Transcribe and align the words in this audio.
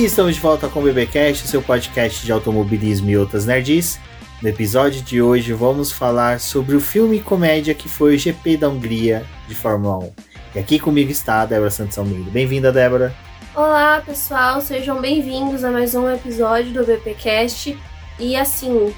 E 0.00 0.06
estamos 0.06 0.34
de 0.34 0.40
volta 0.40 0.66
com 0.66 0.80
o 0.80 0.82
BBcast, 0.82 1.46
seu 1.46 1.60
podcast 1.60 2.24
de 2.24 2.32
automobilismo 2.32 3.10
e 3.10 3.18
outras 3.18 3.44
nerds. 3.44 4.00
No 4.40 4.48
episódio 4.48 5.02
de 5.02 5.20
hoje 5.20 5.52
vamos 5.52 5.92
falar 5.92 6.40
sobre 6.40 6.74
o 6.74 6.80
filme 6.80 7.20
comédia 7.20 7.74
que 7.74 7.86
foi 7.86 8.14
o 8.14 8.18
GP 8.18 8.56
da 8.56 8.70
Hungria 8.70 9.26
de 9.46 9.54
Fórmula 9.54 9.98
1. 9.98 10.12
E 10.54 10.58
aqui 10.58 10.78
comigo 10.78 11.10
está 11.10 11.42
a 11.42 11.44
Débora 11.44 11.70
Santos 11.70 11.98
Almeida. 11.98 12.30
Bem-vinda, 12.30 12.72
Débora. 12.72 13.14
Olá, 13.54 14.00
pessoal, 14.00 14.62
sejam 14.62 15.02
bem-vindos 15.02 15.62
a 15.64 15.70
mais 15.70 15.94
um 15.94 16.10
episódio 16.10 16.72
do 16.72 16.86
BPcast. 16.86 17.78
E 18.18 18.34
assim, 18.34 18.94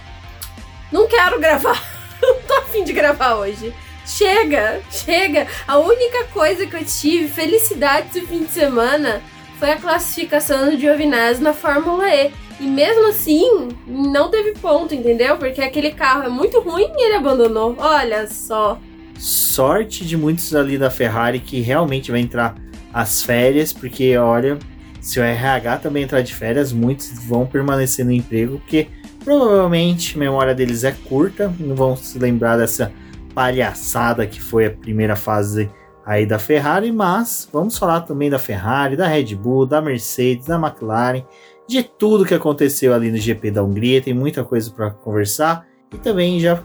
não 0.92 1.08
quero 1.08 1.40
gravar, 1.40 1.82
não 2.22 2.36
tô 2.42 2.54
afim 2.58 2.84
de 2.84 2.92
gravar 2.92 3.34
hoje. 3.34 3.74
Chega, 4.06 4.80
chega. 4.88 5.48
A 5.66 5.78
única 5.78 6.26
coisa 6.26 6.64
que 6.64 6.76
eu 6.76 6.84
tive 6.84 7.26
felicidade 7.26 8.06
esse 8.06 8.24
fim 8.24 8.44
de 8.44 8.52
semana 8.52 9.20
foi 9.62 9.70
a 9.70 9.76
classificação 9.76 10.68
do 10.68 10.76
Giovinazzi 10.76 11.40
na 11.40 11.52
Fórmula 11.52 12.08
E. 12.08 12.32
E 12.58 12.66
mesmo 12.66 13.06
assim, 13.10 13.68
não 13.86 14.28
teve 14.28 14.58
ponto, 14.58 14.92
entendeu? 14.92 15.36
Porque 15.36 15.60
aquele 15.60 15.92
carro 15.92 16.24
é 16.24 16.28
muito 16.28 16.60
ruim 16.60 16.90
e 16.96 17.06
ele 17.06 17.14
abandonou. 17.14 17.76
Olha 17.78 18.26
só. 18.26 18.80
Sorte 19.16 20.04
de 20.04 20.16
muitos 20.16 20.52
ali 20.52 20.76
da 20.76 20.90
Ferrari 20.90 21.38
que 21.38 21.60
realmente 21.60 22.10
vai 22.10 22.18
entrar 22.18 22.56
as 22.92 23.22
férias, 23.22 23.72
porque 23.72 24.16
olha, 24.16 24.58
se 25.00 25.20
o 25.20 25.22
RH 25.22 25.76
também 25.76 26.02
entrar 26.02 26.22
de 26.22 26.34
férias, 26.34 26.72
muitos 26.72 27.24
vão 27.24 27.46
permanecer 27.46 28.04
no 28.04 28.10
emprego, 28.10 28.58
porque 28.58 28.88
provavelmente 29.24 30.16
a 30.16 30.18
memória 30.18 30.56
deles 30.56 30.82
é 30.82 30.90
curta, 30.90 31.54
não 31.60 31.76
vão 31.76 31.96
se 31.96 32.18
lembrar 32.18 32.56
dessa 32.56 32.92
palhaçada 33.32 34.26
que 34.26 34.42
foi 34.42 34.66
a 34.66 34.70
primeira 34.72 35.14
fase 35.14 35.70
aí 36.04 36.26
da 36.26 36.38
Ferrari, 36.38 36.90
mas 36.92 37.48
vamos 37.52 37.78
falar 37.78 38.02
também 38.02 38.28
da 38.28 38.38
Ferrari, 38.38 38.96
da 38.96 39.06
Red 39.06 39.34
Bull, 39.34 39.66
da 39.66 39.80
Mercedes, 39.80 40.46
da 40.46 40.56
McLaren, 40.56 41.24
de 41.66 41.82
tudo 41.82 42.24
que 42.24 42.34
aconteceu 42.34 42.92
ali 42.92 43.10
no 43.10 43.16
GP 43.16 43.50
da 43.50 43.62
Hungria. 43.62 44.02
Tem 44.02 44.14
muita 44.14 44.44
coisa 44.44 44.70
para 44.70 44.90
conversar 44.90 45.66
e 45.92 45.98
também 45.98 46.40
já 46.40 46.56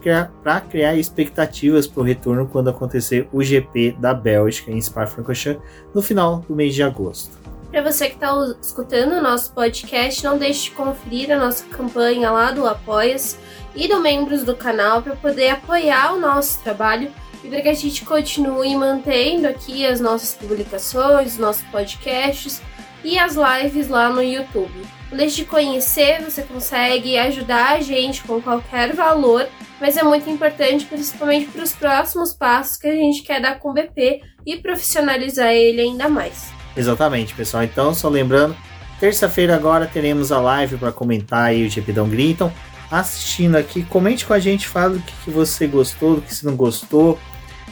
para 0.41 0.61
criar 0.61 0.95
expectativas 0.95 1.85
para 1.85 2.02
o 2.02 2.03
retorno 2.03 2.47
quando 2.47 2.69
acontecer 2.69 3.27
o 3.31 3.43
GP 3.43 3.97
da 3.99 4.13
Bélgica 4.13 4.71
em 4.71 4.81
Spa-Francorchamps 4.81 5.61
no 5.93 6.02
final 6.02 6.39
do 6.47 6.55
mês 6.55 6.73
de 6.73 6.83
agosto. 6.83 7.38
Para 7.69 7.81
você 7.81 8.08
que 8.08 8.15
está 8.15 8.33
escutando 8.61 9.13
o 9.13 9.21
nosso 9.21 9.52
podcast, 9.53 10.23
não 10.23 10.38
deixe 10.38 10.65
de 10.65 10.71
conferir 10.71 11.30
a 11.31 11.38
nossa 11.38 11.65
campanha 11.65 12.31
lá 12.31 12.52
do 12.52 12.65
Apoias 12.65 13.38
e 13.75 13.88
do 13.88 13.99
membros 13.99 14.43
do 14.43 14.55
canal 14.55 15.02
para 15.02 15.15
poder 15.17 15.49
apoiar 15.49 16.13
o 16.13 16.19
nosso 16.19 16.63
trabalho 16.63 17.11
e 17.43 17.49
para 17.49 17.61
que 17.61 17.69
a 17.69 17.73
gente 17.73 18.03
continue 18.05 18.75
mantendo 18.75 19.47
aqui 19.47 19.85
as 19.85 19.99
nossas 19.99 20.33
publicações, 20.33 21.33
os 21.33 21.38
nossos 21.38 21.63
podcasts 21.63 22.61
e 23.03 23.17
as 23.17 23.35
lives 23.35 23.88
lá 23.88 24.09
no 24.09 24.21
YouTube. 24.21 24.85
Deixe 25.11 25.38
de 25.38 25.45
conhecer, 25.45 26.21
você 26.21 26.41
consegue 26.41 27.17
ajudar 27.17 27.75
a 27.75 27.81
gente 27.81 28.23
com 28.23 28.41
qualquer 28.41 28.93
valor, 28.93 29.47
mas 29.80 29.95
é 29.95 30.03
muito 30.03 30.30
importante 30.30 30.85
principalmente 30.85 31.45
para 31.47 31.63
os 31.63 31.71
próximos 31.71 32.33
passos 32.33 32.77
que 32.77 32.87
a 32.87 32.95
gente 32.95 33.23
quer 33.23 33.42
dar 33.42 33.59
com 33.59 33.70
o 33.70 33.73
BP 33.73 34.21
e 34.45 34.58
profissionalizar 34.58 35.53
ele 35.53 35.81
ainda 35.81 36.09
mais. 36.09 36.52
Exatamente, 36.76 37.33
pessoal. 37.33 37.64
Então, 37.64 37.93
só 37.93 38.09
lembrando, 38.09 38.55
terça-feira 38.99 39.55
agora 39.55 39.87
teremos 39.87 40.31
a 40.31 40.42
live 40.42 40.77
para 40.77 40.92
comentar 40.92 41.45
aí 41.45 41.65
o 41.65 41.70
GP 41.70 41.99
Hungria. 41.99 42.52
Assistindo 42.89 43.55
aqui, 43.55 43.83
comente 43.83 44.25
com 44.25 44.33
a 44.33 44.39
gente, 44.39 44.67
fala 44.67 44.92
do 44.92 44.99
que, 44.99 45.14
que 45.25 45.30
você 45.30 45.67
gostou, 45.67 46.15
do 46.15 46.21
que 46.21 46.33
você 46.33 46.45
não 46.45 46.55
gostou, 46.55 47.20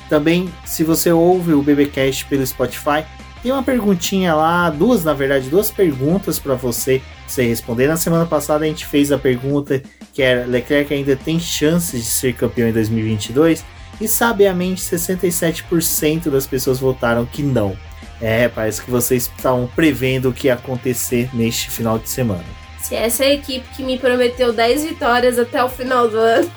também, 0.09 0.53
se 0.65 0.83
você 0.83 1.11
ouve 1.11 1.53
o 1.53 1.63
BBcast 1.63 2.25
pelo 2.25 2.45
Spotify, 2.45 3.05
tem 3.41 3.51
uma 3.51 3.63
perguntinha 3.63 4.33
lá, 4.33 4.69
duas 4.69 5.03
na 5.03 5.13
verdade, 5.13 5.49
duas 5.49 5.69
perguntas 5.69 6.39
para 6.39 6.55
você, 6.55 7.01
você 7.27 7.45
responder. 7.47 7.87
Na 7.87 7.97
semana 7.97 8.25
passada 8.25 8.65
a 8.65 8.67
gente 8.67 8.85
fez 8.85 9.11
a 9.11 9.17
pergunta 9.17 9.81
que 10.13 10.21
era 10.21 10.45
Leclerc 10.45 10.93
ainda 10.93 11.15
tem 11.15 11.39
chances 11.39 12.03
de 12.03 12.09
ser 12.09 12.33
campeão 12.33 12.69
em 12.69 12.73
2022 12.73 13.63
e 13.99 14.07
sabiamente 14.07 14.81
67% 14.81 16.29
das 16.29 16.47
pessoas 16.47 16.79
votaram 16.79 17.25
que 17.25 17.43
não. 17.43 17.77
É, 18.21 18.47
parece 18.47 18.81
que 18.81 18.89
vocês 18.89 19.29
estavam 19.37 19.67
prevendo 19.75 20.29
o 20.29 20.33
que 20.33 20.47
ia 20.47 20.53
acontecer 20.53 21.29
neste 21.33 21.69
final 21.69 21.99
de 21.99 22.09
semana. 22.09 22.64
Se 22.85 22.93
essa 22.93 23.23
é 23.23 23.29
a 23.29 23.33
equipe 23.33 23.67
que 23.75 23.83
me 23.83 23.97
prometeu 23.97 24.53
10 24.53 24.83
vitórias 24.83 25.39
até 25.39 25.63
o 25.63 25.67
final 25.67 26.07
do 26.07 26.19
ano. 26.19 26.51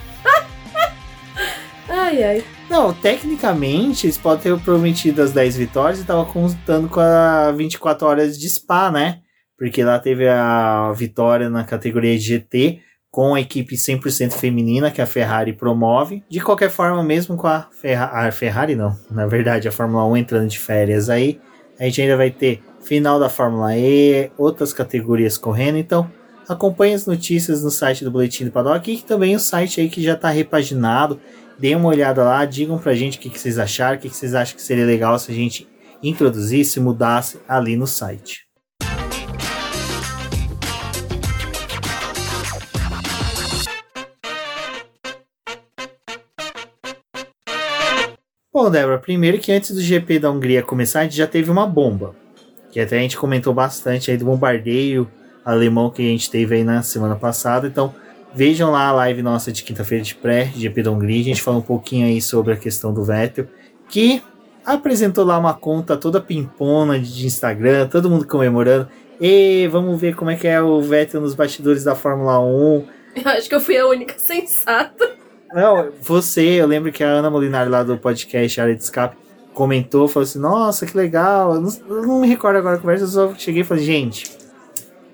ai 1.88 2.22
ai. 2.22 2.44
Não, 2.68 2.92
tecnicamente 2.92 4.04
eles 4.04 4.18
podem 4.18 4.42
ter 4.42 4.62
prometido 4.62 5.22
as 5.22 5.32
10 5.32 5.56
vitórias 5.56 6.00
e 6.00 6.04
tava 6.04 6.26
contando 6.26 6.86
com 6.86 7.00
a 7.00 7.50
24 7.52 8.06
horas 8.06 8.38
de 8.38 8.46
Spa, 8.46 8.90
né? 8.90 9.20
Porque 9.56 9.82
lá 9.82 9.98
teve 9.98 10.28
a 10.28 10.92
vitória 10.94 11.48
na 11.48 11.64
categoria 11.64 12.18
GT 12.18 12.80
com 13.10 13.34
a 13.34 13.40
equipe 13.40 13.74
100% 13.74 14.32
feminina 14.32 14.90
que 14.90 15.00
a 15.00 15.06
Ferrari 15.06 15.54
promove. 15.54 16.22
De 16.28 16.40
qualquer 16.40 16.68
forma, 16.68 17.02
mesmo 17.02 17.38
com 17.38 17.46
a, 17.46 17.70
Ferra 17.72 18.10
a 18.12 18.30
Ferrari, 18.30 18.76
não, 18.76 18.94
na 19.10 19.26
verdade, 19.26 19.66
a 19.66 19.72
Fórmula 19.72 20.04
1 20.04 20.16
entrando 20.18 20.48
de 20.48 20.58
férias 20.58 21.08
aí, 21.08 21.40
a 21.80 21.84
gente 21.84 22.02
ainda 22.02 22.18
vai 22.18 22.30
ter 22.30 22.62
final 22.82 23.18
da 23.18 23.30
Fórmula 23.30 23.74
E, 23.74 24.30
outras 24.36 24.74
categorias 24.74 25.38
correndo, 25.38 25.78
então 25.78 26.17
acompanhe 26.48 26.94
as 26.94 27.06
notícias 27.06 27.62
no 27.62 27.70
site 27.70 28.04
do 28.04 28.10
Boletim 28.10 28.46
do 28.46 28.50
Paddock 28.50 28.90
e 28.90 29.02
também 29.02 29.36
o 29.36 29.40
site 29.40 29.80
aí 29.80 29.88
que 29.88 30.02
já 30.02 30.14
está 30.14 30.30
repaginado 30.30 31.20
Deem 31.58 31.74
uma 31.74 31.88
olhada 31.88 32.22
lá, 32.22 32.44
digam 32.44 32.78
pra 32.78 32.94
gente 32.94 33.18
o 33.18 33.20
que, 33.20 33.28
que 33.28 33.38
vocês 33.38 33.58
acharam, 33.58 33.98
o 33.98 34.00
que, 34.00 34.08
que 34.08 34.14
vocês 34.14 34.32
acham 34.32 34.54
que 34.54 34.62
seria 34.62 34.86
legal 34.86 35.18
se 35.18 35.32
a 35.32 35.34
gente 35.34 35.66
introduzisse, 36.00 36.78
mudasse 36.78 37.40
ali 37.48 37.74
no 37.74 37.84
site. 37.84 38.46
Bom, 48.52 48.70
Débora, 48.70 48.98
primeiro 48.98 49.40
que 49.40 49.50
antes 49.50 49.74
do 49.74 49.80
GP 49.80 50.20
da 50.20 50.30
Hungria 50.30 50.62
começar, 50.62 51.00
a 51.00 51.02
gente 51.02 51.16
já 51.16 51.26
teve 51.26 51.50
uma 51.50 51.66
bomba. 51.66 52.14
Que 52.70 52.78
até 52.78 52.98
a 52.98 53.00
gente 53.00 53.16
comentou 53.16 53.52
bastante 53.52 54.12
aí 54.12 54.16
do 54.16 54.26
bombardeio 54.26 55.10
alemão 55.52 55.90
que 55.90 56.02
a 56.02 56.10
gente 56.10 56.30
teve 56.30 56.56
aí 56.56 56.64
na 56.64 56.82
semana 56.82 57.16
passada. 57.16 57.66
Então, 57.66 57.94
Vejam 58.34 58.70
lá 58.70 58.88
a 58.88 58.92
live 58.92 59.22
nossa 59.22 59.50
de 59.50 59.62
quinta-feira 59.62 60.04
de 60.04 60.14
pré, 60.14 60.52
de 60.54 60.68
Hungria. 60.88 61.20
A 61.20 61.24
gente 61.24 61.42
falou 61.42 61.60
um 61.60 61.64
pouquinho 61.64 62.06
aí 62.06 62.20
sobre 62.20 62.52
a 62.52 62.56
questão 62.56 62.92
do 62.92 63.02
Vettel, 63.02 63.46
que 63.88 64.22
apresentou 64.64 65.24
lá 65.24 65.38
uma 65.38 65.54
conta 65.54 65.96
toda 65.96 66.20
pimpona 66.20 66.98
de 66.98 67.26
Instagram, 67.26 67.88
todo 67.88 68.10
mundo 68.10 68.26
comemorando. 68.26 68.88
E 69.20 69.66
vamos 69.72 69.98
ver 70.00 70.14
como 70.14 70.30
é 70.30 70.36
que 70.36 70.46
é 70.46 70.60
o 70.60 70.80
Vettel 70.82 71.20
nos 71.20 71.34
bastidores 71.34 71.84
da 71.84 71.94
Fórmula 71.94 72.38
1. 72.38 72.86
Eu 73.16 73.30
acho 73.32 73.48
que 73.48 73.54
eu 73.54 73.60
fui 73.60 73.76
a 73.78 73.86
única 73.86 74.14
sensata. 74.20 75.10
Não, 75.52 75.88
você, 76.02 76.42
eu 76.60 76.66
lembro 76.66 76.92
que 76.92 77.02
a 77.02 77.08
Ana 77.08 77.30
Molinari 77.30 77.70
lá 77.70 77.82
do 77.82 77.96
podcast 77.96 78.60
Área 78.60 78.76
de 78.76 78.82
Escape 78.82 79.16
comentou, 79.54 80.06
falou 80.06 80.24
assim, 80.24 80.38
nossa, 80.38 80.86
que 80.86 80.96
legal. 80.96 81.54
Eu 81.54 81.60
não, 81.62 81.72
eu 81.88 82.02
não 82.02 82.20
me 82.20 82.28
recordo 82.28 82.58
agora 82.58 82.76
a 82.76 82.78
conversa, 82.78 83.04
eu 83.04 83.08
só 83.08 83.34
cheguei 83.34 83.62
e 83.62 83.64
falei, 83.64 83.82
gente, 83.82 84.37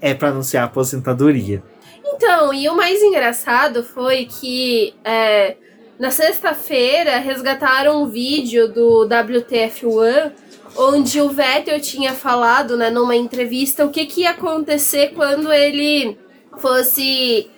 é 0.04 0.12
para 0.12 0.28
anunciar 0.28 0.65
a 0.65 0.66
aposentadoria. 0.66 1.62
Então, 2.04 2.53
e 2.53 2.68
o 2.68 2.77
mais 2.77 3.03
engraçado 3.03 3.83
foi 3.83 4.27
que 4.27 4.95
é, 5.03 5.56
na 5.98 6.10
sexta-feira 6.10 7.16
resgataram 7.16 8.03
um 8.03 8.06
vídeo 8.06 8.68
do 8.68 9.09
WTF1 9.09 10.30
onde 10.77 11.22
o 11.22 11.30
Vettel 11.30 11.80
tinha 11.80 12.12
falado, 12.12 12.77
né, 12.77 12.91
numa 12.91 13.16
entrevista, 13.16 13.86
o 13.86 13.91
que, 13.91 14.04
que 14.04 14.22
ia 14.22 14.33
acontecer 14.33 15.15
quando 15.15 15.51
ele 15.51 16.18
fosse 16.59 17.50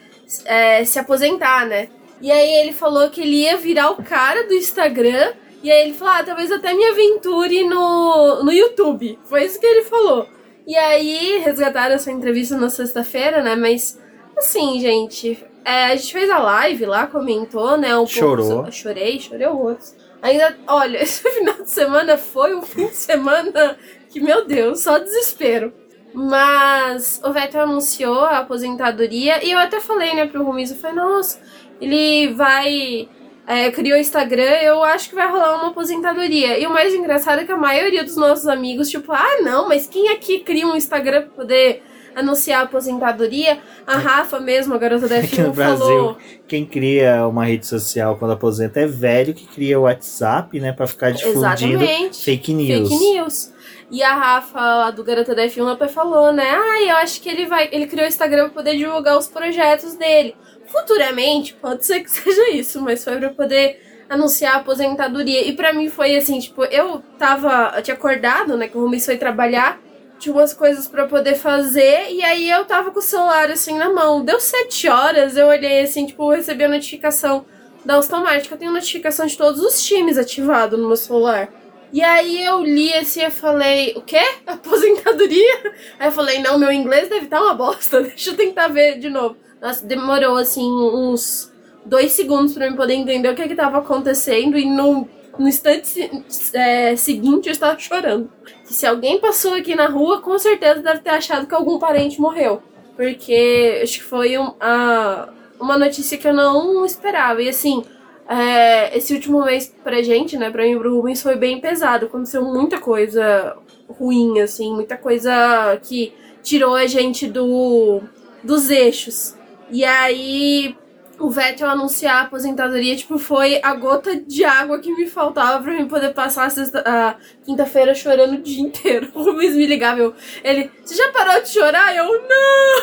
é, 0.45 0.85
se 0.85 1.01
aposentar, 1.01 1.67
né? 1.67 1.89
E 2.21 2.31
aí 2.31 2.61
ele 2.61 2.73
falou 2.73 3.11
que 3.11 3.23
ele 3.23 3.43
ia 3.43 3.57
virar 3.57 3.91
o 3.91 4.05
cara 4.05 4.47
do 4.47 4.55
Instagram. 4.55 5.33
E 5.63 5.71
aí 5.71 5.87
ele 5.87 5.95
falou, 5.95 6.15
ah, 6.15 6.23
talvez 6.23 6.53
até 6.53 6.73
me 6.73 6.85
aventure 6.85 7.65
no, 7.65 8.45
no 8.45 8.53
YouTube. 8.53 9.19
Foi 9.25 9.45
isso 9.45 9.59
que 9.59 9.67
ele 9.67 9.83
falou. 9.83 10.36
E 10.67 10.77
aí 10.77 11.39
resgataram 11.39 11.95
essa 11.95 12.11
entrevista 12.11 12.57
na 12.57 12.69
sexta-feira, 12.69 13.43
né? 13.43 13.55
Mas 13.55 13.99
Assim, 14.37 14.79
gente, 14.81 15.43
é, 15.65 15.87
a 15.87 15.97
gente 15.97 16.13
fez 16.13 16.29
a 16.29 16.39
live 16.39 16.85
lá, 16.85 17.07
comentou, 17.07 17.77
né? 17.79 17.97
Um 17.97 18.07
Chorou. 18.07 18.57
Pouco, 18.57 18.73
chorei, 18.73 19.19
chorei 19.19 19.47
horrores. 19.47 19.97
Ainda, 20.21 20.57
olha, 20.67 21.01
esse 21.03 21.29
final 21.31 21.55
de 21.55 21.71
semana 21.71 22.19
foi 22.19 22.55
um 22.55 22.63
fim 22.63 22.87
de 22.87 22.95
semana 22.95 23.79
que, 24.11 24.21
meu 24.21 24.47
Deus, 24.47 24.81
só 24.81 24.99
desespero. 24.99 25.73
Mas 26.13 27.21
o 27.25 27.33
Vettel 27.33 27.63
anunciou 27.63 28.21
a 28.21 28.39
aposentadoria 28.39 29.45
e 29.45 29.51
eu 29.51 29.59
até 29.59 29.81
falei, 29.81 30.15
né, 30.15 30.27
pro 30.27 30.45
Rumiz, 30.45 30.71
eu 30.71 30.77
falei, 30.77 30.97
nossa, 30.97 31.41
ele 31.81 32.33
vai. 32.35 33.09
É, 33.47 33.71
criou 33.71 33.97
o 33.97 34.01
Instagram, 34.01 34.43
eu 34.63 34.83
acho 34.83 35.09
que 35.09 35.15
vai 35.15 35.31
rolar 35.31 35.57
uma 35.57 35.69
aposentadoria. 35.69 36.59
E 36.59 36.67
o 36.67 36.71
mais 36.71 36.93
engraçado 36.93 37.41
é 37.41 37.45
que 37.45 37.53
a 37.53 37.57
maioria 37.57 38.03
dos 38.03 38.17
nossos 38.17 38.49
amigos, 38.49 38.91
tipo, 38.91 39.13
ah, 39.13 39.41
não, 39.43 39.69
mas 39.69 39.87
quem 39.87 40.09
aqui 40.09 40.41
cria 40.41 40.67
um 40.67 40.75
Instagram 40.75 41.23
pra 41.23 41.31
poder 41.31 41.83
anunciar 42.17 42.63
a 42.63 42.65
aposentadoria. 42.65 43.59
A 43.87 43.99
Rafa 43.99 44.41
mesmo, 44.41 44.75
a 44.75 44.79
garota 44.79 45.07
da 45.07 45.21
F1, 45.23 45.45
no 45.45 45.53
Brasil, 45.53 45.87
falou... 45.87 46.19
quem 46.49 46.65
cria 46.65 47.29
uma 47.29 47.45
rede 47.45 47.67
social 47.67 48.17
quando 48.17 48.33
aposenta 48.33 48.81
é 48.81 48.87
velho 48.87 49.35
que 49.35 49.47
cria 49.47 49.79
o 49.79 49.83
WhatsApp, 49.83 50.59
né, 50.59 50.73
para 50.73 50.87
ficar 50.87 51.13
difundindo 51.13 51.85
Exatamente. 51.85 52.25
fake 52.25 52.55
news. 52.55 52.89
Fake 52.89 53.05
news. 53.13 53.53
E 53.91 54.03
a 54.03 54.15
Rafa, 54.15 54.59
lá 54.59 54.91
do 54.91 55.05
Garota 55.05 55.35
da 55.35 55.45
F1, 55.45 55.73
até 55.73 55.87
falou, 55.87 56.33
né? 56.33 56.51
Ah, 56.51 56.83
eu 56.83 56.97
acho 56.97 57.21
que 57.21 57.29
ele 57.29 57.47
vai. 57.47 57.69
Ele 57.71 57.87
criou 57.87 58.05
o 58.05 58.09
Instagram 58.09 58.47
pra 58.47 58.55
poder 58.55 58.77
divulgar 58.77 59.17
os 59.17 59.29
projetos 59.29 59.95
dele. 59.95 60.35
Futuramente, 60.79 61.55
pode 61.55 61.87
ser 61.87 62.01
que 62.01 62.11
seja 62.11 62.51
isso, 62.51 62.83
mas 62.83 63.03
foi 63.03 63.17
pra 63.19 63.31
poder 63.31 63.81
anunciar 64.09 64.55
a 64.55 64.59
aposentadoria. 64.59 65.47
E 65.47 65.53
para 65.55 65.73
mim 65.73 65.89
foi 65.89 66.17
assim, 66.17 66.39
tipo, 66.39 66.65
eu 66.65 67.03
tava. 67.19 67.73
Eu 67.77 67.83
tinha 67.83 67.95
acordado, 67.95 68.57
né? 68.57 68.69
Que 68.69 68.77
o 68.77 68.83
Rubens 68.83 69.07
foi 69.07 69.17
trabalhar. 69.17 69.81
Tinha 70.19 70.35
umas 70.35 70.53
coisas 70.53 70.87
para 70.87 71.07
poder 71.07 71.35
fazer. 71.35 72.11
E 72.11 72.23
aí 72.23 72.51
eu 72.51 72.65
tava 72.65 72.91
com 72.91 72.99
o 72.99 73.03
celular 73.03 73.51
assim 73.51 73.77
na 73.77 73.93
mão. 73.93 74.25
Deu 74.25 74.39
sete 74.39 74.89
horas, 74.89 75.37
eu 75.37 75.47
olhei 75.47 75.81
assim, 75.81 76.07
tipo, 76.07 76.31
recebi 76.31 76.65
a 76.65 76.69
notificação 76.69 77.45
da 77.85 77.95
automática. 77.95 78.55
Eu 78.55 78.59
tenho 78.59 78.73
notificação 78.73 79.27
de 79.27 79.37
todos 79.37 79.61
os 79.61 79.83
times 79.83 80.19
ativado 80.19 80.77
no 80.77 80.89
meu 80.89 80.97
celular. 80.97 81.49
E 81.93 82.03
aí 82.03 82.45
eu 82.45 82.63
li 82.63 82.93
assim 82.95 83.23
e 83.23 83.31
falei, 83.31 83.95
o 83.97 84.03
quê? 84.03 84.21
Aposentadoria? 84.47 85.73
Aí 85.99 86.09
eu 86.09 86.13
falei, 86.13 86.41
não, 86.41 86.59
meu 86.59 86.73
inglês 86.73 87.09
deve 87.09 87.27
estar 87.27 87.39
tá 87.39 87.45
uma 87.45 87.55
bosta, 87.55 88.03
deixa 88.03 88.31
eu 88.31 88.37
tentar 88.37 88.69
ver 88.69 88.99
de 88.99 89.09
novo. 89.09 89.37
Demorou 89.85 90.37
assim 90.37 90.69
uns 90.71 91.53
dois 91.85 92.13
segundos 92.13 92.53
para 92.53 92.67
eu 92.67 92.77
poder 92.77 92.95
entender 92.95 93.29
o 93.29 93.35
que 93.35 93.43
estava 93.43 93.79
acontecendo 93.79 94.59
e 94.59 94.65
no, 94.65 95.09
no 95.39 95.49
instante 95.49 96.11
é, 96.53 96.97
seguinte 96.97 97.47
eu 97.47 97.53
estava 97.53 97.79
chorando. 97.79 98.31
Que 98.67 98.75
se 98.75 98.87
alguém 98.87 99.21
passou 99.21 99.55
aqui 99.55 99.75
na 99.75 99.87
rua, 99.87 100.21
com 100.21 100.39
certeza 100.39 100.83
deve 100.83 101.01
ter 101.01 101.11
achado 101.11 101.47
que 101.47 101.55
algum 101.55 101.79
parente 101.79 102.21
morreu. 102.21 102.63
Porque 102.97 103.81
acho 103.83 103.99
que 103.99 104.05
foi 104.05 104.39
um, 104.39 104.55
a, 104.59 105.29
uma 105.61 105.79
notícia 105.79 106.19
que 106.19 106.27
eu 106.27 106.35
não 106.35 106.85
esperava. 106.85 107.43
E 107.43 107.49
assim, 107.49 107.85
é, 108.29 108.97
esse 108.97 109.15
último 109.15 109.45
mês 109.45 109.73
pra 109.85 110.03
gente, 110.03 110.37
né, 110.37 110.51
pra 110.51 110.65
mim 110.65 110.73
e 110.73 110.79
pro 110.79 110.97
Rubens, 110.97 111.23
foi 111.23 111.37
bem 111.37 111.61
pesado. 111.61 112.07
Aconteceu 112.07 112.43
muita 112.43 112.81
coisa 112.81 113.57
ruim, 113.89 114.41
assim, 114.41 114.73
muita 114.75 114.97
coisa 114.97 115.79
que 115.83 116.13
tirou 116.43 116.75
a 116.75 116.87
gente 116.87 117.27
do, 117.27 118.01
dos 118.43 118.71
eixos. 118.71 119.36
E 119.71 119.85
aí, 119.85 120.77
o 121.19 121.31
Vettel 121.31 121.69
anunciar 121.69 122.17
a 122.17 122.21
aposentadoria, 122.23 122.97
tipo, 122.97 123.19
foi 123.19 123.61
a 123.63 123.75
gota 123.75 124.17
de 124.17 124.45
água 124.45 124.79
que 124.79 124.95
me 124.95 125.07
faltava 125.07 125.63
pra 125.63 125.73
mim 125.73 125.89
poder 125.89 126.13
passar 126.13 126.49
a, 126.49 127.09
a 127.09 127.17
quinta-feira 127.45 127.95
chorando 127.95 128.35
o 128.35 128.43
dia 128.43 128.63
inteiro. 128.63 129.09
O 129.15 129.23
Rubens 129.23 129.55
me 129.55 129.67
ligava, 129.67 130.01
eu, 130.01 130.15
ele, 130.45 130.71
você 130.85 130.95
já 130.95 131.11
parou 131.13 131.43
de 131.43 131.49
chorar? 131.49 131.97
Eu, 131.97 132.07
não! 132.07 132.83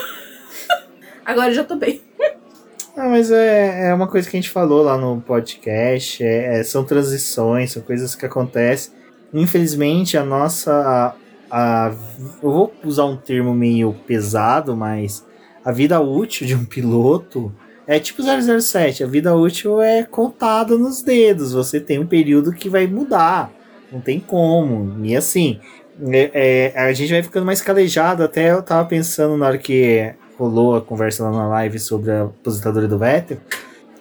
Agora 1.25 1.49
eu 1.51 1.55
já 1.55 1.63
tô 1.63 1.75
bem. 1.75 2.01
Ah, 2.95 3.09
mas 3.09 3.31
é, 3.31 3.89
é 3.89 3.93
uma 3.93 4.07
coisa 4.07 4.29
que 4.29 4.37
a 4.37 4.39
gente 4.39 4.51
falou 4.51 4.83
lá 4.83 4.97
no 4.97 5.19
podcast, 5.21 6.23
é, 6.23 6.59
é, 6.59 6.63
são 6.63 6.83
transições, 6.83 7.71
são 7.71 7.81
coisas 7.81 8.13
que 8.13 8.25
acontecem. 8.25 8.93
Infelizmente, 9.33 10.15
a 10.15 10.23
nossa. 10.23 11.15
A, 11.49 11.85
a, 11.85 11.91
eu 12.41 12.51
vou 12.51 12.73
usar 12.83 13.05
um 13.05 13.17
termo 13.17 13.53
meio 13.53 13.93
pesado, 14.05 14.75
mas 14.75 15.25
a 15.63 15.71
vida 15.71 15.99
útil 16.01 16.45
de 16.45 16.55
um 16.55 16.65
piloto 16.65 17.53
é 17.87 17.99
tipo 17.99 18.21
007. 18.21 19.03
A 19.03 19.07
vida 19.07 19.35
útil 19.35 19.81
é 19.81 20.03
contada 20.03 20.77
nos 20.77 21.01
dedos. 21.01 21.53
Você 21.53 21.79
tem 21.79 21.99
um 21.99 22.05
período 22.05 22.53
que 22.53 22.69
vai 22.69 22.87
mudar. 22.87 23.51
Não 23.91 24.01
tem 24.01 24.19
como. 24.19 25.05
E 25.05 25.15
assim, 25.15 25.59
é, 26.07 26.71
é, 26.75 26.79
a 26.79 26.91
gente 26.93 27.11
vai 27.11 27.23
ficando 27.23 27.45
mais 27.45 27.61
calejado. 27.61 28.23
Até 28.23 28.51
eu 28.51 28.61
tava 28.61 28.87
pensando 28.87 29.37
na 29.37 29.47
hora 29.47 29.57
que 29.57 30.13
rolou 30.37 30.75
a 30.75 30.81
conversa 30.81 31.23
lá 31.23 31.31
na 31.31 31.47
live 31.47 31.79
sobre 31.79 32.11
a 32.11 32.23
aposentadoria 32.23 32.89
do 32.89 32.97
Vettel. 32.97 33.37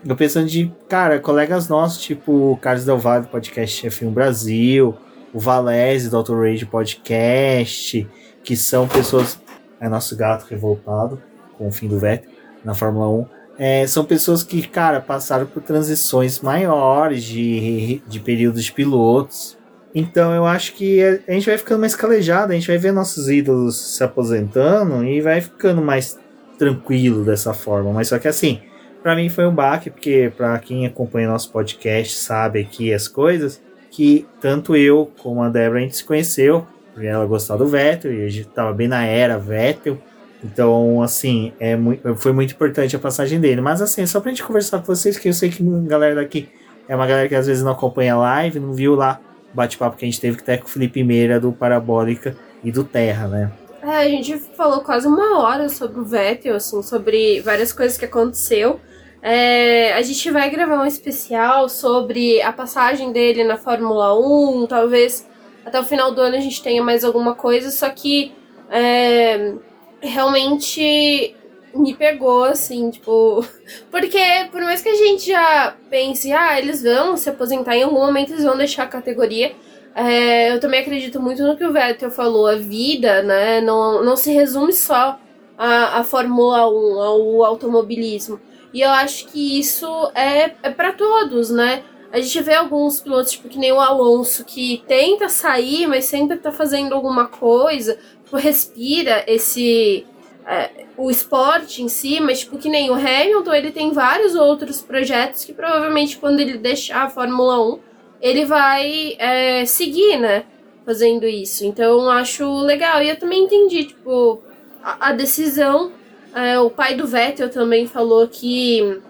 Eu 0.04 0.16
pensando 0.16 0.48
de, 0.48 0.72
cara, 0.88 1.20
colegas 1.20 1.68
nossos, 1.68 2.02
tipo 2.02 2.52
o 2.52 2.56
Carlos 2.56 2.84
Del 2.84 2.98
Valle 2.98 3.26
podcast 3.26 3.86
F1 3.86 4.10
Brasil, 4.10 4.96
o 5.32 5.38
Valese 5.38 6.10
do 6.10 6.16
Auto 6.16 6.34
Rage 6.34 6.66
Podcast, 6.66 8.08
que 8.42 8.56
são 8.56 8.88
pessoas. 8.88 9.40
É 9.80 9.88
nosso 9.88 10.16
gato 10.16 10.46
revoltado 10.48 11.20
com 11.56 11.68
o 11.68 11.72
fim 11.72 11.88
do 11.88 11.98
Vettel 11.98 12.30
na 12.64 12.74
Fórmula 12.74 13.08
1. 13.08 13.26
É, 13.58 13.86
são 13.86 14.04
pessoas 14.04 14.42
que, 14.42 14.66
cara, 14.66 15.00
passaram 15.00 15.46
por 15.46 15.62
transições 15.62 16.40
maiores 16.40 17.22
de, 17.22 18.02
de 18.06 18.20
períodos 18.20 18.64
de 18.64 18.72
pilotos. 18.72 19.56
Então 19.94 20.34
eu 20.34 20.46
acho 20.46 20.72
que 20.72 21.02
a 21.28 21.32
gente 21.32 21.46
vai 21.46 21.58
ficando 21.58 21.80
mais 21.80 21.94
calejado, 21.94 22.52
a 22.52 22.54
gente 22.54 22.66
vai 22.66 22.78
ver 22.78 22.92
nossos 22.92 23.28
ídolos 23.28 23.96
se 23.96 24.02
aposentando 24.02 25.04
e 25.04 25.20
vai 25.20 25.40
ficando 25.42 25.82
mais 25.82 26.18
tranquilo 26.58 27.24
dessa 27.24 27.52
forma. 27.52 27.92
Mas 27.92 28.08
só 28.08 28.18
que 28.18 28.26
assim, 28.26 28.60
para 29.02 29.14
mim 29.14 29.28
foi 29.28 29.46
um 29.46 29.54
baque, 29.54 29.90
porque 29.90 30.32
para 30.34 30.58
quem 30.58 30.86
acompanha 30.86 31.28
nosso 31.28 31.50
podcast 31.50 32.16
sabe 32.16 32.60
aqui 32.60 32.92
as 32.94 33.06
coisas, 33.06 33.60
que 33.90 34.26
tanto 34.40 34.74
eu 34.74 35.10
como 35.22 35.42
a 35.42 35.50
Débora 35.50 35.80
a 35.80 35.82
gente 35.82 35.96
se 35.96 36.04
conheceu, 36.04 36.66
porque 36.94 37.06
ela 37.06 37.26
gostava 37.26 37.62
do 37.62 37.68
Vettel 37.68 38.14
e 38.14 38.24
a 38.24 38.28
gente 38.28 38.48
tava 38.48 38.72
bem 38.72 38.88
na 38.88 39.04
era 39.04 39.38
Vettel. 39.38 39.98
Então, 40.44 41.00
assim, 41.02 41.52
é 41.60 41.76
muito, 41.76 42.14
foi 42.16 42.32
muito 42.32 42.52
importante 42.52 42.96
a 42.96 42.98
passagem 42.98 43.40
dele. 43.40 43.60
Mas 43.60 43.80
assim, 43.80 44.04
só 44.06 44.20
pra 44.20 44.30
gente 44.30 44.42
conversar 44.42 44.78
com 44.78 44.86
vocês, 44.86 45.18
que 45.18 45.28
eu 45.28 45.32
sei 45.32 45.50
que 45.50 45.62
a 45.62 45.88
galera 45.88 46.16
daqui 46.16 46.48
é 46.88 46.96
uma 46.96 47.06
galera 47.06 47.28
que 47.28 47.34
às 47.34 47.46
vezes 47.46 47.62
não 47.62 47.72
acompanha 47.72 48.14
a 48.14 48.18
live, 48.18 48.58
não 48.58 48.72
viu 48.72 48.94
lá 48.94 49.20
o 49.52 49.56
bate-papo 49.56 49.96
que 49.96 50.04
a 50.04 50.08
gente 50.08 50.20
teve 50.20 50.36
que 50.36 50.44
tá 50.44 50.58
com 50.58 50.64
o 50.64 50.68
Felipe 50.68 51.04
Meira 51.04 51.38
do 51.38 51.52
Parabólica 51.52 52.36
e 52.64 52.72
do 52.72 52.82
Terra, 52.82 53.28
né? 53.28 53.52
É, 53.82 53.98
a 53.98 54.08
gente 54.08 54.38
falou 54.56 54.80
quase 54.80 55.08
uma 55.08 55.40
hora 55.40 55.68
sobre 55.68 56.00
o 56.00 56.04
Vettel, 56.04 56.54
assim, 56.54 56.80
sobre 56.82 57.40
várias 57.40 57.72
coisas 57.72 57.98
que 57.98 58.04
aconteceu. 58.04 58.80
É, 59.20 59.92
a 59.94 60.02
gente 60.02 60.30
vai 60.30 60.50
gravar 60.50 60.82
um 60.82 60.86
especial 60.86 61.68
sobre 61.68 62.42
a 62.42 62.52
passagem 62.52 63.12
dele 63.12 63.44
na 63.44 63.56
Fórmula 63.56 64.18
1, 64.18 64.66
talvez 64.66 65.28
até 65.64 65.78
o 65.78 65.84
final 65.84 66.12
do 66.12 66.20
ano 66.20 66.36
a 66.36 66.40
gente 66.40 66.62
tenha 66.62 66.82
mais 66.82 67.04
alguma 67.04 67.34
coisa, 67.34 67.70
só 67.70 67.88
que 67.90 68.32
é, 68.68 69.54
realmente 70.02 71.34
me 71.74 71.94
pegou, 71.94 72.44
assim, 72.44 72.90
tipo. 72.90 73.44
Porque 73.90 74.18
por 74.50 74.60
mais 74.62 74.82
que 74.82 74.88
a 74.88 74.94
gente 74.94 75.26
já 75.26 75.74
pense, 75.88 76.32
ah, 76.32 76.58
eles 76.58 76.82
vão 76.82 77.16
se 77.16 77.30
aposentar 77.30 77.76
em 77.76 77.82
algum 77.82 78.00
momento, 78.00 78.32
eles 78.32 78.44
vão 78.44 78.56
deixar 78.56 78.84
a 78.84 78.88
categoria. 78.88 79.52
É, 79.94 80.52
eu 80.52 80.60
também 80.60 80.80
acredito 80.80 81.20
muito 81.20 81.42
no 81.42 81.56
que 81.56 81.64
o 81.64 81.72
Vettel 81.72 82.10
falou. 82.10 82.46
A 82.46 82.56
vida, 82.56 83.22
né, 83.22 83.60
não, 83.60 84.02
não 84.02 84.16
se 84.16 84.32
resume 84.32 84.72
só 84.72 85.18
à, 85.56 85.98
à 86.00 86.04
Fórmula 86.04 86.68
1, 86.68 87.00
ao 87.00 87.44
automobilismo. 87.44 88.40
E 88.72 88.80
eu 88.80 88.90
acho 88.90 89.26
que 89.26 89.58
isso 89.58 89.86
é, 90.14 90.52
é 90.62 90.70
para 90.70 90.92
todos, 90.92 91.50
né? 91.50 91.82
A 92.10 92.20
gente 92.20 92.42
vê 92.42 92.54
alguns 92.54 93.00
pilotos, 93.00 93.32
tipo, 93.32 93.48
que 93.48 93.58
nem 93.58 93.72
o 93.72 93.80
Alonso, 93.80 94.44
que 94.44 94.82
tenta 94.86 95.30
sair, 95.30 95.86
mas 95.86 96.04
sempre 96.04 96.36
tá 96.36 96.52
fazendo 96.52 96.94
alguma 96.94 97.26
coisa, 97.26 97.98
tipo, 98.32 98.36
respira 98.36 99.24
esse. 99.26 100.06
É, 100.44 100.70
o 100.96 101.08
esporte 101.08 101.82
em 101.82 101.88
si, 101.88 102.18
mas 102.20 102.40
tipo, 102.40 102.58
que 102.58 102.68
nem 102.68 102.90
o 102.90 102.94
Hamilton, 102.94 103.52
ele 103.52 103.70
tem 103.70 103.92
vários 103.92 104.34
outros 104.34 104.82
projetos 104.82 105.44
que 105.44 105.52
provavelmente 105.52 106.18
quando 106.18 106.40
ele 106.40 106.58
deixar 106.58 107.04
a 107.04 107.08
Fórmula 107.08 107.64
1 107.74 107.78
ele 108.20 108.44
vai 108.44 109.14
é, 109.18 109.64
seguir, 109.64 110.18
né? 110.18 110.44
Fazendo 110.84 111.26
isso. 111.26 111.64
Então 111.64 112.10
acho 112.10 112.60
legal. 112.62 113.00
E 113.00 113.08
eu 113.08 113.16
também 113.16 113.44
entendi, 113.44 113.84
tipo, 113.84 114.42
a, 114.82 115.10
a 115.10 115.12
decisão. 115.12 115.92
É, 116.34 116.58
o 116.58 116.70
pai 116.70 116.96
do 116.96 117.06
Vettel 117.06 117.48
também 117.50 117.86
falou 117.86 118.26
que 118.26 119.00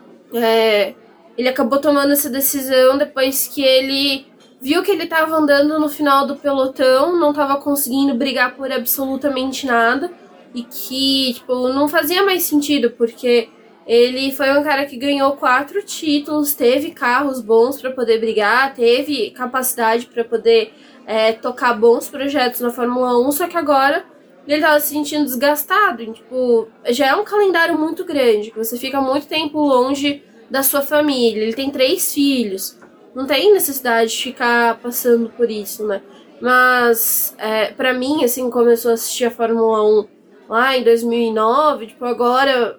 ele 1.37 1.49
acabou 1.49 1.79
tomando 1.79 2.13
essa 2.13 2.29
decisão 2.29 2.99
depois 2.99 3.49
que 3.49 3.63
ele 3.63 4.27
viu 4.63 4.81
que 4.85 4.93
ele 4.93 5.03
estava 5.03 5.35
andando 5.35 5.81
no 5.81 5.89
final 5.89 6.25
do 6.25 6.37
pelotão, 6.37 7.19
não 7.19 7.31
estava 7.31 7.57
conseguindo 7.57 8.15
brigar 8.15 8.55
por 8.55 8.71
absolutamente 8.71 9.67
nada 9.67 10.09
e 10.55 10.63
que, 10.63 11.35
tipo, 11.35 11.69
não 11.69 11.89
fazia 11.89 12.23
mais 12.23 12.45
sentido, 12.45 12.89
porque 12.91 13.49
ele 13.85 14.31
foi 14.31 14.57
um 14.57 14.63
cara 14.63 14.87
que 14.87 14.97
ganhou 14.97 15.33
quatro 15.33 15.83
títulos, 15.85 16.55
teve 16.55 16.93
carros 16.93 17.41
bons 17.41 17.81
para 17.81 17.91
poder 17.91 18.21
brigar, 18.21 18.73
teve 18.73 19.33
capacidade 19.33 20.07
para 20.07 20.23
poder 20.23 20.73
é, 21.07 21.33
tocar 21.33 21.75
bons 21.75 22.09
projetos 22.09 22.61
na 22.61 22.71
Fórmula 22.71 23.19
1, 23.19 23.33
só 23.33 23.49
que 23.49 23.57
agora 23.57 24.05
ele 24.47 24.63
tava 24.63 24.79
se 24.79 24.91
sentindo 24.91 25.25
desgastado. 25.25 26.03
E, 26.03 26.13
tipo, 26.13 26.69
já 26.91 27.09
é 27.09 27.15
um 27.17 27.25
calendário 27.25 27.77
muito 27.77 28.05
grande, 28.05 28.53
que 28.53 28.59
você 28.59 28.79
fica 28.79 29.01
muito 29.01 29.27
tempo 29.27 29.59
longe 29.59 30.23
da 30.49 30.63
sua 30.63 30.83
família. 30.83 31.43
Ele 31.43 31.53
tem 31.53 31.71
três 31.71 32.15
filhos. 32.15 32.79
Não 33.15 33.27
tem 33.27 33.53
necessidade 33.53 34.11
de 34.11 34.23
ficar 34.23 34.79
passando 34.79 35.29
por 35.31 35.51
isso, 35.51 35.87
né? 35.87 36.01
Mas, 36.41 37.35
é, 37.39 37.67
para 37.67 37.93
mim, 37.93 38.25
assim, 38.25 38.51
começou 38.51 38.91
a 38.91 38.95
assistir 38.95 39.27
a 39.27 39.31
Fórmula 39.31 39.83
1 39.85 40.09
lá 40.49 40.77
em 40.77 40.83
2009, 40.83 41.89
tipo, 41.89 42.05
agora 42.05 42.79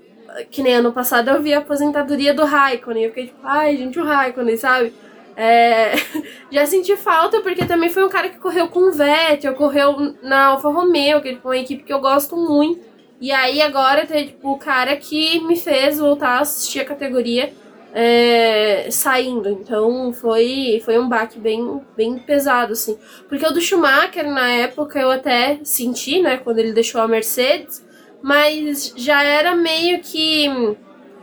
que 0.49 0.63
nem 0.63 0.75
ano 0.75 0.91
passado 0.91 1.29
eu 1.29 1.41
vi 1.41 1.53
a 1.53 1.59
aposentadoria 1.59 2.33
do 2.33 2.45
Raikkonen. 2.45 3.03
Eu 3.03 3.09
fiquei 3.09 3.27
tipo, 3.27 3.39
ai, 3.43 3.77
gente, 3.77 3.99
o 3.99 4.03
Raikkonen, 4.03 4.57
sabe? 4.57 4.93
É, 5.35 5.93
já 6.51 6.65
senti 6.65 6.95
falta 6.95 7.41
porque 7.41 7.65
também 7.65 7.89
foi 7.89 8.05
um 8.05 8.09
cara 8.09 8.29
que 8.29 8.37
correu 8.37 8.67
com 8.67 8.89
o 8.89 8.91
Vettel, 8.91 9.55
correu 9.55 10.15
na 10.21 10.47
Alfa 10.47 10.69
Romeo, 10.69 11.21
que 11.21 11.29
é 11.29 11.33
tipo, 11.33 11.47
uma 11.47 11.57
equipe 11.57 11.83
que 11.83 11.93
eu 11.93 11.99
gosto 11.99 12.35
muito. 12.35 12.81
E 13.19 13.31
aí 13.31 13.61
agora 13.61 14.05
tem 14.05 14.27
tipo 14.27 14.51
o 14.51 14.57
cara 14.57 14.95
que 14.97 15.39
me 15.41 15.55
fez 15.55 15.99
voltar 15.99 16.37
a 16.37 16.39
assistir 16.39 16.81
a 16.81 16.85
categoria 16.85 17.53
é, 17.93 18.89
saindo. 18.89 19.49
Então 19.49 20.11
foi, 20.11 20.81
foi 20.83 20.97
um 20.97 21.07
baque 21.07 21.39
bem, 21.39 21.81
bem 21.95 22.17
pesado, 22.17 22.73
assim. 22.73 22.97
Porque 23.29 23.45
o 23.45 23.51
do 23.51 23.61
Schumacher, 23.61 24.29
na 24.29 24.49
época, 24.49 24.99
eu 24.99 25.11
até 25.11 25.59
senti, 25.63 26.21
né, 26.21 26.37
quando 26.37 26.57
ele 26.57 26.73
deixou 26.73 26.99
a 26.99 27.07
Mercedes, 27.07 27.85
mas 28.21 28.93
já 28.95 29.21
era 29.21 29.55
meio 29.55 29.99
que, 30.01 30.47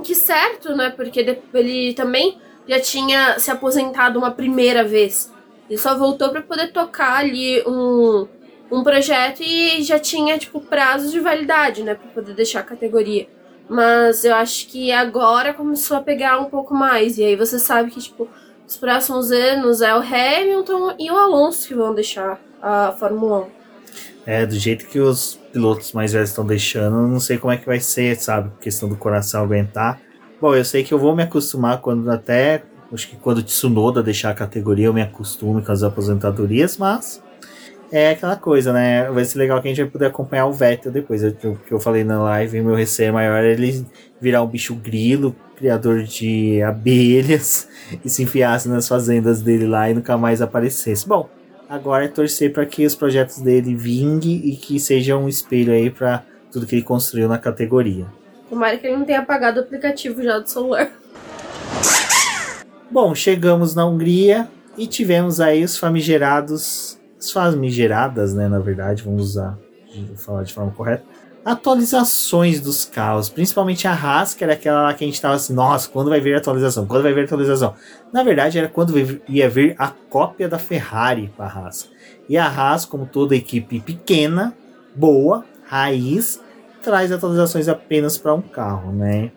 que 0.04 0.14
certo, 0.14 0.76
né? 0.76 0.90
Porque 0.90 1.40
ele 1.54 1.94
também 1.94 2.38
já 2.68 2.78
tinha 2.78 3.38
se 3.38 3.50
aposentado 3.50 4.18
uma 4.18 4.30
primeira 4.30 4.84
vez. 4.84 5.32
Ele 5.68 5.78
só 5.78 5.96
voltou 5.96 6.30
para 6.30 6.42
poder 6.42 6.72
tocar 6.72 7.16
ali 7.16 7.62
um, 7.66 8.28
um 8.70 8.82
projeto 8.82 9.40
e 9.42 9.82
já 9.82 9.98
tinha, 9.98 10.38
tipo, 10.38 10.60
prazo 10.60 11.10
de 11.10 11.20
validade, 11.20 11.82
né? 11.82 11.94
Pra 11.94 12.10
poder 12.10 12.34
deixar 12.34 12.60
a 12.60 12.64
categoria. 12.64 13.28
Mas 13.70 14.24
eu 14.24 14.34
acho 14.34 14.66
que 14.66 14.90
agora 14.90 15.54
começou 15.54 15.96
a 15.96 16.00
pegar 16.00 16.40
um 16.40 16.46
pouco 16.46 16.74
mais. 16.74 17.18
E 17.18 17.24
aí 17.24 17.36
você 17.36 17.56
sabe 17.56 17.88
que, 17.92 18.00
tipo, 18.00 18.26
os 18.66 18.76
próximos 18.76 19.30
anos 19.30 19.80
é 19.80 19.94
o 19.94 20.00
Hamilton 20.00 20.96
e 20.98 21.08
o 21.08 21.16
Alonso 21.16 21.68
que 21.68 21.74
vão 21.74 21.94
deixar 21.94 22.40
a 22.60 22.90
Fórmula 22.98 23.42
1. 23.42 23.46
É, 24.26 24.44
do 24.44 24.56
jeito 24.56 24.86
que 24.86 24.98
os 24.98 25.38
pilotos 25.52 25.92
mais 25.92 26.12
velhos 26.12 26.30
estão 26.30 26.44
deixando, 26.44 27.06
não 27.06 27.20
sei 27.20 27.38
como 27.38 27.52
é 27.52 27.56
que 27.56 27.64
vai 27.64 27.78
ser, 27.78 28.16
sabe? 28.16 28.50
Questão 28.60 28.88
do 28.88 28.96
coração 28.96 29.44
aguentar. 29.44 30.00
Bom, 30.40 30.52
eu 30.52 30.64
sei 30.64 30.82
que 30.82 30.92
eu 30.92 30.98
vou 30.98 31.14
me 31.14 31.22
acostumar 31.22 31.80
quando 31.80 32.10
até. 32.10 32.64
Acho 32.92 33.08
que 33.08 33.14
quando 33.14 33.38
o 33.38 33.42
Tsunoda 33.42 34.02
deixar 34.02 34.30
a 34.30 34.34
categoria, 34.34 34.86
eu 34.86 34.92
me 34.92 35.00
acostumo 35.00 35.62
com 35.62 35.70
as 35.70 35.84
aposentadorias, 35.84 36.76
mas 36.76 37.22
é 37.92 38.11
aquela 38.11 38.37
coisa, 38.37 38.73
né? 38.73 39.11
Vai 39.11 39.25
ser 39.25 39.38
legal 39.38 39.61
que 39.61 39.68
a 39.68 39.70
gente 39.70 39.82
vai 39.82 39.90
poder 39.90 40.06
acompanhar 40.06 40.47
o 40.47 40.52
Vettel 40.52 40.92
depois. 40.92 41.23
O 41.25 41.32
que 41.32 41.73
eu 41.73 41.80
falei 41.80 42.04
na 42.04 42.23
live, 42.23 42.61
meu 42.61 42.75
receio 42.75 43.12
maior 43.12 43.42
é 43.42 43.52
ele 43.52 43.85
virar 44.20 44.42
um 44.42 44.47
bicho 44.47 44.75
grilo, 44.75 45.35
criador 45.56 46.02
de 46.04 46.62
abelhas, 46.62 47.68
e 48.04 48.09
se 48.09 48.23
enfiasse 48.23 48.68
nas 48.68 48.87
fazendas 48.87 49.42
dele 49.42 49.66
lá 49.66 49.90
e 49.90 49.94
nunca 49.94 50.16
mais 50.16 50.40
aparecesse. 50.40 51.06
Bom, 51.09 51.28
agora 51.68 52.04
é 52.04 52.09
torcer 52.09 52.52
para 52.52 52.64
que 52.64 52.87
os 52.87 52.94
projetos 52.94 53.38
dele 53.38 53.75
vinguem 53.75 54.40
e 54.44 54.56
que 54.56 54.78
seja 54.78 55.16
um 55.16 55.28
espelho 55.28 55.73
aí 55.73 55.90
para 55.90 56.25
tudo 56.52 56.66
que 56.66 56.76
ele 56.76 56.82
construiu 56.82 57.28
na 57.28 57.38
categoria. 57.38 58.06
Tomara 58.49 58.76
que 58.76 58.87
ele 58.87 58.97
não 58.97 59.04
tenha 59.04 59.20
apagado 59.20 59.61
o 59.61 59.62
aplicativo 59.62 60.23
já 60.23 60.38
do 60.38 60.49
celular. 60.49 60.90
Bom, 62.90 63.14
chegamos 63.14 63.75
na 63.75 63.87
Hungria 63.87 64.49
e 64.76 64.87
tivemos 64.87 65.40
aí 65.40 65.62
os 65.62 65.78
famigerados 65.78 67.00
famigeradas, 67.28 68.32
né, 68.34 68.48
na 68.48 68.58
verdade, 68.58 69.02
vamos 69.02 69.22
usar, 69.30 69.58
falar 70.16 70.44
de 70.44 70.54
forma 70.54 70.70
correta, 70.70 71.04
atualizações 71.44 72.60
dos 72.60 72.84
carros, 72.84 73.28
principalmente 73.28 73.88
a 73.88 73.92
Haas, 73.92 74.34
que 74.34 74.44
era 74.44 74.52
aquela 74.52 74.82
lá 74.82 74.94
que 74.94 75.04
a 75.04 75.06
gente 75.06 75.20
tava 75.20 75.34
assim, 75.34 75.54
nossa, 75.54 75.88
quando 75.88 76.10
vai 76.10 76.20
vir 76.20 76.34
a 76.34 76.38
atualização? 76.38 76.86
Quando 76.86 77.02
vai 77.02 77.12
vir 77.12 77.22
a 77.22 77.24
atualização? 77.24 77.74
Na 78.12 78.22
verdade, 78.22 78.58
era 78.58 78.68
quando 78.68 78.94
ia 79.28 79.48
vir 79.48 79.74
a 79.78 79.88
cópia 79.88 80.48
da 80.48 80.58
Ferrari 80.58 81.32
para 81.36 81.46
a 81.46 81.48
Haas. 81.48 81.90
E 82.28 82.36
a 82.36 82.46
Haas, 82.46 82.84
como 82.84 83.06
toda 83.06 83.34
equipe 83.34 83.80
pequena, 83.80 84.54
boa, 84.94 85.44
raiz, 85.64 86.40
traz 86.82 87.10
atualizações 87.10 87.68
apenas 87.68 88.18
para 88.18 88.34
um 88.34 88.42
carro, 88.42 88.92
né? 88.92 89.32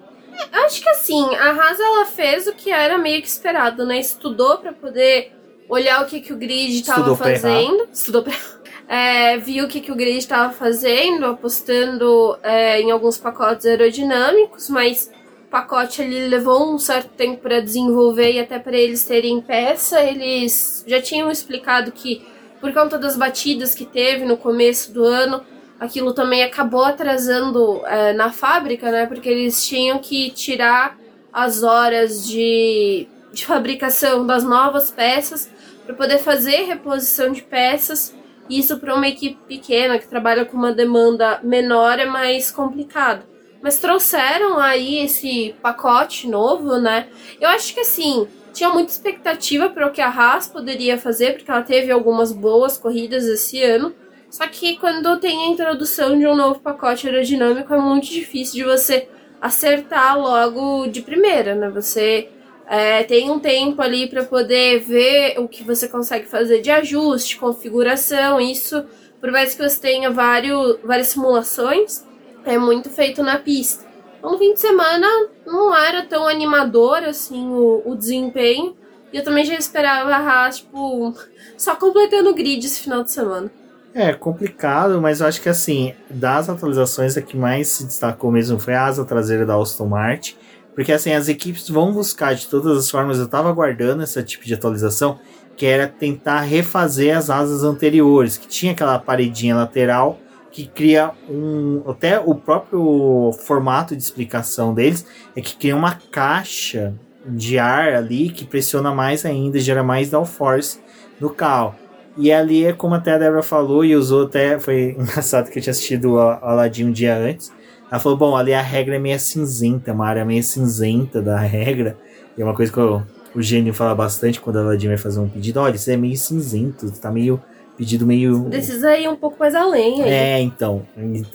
É, 0.51 0.57
acho 0.65 0.81
que 0.81 0.89
assim, 0.89 1.35
a 1.35 1.51
Haas 1.51 1.79
ela 1.79 2.05
fez 2.05 2.47
o 2.47 2.53
que 2.53 2.71
era 2.71 2.97
meio 2.97 3.21
que 3.21 3.27
esperado, 3.27 3.85
né? 3.85 3.99
Estudou 3.99 4.57
para 4.57 4.73
poder 4.73 5.31
olhar 5.73 6.03
o 6.03 6.05
que, 6.05 6.21
que 6.21 6.31
o 6.31 6.37
grid 6.37 6.75
estava 6.75 7.15
fazendo. 7.15 7.87
Estudou 7.91 8.23
pra... 8.23 8.33
É, 8.85 9.37
viu 9.37 9.63
o 9.63 9.67
que, 9.67 9.79
que 9.79 9.91
o 9.93 9.95
grid 9.95 10.17
estava 10.17 10.51
fazendo, 10.51 11.25
apostando 11.25 12.37
é, 12.43 12.81
em 12.81 12.91
alguns 12.91 13.17
pacotes 13.17 13.65
aerodinâmicos, 13.65 14.69
mas 14.69 15.09
o 15.47 15.49
pacote 15.49 16.01
ali 16.01 16.27
levou 16.27 16.75
um 16.75 16.77
certo 16.77 17.09
tempo 17.11 17.41
para 17.41 17.61
desenvolver 17.61 18.33
e 18.33 18.39
até 18.41 18.59
para 18.59 18.75
eles 18.77 19.05
terem 19.05 19.39
peça. 19.39 20.03
Eles 20.03 20.83
já 20.85 21.01
tinham 21.01 21.31
explicado 21.31 21.93
que, 21.93 22.27
por 22.59 22.73
conta 22.73 22.99
das 22.99 23.15
batidas 23.15 23.73
que 23.73 23.85
teve 23.85 24.25
no 24.25 24.35
começo 24.35 24.91
do 24.91 25.05
ano, 25.05 25.41
aquilo 25.79 26.13
também 26.13 26.43
acabou 26.43 26.83
atrasando 26.83 27.81
é, 27.87 28.11
na 28.11 28.31
fábrica, 28.31 28.91
né? 28.91 29.05
Porque 29.05 29.29
eles 29.29 29.65
tinham 29.65 29.97
que 29.97 30.29
tirar 30.31 30.99
as 31.31 31.63
horas 31.63 32.27
de, 32.27 33.07
de 33.31 33.45
fabricação 33.45 34.27
das 34.27 34.43
novas 34.43 34.91
peças 34.91 35.52
para 35.85 35.95
poder 35.95 36.19
fazer 36.19 36.63
reposição 36.63 37.31
de 37.31 37.41
peças. 37.41 38.15
Isso 38.49 38.79
para 38.79 38.95
uma 38.95 39.07
equipe 39.07 39.37
pequena 39.47 39.97
que 39.97 40.07
trabalha 40.07 40.45
com 40.45 40.57
uma 40.57 40.73
demanda 40.73 41.39
menor 41.43 41.99
é 41.99 42.05
mais 42.05 42.51
complicado. 42.51 43.23
Mas 43.61 43.79
trouxeram 43.79 44.59
aí 44.59 44.99
esse 44.99 45.55
pacote 45.61 46.27
novo, 46.27 46.77
né? 46.77 47.07
Eu 47.39 47.49
acho 47.49 47.73
que 47.73 47.79
assim, 47.79 48.27
tinha 48.53 48.69
muita 48.69 48.91
expectativa 48.91 49.69
para 49.69 49.87
o 49.87 49.91
que 49.91 50.01
a 50.01 50.09
Haas 50.09 50.47
poderia 50.47 50.97
fazer, 50.97 51.33
porque 51.33 51.49
ela 51.49 51.61
teve 51.61 51.91
algumas 51.91 52.33
boas 52.33 52.77
corridas 52.77 53.23
esse 53.25 53.63
ano. 53.63 53.95
Só 54.29 54.47
que 54.47 54.77
quando 54.77 55.19
tem 55.19 55.45
a 55.45 55.49
introdução 55.49 56.17
de 56.17 56.25
um 56.27 56.35
novo 56.35 56.59
pacote 56.59 57.07
aerodinâmico 57.07 57.73
é 57.73 57.77
muito 57.77 58.07
difícil 58.07 58.55
de 58.55 58.63
você 58.63 59.07
acertar 59.39 60.19
logo 60.19 60.87
de 60.87 61.01
primeira, 61.01 61.55
né? 61.55 61.69
Você 61.69 62.29
é, 62.67 63.03
tem 63.03 63.29
um 63.29 63.39
tempo 63.39 63.81
ali 63.81 64.07
para 64.07 64.23
poder 64.23 64.79
ver 64.79 65.39
o 65.39 65.47
que 65.47 65.63
você 65.63 65.87
consegue 65.87 66.27
fazer 66.27 66.61
de 66.61 66.71
ajuste, 66.71 67.37
configuração. 67.37 68.39
Isso, 68.39 68.83
por 69.19 69.31
mais 69.31 69.53
que 69.53 69.67
você 69.67 69.79
tenha 69.79 70.09
vários, 70.09 70.77
várias 70.83 71.07
simulações, 71.07 72.05
é 72.45 72.57
muito 72.57 72.89
feito 72.89 73.21
na 73.21 73.37
pista. 73.37 73.85
No 74.21 74.37
fim 74.37 74.53
de 74.53 74.59
semana 74.59 75.07
não 75.45 75.75
era 75.75 76.05
tão 76.05 76.27
animador 76.27 77.03
assim 77.03 77.45
o, 77.47 77.81
o 77.85 77.95
desempenho. 77.95 78.75
E 79.11 79.17
eu 79.17 79.23
também 79.23 79.45
já 79.45 79.53
esperava 79.55 80.09
a 80.15 80.49
tipo, 80.49 81.13
só 81.57 81.75
completando 81.75 82.29
o 82.29 82.33
grid 82.33 82.65
esse 82.65 82.79
final 82.79 83.03
de 83.03 83.11
semana. 83.11 83.51
É 83.93 84.11
complicado, 84.11 84.99
mas 84.99 85.21
eu 85.21 85.27
acho 85.27 85.39
que 85.39 85.49
assim, 85.49 85.93
das 86.09 86.49
atualizações, 86.49 87.15
a 87.15 87.21
que 87.21 87.37
mais 87.37 87.67
se 87.67 87.85
destacou 87.85 88.31
mesmo 88.31 88.57
foi 88.57 88.73
a 88.73 88.85
asa 88.85 89.05
traseira 89.05 89.45
da 89.45 89.55
Aston 89.55 89.85
Martin 89.85 90.35
porque 90.75 90.91
assim, 90.91 91.13
as 91.13 91.27
equipes 91.27 91.69
vão 91.69 91.91
buscar 91.91 92.33
de 92.33 92.47
todas 92.47 92.77
as 92.77 92.89
formas, 92.89 93.19
eu 93.19 93.25
estava 93.25 93.49
aguardando 93.49 94.03
esse 94.03 94.21
tipo 94.23 94.45
de 94.45 94.53
atualização, 94.53 95.19
que 95.55 95.65
era 95.65 95.87
tentar 95.87 96.41
refazer 96.41 97.15
as 97.15 97.29
asas 97.29 97.63
anteriores, 97.63 98.37
que 98.37 98.47
tinha 98.47 98.71
aquela 98.71 98.97
paredinha 98.97 99.55
lateral 99.55 100.19
que 100.51 100.67
cria 100.67 101.11
um. 101.29 101.83
Até 101.87 102.19
o 102.19 102.35
próprio 102.35 103.31
formato 103.45 103.95
de 103.95 104.01
explicação 104.01 104.73
deles 104.73 105.05
é 105.35 105.41
que 105.41 105.55
cria 105.55 105.75
uma 105.75 105.95
caixa 106.11 106.93
de 107.25 107.57
ar 107.57 107.93
ali 107.93 108.29
que 108.29 108.45
pressiona 108.45 108.93
mais 108.93 109.25
ainda, 109.25 109.59
gera 109.59 109.83
mais 109.83 110.09
downforce 110.09 110.79
no 111.19 111.29
carro. 111.29 111.75
E 112.15 112.31
ali 112.31 112.65
é 112.65 112.73
como 112.73 112.93
até 112.93 113.13
a 113.13 113.17
Débora 113.17 113.41
falou 113.41 113.83
e 113.83 113.95
usou 113.95 114.25
até. 114.25 114.59
Foi 114.59 114.91
engraçado 114.97 115.49
que 115.49 115.57
eu 115.57 115.63
tinha 115.63 115.71
assistido 115.71 116.13
o 116.13 116.19
Aladdin 116.19 116.85
um 116.85 116.91
dia 116.91 117.17
antes 117.17 117.51
ela 117.93 117.99
falou, 117.99 118.17
bom, 118.17 118.35
ali 118.35 118.55
a 118.55 118.61
regra 118.61 118.95
é 118.95 118.99
meio 118.99 119.19
cinzenta, 119.19 119.93
uma 119.93 120.07
área 120.07 120.25
meio 120.25 120.41
cinzenta 120.41 121.21
da 121.21 121.37
regra. 121.37 121.95
E 122.35 122.41
é 122.41 122.43
uma 122.43 122.55
coisa 122.55 122.73
que 122.73 122.77
eu, 122.79 123.03
o 123.35 123.39
gênio 123.39 123.71
fala 123.71 123.93
bastante 123.93 124.41
quando 124.41 124.57
a 124.57 124.75
vai 124.75 124.97
fazer 124.97 125.19
um 125.19 125.29
pedido. 125.29 125.59
Olha, 125.59 125.75
isso 125.75 125.91
é 125.91 125.95
meio 125.95 126.17
cinzento, 126.17 126.89
tá 126.93 127.11
meio. 127.11 127.39
Pedido 127.77 128.03
meio. 128.03 128.45
Precisa 128.45 128.97
ir 128.97 129.07
um 129.07 129.15
pouco 129.15 129.37
mais 129.39 129.53
além 129.53 130.01
aí. 130.01 130.09
É, 130.09 130.41
então. 130.41 130.81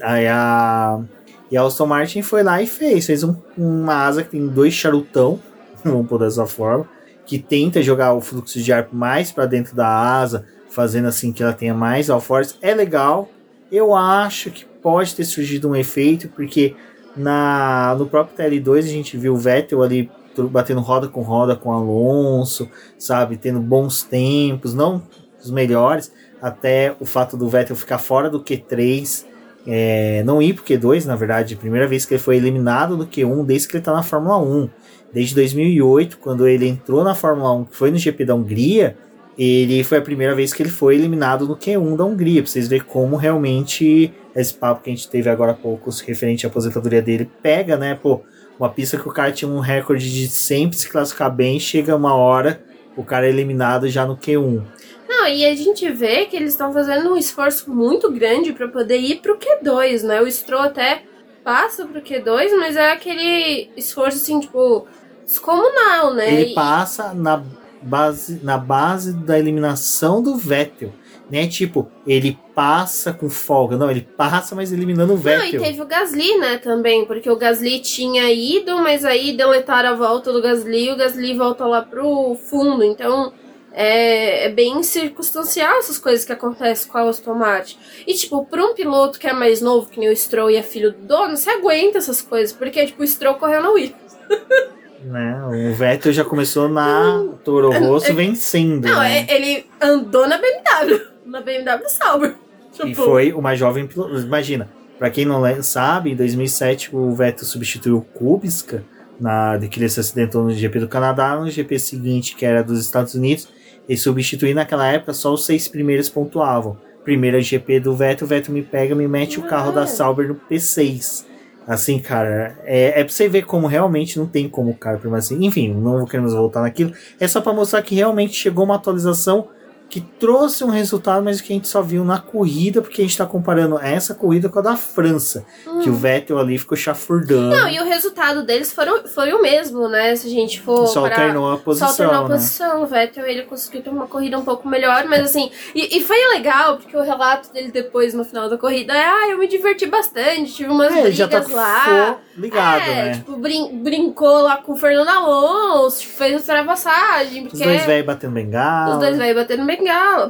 Aí 0.03 0.27
a. 0.27 1.01
E 1.49 1.57
a 1.57 1.63
Aston 1.63 1.87
Martin 1.87 2.23
foi 2.23 2.43
lá 2.43 2.61
e 2.61 2.67
fez. 2.67 3.07
Fez 3.07 3.23
um, 3.23 3.37
uma 3.57 4.07
asa 4.07 4.25
que 4.25 4.31
tem 4.31 4.45
dois 4.49 4.75
charutão, 4.75 5.39
vamos 5.85 6.09
pôr 6.09 6.19
dessa 6.19 6.45
forma, 6.45 6.89
que 7.25 7.39
tenta 7.39 7.81
jogar 7.81 8.15
o 8.15 8.21
fluxo 8.21 8.61
de 8.61 8.73
ar 8.73 8.89
mais 8.91 9.31
para 9.31 9.47
dentro 9.47 9.77
da 9.77 9.87
asa, 9.87 10.45
fazendo 10.69 11.07
assim 11.07 11.33
que 11.33 11.41
ela 11.41 11.53
tenha 11.53 11.73
mais 11.73 12.09
downforce. 12.09 12.57
É 12.61 12.75
legal. 12.75 13.29
Eu 13.71 13.95
acho 13.95 14.51
que 14.51 14.65
pode 14.83 15.15
ter 15.15 15.25
surgido 15.25 15.69
um 15.69 15.77
efeito, 15.77 16.29
porque 16.29 16.75
na, 17.17 17.95
no 17.99 18.07
próprio 18.07 18.37
TL2 18.37 18.79
a 18.79 18.83
gente 18.83 19.17
viu 19.17 19.35
o 19.35 19.39
Vettel 19.39 19.83
ali 19.83 20.11
batendo 20.51 20.81
roda 20.81 21.09
com 21.09 21.23
roda 21.23 21.57
com 21.57 21.73
Alonso, 21.73 22.69
sabe, 22.97 23.37
tendo 23.37 23.59
bons 23.61 24.03
tempos, 24.03 24.73
não 24.73 25.03
os 25.43 25.51
melhores, 25.51 26.13
até 26.41 26.95
o 27.01 27.05
fato 27.05 27.37
do 27.37 27.49
Vettel 27.49 27.77
ficar 27.77 27.99
fora 27.99 28.31
do 28.31 28.41
Q3, 28.41 29.25
é, 29.67 30.23
não 30.25 30.41
ir 30.41 30.55
pro 30.55 30.65
Q2, 30.65 31.05
na 31.05 31.17
verdade, 31.17 31.57
primeira 31.57 31.87
vez 31.87 32.05
que 32.05 32.15
ele 32.15 32.23
foi 32.23 32.37
eliminado 32.37 32.97
do 32.97 33.07
Q1 33.07 33.45
desde 33.45 33.69
que 33.69 33.77
ele 33.77 33.81
está 33.81 33.93
na 33.93 34.03
Fórmula 34.03 34.39
1. 34.39 34.69
Desde 35.13 35.35
2008, 35.35 36.19
quando 36.19 36.47
ele 36.47 36.69
entrou 36.69 37.03
na 37.03 37.15
Fórmula 37.15 37.53
1, 37.53 37.65
que 37.65 37.77
foi 37.77 37.91
no 37.91 37.99
GP 37.99 38.25
da 38.25 38.35
Hungria, 38.35 38.97
ele 39.39 39.85
foi 39.85 39.99
a 39.99 40.03
primeira 40.03 40.35
vez 40.35 40.53
que 40.53 40.63
ele 40.63 40.71
foi 40.71 40.97
eliminado 40.97 41.47
no 41.47 41.57
Q1 41.57 41.97
da 41.97 42.05
Hungria, 42.05 42.43
pra 42.43 42.51
vocês 42.51 42.67
verem 42.69 42.85
como 42.85 43.17
realmente 43.17 44.13
esse 44.35 44.53
papo 44.55 44.83
que 44.83 44.91
a 44.91 44.95
gente 44.95 45.09
teve 45.09 45.29
agora 45.31 45.53
há 45.53 45.55
pouco 45.55 45.91
referente 46.07 46.45
à 46.47 46.49
aposentadoria 46.49 47.01
dele 47.03 47.31
pega, 47.43 47.77
né? 47.77 47.95
Pô, 47.95 48.21
uma 48.59 48.69
pista 48.69 48.99
que 48.99 49.09
o 49.09 49.13
cara 49.13 49.31
tinha 49.33 49.49
um 49.51 49.61
recorde 49.61 50.11
de 50.13 50.29
sempre 50.29 50.77
se 50.77 50.89
classificar 50.89 51.31
bem, 51.35 51.61
chega 51.61 51.95
uma 51.95 52.15
hora, 52.15 52.61
o 52.97 53.05
cara 53.05 53.27
é 53.27 53.31
eliminado 53.31 53.89
já 53.89 54.05
no 54.05 54.17
Q1. 54.17 54.63
Não, 55.09 55.27
e 55.29 55.45
a 55.47 55.55
gente 55.55 55.89
vê 55.91 56.27
que 56.27 56.37
eles 56.37 56.51
estão 56.51 56.73
fazendo 56.73 57.13
um 57.13 57.17
esforço 57.17 57.71
muito 57.73 58.11
grande 58.13 58.53
para 58.53 58.69
poder 58.69 58.99
ir 58.99 59.21
pro 59.23 59.39
Q2, 59.39 60.03
né? 60.03 60.21
O 60.21 60.31
Stroll 60.31 60.63
até 60.63 61.03
passa 61.45 61.87
pro 61.87 62.03
Q2, 62.03 62.51
mas 62.59 62.77
é 62.77 62.91
aquele 62.93 63.71
esforço 63.77 64.19
assim, 64.19 64.39
tipo, 64.41 64.87
descomunal, 65.25 66.13
né? 66.15 66.33
Ele 66.33 66.51
E- 66.51 66.55
passa 66.55 67.15
na 67.15 67.43
base, 67.83 68.41
na 68.43 68.59
base 68.59 69.13
da 69.13 69.39
eliminação 69.39 70.23
do 70.23 70.37
Vettel. 70.37 70.93
Né? 71.31 71.47
Tipo, 71.47 71.91
ele 72.07 72.39
passa 72.55 73.13
com 73.13 73.29
folga. 73.29 73.77
Não, 73.77 73.91
ele 73.91 74.01
passa, 74.01 74.55
mas 74.55 74.73
eliminando 74.73 75.13
o 75.13 75.17
Não, 75.17 75.23
e 75.23 75.39
Vettel. 75.51 75.63
teve 75.63 75.83
o 75.83 75.87
Gasly, 75.87 76.39
né, 76.39 76.57
também, 76.57 77.05
porque 77.05 77.31
o 77.31 77.37
Gasly 77.37 77.81
tinha 77.81 78.33
ido, 78.33 78.79
mas 78.79 79.05
aí 79.05 79.37
deletaram 79.37 79.91
a 79.91 79.95
volta 79.95 80.33
do 80.33 80.41
Gasly 80.41 80.87
e 80.87 80.93
o 80.93 80.97
Gasly 80.97 81.37
volta 81.37 81.67
lá 81.67 81.83
pro 81.83 82.35
fundo. 82.49 82.83
Então, 82.83 83.33
é, 83.73 84.47
é 84.47 84.49
bem 84.49 84.83
circunstancial 84.83 85.79
essas 85.79 85.99
coisas 85.99 86.25
que 86.25 86.33
acontecem 86.33 86.91
com 86.91 86.99
a 86.99 87.03
Aston 87.03 87.35
Martin. 87.35 87.79
E, 88.07 88.15
tipo, 88.15 88.45
pra 88.47 88.65
um 88.65 88.75
piloto 88.75 89.19
que 89.19 89.27
é 89.27 89.33
mais 89.33 89.61
novo, 89.61 89.91
que 89.91 90.01
nem 90.01 90.09
o 90.09 90.17
Stroll 90.17 90.51
e 90.51 90.57
é 90.57 90.63
filho 90.63 90.93
do 90.93 91.07
dono, 91.07 91.37
você 91.37 91.51
aguenta 91.51 91.99
essas 91.99 92.23
coisas, 92.23 92.57
porque, 92.57 92.87
tipo, 92.87 93.03
o 93.03 93.07
Stroll 93.07 93.35
correu 93.35 93.63
na 93.63 93.71
Williams. 93.71 94.17
Né? 95.05 95.71
O 95.71 95.75
Vettel 95.75 96.13
já 96.13 96.25
começou 96.25 96.69
na 96.69 97.25
Toro 97.45 97.71
Rosso 97.71 98.13
vencendo. 98.15 98.87
Não, 98.87 98.99
né? 99.01 99.27
é- 99.29 99.35
ele 99.35 99.67
andou 99.81 100.27
na 100.29 100.39
BMW, 100.39 101.01
na 101.25 101.41
BMW 101.41 101.89
Sauber. 101.89 102.35
E 102.75 102.89
Tipo, 102.89 103.05
foi 103.05 103.33
uma 103.33 103.55
jovem 103.55 103.87
piloto. 103.87 104.17
Imagina, 104.19 104.69
pra 104.99 105.11
quem 105.11 105.25
não 105.25 105.43
sabe, 105.63 106.13
em 106.13 106.17
2007 106.17 106.95
o 106.95 107.13
Vettel 107.15 107.45
substituiu 107.45 107.99
o 107.99 108.03
Kubica, 108.03 108.85
na, 109.21 109.57
de 109.57 109.69
que 109.69 109.81
ele 109.81 109.89
se 109.89 109.99
acidentou 109.99 110.45
no 110.45 110.53
GP 110.53 110.81
do 110.81 110.89
Canadá, 110.89 111.37
no 111.37 111.51
GP 111.51 111.79
seguinte, 111.79 112.37
que 112.37 112.45
era 112.47 112.63
dos 112.63 112.81
Estados 112.81 113.15
Unidos, 113.15 113.49
e 113.89 113.97
substituir 113.97 114.55
naquela 114.55 114.87
época 114.87 115.13
só 115.13 115.33
os 115.33 115.45
seis 115.45 115.67
primeiros 115.67 116.09
pontuavam. 116.09 116.77
Primeiro 117.05 117.41
GP 117.41 117.81
do 117.81 117.97
Vettel, 117.97 118.27
o 118.27 118.29
Vettel 118.29 118.53
me 118.55 118.63
pega, 118.63 118.95
me 118.95 119.09
mete 119.09 119.41
o 119.41 119.43
carro 119.43 119.73
da 119.73 119.83
É. 119.83 119.87
Sauber 119.87 120.29
no 120.29 120.35
P6. 120.35 121.25
Assim, 121.69 121.99
cara, 121.99 122.59
é, 122.65 122.99
é 122.99 123.05
pra 123.05 123.13
você 123.13 123.29
ver 123.29 123.45
como 123.45 123.67
realmente 123.67 124.19
não 124.19 124.27
tem 124.27 124.49
como 124.49 124.71
o 124.71 124.75
cara 124.75 124.97
permanecer. 124.97 125.39
Enfim, 125.39 125.75
não 125.75 126.07
queremos 126.07 126.33
voltar 126.33 126.63
naquilo. 126.63 126.95
É 127.21 127.29
só 127.29 127.43
pra 127.43 127.53
mostrar 127.53 127.83
que 127.83 127.95
realmente 127.95 128.33
chegou 128.33 128.65
uma 128.65 128.77
atualização 128.77 129.49
que 129.91 130.01
trouxe 130.03 130.63
um 130.65 130.69
resultado, 130.69 131.25
mas 131.25 131.41
que 131.41 131.51
a 131.51 131.57
gente 131.57 131.67
só 131.67 131.81
viu 131.81 132.05
na 132.05 132.19
corrida, 132.19 132.83
porque 132.83 133.01
a 133.01 133.05
gente 133.05 133.17
tá 133.17 133.25
comparando 133.25 133.79
essa 133.79 134.15
corrida 134.15 134.47
com 134.49 134.59
a 134.59 134.63
da 134.63 134.77
França, 134.77 135.47
que 135.83 135.89
o 135.89 135.95
Vettel 135.95 136.39
ali 136.39 136.59
ficou 136.59 136.77
chafurdando. 136.77 137.47
Hum. 137.55 137.59
Não, 137.59 137.69
e 137.71 137.81
o 137.81 137.85
resultado 137.85 138.45
deles 138.45 138.71
foram, 138.71 139.07
foi 139.09 139.33
o 139.33 139.41
mesmo, 139.41 139.89
né? 139.89 140.15
Se 140.15 140.27
a 140.27 140.31
gente 140.31 140.61
for. 140.61 140.87
só 140.87 141.01
parar- 141.03 141.15
alternou 141.23 141.51
a 141.51 141.57
Só 141.57 141.63
posição, 141.63 141.89
alternou 141.89 142.15
a 142.17 142.29
né? 142.29 142.35
posição. 142.35 142.83
O 142.83 142.87
Vettel 142.87 143.27
ele 143.27 143.43
conseguiu 143.45 143.83
ter 143.83 143.89
uma 143.89 144.07
corrida 144.07 144.39
um 144.39 144.45
pouco 144.45 144.69
melhor, 144.69 145.07
mas 145.07 145.21
assim. 145.23 145.51
E, 145.75 145.97
e 145.99 146.05
foi 146.05 146.19
legal, 146.35 146.77
porque 146.77 146.95
o 146.97 147.03
relato 147.03 147.51
dele 147.53 147.71
depois 147.73 148.13
no 148.13 148.25
final 148.27 148.49
da 148.51 148.59
corrida 148.59 148.93
é: 148.93 149.05
ah, 149.07 149.29
eu 149.31 149.39
me 149.39 149.49
diverti 149.49 149.87
bastante, 149.87 150.53
tive 150.53 150.71
umas 150.71 150.95
É, 150.95 151.01
brigas 151.03 151.29
tá 151.31 151.55
lá. 151.55 152.19
ligado, 152.37 152.83
é, 152.83 152.95
né? 153.05 153.13
tipo, 153.15 153.37
brin- 153.39 153.83
brincou 153.83 154.43
lá 154.43 154.59
com 154.59 154.73
o 154.73 154.77
Fernando 154.77 155.09
Alonso, 155.09 156.05
fez 156.07 156.35
ultrapassagem, 156.43 157.45
Os 157.45 157.51
porque 157.53 157.65
dois 157.65 157.85
velhos 157.87 158.07
batendo 158.07 158.33
bengala. 158.35 158.95
os 158.95 158.99
dois 159.01 159.17
velhos 159.17 159.35
batendo 159.37 159.65
bengala, 159.65 159.78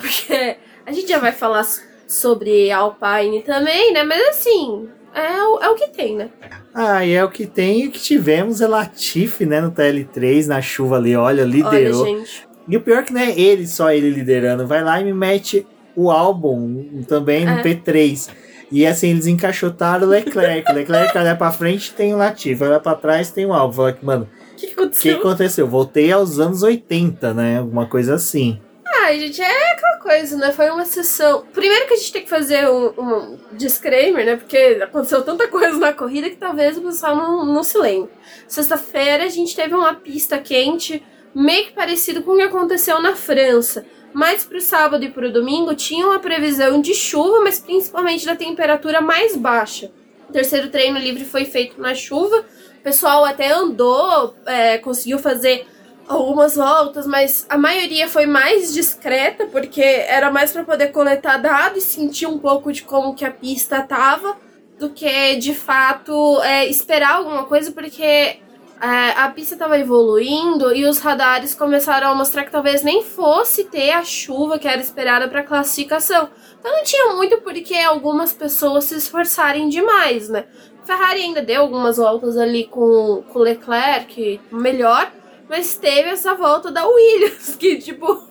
porque 0.00 0.56
a 0.86 0.92
gente 0.92 1.08
já 1.08 1.18
vai 1.18 1.32
falar 1.32 1.66
sobre 2.06 2.70
Alpine 2.70 3.42
também, 3.42 3.92
né? 3.92 4.02
Mas 4.04 4.20
assim, 4.28 4.88
é 5.14 5.42
o, 5.42 5.58
é 5.60 5.68
o 5.70 5.74
que 5.74 5.88
tem, 5.88 6.16
né? 6.16 6.30
Ah, 6.74 7.04
e 7.04 7.12
é 7.12 7.24
o 7.24 7.30
que 7.30 7.46
tem 7.46 7.82
e 7.82 7.88
o 7.88 7.90
que 7.90 7.98
tivemos 8.00 8.60
é 8.60 8.66
Latifi, 8.68 9.44
né, 9.46 9.60
no 9.60 9.72
TL3, 9.72 10.46
na 10.46 10.60
chuva 10.62 10.96
ali, 10.96 11.16
olha, 11.16 11.42
liderou. 11.44 12.02
Olha. 12.04 12.24
E 12.68 12.76
o 12.76 12.80
pior 12.80 12.98
é 12.98 13.02
que 13.02 13.12
não 13.12 13.20
é 13.20 13.38
ele, 13.38 13.66
só 13.66 13.90
ele 13.90 14.10
liderando. 14.10 14.66
Vai 14.66 14.82
lá 14.84 15.00
e 15.00 15.04
me 15.04 15.12
mete 15.14 15.66
o 15.96 16.10
álbum 16.10 17.02
também 17.08 17.44
no 17.44 17.52
É. 17.52 17.62
P3. 17.62 18.28
E 18.70 18.86
assim, 18.86 19.08
eles 19.10 19.26
encaixotaram 19.26 20.06
o 20.06 20.10
Leclerc. 20.10 20.70
O 20.70 20.74
Leclerc 20.74 21.16
olha 21.16 21.34
pra 21.34 21.50
frente 21.50 21.94
tem 21.94 22.12
o 22.14 22.18
Latifi, 22.18 22.62
olha 22.62 22.78
pra 22.78 22.94
trás 22.94 23.30
tem 23.30 23.46
o 23.46 23.54
álbum. 23.54 23.72
Fala 23.72 23.92
que, 23.94 24.04
mano, 24.04 24.28
O 24.52 24.56
que 24.56 24.66
o 24.66 24.68
que 24.68 24.74
aconteceu? 24.74 25.18
aconteceu? 25.18 25.66
Voltei 25.66 26.12
aos 26.12 26.38
anos 26.38 26.62
80, 26.62 27.32
né? 27.32 27.58
Alguma 27.58 27.86
coisa 27.86 28.14
assim. 28.14 28.60
Ai, 29.08 29.18
gente, 29.20 29.40
é 29.40 29.72
aquela 29.72 29.96
coisa, 30.00 30.36
né? 30.36 30.52
Foi 30.52 30.68
uma 30.68 30.84
sessão. 30.84 31.46
Primeiro 31.54 31.86
que 31.86 31.94
a 31.94 31.96
gente 31.96 32.12
tem 32.12 32.22
que 32.24 32.28
fazer 32.28 32.68
um, 32.68 32.88
um 32.88 33.38
disclaimer, 33.52 34.22
né? 34.22 34.36
Porque 34.36 34.78
aconteceu 34.82 35.22
tanta 35.22 35.48
coisa 35.48 35.78
na 35.78 35.94
corrida 35.94 36.28
que 36.28 36.36
talvez 36.36 36.76
o 36.76 36.82
pessoal 36.82 37.16
não, 37.16 37.42
não 37.42 37.62
se 37.62 37.78
lembre. 37.78 38.10
Sexta-feira 38.46 39.24
a 39.24 39.28
gente 39.28 39.56
teve 39.56 39.74
uma 39.74 39.94
pista 39.94 40.36
quente, 40.36 41.02
meio 41.34 41.68
que 41.68 41.72
parecido 41.72 42.22
com 42.22 42.32
o 42.32 42.36
que 42.36 42.42
aconteceu 42.42 43.00
na 43.00 43.16
França. 43.16 43.86
Mas 44.12 44.44
pro 44.44 44.60
sábado 44.60 45.02
e 45.02 45.10
pro 45.10 45.32
domingo 45.32 45.74
tinha 45.74 46.04
uma 46.04 46.18
previsão 46.18 46.78
de 46.78 46.92
chuva, 46.92 47.40
mas 47.40 47.58
principalmente 47.58 48.26
da 48.26 48.36
temperatura 48.36 49.00
mais 49.00 49.34
baixa. 49.34 49.90
O 50.28 50.32
terceiro 50.34 50.68
treino 50.68 50.98
livre 50.98 51.24
foi 51.24 51.46
feito 51.46 51.80
na 51.80 51.94
chuva. 51.94 52.44
O 52.78 52.82
pessoal 52.82 53.24
até 53.24 53.52
andou, 53.52 54.36
é, 54.44 54.76
conseguiu 54.76 55.18
fazer 55.18 55.66
algumas 56.08 56.56
voltas, 56.56 57.06
mas 57.06 57.46
a 57.48 57.58
maioria 57.58 58.08
foi 58.08 58.26
mais 58.26 58.72
discreta, 58.72 59.46
porque 59.46 59.82
era 59.82 60.30
mais 60.30 60.50
para 60.50 60.64
poder 60.64 60.88
coletar 60.88 61.36
dados 61.36 61.84
e 61.84 61.86
sentir 61.86 62.26
um 62.26 62.38
pouco 62.38 62.72
de 62.72 62.82
como 62.82 63.14
que 63.14 63.24
a 63.24 63.30
pista 63.30 63.82
tava, 63.82 64.36
do 64.78 64.90
que 64.90 65.36
de 65.36 65.54
fato 65.54 66.40
é, 66.42 66.66
esperar 66.66 67.16
alguma 67.16 67.44
coisa, 67.44 67.70
porque 67.72 68.02
é, 68.80 69.10
a 69.16 69.28
pista 69.28 69.54
estava 69.54 69.78
evoluindo 69.78 70.74
e 70.74 70.86
os 70.86 71.00
radares 71.00 71.54
começaram 71.54 72.08
a 72.08 72.14
mostrar 72.14 72.44
que 72.44 72.52
talvez 72.52 72.82
nem 72.82 73.02
fosse 73.02 73.64
ter 73.64 73.90
a 73.90 74.04
chuva 74.04 74.58
que 74.58 74.68
era 74.68 74.80
esperada 74.80 75.28
para 75.28 75.42
classificação. 75.42 76.28
Então 76.58 76.72
não 76.72 76.84
tinha 76.84 77.12
muito 77.14 77.38
porque 77.38 77.74
algumas 77.74 78.32
pessoas 78.32 78.84
se 78.84 78.96
esforçarem 78.96 79.68
demais, 79.68 80.28
né? 80.28 80.44
Ferrari 80.84 81.20
ainda 81.20 81.42
deu 81.42 81.60
algumas 81.60 81.98
voltas 81.98 82.38
ali 82.38 82.64
com 82.64 83.24
o 83.34 83.38
Leclerc 83.38 84.40
melhor, 84.50 85.12
mas 85.48 85.74
teve 85.76 86.10
essa 86.10 86.34
volta 86.34 86.70
da 86.70 86.86
Williams, 86.86 87.54
que, 87.58 87.78
tipo, 87.78 88.22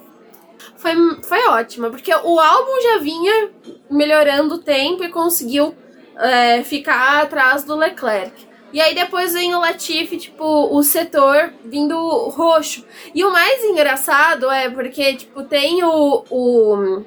foi, 0.76 0.94
foi 1.24 1.48
ótima, 1.48 1.90
porque 1.90 2.14
o 2.14 2.40
álbum 2.40 2.82
já 2.82 3.00
vinha 3.00 3.52
melhorando 3.90 4.56
o 4.56 4.60
tempo 4.60 5.04
e 5.04 5.10
conseguiu 5.10 5.76
é, 6.18 6.64
ficar 6.64 7.24
atrás 7.24 7.64
do 7.64 7.76
Leclerc. 7.76 8.48
E 8.74 8.82
aí 8.82 8.94
depois 8.94 9.34
vem 9.34 9.56
o 9.56 9.60
Latifi, 9.60 10.18
tipo, 10.18 10.44
o 10.46 10.84
setor 10.84 11.54
vindo 11.64 11.96
roxo. 12.30 12.86
E 13.16 13.24
o 13.24 13.32
mais 13.32 13.64
engraçado 13.64 14.52
é 14.52 14.70
porque, 14.70 15.16
tipo, 15.16 15.44
tem 15.44 15.84
o. 15.84 16.24
o. 16.30 17.04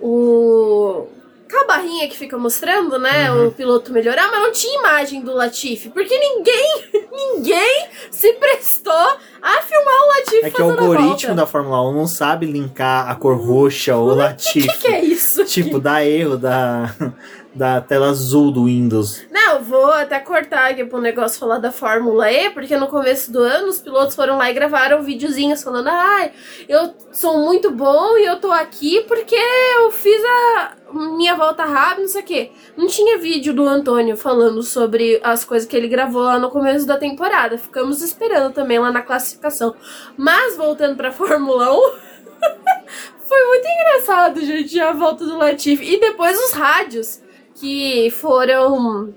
o 0.00 1.08
aquela 1.48 1.66
barrinha 1.66 2.06
que 2.08 2.16
fica 2.16 2.36
mostrando, 2.36 2.98
né, 2.98 3.32
Uhum. 3.32 3.46
o 3.48 3.52
piloto 3.52 3.90
melhorar, 3.90 4.30
mas 4.30 4.42
não 4.42 4.52
tinha 4.52 4.78
imagem 4.78 5.22
do 5.22 5.32
Latifi, 5.32 5.88
porque 5.88 6.16
ninguém, 6.18 6.84
ninguém 7.10 7.88
se 8.10 8.34
prestou 8.34 8.92
a 8.92 9.62
filmar 9.62 9.94
o 9.94 10.08
Latifi 10.08 10.44
É 10.46 10.50
que 10.50 10.60
o 10.62 10.66
a 10.66 10.70
algoritmo 10.70 11.34
da 11.34 11.46
Fórmula 11.46 11.88
1 11.88 11.94
não 11.94 12.06
sabe 12.06 12.44
linkar 12.46 13.08
a 13.10 13.14
cor 13.14 13.36
roxa 13.36 13.96
ou 13.96 14.14
Latifi. 14.14 14.68
O 14.68 14.72
que, 14.72 14.78
que 14.78 14.88
é 14.88 15.04
isso? 15.04 15.44
Tipo, 15.44 15.80
dá 15.80 16.04
erro 16.04 16.36
da, 16.36 16.94
da 17.54 17.80
tela 17.80 18.10
azul 18.10 18.50
do 18.50 18.64
Windows. 18.64 19.24
Não, 19.30 19.62
vou 19.62 19.90
até 19.90 20.18
cortar 20.20 20.70
aqui 20.70 20.84
pro 20.84 21.00
negócio 21.00 21.38
falar 21.38 21.58
da 21.58 21.72
Fórmula 21.72 22.30
E, 22.30 22.50
porque 22.50 22.76
no 22.76 22.86
começo 22.86 23.32
do 23.32 23.40
ano 23.40 23.68
os 23.68 23.80
pilotos 23.80 24.14
foram 24.14 24.36
lá 24.36 24.50
e 24.50 24.54
gravaram 24.54 25.02
videozinhos 25.02 25.62
falando: 25.62 25.88
ai, 25.88 26.32
eu 26.68 26.94
sou 27.12 27.38
muito 27.38 27.70
bom 27.70 28.16
e 28.18 28.24
eu 28.24 28.36
tô 28.40 28.52
aqui 28.52 29.02
porque 29.08 29.36
eu 29.76 29.90
fiz 29.90 30.22
a 30.24 30.72
minha 30.92 31.34
volta 31.34 31.64
rápida, 31.64 32.02
não 32.02 32.08
sei 32.08 32.22
o 32.22 32.24
quê. 32.24 32.52
Não 32.76 32.86
tinha 32.86 33.18
vídeo 33.18 33.52
do 33.54 33.66
Antônio 33.66 34.16
falando 34.16 34.62
sobre 34.62 35.20
as 35.22 35.44
coisas 35.44 35.68
que 35.68 35.76
ele 35.76 35.88
gravou 35.88 36.22
lá 36.22 36.38
no 36.38 36.50
começo 36.50 36.86
da 36.86 36.96
temporada. 36.96 37.58
Ficamos 37.58 38.02
esperando 38.02 38.52
também 38.52 38.78
lá 38.78 38.92
na 38.92 39.02
classificação. 39.02 39.74
Mas 40.16 40.56
voltando 40.56 40.96
pra 40.96 41.12
Fórmula 41.12 41.72
1. 41.72 41.76
Foi 43.28 43.46
muito 43.46 43.66
engraçado, 43.66 44.40
gente, 44.40 44.80
a 44.80 44.92
volta 44.92 45.24
do 45.26 45.36
Latifi. 45.36 45.84
E 45.84 46.00
depois 46.00 46.38
os 46.38 46.52
rádios 46.52 47.20
que 47.58 48.10
foram 48.10 49.14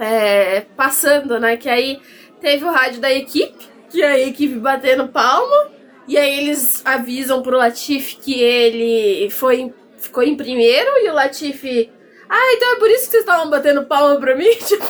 é, 0.00 0.62
passando, 0.76 1.38
né? 1.38 1.56
Que 1.56 1.68
aí 1.68 2.00
teve 2.40 2.64
o 2.64 2.70
rádio 2.70 3.00
da 3.00 3.12
equipe, 3.12 3.68
que 3.90 4.02
é 4.02 4.12
a 4.12 4.20
equipe 4.20 4.54
batendo 4.56 5.08
palma. 5.08 5.72
E 6.06 6.16
aí 6.16 6.38
eles 6.38 6.82
avisam 6.84 7.42
pro 7.42 7.56
Latifi 7.56 8.16
que 8.16 8.40
ele 8.40 9.30
foi, 9.30 9.72
ficou 9.96 10.22
em 10.22 10.36
primeiro 10.36 10.90
e 10.98 11.08
o 11.08 11.14
Latifi. 11.14 11.90
Ah, 12.28 12.52
então 12.56 12.74
é 12.74 12.78
por 12.78 12.90
isso 12.90 13.04
que 13.04 13.10
vocês 13.12 13.22
estavam 13.22 13.48
batendo 13.48 13.84
palma 13.84 14.16
pra 14.16 14.36
mim? 14.36 14.50
Tipo, 14.66 14.86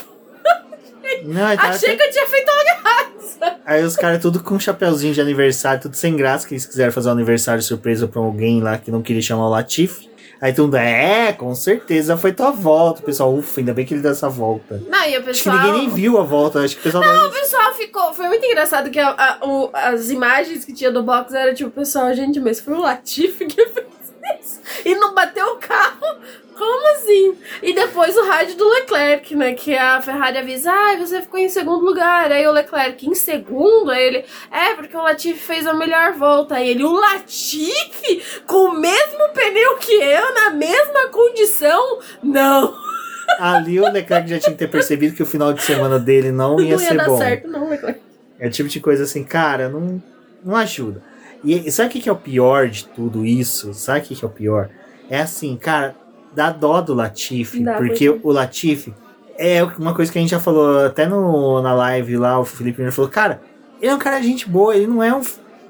Não, 1.24 1.57
tava 1.57 1.68
achei 1.68 1.96
que 1.96 2.02
eu 2.02 2.11
tinha 2.11 2.26
feito 2.26 2.50
uma 2.50 2.64
graça. 2.64 3.61
Aí 3.66 3.85
os 3.85 3.94
caras 3.94 4.22
tudo 4.22 4.42
com 4.42 4.54
um 4.54 4.61
chapeuzinho 4.61 5.12
de 5.12 5.20
aniversário, 5.20 5.83
tudo 5.83 5.94
sem 5.94 6.16
graça, 6.16 6.48
que 6.48 6.54
eles 6.54 6.64
quiseram 6.64 6.92
fazer 6.92 7.11
um 7.11 7.12
aniversário 7.12 7.62
surpresa 7.62 8.09
pra 8.09 8.20
alguém 8.20 8.62
lá 8.62 8.78
que 8.78 8.90
não 8.90 9.02
queria 9.02 9.22
chamar 9.22 9.46
o 9.46 9.50
Latif. 9.50 10.09
Aí 10.44 10.52
todo 10.52 10.64
mundo, 10.66 10.76
é, 10.76 11.33
com 11.33 11.54
certeza 11.54 12.18
foi 12.18 12.30
tua 12.30 12.50
volta. 12.50 13.00
O 13.00 13.04
pessoal, 13.04 13.33
ufa, 13.35 13.61
ainda 13.61 13.72
bem 13.72 13.87
que 13.87 13.94
ele 13.94 14.02
deu 14.02 14.11
essa 14.11 14.28
volta. 14.28 14.78
Não, 14.90 14.98
e 15.07 15.16
o 15.16 15.20
Acho 15.20 15.20
que 15.20 15.24
pessoal. 15.24 15.57
ninguém 15.57 15.72
nem 15.72 15.88
viu 15.88 16.18
a 16.18 16.22
volta, 16.22 16.59
acho 16.61 16.74
que 16.74 16.80
o 16.80 16.85
pessoal 16.85 17.02
O 17.26 17.30
pessoal 17.30 17.74
ficou. 17.74 18.12
Foi 18.12 18.28
muito 18.28 18.44
engraçado 18.44 18.90
que 18.90 18.98
a- 18.98 19.14
a- 19.16 19.38
o- 19.46 19.70
as 19.72 20.11
imagens 20.11 20.62
que 20.66 20.74
tinha 20.74 20.90
do 20.90 21.02
box 21.02 21.33
era 21.33 21.54
tipo, 21.54 21.70
pessoal, 21.70 22.12
gente, 22.12 22.38
mas 22.40 22.61
foi 22.61 22.74
o 22.74 22.80
Latifi 22.80 23.46
que 23.46 23.66
fez 23.68 23.87
isso. 24.40 24.61
E 24.85 24.94
não 24.94 25.14
bateu 25.14 25.46
o 25.54 25.57
carro? 25.57 26.18
Como 26.57 26.85
igualzinho. 27.05 27.37
E 27.62 27.75
depois 27.75 28.17
o 28.17 28.27
rádio 28.27 28.57
do 28.57 28.69
Leclerc, 28.69 29.35
né? 29.35 29.55
Que 29.55 29.77
a 29.77 30.01
Ferrari 30.01 30.38
avisa, 30.38 30.71
ah, 30.71 30.97
você 30.97 31.21
ficou 31.21 31.38
em 31.38 31.49
segundo 31.49 31.85
lugar. 31.85 32.31
Aí 32.33 32.47
o 32.47 32.53
Leclerc 32.53 33.07
em 33.07 33.14
segundo, 33.14 33.90
aí 33.90 34.05
ele, 34.05 34.25
é, 34.51 34.75
porque 34.75 34.97
o 34.97 35.03
Latifi 35.03 35.38
fez 35.38 35.67
a 35.67 35.75
melhor 35.75 36.12
volta. 36.12 36.57
Aí 36.57 36.71
ele, 36.71 36.85
o 36.85 36.93
Latifi? 36.93 38.23
Com 38.47 38.71
o 38.71 38.79
mesmo 38.79 39.29
pneu 39.35 39.77
que 39.77 39.93
eu, 39.93 40.35
na 40.35 40.51
mesma 40.51 41.09
condição? 41.09 41.99
Não. 42.23 42.75
Ali 43.38 43.81
o 43.81 43.90
Leclerc 43.90 44.29
já 44.29 44.38
tinha 44.38 44.53
que 44.53 44.59
ter 44.59 44.69
percebido 44.69 45.14
que 45.14 45.23
o 45.23 45.27
final 45.27 45.53
de 45.53 45.62
semana 45.62 45.99
dele 45.99 46.31
não 46.31 46.61
ia, 46.61 46.77
não 46.77 46.83
ia 46.83 46.88
ser 46.88 46.97
dar 46.97 47.07
bom. 47.07 47.19
certo, 47.19 47.49
não, 47.49 47.69
Leclerc. 47.69 48.01
É 48.38 48.49
o 48.49 48.51
tipo 48.51 48.69
de 48.69 48.81
coisa 48.81 49.05
assim, 49.05 49.25
cara, 49.25 49.69
não, 49.69 50.03
não 50.45 50.57
ajuda. 50.57 51.03
E 51.43 51.71
sabe 51.71 51.88
o 51.88 52.03
que 52.03 52.09
é 52.09 52.12
o 52.12 52.17
pior 52.17 52.69
de 52.69 52.87
tudo 52.87 53.25
isso? 53.25 53.75
Sabe 53.75 54.01
o 54.01 54.03
que 54.03 54.25
é 54.25 54.27
o 54.27 54.31
pior? 54.31 54.71
É 55.11 55.21
assim, 55.21 55.57
cara, 55.57 55.95
dá 56.35 56.51
dó 56.51 56.81
do 56.81 56.94
Latifi, 56.94 57.61
Dá, 57.61 57.75
porque 57.75 58.11
pois 58.11 58.25
o 58.25 58.31
Latifi 58.31 58.94
é 59.38 59.62
uma 59.79 59.94
coisa 59.94 60.12
que 60.12 60.18
a 60.18 60.20
gente 60.20 60.31
já 60.31 60.40
falou 60.40 60.85
até 60.87 61.07
no, 61.07 61.61
na 61.61 61.75
live 61.75 62.16
lá, 62.16 62.38
o 62.38 62.44
Felipe 62.44 62.79
Miller 62.79 62.92
falou, 62.94 63.11
cara, 63.11 63.40
ele 63.81 63.90
é 63.90 63.94
um 63.94 63.99
cara 63.99 64.18
de 64.20 64.27
gente 64.27 64.49
boa, 64.49 64.77
ele 64.77 64.87
não 64.87 65.03
é 65.03 65.14
um 65.14 65.23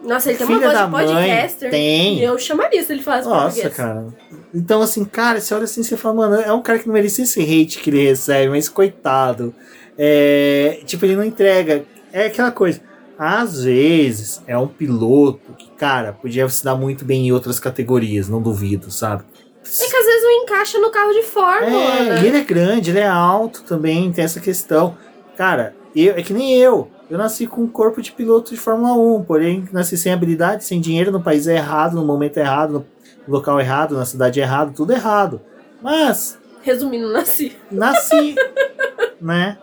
Nossa, 0.03 0.31
ele 0.31 0.39
tem 0.39 0.47
uma 0.47 0.59
voz 0.59 0.79
de 0.79 0.87
mãe. 0.87 1.07
podcaster. 1.07 1.71
Tem. 1.71 2.21
Eu 2.21 2.39
chamaria 2.39 2.83
se 2.83 2.93
ele 2.93 3.03
falasse 3.03 3.29
Nossa, 3.29 3.45
português. 3.47 3.75
cara. 3.75 4.07
Então, 4.55 4.83
assim, 4.83 5.05
cara, 5.05 5.41
você 5.41 5.55
olha 5.55 5.65
assim 5.65 5.81
e 5.81 5.97
fala, 5.97 6.15
mano, 6.15 6.35
é 6.37 6.53
um 6.53 6.63
cara 6.63 6.79
que 6.79 6.87
não 6.87 6.95
merecia 6.95 7.25
esse 7.25 7.41
hate 7.41 7.79
que 7.81 7.91
ele 7.91 8.05
recebe, 8.09 8.51
mas 8.51 8.69
coitado. 8.69 9.55
É, 9.99 10.81
tipo, 10.85 11.05
ele 11.05 11.17
não 11.17 11.25
entrega. 11.25 11.85
É 12.13 12.27
aquela 12.27 12.51
coisa. 12.53 12.81
Às 13.19 13.65
vezes 13.65 14.43
é 14.47 14.57
um 14.59 14.67
piloto 14.67 15.53
que, 15.57 15.71
cara, 15.71 16.13
podia 16.13 16.49
se 16.49 16.65
dar 16.65 16.75
muito 16.75 17.05
bem 17.05 17.29
em 17.29 17.33
outras 17.33 17.59
categorias, 17.59 18.29
não 18.29 18.43
duvido, 18.43 18.91
sabe? 18.91 19.23
É 19.65 19.91
que 19.91 19.97
às 19.97 20.05
vezes 20.07 20.23
não 20.23 20.43
encaixa 20.43 20.79
no 20.79 20.91
carro 20.91 21.13
de 21.13 21.23
fórmula, 21.23 21.83
É, 21.83 22.05
né? 22.05 22.23
e 22.23 22.27
ele 22.27 22.37
é 22.39 22.43
grande, 22.45 22.91
ele 22.91 22.99
é 23.01 23.07
alto 23.09 23.63
também, 23.65 24.13
tem 24.13 24.25
essa 24.25 24.41
questão. 24.41 24.97
Cara, 25.37 25.75
eu, 25.97 26.15
é 26.15 26.23
que 26.23 26.33
nem 26.33 26.55
eu. 26.57 26.89
Eu 27.11 27.19
nasci 27.19 27.47
com 27.47 27.63
um 27.63 27.69
corpo 27.69 28.01
de 28.01 28.13
piloto 28.13 28.51
de 28.55 28.57
Fórmula 28.61 28.95
1, 29.19 29.25
porém 29.25 29.69
nasci 29.73 29.97
sem 29.97 30.13
habilidade, 30.13 30.65
sem 30.65 30.81
dinheiro, 30.81 31.13
no 31.13 31.23
país 31.23 31.47
errado, 31.47 31.97
no 31.97 32.05
momento 32.05 32.39
errado, 32.39 32.85
no 33.27 33.35
local 33.35 33.61
errado, 33.61 33.95
na 33.97 34.05
cidade 34.07 34.41
errada, 34.41 34.73
tudo 34.75 34.93
errado. 34.93 35.41
Mas 35.83 36.39
Resumindo, 36.63 37.13
nasci. 37.13 37.57
nasci, 37.71 38.35
né? 39.21 39.59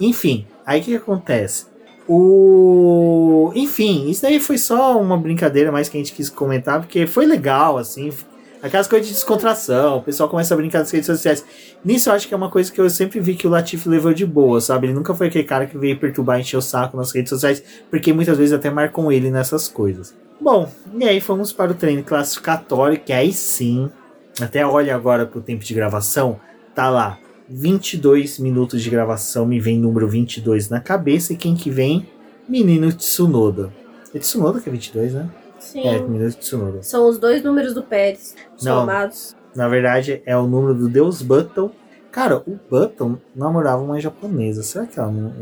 Enfim, 0.00 0.46
aí 0.64 0.80
o 0.80 0.84
que, 0.84 0.90
que 0.92 0.96
acontece? 0.96 1.66
O. 2.08 3.50
Enfim, 3.54 4.08
isso 4.08 4.22
daí 4.22 4.38
foi 4.38 4.58
só 4.58 4.98
uma 5.00 5.16
brincadeira 5.16 5.72
mais 5.72 5.88
que 5.88 5.96
a 5.96 6.00
gente 6.00 6.12
quis 6.12 6.28
comentar, 6.30 6.80
porque 6.80 7.06
foi 7.06 7.26
legal, 7.26 7.78
assim. 7.78 8.12
Aquelas 8.66 8.88
coisas 8.88 9.06
de 9.06 9.14
descontração, 9.14 9.98
o 9.98 10.02
pessoal 10.02 10.28
começa 10.28 10.52
a 10.52 10.56
brincar 10.56 10.80
nas 10.80 10.90
redes 10.90 11.06
sociais. 11.06 11.44
Nisso 11.84 12.08
eu 12.08 12.14
acho 12.14 12.26
que 12.26 12.34
é 12.34 12.36
uma 12.36 12.50
coisa 12.50 12.72
que 12.72 12.80
eu 12.80 12.90
sempre 12.90 13.20
vi 13.20 13.36
que 13.36 13.46
o 13.46 13.50
Latifi 13.50 13.88
levou 13.88 14.12
de 14.12 14.26
boa, 14.26 14.60
sabe? 14.60 14.88
Ele 14.88 14.94
nunca 14.94 15.14
foi 15.14 15.28
aquele 15.28 15.44
cara 15.44 15.66
que 15.66 15.78
veio 15.78 15.98
perturbar, 15.98 16.40
encher 16.40 16.56
o 16.56 16.62
saco 16.62 16.96
nas 16.96 17.12
redes 17.12 17.30
sociais, 17.30 17.62
porque 17.88 18.12
muitas 18.12 18.36
vezes 18.36 18.52
até 18.52 18.68
marcam 18.68 19.10
ele 19.12 19.30
nessas 19.30 19.68
coisas. 19.68 20.12
Bom, 20.40 20.68
e 20.98 21.04
aí 21.04 21.20
fomos 21.20 21.52
para 21.52 21.70
o 21.70 21.74
treino 21.74 22.02
classificatório, 22.02 22.98
que 22.98 23.12
aí 23.12 23.32
sim, 23.32 23.88
até 24.40 24.66
olha 24.66 24.94
agora 24.94 25.24
pro 25.24 25.40
tempo 25.40 25.64
de 25.64 25.72
gravação, 25.72 26.40
tá 26.74 26.90
lá, 26.90 27.18
22 27.48 28.40
minutos 28.40 28.82
de 28.82 28.90
gravação, 28.90 29.46
me 29.46 29.60
vem 29.60 29.78
número 29.78 30.08
22 30.08 30.68
na 30.68 30.80
cabeça, 30.80 31.32
e 31.32 31.36
quem 31.36 31.54
que 31.54 31.70
vem? 31.70 32.06
Menino 32.48 32.92
Tsunoda. 32.92 33.72
É 34.12 34.18
Tsunoda 34.18 34.60
que 34.60 34.68
é 34.68 34.72
22, 34.72 35.14
né? 35.14 35.30
Sim. 35.58 35.86
É, 35.86 35.98
menino 36.00 36.30
Tsunoda. 36.32 36.82
São 36.82 37.08
os 37.08 37.18
dois 37.18 37.42
números 37.42 37.74
do 37.74 37.82
Pérez 37.82 38.34
Não. 38.62 38.80
somados. 38.80 39.36
Na 39.54 39.68
verdade, 39.68 40.22
é 40.26 40.36
o 40.36 40.46
número 40.46 40.74
do 40.74 40.88
Deus 40.88 41.22
Button. 41.22 41.70
Cara, 42.10 42.38
o 42.46 42.58
Button 42.70 43.18
namorava 43.34 43.82
uma 43.82 44.00
japonesa. 44.00 44.62
Será 44.62 44.86
que 44.86 44.98
ela 44.98 45.10
não, 45.10 45.32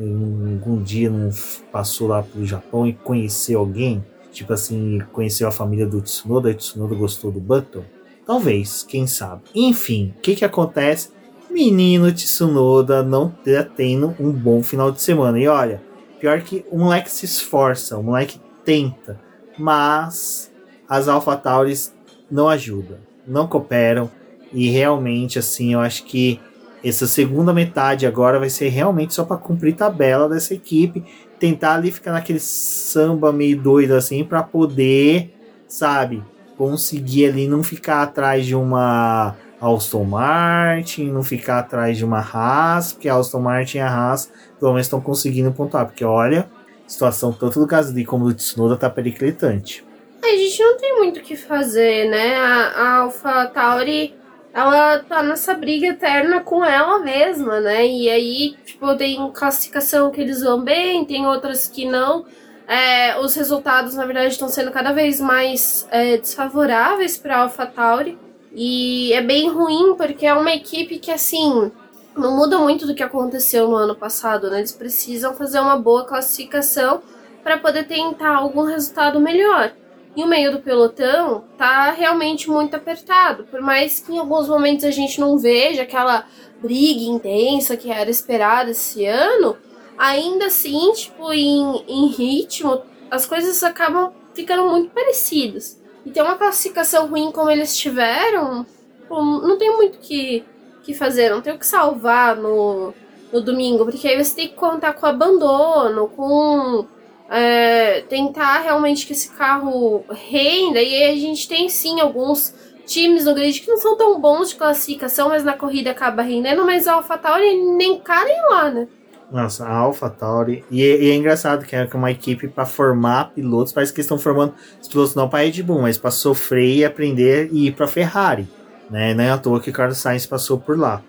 algum 0.54 0.82
dia 0.82 1.10
não 1.10 1.30
passou 1.70 2.08
lá 2.08 2.22
pro 2.22 2.44
Japão 2.44 2.86
e 2.86 2.92
conheceu 2.92 3.60
alguém? 3.60 4.04
Tipo 4.32 4.52
assim, 4.52 5.00
conheceu 5.12 5.46
a 5.46 5.52
família 5.52 5.86
do 5.86 6.00
Tsunoda 6.00 6.50
e 6.50 6.54
Tsunoda 6.54 6.94
gostou 6.94 7.30
do 7.30 7.40
Button? 7.40 7.84
Talvez, 8.26 8.82
quem 8.82 9.06
sabe. 9.06 9.42
Enfim, 9.54 10.14
o 10.16 10.20
que 10.20 10.34
que 10.34 10.44
acontece? 10.44 11.10
Menino 11.50 12.10
Tsunoda 12.12 13.02
não 13.02 13.30
tá 13.30 13.62
tendo 13.76 14.14
um 14.18 14.32
bom 14.32 14.62
final 14.62 14.90
de 14.90 15.00
semana. 15.00 15.38
E 15.38 15.46
olha, 15.46 15.80
pior 16.18 16.40
que 16.40 16.64
o 16.70 16.78
moleque 16.78 17.10
se 17.10 17.24
esforça, 17.24 17.96
o 17.96 18.02
moleque 18.02 18.40
tenta, 18.64 19.20
mas 19.58 20.50
as 20.88 21.08
AlphaTauris 21.08 21.92
não 22.30 22.48
ajudam, 22.48 22.98
não 23.26 23.46
cooperam. 23.46 24.10
E 24.52 24.68
realmente 24.68 25.38
assim, 25.38 25.74
eu 25.74 25.80
acho 25.80 26.04
que 26.04 26.40
essa 26.84 27.06
segunda 27.06 27.52
metade 27.52 28.06
agora 28.06 28.38
vai 28.38 28.50
ser 28.50 28.68
realmente 28.68 29.14
só 29.14 29.24
para 29.24 29.38
cumprir 29.38 29.74
tabela 29.74 30.28
dessa 30.28 30.54
equipe, 30.54 31.02
tentar 31.38 31.74
ali 31.74 31.90
ficar 31.90 32.12
naquele 32.12 32.38
samba 32.38 33.32
meio 33.32 33.60
doido 33.60 33.92
assim 33.92 34.22
para 34.22 34.42
poder, 34.42 35.34
sabe, 35.66 36.22
conseguir 36.58 37.26
ali 37.26 37.48
não 37.48 37.62
ficar 37.62 38.02
atrás 38.02 38.44
de 38.46 38.54
uma 38.54 39.34
Aston 39.60 40.04
Martin, 40.04 41.10
não 41.10 41.22
ficar 41.22 41.60
atrás 41.60 41.96
de 41.96 42.04
uma 42.04 42.20
Haas, 42.20 42.92
porque 42.92 43.08
a 43.08 43.16
Aston 43.16 43.40
Martin 43.40 43.78
e 43.78 43.80
a 43.80 43.88
Haas 43.88 44.30
pelo 44.60 44.72
menos 44.72 44.86
estão 44.86 45.00
conseguindo 45.00 45.52
pontuar, 45.52 45.86
porque 45.86 46.04
olha, 46.04 46.48
situação 46.86 47.32
tanto 47.32 47.60
do 47.60 47.66
Gasly 47.66 48.04
como 48.04 48.26
do 48.26 48.34
Tsunoda 48.34 48.76
tá 48.76 48.88
periclitante. 48.90 49.84
A 50.22 50.28
gente 50.28 50.62
não 50.62 50.76
tem 50.78 50.96
muito 50.96 51.20
o 51.20 51.22
que 51.22 51.36
fazer, 51.36 52.08
né? 52.08 52.36
A, 52.36 52.68
a 52.68 52.96
Alpha 53.00 53.46
Tauri, 53.46 54.14
ela 54.54 55.00
tá 55.00 55.22
nessa 55.22 55.52
briga 55.52 55.88
eterna 55.88 56.40
com 56.40 56.64
ela 56.64 56.98
mesma, 57.00 57.60
né? 57.60 57.86
E 57.86 58.08
aí, 58.08 58.56
tipo, 58.64 58.96
tem 58.96 59.30
classificação 59.32 60.10
que 60.10 60.20
eles 60.20 60.42
vão 60.42 60.62
bem, 60.62 61.04
tem 61.04 61.26
outras 61.26 61.68
que 61.68 61.84
não. 61.84 62.24
É, 62.66 63.18
os 63.18 63.34
resultados, 63.34 63.94
na 63.94 64.06
verdade, 64.06 64.28
estão 64.28 64.48
sendo 64.48 64.70
cada 64.70 64.92
vez 64.92 65.20
mais 65.20 65.86
é, 65.90 66.16
desfavoráveis 66.16 67.18
para 67.18 67.38
Alpha 67.38 67.66
Tauri. 67.66 68.18
E 68.54 69.12
é 69.12 69.20
bem 69.20 69.50
ruim, 69.50 69.94
porque 69.96 70.24
é 70.24 70.32
uma 70.32 70.54
equipe 70.54 70.98
que, 70.98 71.10
assim, 71.10 71.70
não 72.16 72.36
muda 72.36 72.58
muito 72.58 72.86
do 72.86 72.94
que 72.94 73.02
aconteceu 73.02 73.68
no 73.68 73.76
ano 73.76 73.94
passado, 73.94 74.50
né? 74.50 74.58
Eles 74.58 74.72
precisam 74.72 75.34
fazer 75.34 75.60
uma 75.60 75.76
boa 75.76 76.04
classificação 76.04 77.02
para 77.42 77.58
poder 77.58 77.84
tentar 77.84 78.36
algum 78.36 78.62
resultado 78.62 79.20
melhor. 79.20 79.72
E 80.16 80.22
o 80.22 80.28
meio 80.28 80.52
do 80.52 80.60
pelotão 80.60 81.44
tá 81.58 81.90
realmente 81.90 82.48
muito 82.48 82.76
apertado. 82.76 83.44
Por 83.44 83.60
mais 83.60 83.98
que 84.00 84.12
em 84.12 84.18
alguns 84.18 84.48
momentos 84.48 84.84
a 84.84 84.90
gente 84.90 85.20
não 85.20 85.36
veja 85.36 85.82
aquela 85.82 86.24
briga 86.62 87.02
intensa 87.02 87.76
que 87.76 87.90
era 87.90 88.08
esperada 88.08 88.70
esse 88.70 89.04
ano, 89.04 89.56
ainda 89.98 90.46
assim, 90.46 90.92
tipo, 90.92 91.32
em, 91.32 91.84
em 91.88 92.06
ritmo, 92.06 92.82
as 93.10 93.26
coisas 93.26 93.62
acabam 93.62 94.12
ficando 94.32 94.64
muito 94.66 94.90
parecidas. 94.90 95.80
E 96.06 96.10
ter 96.10 96.22
uma 96.22 96.36
classificação 96.36 97.08
ruim 97.08 97.32
como 97.32 97.50
eles 97.50 97.76
tiveram, 97.76 98.64
não 99.10 99.58
tem 99.58 99.74
muito 99.76 99.98
que, 99.98 100.44
que 100.84 100.94
fazer, 100.94 101.30
não 101.30 101.40
tem 101.40 101.52
o 101.52 101.58
que 101.58 101.66
salvar 101.66 102.36
no, 102.36 102.92
no 103.32 103.40
domingo, 103.40 103.84
porque 103.84 104.06
aí 104.06 104.22
você 104.22 104.34
tem 104.36 104.48
que 104.48 104.54
contar 104.54 104.92
com 104.92 105.06
abandono, 105.06 106.08
com 106.08 106.86
é, 107.28 108.02
tentar 108.02 108.60
realmente 108.60 109.06
que 109.06 109.12
esse 109.12 109.30
carro 109.30 110.04
renda. 110.10 110.80
E 110.80 110.94
aí 110.94 111.12
a 111.12 111.16
gente 111.16 111.48
tem 111.48 111.68
sim 111.68 112.00
alguns 112.00 112.54
times 112.86 113.24
no 113.24 113.34
grid 113.34 113.60
que 113.60 113.68
não 113.68 113.78
são 113.78 113.96
tão 113.96 114.20
bons 114.20 114.50
de 114.50 114.56
classificação, 114.56 115.30
mas 115.30 115.42
na 115.42 115.54
corrida 115.54 115.90
acaba 115.90 116.22
rendendo, 116.22 116.64
mas 116.64 116.86
a 116.86 116.94
AlphaTauri 116.94 117.56
nem 117.76 117.98
carem 117.98 118.36
lá, 118.50 118.70
né? 118.70 118.88
Nossa, 119.30 119.64
a 119.64 119.74
AlphaTauri. 119.74 120.64
E, 120.70 120.80
e 120.80 121.10
é 121.10 121.14
engraçado 121.14 121.64
que 121.64 121.74
é 121.74 121.88
uma 121.94 122.10
equipe 122.10 122.46
para 122.46 122.66
formar 122.66 123.32
pilotos. 123.32 123.72
Parece 123.72 123.92
que 123.92 124.00
estão 124.00 124.18
formando 124.18 124.54
os 124.80 124.86
pilotos 124.86 125.14
não 125.14 125.28
para 125.28 125.44
Red 125.44 125.62
Bull, 125.62 125.82
mas 125.82 125.98
para 125.98 126.10
sofrer 126.10 126.76
e 126.76 126.84
aprender 126.84 127.48
e 127.50 127.66
ir 127.66 127.72
para 127.72 127.88
Ferrari. 127.88 128.46
Né? 128.90 129.14
Não 129.14 129.24
é 129.24 129.30
à 129.30 129.38
toa 129.38 129.60
que 129.60 129.70
o 129.70 129.72
Carlos 129.72 129.98
Sainz 129.98 130.26
passou 130.26 130.58
por 130.58 130.78
lá. 130.78 131.02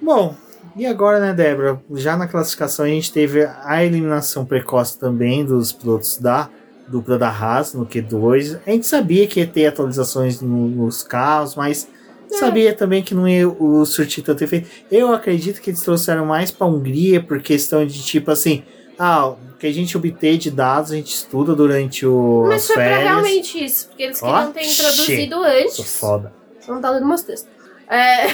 Bom, 0.00 0.34
e 0.76 0.86
agora, 0.86 1.20
né, 1.20 1.32
Débora? 1.32 1.80
Já 1.94 2.16
na 2.16 2.26
classificação 2.26 2.84
a 2.84 2.88
gente 2.88 3.12
teve 3.12 3.44
a 3.64 3.84
eliminação 3.84 4.44
precoce 4.44 4.98
também 4.98 5.44
dos 5.44 5.72
pilotos 5.72 6.16
da 6.18 6.48
dupla 6.88 7.18
da 7.18 7.28
Haas 7.28 7.74
no 7.74 7.86
Q2. 7.86 8.58
A 8.66 8.70
gente 8.70 8.86
sabia 8.86 9.26
que 9.26 9.40
ia 9.40 9.46
ter 9.46 9.66
atualizações 9.66 10.40
no- 10.40 10.68
nos 10.68 11.02
carros, 11.02 11.54
mas 11.54 11.86
sabia 12.30 12.74
também 12.74 13.02
que 13.02 13.14
não 13.14 13.28
ia 13.28 13.46
o 13.48 13.84
surtir 13.84 14.24
tanto 14.24 14.42
efeito. 14.42 14.68
Eu 14.90 15.12
acredito 15.12 15.60
que 15.60 15.70
eles 15.70 15.82
trouxeram 15.82 16.24
mais 16.26 16.50
para 16.50 16.66
Hungria 16.66 17.22
por 17.22 17.40
questão 17.42 17.86
de 17.86 18.02
tipo 18.02 18.30
assim, 18.30 18.62
ah, 18.98 19.28
o 19.28 19.36
que 19.58 19.66
a 19.66 19.72
gente 19.72 19.96
obter 19.96 20.38
de 20.38 20.50
dados 20.50 20.90
a 20.92 20.96
gente 20.96 21.14
estuda 21.14 21.54
durante 21.54 22.04
o 22.06 22.44
Mas 22.48 22.62
as 22.62 22.66
foi 22.68 22.76
pra 22.76 22.84
férias. 22.84 23.04
realmente 23.10 23.64
isso, 23.64 23.88
porque 23.88 24.02
eles 24.02 24.18
queriam 24.20 24.52
ter 24.52 24.60
Oxi, 24.60 24.72
introduzido 24.82 25.34
Sou 25.36 25.44
antes. 25.44 25.96
foda. 26.00 26.32
Só 26.64 26.72
não 26.72 26.80
tá 26.80 26.90
lendo 26.90 27.06
meus 27.06 27.22
textos. 27.22 27.50
É, 27.88 28.28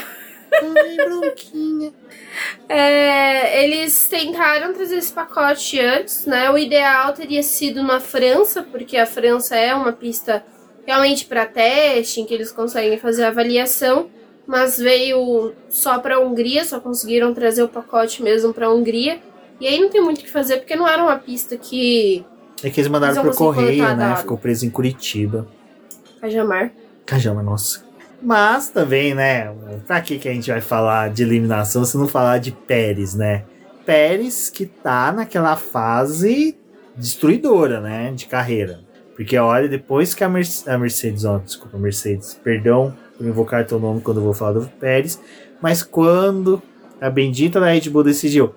é, 2.68 3.64
eles 3.64 4.08
tentaram 4.08 4.72
trazer 4.72 4.96
esse 4.96 5.12
pacote 5.12 5.80
antes, 5.80 6.26
né? 6.26 6.50
O 6.50 6.58
ideal 6.58 7.12
teria 7.12 7.42
sido 7.42 7.82
na 7.82 8.00
França, 8.00 8.62
porque 8.62 8.96
a 8.96 9.06
França 9.06 9.56
é 9.56 9.74
uma 9.74 9.92
pista 9.92 10.44
realmente 10.86 11.26
para 11.26 11.46
teste, 11.46 12.20
em 12.20 12.24
que 12.24 12.32
eles 12.32 12.52
conseguem 12.52 12.98
fazer 12.98 13.24
a 13.24 13.28
avaliação. 13.28 14.08
mas 14.46 14.78
veio 14.78 15.52
só 15.68 15.98
para 15.98 16.16
a 16.16 16.20
Hungria, 16.20 16.64
só 16.64 16.80
conseguiram 16.80 17.34
trazer 17.34 17.62
o 17.62 17.68
pacote 17.68 18.22
mesmo 18.22 18.54
para 18.54 18.66
a 18.66 18.72
Hungria. 18.72 19.18
E 19.60 19.66
aí 19.66 19.78
não 19.78 19.90
tem 19.90 20.00
muito 20.00 20.20
o 20.20 20.24
que 20.24 20.30
fazer 20.30 20.56
porque 20.58 20.74
não 20.74 20.88
era 20.88 21.02
uma 21.02 21.16
pista 21.16 21.58
que 21.58 22.24
É 22.64 22.70
que 22.70 22.80
eles 22.80 22.90
mandaram 22.90 23.22
Eles 23.22 23.36
conseguir 23.36 23.60
correio, 23.60 23.82
né? 23.82 23.94
dado. 23.94 24.20
Ficou 24.20 24.38
preso 24.38 24.64
em 24.64 24.70
Curitiba. 24.70 25.46
Cajamar. 26.18 26.72
Cajama, 27.04 27.42
nossa. 27.42 27.84
Mas 28.20 28.68
também, 28.68 29.14
né? 29.14 29.52
Pra 29.86 30.00
que, 30.00 30.18
que 30.18 30.28
a 30.28 30.32
gente 30.32 30.50
vai 30.50 30.60
falar 30.60 31.10
de 31.10 31.22
eliminação 31.22 31.84
se 31.84 31.96
não 31.96 32.08
falar 32.08 32.38
de 32.38 32.50
Pérez, 32.52 33.14
né? 33.14 33.44
Pérez 33.86 34.50
que 34.50 34.66
tá 34.66 35.12
naquela 35.12 35.56
fase 35.56 36.56
destruidora, 36.96 37.80
né? 37.80 38.12
De 38.12 38.26
carreira. 38.26 38.80
Porque 39.14 39.36
olha, 39.38 39.68
depois 39.68 40.14
que 40.14 40.22
a, 40.24 40.28
Merce- 40.28 40.68
a 40.68 40.76
Mercedes, 40.78 41.22
desculpa, 41.44 41.78
Mercedes, 41.78 42.34
perdão 42.42 42.94
por 43.16 43.26
invocar 43.26 43.64
teu 43.66 43.78
nome 43.80 44.00
quando 44.00 44.18
eu 44.18 44.24
vou 44.24 44.34
falar 44.34 44.52
do 44.52 44.66
Pérez, 44.66 45.20
mas 45.60 45.82
quando 45.82 46.62
a 47.00 47.10
bendita 47.10 47.58
da 47.58 47.66
Red 47.66 47.88
Bull 47.90 48.04
decidiu, 48.04 48.54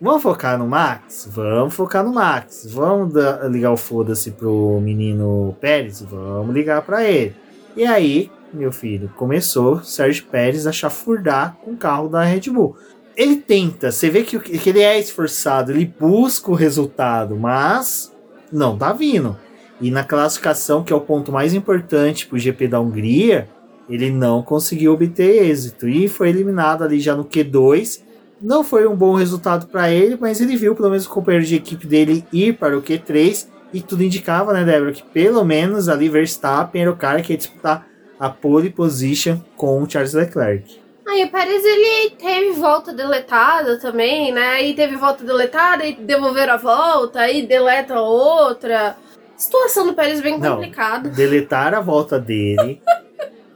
vamos 0.00 0.22
focar 0.22 0.58
no 0.58 0.66
Max? 0.66 1.28
Vamos 1.30 1.74
focar 1.74 2.04
no 2.04 2.12
Max. 2.12 2.66
Vamos 2.68 3.14
ligar 3.50 3.70
o 3.72 3.76
foda-se 3.76 4.32
pro 4.32 4.80
menino 4.80 5.56
Pérez? 5.60 6.02
Vamos 6.02 6.52
ligar 6.54 6.82
pra 6.82 7.04
ele. 7.04 7.34
E 7.76 7.84
aí, 7.84 8.28
meu 8.52 8.70
filho, 8.72 9.10
começou 9.16 9.82
Sérgio 9.82 10.26
Pérez 10.26 10.66
a 10.66 10.72
chafurdar 10.72 11.56
com 11.64 11.72
o 11.72 11.76
carro 11.76 12.08
da 12.08 12.22
Red 12.22 12.50
Bull. 12.50 12.76
Ele 13.16 13.36
tenta, 13.36 13.90
você 13.90 14.08
vê 14.10 14.22
que, 14.22 14.36
o- 14.36 14.40
que 14.40 14.68
ele 14.68 14.80
é 14.80 14.98
esforçado, 14.98 15.72
ele 15.72 15.84
busca 15.98 16.50
o 16.50 16.54
resultado, 16.54 17.36
mas 17.36 18.12
não 18.50 18.76
tá 18.76 18.92
vindo. 18.92 19.36
E 19.80 19.90
na 19.90 20.04
classificação, 20.04 20.82
que 20.84 20.92
é 20.92 20.96
o 20.96 21.00
ponto 21.00 21.32
mais 21.32 21.54
importante 21.54 22.26
pro 22.26 22.38
GP 22.38 22.68
da 22.68 22.80
Hungria, 22.80 23.48
ele 23.88 24.10
não 24.10 24.42
conseguiu 24.42 24.92
obter 24.92 25.44
êxito 25.44 25.88
e 25.88 26.08
foi 26.08 26.28
eliminado 26.28 26.84
ali 26.84 27.00
já 27.00 27.14
no 27.14 27.24
Q2. 27.24 28.00
Não 28.40 28.62
foi 28.64 28.86
um 28.86 28.96
bom 28.96 29.14
resultado 29.14 29.66
para 29.66 29.90
ele, 29.90 30.16
mas 30.20 30.40
ele 30.40 30.56
viu 30.56 30.74
pelo 30.74 30.88
menos 30.90 31.06
o 31.06 31.10
companheiro 31.10 31.46
de 31.46 31.56
equipe 31.56 31.86
dele 31.86 32.24
ir 32.32 32.54
para 32.56 32.76
o 32.76 32.82
Q3 32.82 33.46
e 33.72 33.80
tudo 33.80 34.02
indicava, 34.02 34.52
né, 34.52 34.64
Débora, 34.64 34.92
que 34.92 35.02
pelo 35.02 35.44
menos 35.44 35.88
ali 35.88 36.08
Verstappen 36.08 36.82
era 36.82 36.90
o 36.90 36.96
cara 36.96 37.20
que 37.22 37.32
ia 37.32 37.36
disputar 37.38 37.86
a 38.22 38.30
pole 38.30 38.70
position 38.70 39.36
com 39.56 39.82
o 39.82 39.90
Charles 39.90 40.14
Leclerc. 40.14 40.80
Aí 41.08 41.24
o 41.24 41.28
Pérez 41.28 41.64
ele 41.64 42.10
teve 42.10 42.52
volta 42.52 42.92
deletada 42.92 43.80
também, 43.80 44.30
né? 44.32 44.50
Aí 44.50 44.74
teve 44.74 44.94
volta 44.94 45.24
deletada 45.24 45.84
e 45.84 45.96
devolveram 45.96 46.54
a 46.54 46.56
volta, 46.56 47.18
aí 47.18 47.44
deleta 47.44 47.98
outra. 48.00 48.96
Situação 49.36 49.88
do 49.88 49.94
Pérez 49.94 50.20
bem 50.20 50.38
complicada. 50.38 51.08
Deletaram 51.08 51.78
a 51.78 51.80
volta 51.80 52.20
dele. 52.20 52.80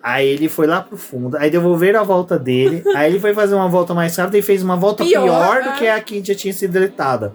Aí 0.03 0.29
ele 0.29 0.49
foi 0.49 0.69
lá 0.69 0.81
pro 0.81 0.97
fundo, 0.97 1.37
aí 1.37 1.51
devolveram 1.51 1.99
a 1.99 2.05
volta 2.05 2.39
dele, 2.39 2.81
aí 2.95 3.11
ele 3.11 3.19
foi 3.19 3.35
fazer 3.35 3.57
uma 3.57 3.69
volta 3.69 3.93
mais 3.93 4.15
rápida 4.17 4.39
e 4.39 4.43
fez 4.43 4.63
uma 4.63 4.77
volta 4.77 5.05
pior, 5.05 5.25
Pior, 5.25 5.63
do 5.65 5.71
né? 5.71 5.77
que 5.77 5.89
a 5.89 6.01
que 6.01 6.25
já 6.25 6.33
tinha 6.33 6.55
sido 6.55 6.71
deletada. 6.75 7.35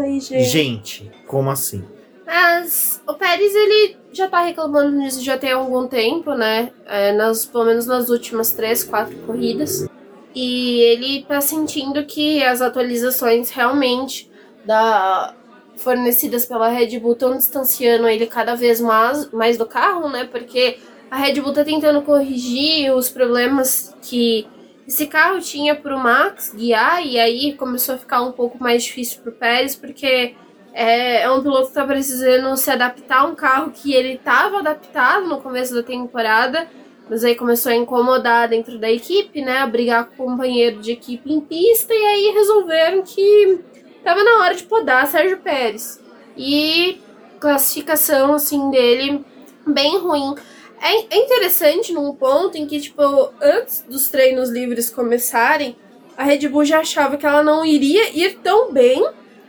Ai, 0.00 0.20
gente. 0.20 0.44
Gente, 0.44 1.10
como 1.26 1.50
assim? 1.50 1.82
Mas 2.26 3.00
o 3.06 3.14
Pérez, 3.14 3.54
ele 3.54 3.96
já 4.12 4.26
tá 4.28 4.40
reclamando 4.40 5.00
disso 5.00 5.22
já 5.22 5.38
tem 5.38 5.52
algum 5.52 5.86
tempo, 5.86 6.34
né? 6.34 6.72
É, 6.84 7.12
nas, 7.12 7.46
pelo 7.46 7.66
menos 7.66 7.86
nas 7.86 8.08
últimas 8.08 8.50
três, 8.50 8.82
quatro 8.82 9.16
corridas. 9.18 9.88
E 10.34 10.80
ele 10.80 11.24
tá 11.24 11.40
sentindo 11.40 12.04
que 12.04 12.42
as 12.42 12.60
atualizações 12.60 13.50
realmente 13.50 14.28
da, 14.64 15.34
fornecidas 15.76 16.44
pela 16.44 16.68
Red 16.68 16.98
Bull 16.98 17.12
estão 17.12 17.36
distanciando 17.36 18.08
ele 18.08 18.26
cada 18.26 18.56
vez 18.56 18.80
mais, 18.80 19.30
mais 19.30 19.56
do 19.56 19.64
carro, 19.64 20.08
né? 20.08 20.24
Porque 20.24 20.78
a 21.10 21.16
Red 21.16 21.40
Bull 21.40 21.52
tá 21.52 21.64
tentando 21.64 22.02
corrigir 22.02 22.92
os 22.92 23.08
problemas 23.08 23.94
que 24.02 24.48
esse 24.86 25.06
carro 25.06 25.40
tinha 25.40 25.74
pro 25.74 25.98
Max 25.98 26.52
guiar, 26.54 27.04
e 27.04 27.18
aí 27.18 27.54
começou 27.54 27.94
a 27.94 27.98
ficar 27.98 28.22
um 28.22 28.32
pouco 28.32 28.62
mais 28.62 28.84
difícil 28.84 29.20
pro 29.22 29.32
Pérez, 29.32 29.74
porque 29.74 30.34
é, 30.76 31.22
é 31.22 31.30
um 31.30 31.40
piloto 31.40 31.68
que 31.68 31.74
tá 31.74 31.86
precisando 31.86 32.54
se 32.54 32.70
adaptar 32.70 33.20
a 33.20 33.24
um 33.24 33.34
carro 33.34 33.72
que 33.72 33.94
ele 33.94 34.18
tava 34.18 34.58
adaptado 34.58 35.26
no 35.26 35.40
começo 35.40 35.74
da 35.74 35.82
temporada, 35.82 36.68
mas 37.08 37.24
aí 37.24 37.34
começou 37.34 37.72
a 37.72 37.74
incomodar 37.74 38.46
dentro 38.50 38.78
da 38.78 38.90
equipe, 38.90 39.40
né? 39.40 39.60
A 39.60 39.66
brigar 39.66 40.04
com 40.04 40.24
o 40.24 40.26
companheiro 40.26 40.82
de 40.82 40.92
equipe 40.92 41.32
em 41.32 41.40
pista, 41.40 41.94
e 41.94 42.04
aí 42.04 42.30
resolveram 42.34 43.02
que 43.02 43.58
tava 44.04 44.22
na 44.22 44.42
hora 44.42 44.54
de 44.54 44.64
podar 44.64 45.06
Sérgio 45.06 45.38
Pérez. 45.38 45.98
E 46.36 47.00
classificação, 47.40 48.34
assim, 48.34 48.70
dele 48.70 49.24
bem 49.66 49.96
ruim. 49.98 50.34
É, 50.78 51.16
é 51.16 51.24
interessante 51.24 51.90
num 51.90 52.14
ponto 52.14 52.58
em 52.58 52.66
que, 52.66 52.78
tipo, 52.78 53.02
antes 53.40 53.82
dos 53.88 54.10
treinos 54.10 54.50
livres 54.50 54.90
começarem, 54.90 55.74
a 56.18 56.22
Red 56.22 56.46
Bull 56.48 56.66
já 56.66 56.80
achava 56.80 57.16
que 57.16 57.24
ela 57.24 57.42
não 57.42 57.64
iria 57.64 58.10
ir 58.14 58.40
tão 58.42 58.70
bem, 58.70 59.02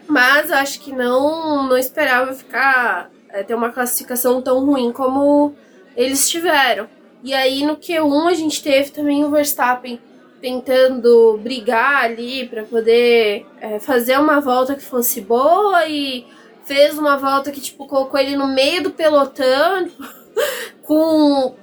mas 0.07 0.49
eu 0.49 0.57
acho 0.57 0.79
que 0.79 0.91
não, 0.91 1.67
não 1.67 1.77
esperava 1.77 2.33
ficar 2.33 3.09
é, 3.29 3.43
ter 3.43 3.53
uma 3.53 3.71
classificação 3.71 4.41
tão 4.41 4.65
ruim 4.65 4.91
como 4.91 5.53
eles 5.95 6.29
tiveram. 6.29 6.87
E 7.23 7.33
aí 7.33 7.65
no 7.65 7.75
Q1 7.75 8.27
a 8.29 8.33
gente 8.33 8.63
teve 8.63 8.91
também 8.91 9.23
o 9.23 9.29
Verstappen 9.29 9.99
tentando 10.41 11.39
brigar 11.41 12.05
ali 12.05 12.47
para 12.47 12.63
poder 12.63 13.45
é, 13.59 13.79
fazer 13.79 14.19
uma 14.19 14.39
volta 14.39 14.75
que 14.75 14.83
fosse 14.83 15.19
boa 15.21 15.87
e 15.87 16.25
fez 16.63 16.97
uma 16.97 17.17
volta 17.17 17.51
que 17.51 17.59
tipo 17.59 17.87
colocou 17.87 18.19
ele 18.19 18.35
no 18.35 18.47
meio 18.47 18.83
do 18.83 18.91
pelotão 18.91 19.89
com 20.83 21.55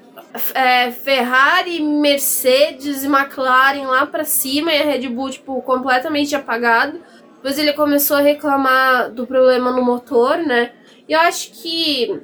é, 0.54 0.90
Ferrari, 0.90 1.80
Mercedes 1.80 3.04
e 3.04 3.06
McLaren 3.06 3.86
lá 3.86 4.06
para 4.06 4.24
cima 4.24 4.72
e 4.72 4.82
a 4.82 4.84
Red 4.84 5.08
Bull 5.08 5.30
tipo 5.30 5.62
completamente 5.62 6.34
apagado. 6.34 7.00
Depois 7.44 7.58
ele 7.58 7.74
começou 7.74 8.16
a 8.16 8.22
reclamar 8.22 9.10
do 9.10 9.26
problema 9.26 9.70
no 9.70 9.84
motor, 9.84 10.38
né? 10.38 10.72
E 11.06 11.12
eu 11.12 11.20
acho 11.20 11.50
que 11.50 12.22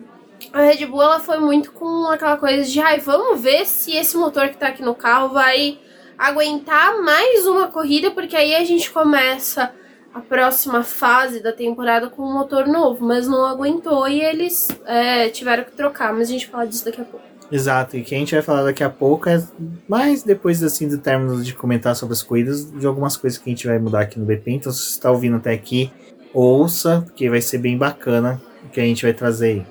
a 0.50 0.62
Red 0.62 0.87
Bull 0.87 1.02
ela 1.02 1.20
foi 1.20 1.37
muito 1.37 1.72
com 1.72 2.06
aquela 2.06 2.38
coisa 2.38 2.64
de, 2.64 2.80
ai, 2.80 3.00
vamos 3.00 3.38
ver 3.38 3.66
se 3.66 3.94
esse 3.94 4.16
motor 4.16 4.48
que 4.48 4.56
tá 4.56 4.68
aqui 4.68 4.83
no 4.83 4.94
carro 4.94 5.28
vai 5.28 5.78
aguentar 6.16 7.02
mais 7.02 7.46
uma 7.46 7.68
corrida, 7.68 8.11
porque 8.11 8.35
aí 8.35 8.54
a 8.54 8.64
gente 8.64 8.90
começa 8.90 9.70
a 10.14 10.20
próxima 10.20 10.83
fase 10.83 11.42
da 11.42 11.52
temporada 11.52 12.09
com 12.09 12.22
um 12.22 12.33
motor 12.33 12.66
novo, 12.66 13.04
mas 13.04 13.28
não 13.28 13.44
aguentou 13.44 14.09
e 14.09 14.22
eles 14.22 14.68
é, 14.87 15.28
tiveram 15.28 15.64
que 15.64 15.72
trocar, 15.72 16.14
mas 16.14 16.30
a 16.30 16.33
gente 16.33 16.46
fala 16.46 16.66
disso 16.66 16.87
daqui 16.87 17.02
a 17.02 17.04
pouco. 17.04 17.30
Exato, 17.52 17.96
e 17.96 18.02
que 18.02 18.14
a 18.14 18.18
gente 18.18 18.32
vai 18.32 18.42
falar 18.42 18.62
daqui 18.62 18.84
a 18.84 18.88
pouco 18.90 19.28
é 19.28 19.42
mais 19.88 20.22
depois 20.22 20.62
assim 20.62 20.86
do 20.86 20.98
término 20.98 21.42
de 21.42 21.52
comentar 21.52 21.96
sobre 21.96 22.12
as 22.14 22.22
corridas, 22.22 22.70
de 22.70 22.86
algumas 22.86 23.16
coisas 23.16 23.38
que 23.38 23.50
a 23.50 23.52
gente 23.52 23.66
vai 23.66 23.78
mudar 23.78 24.00
aqui 24.02 24.20
no 24.20 24.24
BP. 24.26 24.52
Então, 24.52 24.70
se 24.72 24.78
você 24.84 24.90
está 24.90 25.10
ouvindo 25.10 25.36
até 25.36 25.52
aqui, 25.52 25.90
ouça, 26.32 27.02
porque 27.04 27.28
vai 27.28 27.40
ser 27.40 27.58
bem 27.58 27.76
bacana 27.76 28.40
o 28.64 28.68
que 28.68 28.80
a 28.80 28.84
gente 28.84 29.02
vai 29.02 29.12
trazer 29.12 29.46
aí. 29.46 29.66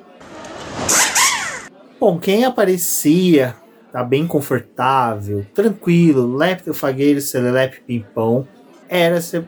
Bom, 1.99 2.17
quem 2.19 2.43
aparecia, 2.45 3.55
tá 3.91 4.03
bem 4.03 4.27
confortável, 4.27 5.45
tranquilo, 5.53 6.35
lépito, 6.35 6.73
fagueiro, 6.73 7.21
celelepe, 7.21 7.81
pimpão, 7.85 8.47
era, 8.87 9.21
Se- 9.21 9.43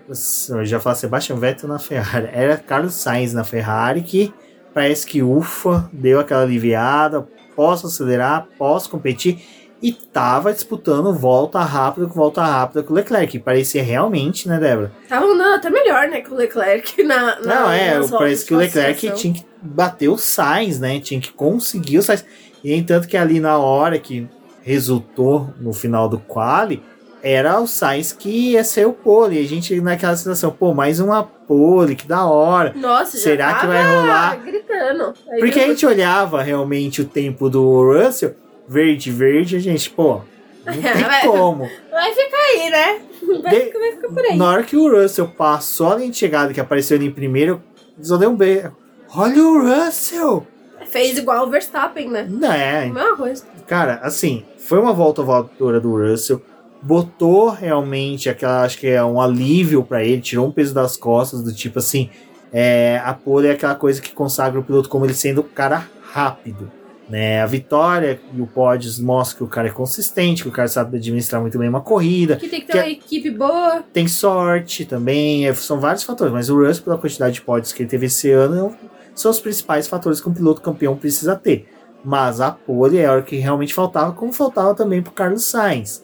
já 0.63 0.79
falo 0.79 0.95
Sebastian 0.95 1.35
Vettel 1.37 1.67
na 1.67 1.79
Ferrari, 1.79 2.29
era 2.31 2.57
Carlos 2.57 2.93
Sainz 2.93 3.33
na 3.33 3.43
Ferrari, 3.43 4.01
que 4.01 4.33
parece 4.73 5.05
que 5.05 5.23
ufa, 5.23 5.89
deu 5.91 6.19
aquela 6.19 6.43
aliviada, 6.43 7.27
posso 7.61 7.85
acelerar, 7.85 8.47
posso 8.57 8.89
competir, 8.89 9.39
e 9.83 9.91
tava 9.91 10.51
disputando 10.51 11.13
volta 11.13 11.59
rápida 11.59 12.07
com 12.07 12.13
volta 12.15 12.43
rápida 12.43 12.81
com 12.81 12.91
o 12.91 12.95
Leclerc, 12.95 13.37
parecia 13.37 13.83
realmente, 13.83 14.47
né, 14.47 14.59
Débora? 14.59 14.91
Tava 15.07 15.27
andando 15.27 15.53
até 15.53 15.69
melhor, 15.69 16.07
né, 16.07 16.21
que 16.21 16.33
o 16.33 16.35
Leclerc 16.35 17.01
na. 17.05 17.39
na 17.39 17.55
Não, 17.55 17.71
é, 17.71 18.07
parece 18.07 18.45
que 18.45 18.55
o 18.55 18.57
Leclerc 18.57 19.11
tinha 19.11 19.35
que 19.35 19.45
bater 19.61 20.09
o 20.09 20.17
Sainz, 20.17 20.79
né? 20.79 20.99
Tinha 20.99 21.21
que 21.21 21.31
conseguir 21.31 21.99
o 21.99 22.03
Sainz. 22.03 22.25
E 22.63 22.73
entanto 22.73 23.07
que 23.07 23.15
ali 23.15 23.39
na 23.39 23.59
hora 23.59 23.99
que 23.99 24.27
resultou 24.63 25.53
no 25.59 25.71
final 25.71 26.09
do 26.09 26.17
quali, 26.17 26.81
era 27.23 27.59
o 27.59 27.67
Sainz 27.67 28.11
que 28.11 28.51
ia 28.51 28.63
ser 28.63 28.87
o 28.87 28.93
pole. 28.93 29.39
E 29.41 29.45
a 29.45 29.47
gente 29.47 29.79
naquela 29.81 30.15
situação, 30.15 30.51
pô, 30.51 30.73
mais 30.73 30.99
uma 30.99 31.23
pole, 31.23 31.95
que 31.95 32.07
da 32.07 32.25
hora. 32.25 32.73
Nossa, 32.75 33.17
já 33.17 33.23
Será 33.23 33.53
que 33.55 33.67
vai 33.67 33.83
rolar? 33.95 34.35
gritando. 34.43 35.13
Aí 35.31 35.39
Porque 35.39 35.59
a 35.59 35.63
eu- 35.63 35.69
gente 35.69 35.85
olhava 35.85 36.41
realmente 36.41 37.01
o 37.01 37.05
tempo 37.05 37.49
do 37.49 37.83
Russell, 37.93 38.35
verde, 38.67 39.11
verde, 39.11 39.55
a 39.57 39.59
gente, 39.59 39.89
pô, 39.89 40.21
não 40.65 40.73
tem 40.73 40.81
Vai- 41.03 41.25
como. 41.27 41.69
Vai 41.91 42.13
ficar 42.13 42.37
aí, 42.37 42.69
né? 42.69 43.01
Vai, 43.43 43.51
De- 43.53 43.59
ficar, 43.65 43.79
vai 43.79 43.91
ficar 43.91 44.07
por 44.09 44.25
aí. 44.25 44.37
Na 44.37 44.49
hora 44.49 44.63
que 44.63 44.75
o 44.75 44.89
Russell 44.91 45.27
passou 45.27 45.91
a 45.91 45.95
linha 45.95 46.09
de 46.11 46.17
chegada, 46.17 46.53
que 46.53 46.59
apareceu 46.59 46.97
ali 46.97 47.05
em 47.07 47.11
primeiro, 47.11 47.61
só 48.01 48.17
deu 48.17 48.29
um 48.31 48.35
beijo. 48.35 48.71
Olha 49.15 49.43
o 49.43 49.61
Russell! 49.61 50.47
Fez 50.87 51.17
igual 51.17 51.45
o 51.45 51.49
Verstappen, 51.49 52.09
né? 52.09 52.25
Não 52.29 52.51
é, 52.51 52.85
Mesma 52.87 53.15
coisa. 53.15 53.45
cara, 53.67 53.99
assim, 54.03 54.43
foi 54.57 54.79
uma 54.79 54.91
volta 54.91 55.21
voadora 55.21 55.79
do 55.79 55.95
Russell, 55.95 56.41
botou 56.81 57.49
realmente 57.49 58.29
aquela, 58.29 58.63
acho 58.63 58.77
que 58.77 58.87
é 58.87 59.03
um 59.03 59.21
alívio 59.21 59.83
pra 59.83 60.03
ele, 60.03 60.21
tirou 60.21 60.47
um 60.47 60.51
peso 60.51 60.73
das 60.73 60.97
costas, 60.97 61.43
do 61.43 61.53
tipo 61.53 61.79
assim, 61.79 62.09
é, 62.51 63.01
a 63.03 63.13
pole 63.13 63.47
é 63.47 63.51
aquela 63.51 63.75
coisa 63.75 64.01
que 64.01 64.11
consagra 64.11 64.59
o 64.59 64.63
piloto 64.63 64.89
como 64.89 65.05
ele 65.05 65.13
sendo 65.13 65.41
um 65.41 65.43
cara 65.43 65.87
rápido. 66.01 66.71
Né? 67.09 67.41
A 67.41 67.45
vitória 67.45 68.21
e 68.33 68.41
o 68.41 68.47
pódio 68.47 68.89
mostra 69.03 69.37
que 69.37 69.43
o 69.43 69.47
cara 69.47 69.67
é 69.67 69.71
consistente, 69.71 70.43
que 70.43 70.49
o 70.49 70.51
cara 70.51 70.69
sabe 70.69 70.97
administrar 70.97 71.41
muito 71.41 71.59
bem 71.59 71.67
uma 71.67 71.81
corrida. 71.81 72.37
Que 72.37 72.47
tem 72.47 72.61
que 72.61 72.67
ter 72.67 72.71
que 72.71 72.77
uma 72.79 72.85
é... 72.85 72.91
equipe 72.91 73.29
boa. 73.31 73.83
Tem 73.91 74.07
sorte 74.07 74.85
também, 74.85 75.45
é, 75.45 75.53
são 75.53 75.77
vários 75.77 76.03
fatores. 76.03 76.31
Mas 76.31 76.49
o 76.49 76.57
Russell, 76.57 76.85
pela 76.85 76.97
quantidade 76.97 77.33
de 77.35 77.41
pódios 77.41 77.73
que 77.73 77.83
ele 77.83 77.89
teve 77.89 78.05
esse 78.05 78.31
ano, 78.31 78.73
são 79.13 79.29
os 79.29 79.41
principais 79.41 79.89
fatores 79.89 80.21
que 80.21 80.29
um 80.29 80.33
piloto 80.33 80.61
campeão 80.61 80.95
precisa 80.95 81.35
ter. 81.35 81.67
Mas 82.03 82.39
a 82.39 82.49
pole 82.49 82.97
é 82.97 83.11
o 83.11 83.21
que 83.23 83.35
realmente 83.35 83.73
faltava, 83.73 84.13
como 84.13 84.31
faltava 84.31 84.73
também 84.73 85.01
para 85.01 85.11
Carlos 85.11 85.43
Sainz. 85.43 86.03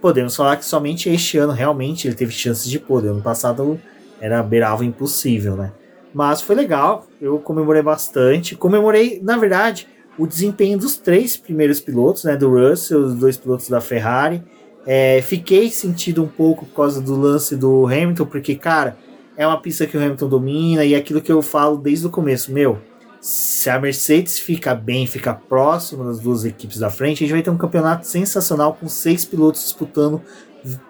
Podemos 0.00 0.34
falar 0.34 0.56
que 0.56 0.64
somente 0.64 1.08
este 1.08 1.38
ano 1.38 1.52
realmente 1.52 2.08
ele 2.08 2.14
teve 2.14 2.32
chances 2.32 2.68
de 2.68 2.78
pole. 2.78 3.08
Ano 3.08 3.20
passado 3.20 3.78
era 4.20 4.42
beirava 4.42 4.84
impossível, 4.84 5.56
né? 5.56 5.72
Mas 6.12 6.42
foi 6.42 6.56
legal, 6.56 7.06
eu 7.20 7.38
comemorei 7.38 7.82
bastante. 7.82 8.56
Comemorei, 8.56 9.20
na 9.22 9.36
verdade, 9.36 9.86
o 10.18 10.26
desempenho 10.26 10.78
dos 10.78 10.96
três 10.96 11.36
primeiros 11.36 11.80
pilotos, 11.80 12.24
né? 12.24 12.36
Do 12.36 12.50
Russell, 12.50 13.00
os 13.00 13.14
dois 13.14 13.36
pilotos 13.36 13.68
da 13.68 13.80
Ferrari. 13.80 14.42
É, 14.86 15.22
fiquei 15.22 15.70
sentido 15.70 16.22
um 16.22 16.28
pouco 16.28 16.64
por 16.66 16.74
causa 16.74 17.00
do 17.00 17.14
lance 17.14 17.54
do 17.54 17.86
Hamilton, 17.86 18.26
porque, 18.26 18.54
cara, 18.54 18.96
é 19.36 19.46
uma 19.46 19.60
pista 19.60 19.86
que 19.86 19.96
o 19.96 20.00
Hamilton 20.00 20.28
domina 20.28 20.84
e 20.84 20.94
é 20.94 20.96
aquilo 20.96 21.20
que 21.20 21.30
eu 21.30 21.42
falo 21.42 21.76
desde 21.76 22.06
o 22.06 22.10
começo, 22.10 22.52
meu. 22.52 22.78
Se 23.20 23.68
a 23.68 23.78
Mercedes 23.78 24.38
fica 24.38 24.74
bem, 24.74 25.06
fica 25.06 25.34
próximo 25.34 26.04
das 26.04 26.20
duas 26.20 26.44
equipes 26.44 26.78
da 26.78 26.88
frente, 26.88 27.22
a 27.22 27.26
gente 27.26 27.34
vai 27.34 27.42
ter 27.42 27.50
um 27.50 27.58
campeonato 27.58 28.06
sensacional 28.06 28.74
com 28.74 28.88
seis 28.88 29.24
pilotos 29.24 29.62
disputando 29.62 30.22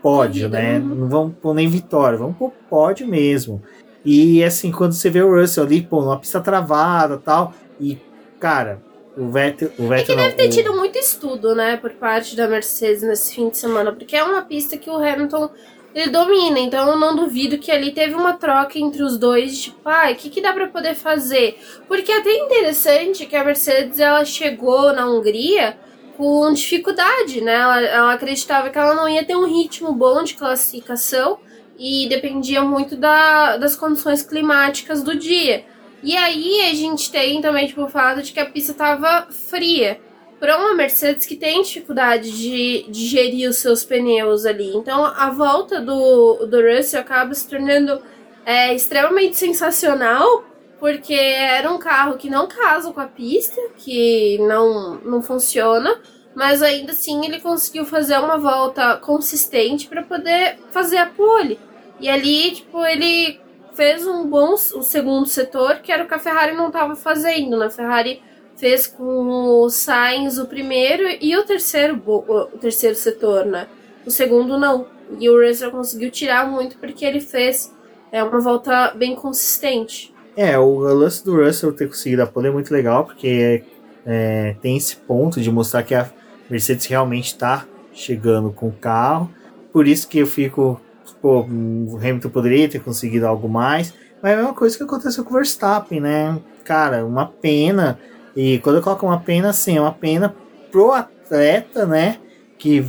pódio, 0.03 0.49
né? 0.49 0.79
Não 0.79 1.09
vamos 1.09 1.35
pôr 1.41 1.55
nem 1.55 1.69
vitória, 1.69 2.19
vamos 2.19 2.37
pôr 2.37 2.53
pódio 2.69 3.07
mesmo. 3.07 3.63
E 4.05 4.43
assim, 4.43 4.71
quando 4.71 4.93
você 4.93 5.11
vê 5.11 5.23
o 5.23 5.41
Russell 5.41 5.65
ali, 5.65 5.83
pô, 5.83 6.01
numa 6.01 6.19
pista 6.19 6.41
travada 6.41 7.19
tal, 7.19 7.53
e, 7.81 7.99
cara, 8.39 8.81
o 9.17 9.29
Vettel. 9.29 9.71
O 9.79 9.89
Vettel 9.89 9.97
é 9.97 10.03
que 10.05 10.17
não, 10.17 10.23
deve 10.23 10.37
ter 10.37 10.47
o... 10.47 10.51
tido 10.51 10.77
muito 10.77 10.99
estudo, 10.99 11.55
né, 11.55 11.77
por 11.77 11.91
parte 11.93 12.37
da 12.37 12.49
Mercedes 12.49 13.03
nesse 13.03 13.35
fim 13.35 13.51
de 13.51 13.59
semana, 13.59 13.93
porque 13.93 14.17
é 14.17 14.25
uma 14.25 14.43
pista 14.43 14.77
que 14.77 14.89
o 14.89 14.97
Hamilton 14.97 15.51
ele 15.95 16.11
domina, 16.11 16.59
então 16.59 16.89
eu 16.89 16.97
não 16.97 17.17
duvido 17.17 17.59
que 17.59 17.71
ali 17.71 17.91
teve 17.91 18.15
uma 18.15 18.35
troca 18.35 18.79
entre 18.79 19.03
os 19.03 19.19
dois, 19.19 19.63
tipo, 19.63 19.89
ah, 19.89 20.11
o 20.11 20.15
que, 20.15 20.31
que 20.31 20.41
dá 20.41 20.53
para 20.53 20.69
poder 20.69 20.95
fazer? 20.95 21.59
Porque 21.89 22.13
é 22.13 22.19
até 22.19 22.33
interessante 22.37 23.27
que 23.27 23.35
a 23.35 23.45
Mercedes 23.45 23.99
ela 23.99 24.25
chegou 24.25 24.93
na 24.93 25.07
Hungria 25.07 25.77
com 26.17 26.53
dificuldade, 26.53 27.41
né? 27.41 27.55
Ela, 27.55 27.81
ela 27.81 28.13
acreditava 28.13 28.71
que 28.71 28.79
ela 28.79 28.95
não 28.95 29.09
ia 29.09 29.25
ter 29.25 29.37
um 29.37 29.47
ritmo 29.47 29.93
bom 29.93 30.23
de 30.23 30.35
classificação 30.35 31.39
e 31.79 32.07
dependia 32.09 32.63
muito 32.63 32.95
da, 32.95 33.57
das 33.57 33.75
condições 33.75 34.23
climáticas 34.23 35.03
do 35.03 35.17
dia. 35.17 35.65
E 36.03 36.17
aí 36.17 36.71
a 36.71 36.75
gente 36.75 37.11
tem 37.11 37.41
também 37.41 37.67
tipo, 37.67 37.83
o 37.83 37.89
fato 37.89 38.23
de 38.23 38.33
que 38.33 38.41
a 38.41 38.47
pista 38.47 38.73
estava 38.73 39.27
fria. 39.31 40.01
Para 40.41 40.57
uma 40.57 40.75
Mercedes 40.75 41.27
que 41.27 41.37
tem 41.37 41.63
dificuldade 41.63 42.33
de, 42.33 42.87
de 42.91 43.07
gerir 43.07 43.49
os 43.49 43.59
seus 43.59 43.85
pneus 43.85 44.47
ali. 44.47 44.75
Então 44.75 45.05
a 45.05 45.31
volta 45.31 45.81
do, 45.81 46.47
do 46.47 46.61
Russell 46.61 47.01
acaba 47.01 47.35
se 47.35 47.47
tornando 47.47 48.01
é, 48.45 48.75
extremamente 48.75 49.37
sensacional, 49.37 50.45
porque 50.81 51.15
era 51.15 51.71
um 51.71 51.79
carro 51.79 52.17
que 52.17 52.31
não 52.31 52.49
casa 52.49 52.91
com 52.91 53.01
a 53.01 53.07
pista, 53.07 53.61
que 53.77 54.39
não, 54.39 54.95
não 55.05 55.23
funciona 55.23 56.01
mas 56.35 56.63
ainda 56.63 56.93
assim 56.93 57.25
ele 57.25 57.41
conseguiu 57.41 57.85
fazer 57.85 58.19
uma 58.19 58.39
volta 58.39 58.97
consistente 58.97 59.89
para 59.89 60.03
poder 60.03 60.59
fazer 60.71 60.99
a 60.99 61.07
pole. 61.07 61.59
E 61.99 62.09
ali, 62.09 62.53
tipo, 62.53 62.85
ele 62.85 63.41
fez 63.75 64.07
um 64.07 64.27
bom 64.27 64.55
o 64.55 64.83
segundo 64.83 65.27
setor, 65.27 65.77
que 65.77 65.93
era 65.93 66.05
o 66.05 66.09
que 66.09 66.15
a 66.15 66.19
Ferrari 66.19 66.57
não 66.57 66.69
estava 66.69 66.97
fazendo. 66.97 67.59
Né? 67.59 67.67
A 67.67 67.71
Ferrari 67.71 68.23
fez 68.61 68.87
com 68.87 69.05
o 69.05 69.71
Sainz 69.71 70.37
o 70.37 70.47
primeiro 70.47 71.05
e 71.21 71.35
o 71.37 71.43
terceiro, 71.45 72.01
o 72.07 72.59
terceiro 72.59 72.95
setor, 72.95 73.47
né? 73.47 73.67
O 74.07 74.11
segundo 74.11 74.59
não. 74.59 74.87
E 75.19 75.29
o 75.29 75.45
Russell 75.45 75.71
conseguiu 75.71 76.11
tirar 76.11 76.49
muito 76.49 76.77
porque 76.77 77.05
ele 77.05 77.21
fez 77.21 77.75
é, 78.13 78.23
uma 78.23 78.39
volta 78.39 78.93
bem 78.95 79.17
consistente. 79.17 80.15
É, 80.37 80.59
o 80.59 80.79
lance 80.79 81.25
do 81.25 81.43
Russell 81.43 81.73
ter 81.73 81.89
conseguido 81.89 82.23
a 82.23 82.27
pole 82.27 82.49
é 82.49 82.51
muito 82.51 82.73
legal, 82.73 83.05
porque 83.05 83.65
é, 84.07 84.55
tem 84.61 84.77
esse 84.77 84.97
ponto 84.97 85.41
de 85.41 85.51
mostrar 85.51 85.83
que 85.83 85.95
a 85.95 86.09
Mercedes 86.49 86.87
realmente 86.87 87.27
está 87.27 87.67
chegando 87.93 88.53
com 88.53 88.69
o 88.69 88.73
carro. 88.73 89.31
Por 89.73 89.89
isso 89.89 90.07
que 90.07 90.19
eu 90.19 90.27
fico 90.27 90.81
pô, 91.21 91.41
o 91.41 91.97
Hamilton 91.97 92.29
poderia 92.29 92.69
ter 92.69 92.81
conseguido 92.81 93.27
algo 93.27 93.49
mais. 93.49 93.93
Mas 94.23 94.33
é 94.33 94.35
a 94.35 94.39
mesma 94.39 94.55
coisa 94.55 94.77
que 94.77 94.83
aconteceu 94.83 95.25
com 95.25 95.31
o 95.31 95.35
Verstappen, 95.35 96.01
né? 96.01 96.39
Cara, 96.65 97.05
uma 97.05 97.27
pena. 97.27 97.99
E 98.37 98.59
quando 98.59 98.77
eu 98.77 98.83
coloco 98.83 99.07
uma 99.07 99.21
pena, 99.21 99.51
assim, 99.51 99.77
é 99.77 99.81
uma 99.81 99.93
pena 99.93 100.35
pro 100.71 100.93
atleta, 100.93 101.87
né? 101.87 102.19
Que 102.59 102.85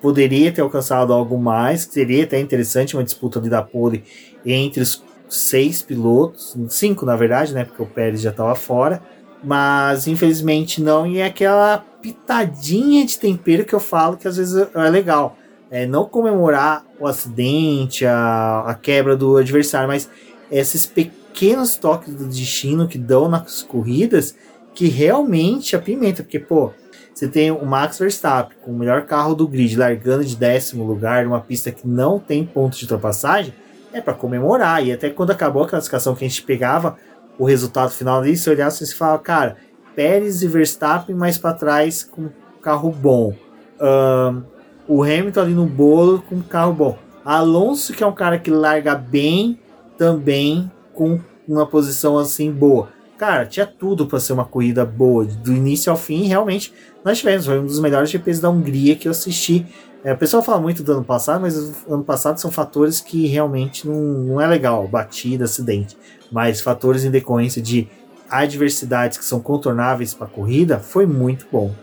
poderia 0.00 0.52
ter 0.52 0.60
alcançado 0.60 1.12
algo 1.12 1.38
mais. 1.38 1.82
Seria 1.82 2.24
até 2.24 2.38
interessante 2.40 2.96
uma 2.96 3.04
disputa 3.04 3.38
ali 3.38 3.48
da 3.48 3.62
pole 3.62 4.04
entre 4.44 4.82
os 4.82 5.02
seis 5.28 5.82
pilotos. 5.82 6.56
Cinco, 6.68 7.06
na 7.06 7.16
verdade, 7.16 7.54
né? 7.54 7.64
Porque 7.64 7.82
o 7.82 7.86
Pérez 7.86 8.20
já 8.20 8.30
estava 8.30 8.54
fora. 8.54 9.02
Mas 9.42 10.06
infelizmente 10.06 10.82
não. 10.82 11.06
E 11.06 11.18
é 11.18 11.26
aquela 11.26 11.78
pitadinha 12.02 13.04
de 13.04 13.18
tempero 13.18 13.64
que 13.64 13.74
eu 13.74 13.80
falo 13.80 14.16
que 14.16 14.28
às 14.28 14.36
vezes 14.36 14.68
é 14.74 14.90
legal 14.90 15.36
é, 15.70 15.86
não 15.86 16.04
comemorar 16.04 16.84
o 16.98 17.06
acidente, 17.06 18.04
a, 18.04 18.64
a 18.66 18.74
quebra 18.74 19.16
do 19.16 19.36
adversário, 19.36 19.86
mas 19.86 20.10
esses 20.50 20.84
pequenos 20.84 21.76
toques 21.76 22.14
do 22.14 22.26
destino 22.26 22.88
que 22.88 22.98
dão 22.98 23.28
nas 23.28 23.62
corridas 23.62 24.34
que 24.80 24.88
realmente 24.88 25.76
apimenta, 25.76 26.22
porque, 26.22 26.38
pô, 26.38 26.72
você 27.12 27.28
tem 27.28 27.50
o 27.50 27.66
Max 27.66 27.98
Verstappen 27.98 28.56
com 28.62 28.70
o 28.70 28.74
melhor 28.74 29.02
carro 29.02 29.34
do 29.34 29.46
grid 29.46 29.76
largando 29.76 30.24
de 30.24 30.34
décimo 30.34 30.86
lugar 30.86 31.22
numa 31.26 31.38
pista 31.38 31.70
que 31.70 31.86
não 31.86 32.18
tem 32.18 32.46
ponto 32.46 32.78
de 32.78 32.84
ultrapassagem, 32.84 33.52
é 33.92 34.00
para 34.00 34.14
comemorar. 34.14 34.82
E 34.82 34.90
até 34.90 35.10
quando 35.10 35.32
acabou 35.32 35.64
a 35.64 35.68
classificação 35.68 36.14
que 36.14 36.24
a 36.24 36.28
gente 36.28 36.42
pegava 36.44 36.96
o 37.38 37.44
resultado 37.44 37.90
final 37.90 38.20
ali, 38.20 38.34
você 38.34 38.48
olhava 38.48 38.74
e 38.74 38.78
você 38.78 38.94
fala, 38.94 39.18
cara, 39.18 39.58
Pérez 39.94 40.42
e 40.42 40.48
Verstappen 40.48 41.14
mais 41.14 41.36
para 41.36 41.52
trás 41.52 42.02
com 42.02 42.30
carro 42.62 42.90
bom. 42.90 43.34
Um, 43.78 44.42
o 44.88 45.02
Hamilton 45.02 45.40
ali 45.42 45.52
no 45.52 45.66
bolo 45.66 46.22
com 46.22 46.40
carro 46.40 46.72
bom. 46.72 46.98
Alonso, 47.22 47.92
que 47.92 48.02
é 48.02 48.06
um 48.06 48.14
cara 48.14 48.38
que 48.38 48.50
larga 48.50 48.94
bem, 48.94 49.60
também 49.98 50.72
com 50.94 51.20
uma 51.46 51.66
posição 51.66 52.16
assim 52.16 52.50
boa. 52.50 52.98
Cara, 53.20 53.44
tinha 53.44 53.66
tudo 53.66 54.06
para 54.06 54.18
ser 54.18 54.32
uma 54.32 54.46
corrida 54.46 54.82
boa, 54.82 55.26
do 55.26 55.52
início 55.52 55.92
ao 55.92 55.98
fim, 55.98 56.22
realmente 56.22 56.72
nós 57.04 57.18
tivemos. 57.18 57.44
Foi 57.44 57.60
um 57.60 57.66
dos 57.66 57.78
melhores 57.78 58.08
GPs 58.08 58.40
da 58.40 58.48
Hungria 58.48 58.96
que 58.96 59.06
eu 59.06 59.10
assisti. 59.10 59.66
É, 60.02 60.14
o 60.14 60.16
pessoal 60.16 60.42
fala 60.42 60.58
muito 60.58 60.82
do 60.82 60.90
ano 60.90 61.04
passado, 61.04 61.42
mas 61.42 61.84
ano 61.86 62.02
passado 62.02 62.40
são 62.40 62.50
fatores 62.50 62.98
que 62.98 63.26
realmente 63.26 63.86
não, 63.86 63.94
não 63.94 64.40
é 64.40 64.46
legal 64.46 64.88
batida, 64.88 65.44
acidente. 65.44 65.98
Mas 66.32 66.62
fatores 66.62 67.04
em 67.04 67.10
decorrência 67.10 67.60
de 67.60 67.86
adversidades 68.30 69.18
que 69.18 69.24
são 69.26 69.38
contornáveis 69.38 70.14
para 70.14 70.26
a 70.26 70.30
corrida 70.30 70.78
foi 70.78 71.04
muito 71.04 71.46
bom. 71.52 71.74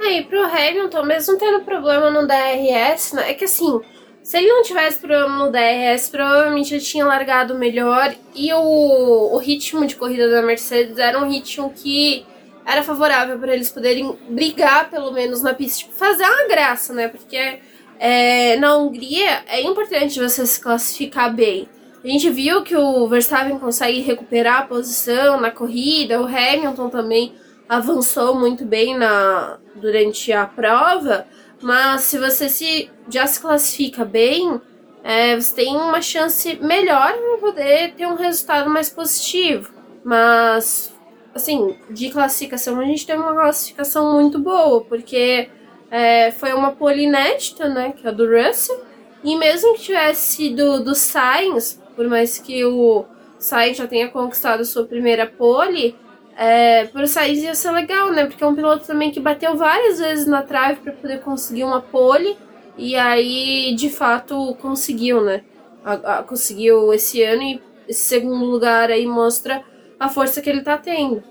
É, 0.00 0.18
e 0.18 0.24
pro 0.24 0.42
Hamilton, 0.42 1.04
mesmo 1.04 1.38
tendo 1.38 1.64
problema 1.64 2.10
no 2.10 2.26
DRS, 2.26 3.12
né, 3.12 3.30
é 3.30 3.34
que 3.34 3.44
assim, 3.44 3.80
se 4.24 4.38
ele 4.38 4.48
não 4.48 4.62
tivesse 4.62 4.98
problema 4.98 5.44
no 5.44 5.52
DRS, 5.52 6.08
provavelmente 6.08 6.72
ele 6.72 6.82
tinha 6.82 7.04
largado 7.04 7.58
melhor 7.58 8.14
e 8.34 8.50
o, 8.54 9.34
o 9.34 9.36
ritmo 9.36 9.86
de 9.86 9.96
corrida 9.96 10.30
da 10.30 10.40
Mercedes 10.40 10.96
era 10.96 11.18
um 11.18 11.30
ritmo 11.30 11.70
que 11.70 12.24
era 12.64 12.82
favorável 12.82 13.38
para 13.38 13.52
eles 13.52 13.70
poderem 13.70 14.18
brigar, 14.30 14.88
pelo 14.88 15.12
menos 15.12 15.42
na 15.42 15.52
pista, 15.52 15.80
tipo, 15.80 15.92
fazer 15.92 16.24
uma 16.24 16.48
graça, 16.48 16.94
né? 16.94 17.08
Porque 17.08 17.58
é, 17.98 18.56
na 18.56 18.78
Hungria 18.78 19.42
é 19.46 19.60
importante 19.60 20.18
você 20.18 20.46
se 20.46 20.58
classificar 20.58 21.30
bem. 21.30 21.68
A 22.02 22.08
gente 22.08 22.30
viu 22.30 22.62
que 22.62 22.74
o 22.74 23.06
Verstappen 23.06 23.58
consegue 23.58 24.00
recuperar 24.00 24.62
a 24.62 24.66
posição 24.66 25.38
na 25.38 25.50
corrida, 25.50 26.22
o 26.22 26.26
Hamilton 26.26 26.88
também 26.88 27.34
avançou 27.68 28.34
muito 28.34 28.64
bem 28.64 28.96
na, 28.96 29.58
durante 29.74 30.32
a 30.32 30.46
prova, 30.46 31.26
mas 31.64 32.02
se 32.02 32.18
você 32.18 32.46
se 32.46 32.90
já 33.08 33.26
se 33.26 33.40
classifica 33.40 34.04
bem, 34.04 34.60
é, 35.02 35.34
você 35.34 35.54
tem 35.54 35.74
uma 35.74 36.02
chance 36.02 36.58
melhor 36.60 37.14
para 37.14 37.38
poder 37.38 37.94
ter 37.94 38.06
um 38.06 38.16
resultado 38.16 38.68
mais 38.68 38.90
positivo. 38.90 39.72
Mas, 40.04 40.94
assim, 41.34 41.74
de 41.88 42.10
classificação, 42.10 42.78
a 42.78 42.84
gente 42.84 43.06
tem 43.06 43.16
uma 43.16 43.32
classificação 43.32 44.12
muito 44.12 44.38
boa, 44.38 44.84
porque 44.84 45.48
é, 45.90 46.30
foi 46.32 46.52
uma 46.52 46.72
pole 46.72 47.04
inédita, 47.04 47.66
né, 47.66 47.92
que 47.92 48.06
é 48.06 48.10
a 48.10 48.12
do 48.12 48.26
Russell, 48.26 48.84
e 49.22 49.34
mesmo 49.34 49.72
que 49.72 49.84
tivesse 49.84 50.36
sido 50.36 50.84
do 50.84 50.94
Sainz, 50.94 51.80
por 51.96 52.06
mais 52.08 52.36
que 52.36 52.62
o 52.62 53.06
Sainz 53.38 53.78
já 53.78 53.86
tenha 53.86 54.08
conquistado 54.08 54.66
sua 54.66 54.84
primeira 54.84 55.26
pole, 55.26 55.96
é, 56.36 56.86
por 56.86 57.06
Sainz 57.06 57.42
ia 57.42 57.54
ser 57.54 57.70
legal, 57.70 58.10
né? 58.12 58.26
Porque 58.26 58.42
é 58.42 58.46
um 58.46 58.54
piloto 58.54 58.86
também 58.86 59.10
que 59.10 59.20
bateu 59.20 59.56
várias 59.56 59.98
vezes 59.98 60.26
na 60.26 60.42
trave 60.42 60.80
para 60.80 60.92
poder 60.92 61.20
conseguir 61.20 61.64
uma 61.64 61.80
pole. 61.80 62.36
E 62.76 62.96
aí, 62.96 63.74
de 63.76 63.88
fato, 63.88 64.56
conseguiu, 64.60 65.22
né? 65.22 65.42
A, 65.84 66.18
a, 66.18 66.22
conseguiu 66.22 66.92
esse 66.92 67.22
ano 67.22 67.42
e 67.42 67.62
esse 67.88 68.02
segundo 68.02 68.44
lugar 68.44 68.90
aí 68.90 69.06
mostra 69.06 69.62
a 69.98 70.08
força 70.08 70.40
que 70.40 70.50
ele 70.50 70.62
tá 70.62 70.76
tendo. 70.76 71.22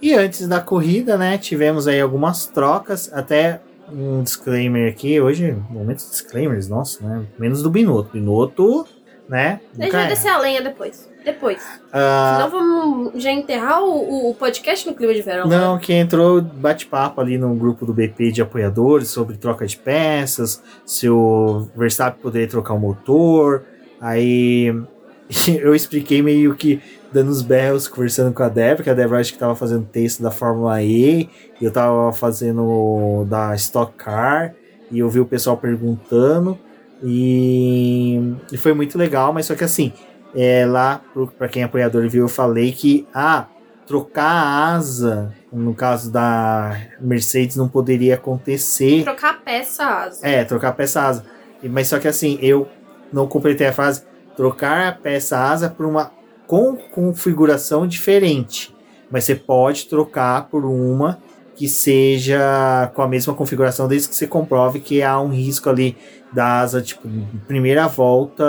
E 0.00 0.14
antes 0.14 0.48
da 0.48 0.60
corrida, 0.60 1.16
né, 1.16 1.38
tivemos 1.38 1.86
aí 1.86 2.00
algumas 2.00 2.46
trocas, 2.46 3.12
até 3.12 3.60
um 3.88 4.22
disclaimer 4.22 4.90
aqui, 4.90 5.20
hoje, 5.20 5.56
momento 5.70 6.02
de 6.02 6.10
disclaimers, 6.10 6.68
nossa, 6.68 7.06
né, 7.06 7.24
menos 7.38 7.62
do 7.62 7.70
Binotto. 7.70 8.10
Binotto, 8.12 8.86
né, 9.28 9.60
A 9.72 9.74
gente 9.74 9.84
nunca 9.84 9.90
vai 9.92 10.00
erra. 10.00 10.08
descer 10.14 10.28
a 10.28 10.38
lenha 10.38 10.60
depois. 10.62 11.08
Depois. 11.24 11.62
Ah, 11.92 12.34
Senão 12.36 12.50
vamos 12.50 13.22
já 13.22 13.30
enterrar 13.30 13.82
o, 13.82 14.30
o 14.30 14.34
podcast 14.34 14.86
no 14.86 14.94
clima 14.94 15.14
de 15.14 15.22
verão. 15.22 15.46
Não, 15.46 15.78
que 15.78 15.92
entrou 15.92 16.40
bate-papo 16.40 17.20
ali 17.20 17.38
no 17.38 17.54
grupo 17.54 17.86
do 17.86 17.92
BP 17.92 18.32
de 18.32 18.42
apoiadores 18.42 19.08
sobre 19.08 19.36
troca 19.36 19.66
de 19.66 19.76
peças, 19.76 20.62
se 20.84 21.08
o 21.08 21.68
Verstappen 21.76 22.20
poderia 22.20 22.48
trocar 22.48 22.74
o 22.74 22.78
motor. 22.78 23.64
Aí 24.00 24.74
eu 25.60 25.74
expliquei 25.74 26.22
meio 26.22 26.54
que 26.54 26.80
dando 27.12 27.30
os 27.30 27.42
berros, 27.42 27.86
conversando 27.86 28.32
com 28.32 28.42
a 28.42 28.48
Débora, 28.48 28.82
que 28.82 28.90
a 28.90 28.94
Débora 28.94 29.20
acho 29.20 29.32
que 29.32 29.38
tava 29.38 29.54
fazendo 29.54 29.86
texto 29.86 30.22
da 30.22 30.30
Fórmula 30.30 30.82
E, 30.82 31.28
e 31.60 31.64
eu 31.64 31.70
tava 31.70 32.12
fazendo 32.12 33.26
da 33.28 33.54
Stock 33.54 33.92
Car, 33.96 34.54
e 34.90 34.98
eu 34.98 35.08
vi 35.10 35.20
o 35.20 35.26
pessoal 35.26 35.56
perguntando, 35.56 36.58
e, 37.02 38.34
e 38.50 38.56
foi 38.56 38.72
muito 38.72 38.96
legal, 38.96 39.32
mas 39.32 39.46
só 39.46 39.54
que 39.54 39.64
assim, 39.64 39.92
é, 40.34 40.64
lá, 40.66 41.00
pra 41.38 41.48
quem 41.48 41.62
é 41.62 41.64
apoiador 41.64 42.08
viu, 42.08 42.24
eu 42.24 42.28
falei 42.28 42.72
que, 42.72 43.06
ah, 43.14 43.46
trocar 43.86 44.24
a 44.24 44.74
asa, 44.74 45.34
no 45.52 45.74
caso 45.74 46.10
da 46.10 46.80
Mercedes, 47.00 47.56
não 47.56 47.68
poderia 47.68 48.14
acontecer. 48.14 49.02
Trocar 49.02 49.30
a 49.30 49.34
peça 49.34 49.84
asa. 49.84 50.26
É, 50.26 50.44
trocar 50.44 50.68
a 50.68 50.72
peça 50.72 51.02
asa. 51.02 51.24
Mas 51.62 51.88
só 51.88 51.98
que 51.98 52.08
assim, 52.08 52.38
eu 52.40 52.68
não 53.12 53.26
completei 53.26 53.66
a 53.66 53.72
frase. 53.72 54.02
Trocar 54.36 54.88
a 54.88 54.92
peça 54.92 55.38
asa 55.38 55.68
por 55.68 55.86
uma 55.86 56.10
com 56.46 56.76
configuração 56.76 57.86
diferente. 57.86 58.74
Mas 59.10 59.24
você 59.24 59.34
pode 59.34 59.86
trocar 59.86 60.48
por 60.48 60.64
uma 60.64 61.18
que 61.54 61.68
seja 61.68 62.90
com 62.94 63.02
a 63.02 63.08
mesma 63.08 63.34
configuração, 63.34 63.86
desde 63.86 64.08
que 64.08 64.16
você 64.16 64.26
comprove 64.26 64.80
que 64.80 65.02
há 65.02 65.20
um 65.20 65.28
risco 65.28 65.68
ali 65.68 65.96
da 66.32 66.60
asa, 66.60 66.80
tipo, 66.80 67.08
primeira 67.46 67.86
volta. 67.86 68.44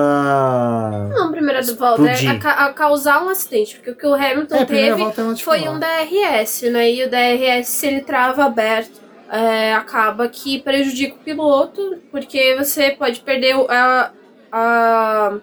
Não, 1.09 1.31
primeira 1.31 1.61
volta 1.73 2.09
é 2.09 2.27
a, 2.27 2.65
a 2.65 2.73
causar 2.73 3.23
um 3.23 3.29
acidente. 3.29 3.75
Porque 3.75 3.91
o 3.91 3.95
que 3.95 4.07
o 4.07 4.13
Hamilton 4.13 4.55
É, 4.55 4.65
teve 4.65 5.01
ela, 5.01 5.11
tipo, 5.11 5.37
foi 5.37 5.67
um 5.67 5.79
DRS, 5.79 6.61
né? 6.71 6.91
E 6.91 7.03
o 7.03 7.09
DRS, 7.09 7.67
se 7.67 7.87
ele 7.87 8.01
trava 8.01 8.45
aberto, 8.45 9.01
é, 9.29 9.73
acaba 9.73 10.27
que 10.29 10.61
prejudica 10.61 11.15
o 11.15 11.19
piloto, 11.19 11.97
porque 12.11 12.55
você 12.55 12.91
pode 12.91 13.19
perder 13.19 13.55
a, 13.69 14.11
a 14.51 15.33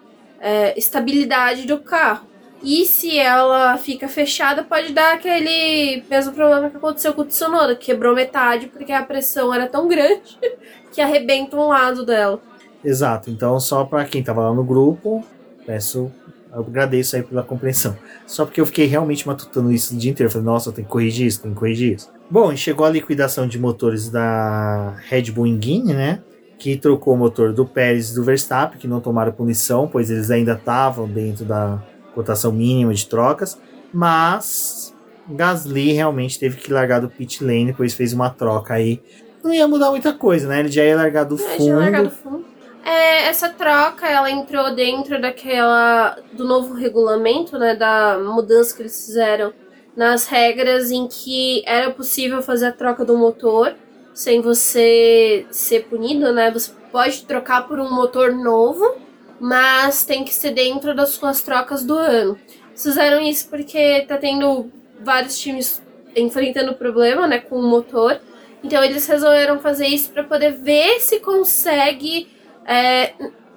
é, 0.41 0.79
estabilidade 0.79 1.67
do 1.67 1.79
carro. 1.79 2.30
E 2.63 2.85
se 2.85 3.19
ela 3.19 3.77
fica 3.79 4.07
fechada, 4.07 4.63
pode 4.63 4.93
dar 4.93 5.15
aquele 5.15 6.03
mesmo 6.11 6.33
problema 6.33 6.69
que 6.69 6.77
aconteceu 6.77 7.15
com 7.15 7.23
o 7.23 7.25
Tsunoda, 7.25 7.75
que 7.75 7.87
quebrou 7.87 8.15
metade 8.15 8.67
porque 8.67 8.93
a 8.93 9.03
pressão 9.03 9.53
era 9.53 9.67
tão 9.67 9.89
grande 9.89 10.39
que 10.93 11.01
arrebenta 11.01 11.57
um 11.57 11.69
lado 11.69 12.05
dela. 12.05 12.41
Exato. 12.85 13.31
Então, 13.31 13.59
só 13.59 13.85
para 13.85 14.05
quem 14.05 14.23
tava 14.23 14.43
lá 14.43 14.55
no 14.55 14.65
grupo, 14.65 15.25
peço, 15.65 16.11
eu 16.53 16.61
agradeço 16.61 17.17
aí 17.17 17.23
pela 17.23 17.43
compreensão. 17.43 17.97
Só 18.27 18.45
porque 18.45 18.61
eu 18.61 18.67
fiquei 18.67 18.87
realmente 18.87 19.27
matutando 19.27 19.73
isso 19.73 19.95
o 19.95 19.99
dia 19.99 20.11
inteiro. 20.11 20.31
Falei, 20.31 20.47
nossa, 20.47 20.73
tem 20.73 20.85
que 20.85 20.91
corrigir 20.91 21.27
isso, 21.27 21.43
tem 21.43 21.53
que 21.53 21.59
corrigir 21.59 21.95
isso. 21.95 22.11
Bom, 22.31 22.55
chegou 22.57 22.85
a 22.85 22.91
liquidação 22.91 23.47
de 23.47 23.59
motores 23.59 24.09
da 24.09 24.97
Red 25.09 25.31
Bull 25.31 25.47
Engine, 25.47 25.95
né? 25.95 26.23
Que 26.59 26.77
trocou 26.77 27.15
o 27.15 27.17
motor 27.17 27.53
do 27.53 27.65
Pérez 27.65 28.11
e 28.11 28.15
do 28.15 28.23
Verstappen, 28.23 28.79
que 28.79 28.87
não 28.87 29.01
tomaram 29.01 29.33
punição, 29.33 29.89
pois 29.89 30.11
eles 30.11 30.31
ainda 30.31 30.53
estavam 30.53 31.09
dentro 31.09 31.45
da 31.45 31.83
cotação 32.15 32.53
mínima 32.53 32.93
de 32.95 33.07
trocas. 33.07 33.59
Mas 33.93 34.95
Gasly 35.29 35.93
realmente 35.93 36.39
teve 36.39 36.57
que 36.57 36.73
largar 36.73 37.01
do 37.01 37.09
pit 37.09 37.43
lane, 37.43 37.73
pois 37.73 37.95
fez 37.95 38.13
uma 38.13 38.31
troca 38.31 38.75
aí. 38.75 39.01
Não 39.43 39.53
ia 39.53 39.67
mudar 39.67 39.91
muita 39.91 40.13
coisa, 40.13 40.49
né? 40.49 40.61
Ele 40.61 40.71
já 40.71 40.85
ia 40.85 40.97
largar 40.97 41.25
do 41.25 41.39
fundo. 41.39 41.57
tinha 41.57 41.77
largado 41.77 42.11
fundo. 42.11 42.45
É, 42.85 43.29
essa 43.29 43.49
troca, 43.49 44.07
ela 44.07 44.31
entrou 44.31 44.75
dentro 44.75 45.21
daquela 45.21 46.17
do 46.33 46.45
novo 46.45 46.75
regulamento, 46.75 47.59
né, 47.59 47.75
da 47.75 48.19
mudança 48.19 48.75
que 48.75 48.83
eles 48.83 49.05
fizeram 49.05 49.53
nas 49.95 50.27
regras 50.27 50.91
em 50.91 51.07
que 51.07 51.63
era 51.67 51.91
possível 51.91 52.41
fazer 52.43 52.67
a 52.67 52.73
troca 52.73 53.05
do 53.05 53.19
motor 53.19 53.75
sem 54.15 54.41
você 54.41 55.47
ser 55.51 55.85
punido, 55.85 56.33
né? 56.33 56.51
Você 56.51 56.73
pode 56.91 57.25
trocar 57.25 57.67
por 57.67 57.79
um 57.79 57.91
motor 57.91 58.33
novo, 58.33 58.97
mas 59.41 60.05
tem 60.05 60.23
que 60.23 60.35
ser 60.35 60.51
dentro 60.51 60.95
das 60.95 61.11
suas 61.11 61.43
trocas 61.43 61.85
do 61.85 61.97
ano. 61.97 62.39
Eles 62.69 62.83
Fizeram 62.83 63.21
isso 63.21 63.49
porque 63.49 64.05
tá 64.07 64.17
tendo 64.17 64.71
vários 65.01 65.39
times 65.39 65.83
enfrentando 66.15 66.75
problema, 66.75 67.27
né, 67.27 67.39
com 67.39 67.57
o 67.57 67.63
motor. 67.63 68.21
Então 68.63 68.85
eles 68.85 69.07
resolveram 69.07 69.59
fazer 69.59 69.87
isso 69.87 70.11
para 70.11 70.23
poder 70.23 70.53
ver 70.53 71.01
se 71.01 71.19
consegue 71.21 72.29
é, 72.67 73.15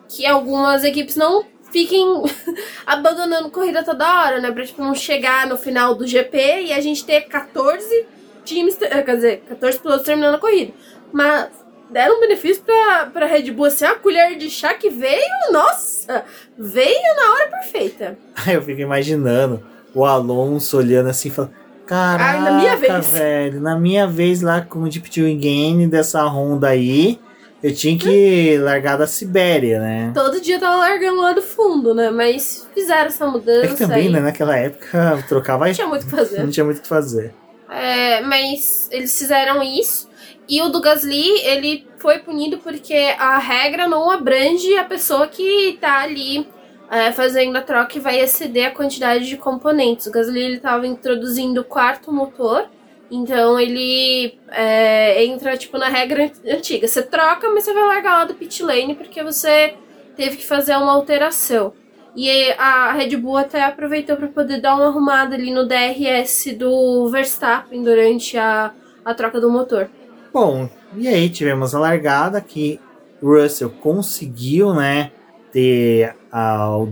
que 0.07 0.25
algumas 0.25 0.83
equipes 0.83 1.15
não 1.15 1.45
fiquem 1.71 2.05
abandonando 2.85 3.49
corrida 3.49 3.83
toda 3.83 4.23
hora, 4.23 4.39
né? 4.39 4.51
Pra 4.51 4.63
tipo, 4.63 4.81
não 4.81 4.93
chegar 4.93 5.47
no 5.47 5.57
final 5.57 5.95
do 5.95 6.07
GP 6.07 6.61
e 6.67 6.73
a 6.73 6.79
gente 6.79 7.03
ter 7.03 7.21
14 7.21 8.05
times, 8.45 8.77
eh, 8.81 9.01
quer 9.01 9.15
dizer, 9.15 9.43
14 9.49 9.79
pilotos 9.79 10.05
terminando 10.05 10.35
a 10.35 10.39
corrida. 10.39 10.73
Mas 11.11 11.49
deram 11.93 12.17
um 12.17 12.19
benefício 12.19 12.63
pra, 12.63 13.09
pra 13.13 13.25
Red 13.25 13.51
Bull, 13.51 13.65
assim, 13.65 13.85
a 13.85 13.95
colher 13.95 14.35
de 14.37 14.49
chá 14.49 14.73
que 14.73 14.89
veio, 14.89 15.21
nossa, 15.51 16.23
veio 16.57 17.15
na 17.15 17.31
hora 17.33 17.47
perfeita. 17.47 18.17
Aí 18.45 18.55
eu 18.55 18.61
fico 18.61 18.81
imaginando 18.81 19.63
o 19.93 20.03
Alonso 20.05 20.77
olhando 20.77 21.09
assim 21.09 21.29
e 21.29 21.31
falando. 21.31 21.53
Caraca, 21.85 22.23
Ai, 22.39 22.41
na 22.41 22.51
minha 22.51 22.75
vez." 22.77 23.07
velho, 23.07 23.61
na 23.61 23.77
minha 23.77 24.07
vez 24.07 24.41
lá 24.41 24.61
com 24.61 24.79
o 24.79 24.89
Deep 24.89 25.09
Game 25.35 25.85
dessa 25.87 26.23
Honda 26.23 26.69
aí, 26.69 27.19
eu 27.61 27.73
tinha 27.73 27.97
que 27.97 28.57
largar 28.57 28.97
da 28.97 29.05
Sibéria, 29.05 29.79
né? 29.79 30.11
Todo 30.13 30.41
dia 30.41 30.59
tava 30.59 30.77
largando 30.77 31.21
lá 31.21 31.33
do 31.33 31.41
fundo, 31.41 31.93
né? 31.93 32.09
Mas 32.09 32.67
fizeram 32.73 33.05
essa 33.07 33.25
mudança 33.27 33.65
É 33.65 33.67
que 33.67 33.75
também, 33.77 34.07
aí. 34.07 34.09
né, 34.13 34.19
naquela 34.21 34.57
época, 34.57 35.23
trocava 35.29 35.67
Não 35.67 35.73
tinha 35.73 35.87
muito 35.87 36.03
o 36.03 36.05
que 36.05 36.15
fazer. 36.15 36.39
não 36.43 36.49
tinha 36.49 36.63
muito 36.65 36.77
o 36.79 36.81
que 36.81 36.87
fazer. 36.87 37.33
É, 37.69 38.21
mas 38.21 38.87
eles 38.91 39.17
fizeram 39.17 39.61
isso. 39.63 40.09
E 40.47 40.61
o 40.61 40.69
do 40.69 40.81
Gasly, 40.81 41.39
ele 41.45 41.87
foi 41.97 42.19
punido 42.19 42.57
porque 42.57 43.15
a 43.17 43.37
regra 43.37 43.87
não 43.87 44.09
abrange 44.09 44.75
a 44.77 44.83
pessoa 44.83 45.27
que 45.27 45.77
tá 45.79 46.01
ali 46.01 46.47
é, 46.91 47.11
fazendo 47.11 47.55
a 47.57 47.61
troca 47.61 47.97
e 47.97 48.01
vai 48.01 48.19
exceder 48.19 48.67
a 48.67 48.71
quantidade 48.71 49.27
de 49.27 49.37
componentes. 49.37 50.05
O 50.05 50.11
Gasly, 50.11 50.41
ele 50.41 50.59
tava 50.59 50.85
introduzindo 50.85 51.61
o 51.61 51.63
quarto 51.63 52.11
motor. 52.11 52.67
Então 53.09 53.59
ele 53.59 54.39
é, 54.49 55.23
entra 55.23 55.55
tipo 55.55 55.77
na 55.77 55.87
regra 55.87 56.31
antiga. 56.47 56.87
Você 56.87 57.03
troca, 57.03 57.49
mas 57.49 57.63
você 57.63 57.73
vai 57.73 57.87
largar 57.87 58.19
lá 58.19 58.25
do 58.25 58.33
pit 58.33 58.63
lane 58.63 58.95
porque 58.95 59.23
você 59.23 59.75
teve 60.15 60.37
que 60.37 60.45
fazer 60.45 60.75
uma 60.75 60.93
alteração. 60.93 61.73
E 62.15 62.51
a 62.57 62.91
Red 62.93 63.17
Bull 63.17 63.37
até 63.37 63.63
aproveitou 63.63 64.15
para 64.15 64.27
poder 64.27 64.61
dar 64.61 64.75
uma 64.75 64.87
arrumada 64.87 65.35
ali 65.35 65.51
no 65.51 65.67
DRS 65.67 66.55
do 66.57 67.07
Verstappen 67.09 67.81
durante 67.81 68.37
a, 68.37 68.71
a 69.03 69.13
troca 69.13 69.39
do 69.39 69.49
motor. 69.49 69.89
Bom, 70.33 70.67
e 70.95 71.07
aí 71.07 71.29
tivemos 71.29 71.75
a 71.75 71.79
largada 71.79 72.41
que 72.41 72.79
Russell 73.21 73.69
conseguiu, 73.69 74.73
né, 74.73 75.11
ter 75.51 76.15
a, 76.31 76.83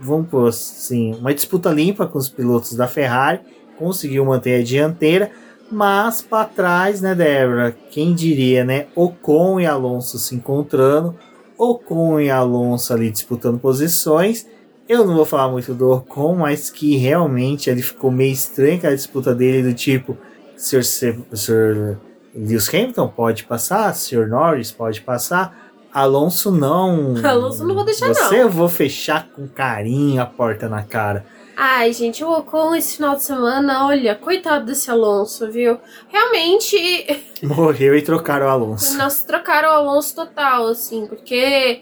vamos 0.00 0.28
pôr 0.28 0.48
assim, 0.48 1.14
uma 1.14 1.34
disputa 1.34 1.70
limpa 1.70 2.06
com 2.06 2.18
os 2.18 2.28
pilotos 2.28 2.74
da 2.74 2.88
Ferrari, 2.88 3.40
conseguiu 3.78 4.24
manter 4.24 4.60
a 4.60 4.64
dianteira, 4.64 5.30
mas 5.70 6.22
para 6.22 6.46
trás, 6.46 7.00
né, 7.02 7.14
Débora, 7.14 7.76
quem 7.90 8.14
diria, 8.14 8.64
né, 8.64 8.86
Ocon 8.94 9.60
e 9.60 9.66
Alonso 9.66 10.18
se 10.18 10.34
encontrando, 10.34 11.14
Ocon 11.58 12.20
e 12.20 12.30
Alonso 12.30 12.92
ali 12.92 13.10
disputando 13.10 13.58
posições. 13.58 14.46
Eu 14.88 15.04
não 15.04 15.16
vou 15.16 15.24
falar 15.24 15.50
muito 15.50 15.74
do 15.74 15.90
Ocon, 15.90 16.36
mas 16.36 16.70
que 16.70 16.96
realmente 16.96 17.68
ele 17.68 17.82
ficou 17.82 18.10
meio 18.10 18.32
estranho 18.32 18.76
aquela 18.76 18.94
disputa 18.94 19.34
dele 19.34 19.62
do 19.68 19.74
tipo, 19.74 20.16
Sr. 20.56 20.84
Se- 20.84 21.18
Sr. 21.32 21.96
Lewis 22.36 22.68
Hamilton 22.68 23.08
pode 23.08 23.44
passar, 23.44 23.94
Sr. 23.94 24.28
Norris 24.28 24.70
pode 24.70 25.00
passar, 25.00 25.70
Alonso 25.92 26.50
não. 26.50 27.14
Alonso 27.24 27.66
não 27.66 27.74
vou 27.74 27.84
deixar, 27.84 28.08
Você 28.08 28.36
não. 28.36 28.42
eu 28.42 28.50
vou 28.50 28.68
fechar 28.68 29.26
com 29.28 29.48
carinho 29.48 30.20
a 30.20 30.26
porta 30.26 30.68
na 30.68 30.82
cara. 30.82 31.24
Ai, 31.58 31.90
gente, 31.94 32.22
o 32.22 32.30
Ocon 32.30 32.74
esse 32.74 32.96
final 32.98 33.16
de 33.16 33.22
semana, 33.22 33.86
olha, 33.86 34.14
coitado 34.14 34.66
desse 34.66 34.90
Alonso, 34.90 35.50
viu? 35.50 35.80
Realmente, 36.08 36.76
Morreu 37.42 37.96
e 37.96 38.02
trocaram 38.02 38.44
o 38.46 38.50
Alonso. 38.50 38.98
nós 38.98 39.22
trocaram 39.22 39.70
o 39.70 39.72
Alonso 39.72 40.14
total, 40.14 40.66
assim, 40.66 41.06
porque 41.06 41.80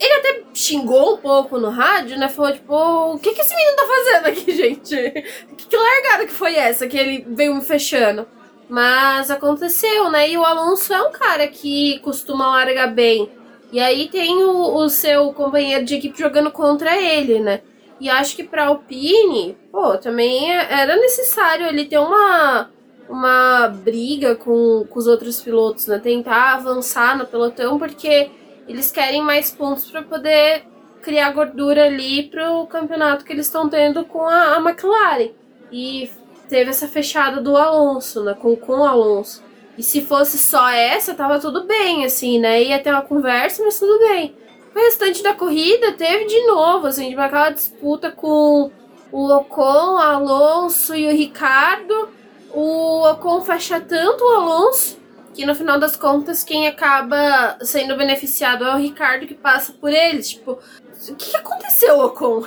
ele 0.00 0.12
até 0.18 0.42
xingou 0.54 1.14
um 1.14 1.16
pouco 1.18 1.58
no 1.58 1.68
rádio, 1.68 2.18
né? 2.18 2.30
Falou, 2.30 2.52
tipo, 2.52 2.74
o 2.74 3.18
que, 3.18 3.32
que 3.34 3.42
esse 3.42 3.54
menino 3.54 3.76
tá 3.76 3.82
fazendo 3.86 4.26
aqui, 4.28 4.52
gente? 4.56 4.96
Que, 5.58 5.66
que 5.66 5.76
largada 5.76 6.24
que 6.26 6.32
foi 6.32 6.54
essa 6.54 6.86
que 6.86 6.96
ele 6.96 7.26
veio 7.28 7.54
me 7.54 7.60
fechando? 7.62 8.26
Mas 8.72 9.30
aconteceu, 9.30 10.08
né? 10.08 10.30
E 10.30 10.38
o 10.38 10.46
Alonso 10.46 10.94
é 10.94 11.02
um 11.02 11.12
cara 11.12 11.46
que 11.46 11.98
costuma 11.98 12.46
largar 12.46 12.86
bem. 12.86 13.28
E 13.70 13.78
aí 13.78 14.08
tem 14.08 14.42
o, 14.42 14.76
o 14.76 14.88
seu 14.88 15.30
companheiro 15.34 15.84
de 15.84 15.96
equipe 15.96 16.18
jogando 16.18 16.50
contra 16.50 16.96
ele, 16.96 17.38
né? 17.38 17.60
E 18.00 18.08
acho 18.08 18.34
que 18.34 18.42
para 18.42 18.68
Alpine, 18.68 19.58
pô, 19.70 19.98
também 19.98 20.50
era 20.50 20.96
necessário 20.96 21.66
ele 21.66 21.84
ter 21.84 21.98
uma 21.98 22.70
uma 23.10 23.68
briga 23.68 24.34
com, 24.36 24.86
com 24.88 24.98
os 24.98 25.06
outros 25.06 25.42
pilotos, 25.42 25.86
né? 25.86 25.98
Tentar 25.98 26.54
avançar 26.54 27.18
no 27.18 27.26
pelotão, 27.26 27.78
porque 27.78 28.30
eles 28.66 28.90
querem 28.90 29.20
mais 29.20 29.50
pontos 29.50 29.90
para 29.90 30.00
poder 30.00 30.64
criar 31.02 31.30
gordura 31.32 31.84
ali 31.84 32.22
pro 32.22 32.66
campeonato 32.68 33.22
que 33.22 33.34
eles 33.34 33.44
estão 33.44 33.68
tendo 33.68 34.02
com 34.06 34.26
a, 34.26 34.56
a, 34.56 34.60
McLaren. 34.60 35.28
E 35.70 36.10
teve 36.48 36.70
essa 36.70 36.88
fechada 36.88 37.40
do 37.40 37.56
Alonso, 37.56 38.22
né? 38.22 38.34
Com, 38.34 38.56
o 38.68 38.84
Alonso. 38.84 39.42
E 39.76 39.82
se 39.82 40.02
fosse 40.02 40.38
só 40.38 40.68
essa, 40.70 41.14
tava 41.14 41.38
tudo 41.38 41.64
bem, 41.64 42.04
assim, 42.04 42.38
né? 42.38 42.62
Ia 42.62 42.78
ter 42.78 42.90
uma 42.90 43.02
conversa, 43.02 43.62
mas 43.64 43.78
tudo 43.78 43.98
bem. 44.00 44.34
O 44.74 44.78
restante 44.78 45.22
da 45.22 45.34
corrida 45.34 45.92
teve 45.92 46.26
de 46.26 46.46
novo, 46.46 46.86
assim, 46.86 47.10
de 47.10 47.16
aquela 47.16 47.50
disputa 47.50 48.10
com 48.10 48.70
o 49.10 49.32
Ocon, 49.34 49.94
o 49.94 49.98
Alonso 49.98 50.94
e 50.94 51.06
o 51.06 51.12
Ricardo. 51.12 52.08
O 52.52 53.02
Ocon 53.10 53.42
fecha 53.42 53.80
tanto 53.80 54.24
o 54.24 54.28
Alonso 54.28 55.02
que 55.34 55.46
no 55.46 55.54
final 55.54 55.78
das 55.78 55.96
contas 55.96 56.44
quem 56.44 56.66
acaba 56.66 57.56
sendo 57.62 57.96
beneficiado 57.96 58.64
é 58.64 58.74
o 58.74 58.78
Ricardo 58.78 59.26
que 59.26 59.34
passa 59.34 59.72
por 59.72 59.90
eles. 59.90 60.30
Tipo, 60.30 60.58
o 61.08 61.14
que 61.16 61.36
aconteceu, 61.36 61.98
Ocon? 62.00 62.44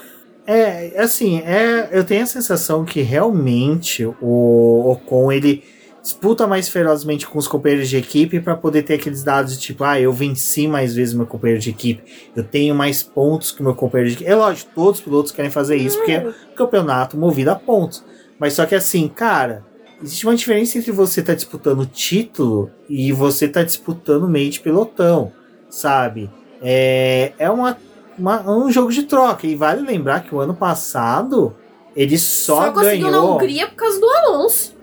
É, 0.48 1.02
assim, 1.02 1.39
é, 1.39 1.89
eu 1.91 2.04
tenho 2.04 2.24
a 2.24 2.28
sensação 2.28 2.86
que 2.86 3.02
realmente 3.02 4.06
o 4.22 4.91
Ocon 4.91 5.32
ele 5.32 5.64
disputa 6.06 6.46
mais 6.46 6.70
ferozmente 6.70 7.26
com 7.26 7.39
os 7.39 7.48
companheiros 7.48 7.89
de 7.89 7.98
equipe 7.98 8.39
para 8.39 8.56
poder 8.56 8.84
ter 8.84 8.93
aqueles 8.93 9.24
dados 9.24 9.54
de 9.54 9.60
tipo, 9.60 9.84
ah, 9.84 10.00
eu 10.00 10.14
venci 10.14 10.68
mais 10.68 10.93
vezes 10.93 11.16
meu 11.16 11.26
companheiro 11.26 11.60
de 11.60 11.72
equipe, 11.72 12.04
eu 12.36 12.43
tenho 12.43 12.76
mais 12.76 13.02
pontos 13.02 13.52
que 13.52 13.64
meu 13.64 13.74
companheiro 13.74 14.12
de 14.12 14.18
equipe. 14.18 14.30
É 14.30 14.36
lógico, 14.36 14.72
todos 14.76 15.00
os 15.00 15.04
pilotos 15.04 15.32
querem 15.32 15.50
fazer 15.50 15.78
isso, 15.78 15.98
porque 15.98 16.12
é 16.12 16.28
um 16.28 16.56
campeonato 16.56 17.18
movido 17.18 17.50
a 17.50 17.56
pontos. 17.56 18.06
Mas 18.38 18.54
só 18.54 18.68
que 18.68 18.76
assim, 18.76 19.08
cara, 19.08 19.64
existe 20.04 20.28
uma 20.28 20.36
diferença 20.36 20.78
entre 20.78 20.91
você 20.91 21.22
estar 21.22 21.34
tá 21.34 21.38
disputando 21.38 21.88
título 21.88 22.70
e 22.88 23.12
você 23.12 23.46
estar 23.46 23.62
tá 23.62 23.66
disputando 23.66 24.30
meio 24.30 24.52
de 24.52 24.60
pelotão, 24.60 25.32
sabe? 25.72 26.30
É, 26.62 27.34
é 27.39 27.50
uma, 27.50 27.78
uma, 28.18 28.41
um 28.49 28.72
jogo 28.72 28.91
de 28.91 29.03
troca. 29.03 29.45
E 29.47 29.55
vale 29.55 29.82
lembrar 29.82 30.22
que 30.22 30.34
o 30.34 30.39
ano 30.39 30.53
passado 30.53 31.55
ele 31.95 32.18
só, 32.18 32.66
só 32.66 32.72
ganhou. 32.72 33.11
na 33.11 33.22
Hungria 33.24 33.68
por 33.68 33.76
causa 33.76 33.99
do 33.99 34.09
Alonso. 34.09 34.76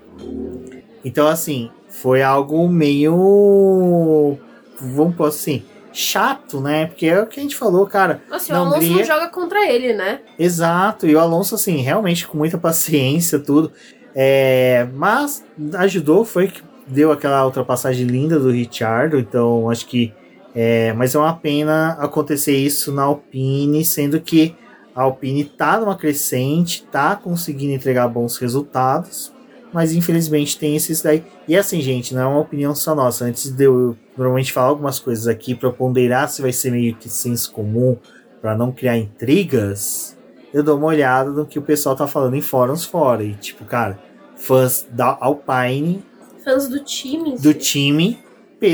Então, 1.04 1.28
assim, 1.28 1.70
foi 1.88 2.22
algo 2.22 2.68
meio. 2.68 4.38
Vamos 4.80 5.14
pôr 5.14 5.28
assim. 5.28 5.62
Chato, 5.92 6.58
né? 6.58 6.86
Porque 6.86 7.06
é 7.06 7.20
o 7.20 7.26
que 7.26 7.38
a 7.38 7.42
gente 7.42 7.54
falou, 7.54 7.86
cara. 7.86 8.22
Nossa, 8.30 8.52
o 8.52 8.56
Alonso 8.56 8.76
Hungria... 8.78 8.96
não 8.96 9.04
joga 9.04 9.28
contra 9.28 9.70
ele, 9.70 9.92
né? 9.92 10.20
Exato, 10.38 11.06
e 11.06 11.14
o 11.14 11.20
Alonso, 11.20 11.54
assim, 11.54 11.76
realmente 11.82 12.26
com 12.26 12.38
muita 12.38 12.56
paciência, 12.58 13.38
tudo. 13.38 13.70
É, 14.14 14.88
mas 14.94 15.44
ajudou, 15.74 16.24
foi 16.24 16.48
que 16.48 16.62
deu 16.86 17.12
aquela 17.12 17.44
ultrapassagem 17.44 18.06
linda 18.06 18.38
do 18.38 18.50
Richard, 18.50 19.16
então 19.16 19.68
acho 19.68 19.86
que. 19.86 20.14
É, 20.54 20.92
mas 20.92 21.14
é 21.14 21.18
uma 21.18 21.34
pena 21.34 21.92
acontecer 21.98 22.56
isso 22.56 22.92
na 22.92 23.04
Alpine, 23.04 23.84
sendo 23.84 24.20
que 24.20 24.54
a 24.94 25.02
Alpine 25.02 25.44
tá 25.44 25.80
numa 25.80 25.96
crescente, 25.96 26.86
tá 26.90 27.16
conseguindo 27.16 27.72
entregar 27.72 28.08
bons 28.08 28.36
resultados, 28.36 29.32
mas 29.72 29.94
infelizmente 29.94 30.58
tem 30.58 30.76
esses 30.76 31.00
daí. 31.00 31.24
E 31.48 31.56
assim, 31.56 31.80
gente, 31.80 32.14
não 32.14 32.22
é 32.22 32.26
uma 32.26 32.40
opinião 32.40 32.74
só 32.74 32.94
nossa. 32.94 33.24
Antes 33.24 33.50
de 33.50 33.64
eu 33.64 33.96
normalmente 34.16 34.52
falar 34.52 34.68
algumas 34.68 34.98
coisas 34.98 35.26
aqui 35.26 35.54
para 35.54 35.72
ponderar 35.72 36.28
se 36.28 36.42
vai 36.42 36.52
ser 36.52 36.70
meio 36.70 36.94
que 36.94 37.08
senso 37.08 37.50
comum 37.52 37.96
para 38.42 38.54
não 38.54 38.70
criar 38.70 38.98
intrigas, 38.98 40.16
eu 40.52 40.62
dou 40.62 40.76
uma 40.76 40.88
olhada 40.88 41.30
no 41.30 41.46
que 41.46 41.58
o 41.58 41.62
pessoal 41.62 41.96
tá 41.96 42.06
falando 42.06 42.36
em 42.36 42.42
fóruns 42.42 42.84
fora. 42.84 43.24
E, 43.24 43.34
tipo, 43.34 43.64
cara, 43.64 43.98
fãs 44.36 44.86
da 44.90 45.16
Alpine. 45.18 46.04
Fãs 46.44 46.68
do 46.68 46.80
time. 46.80 47.38
Do 47.38 47.54
time, 47.54 48.18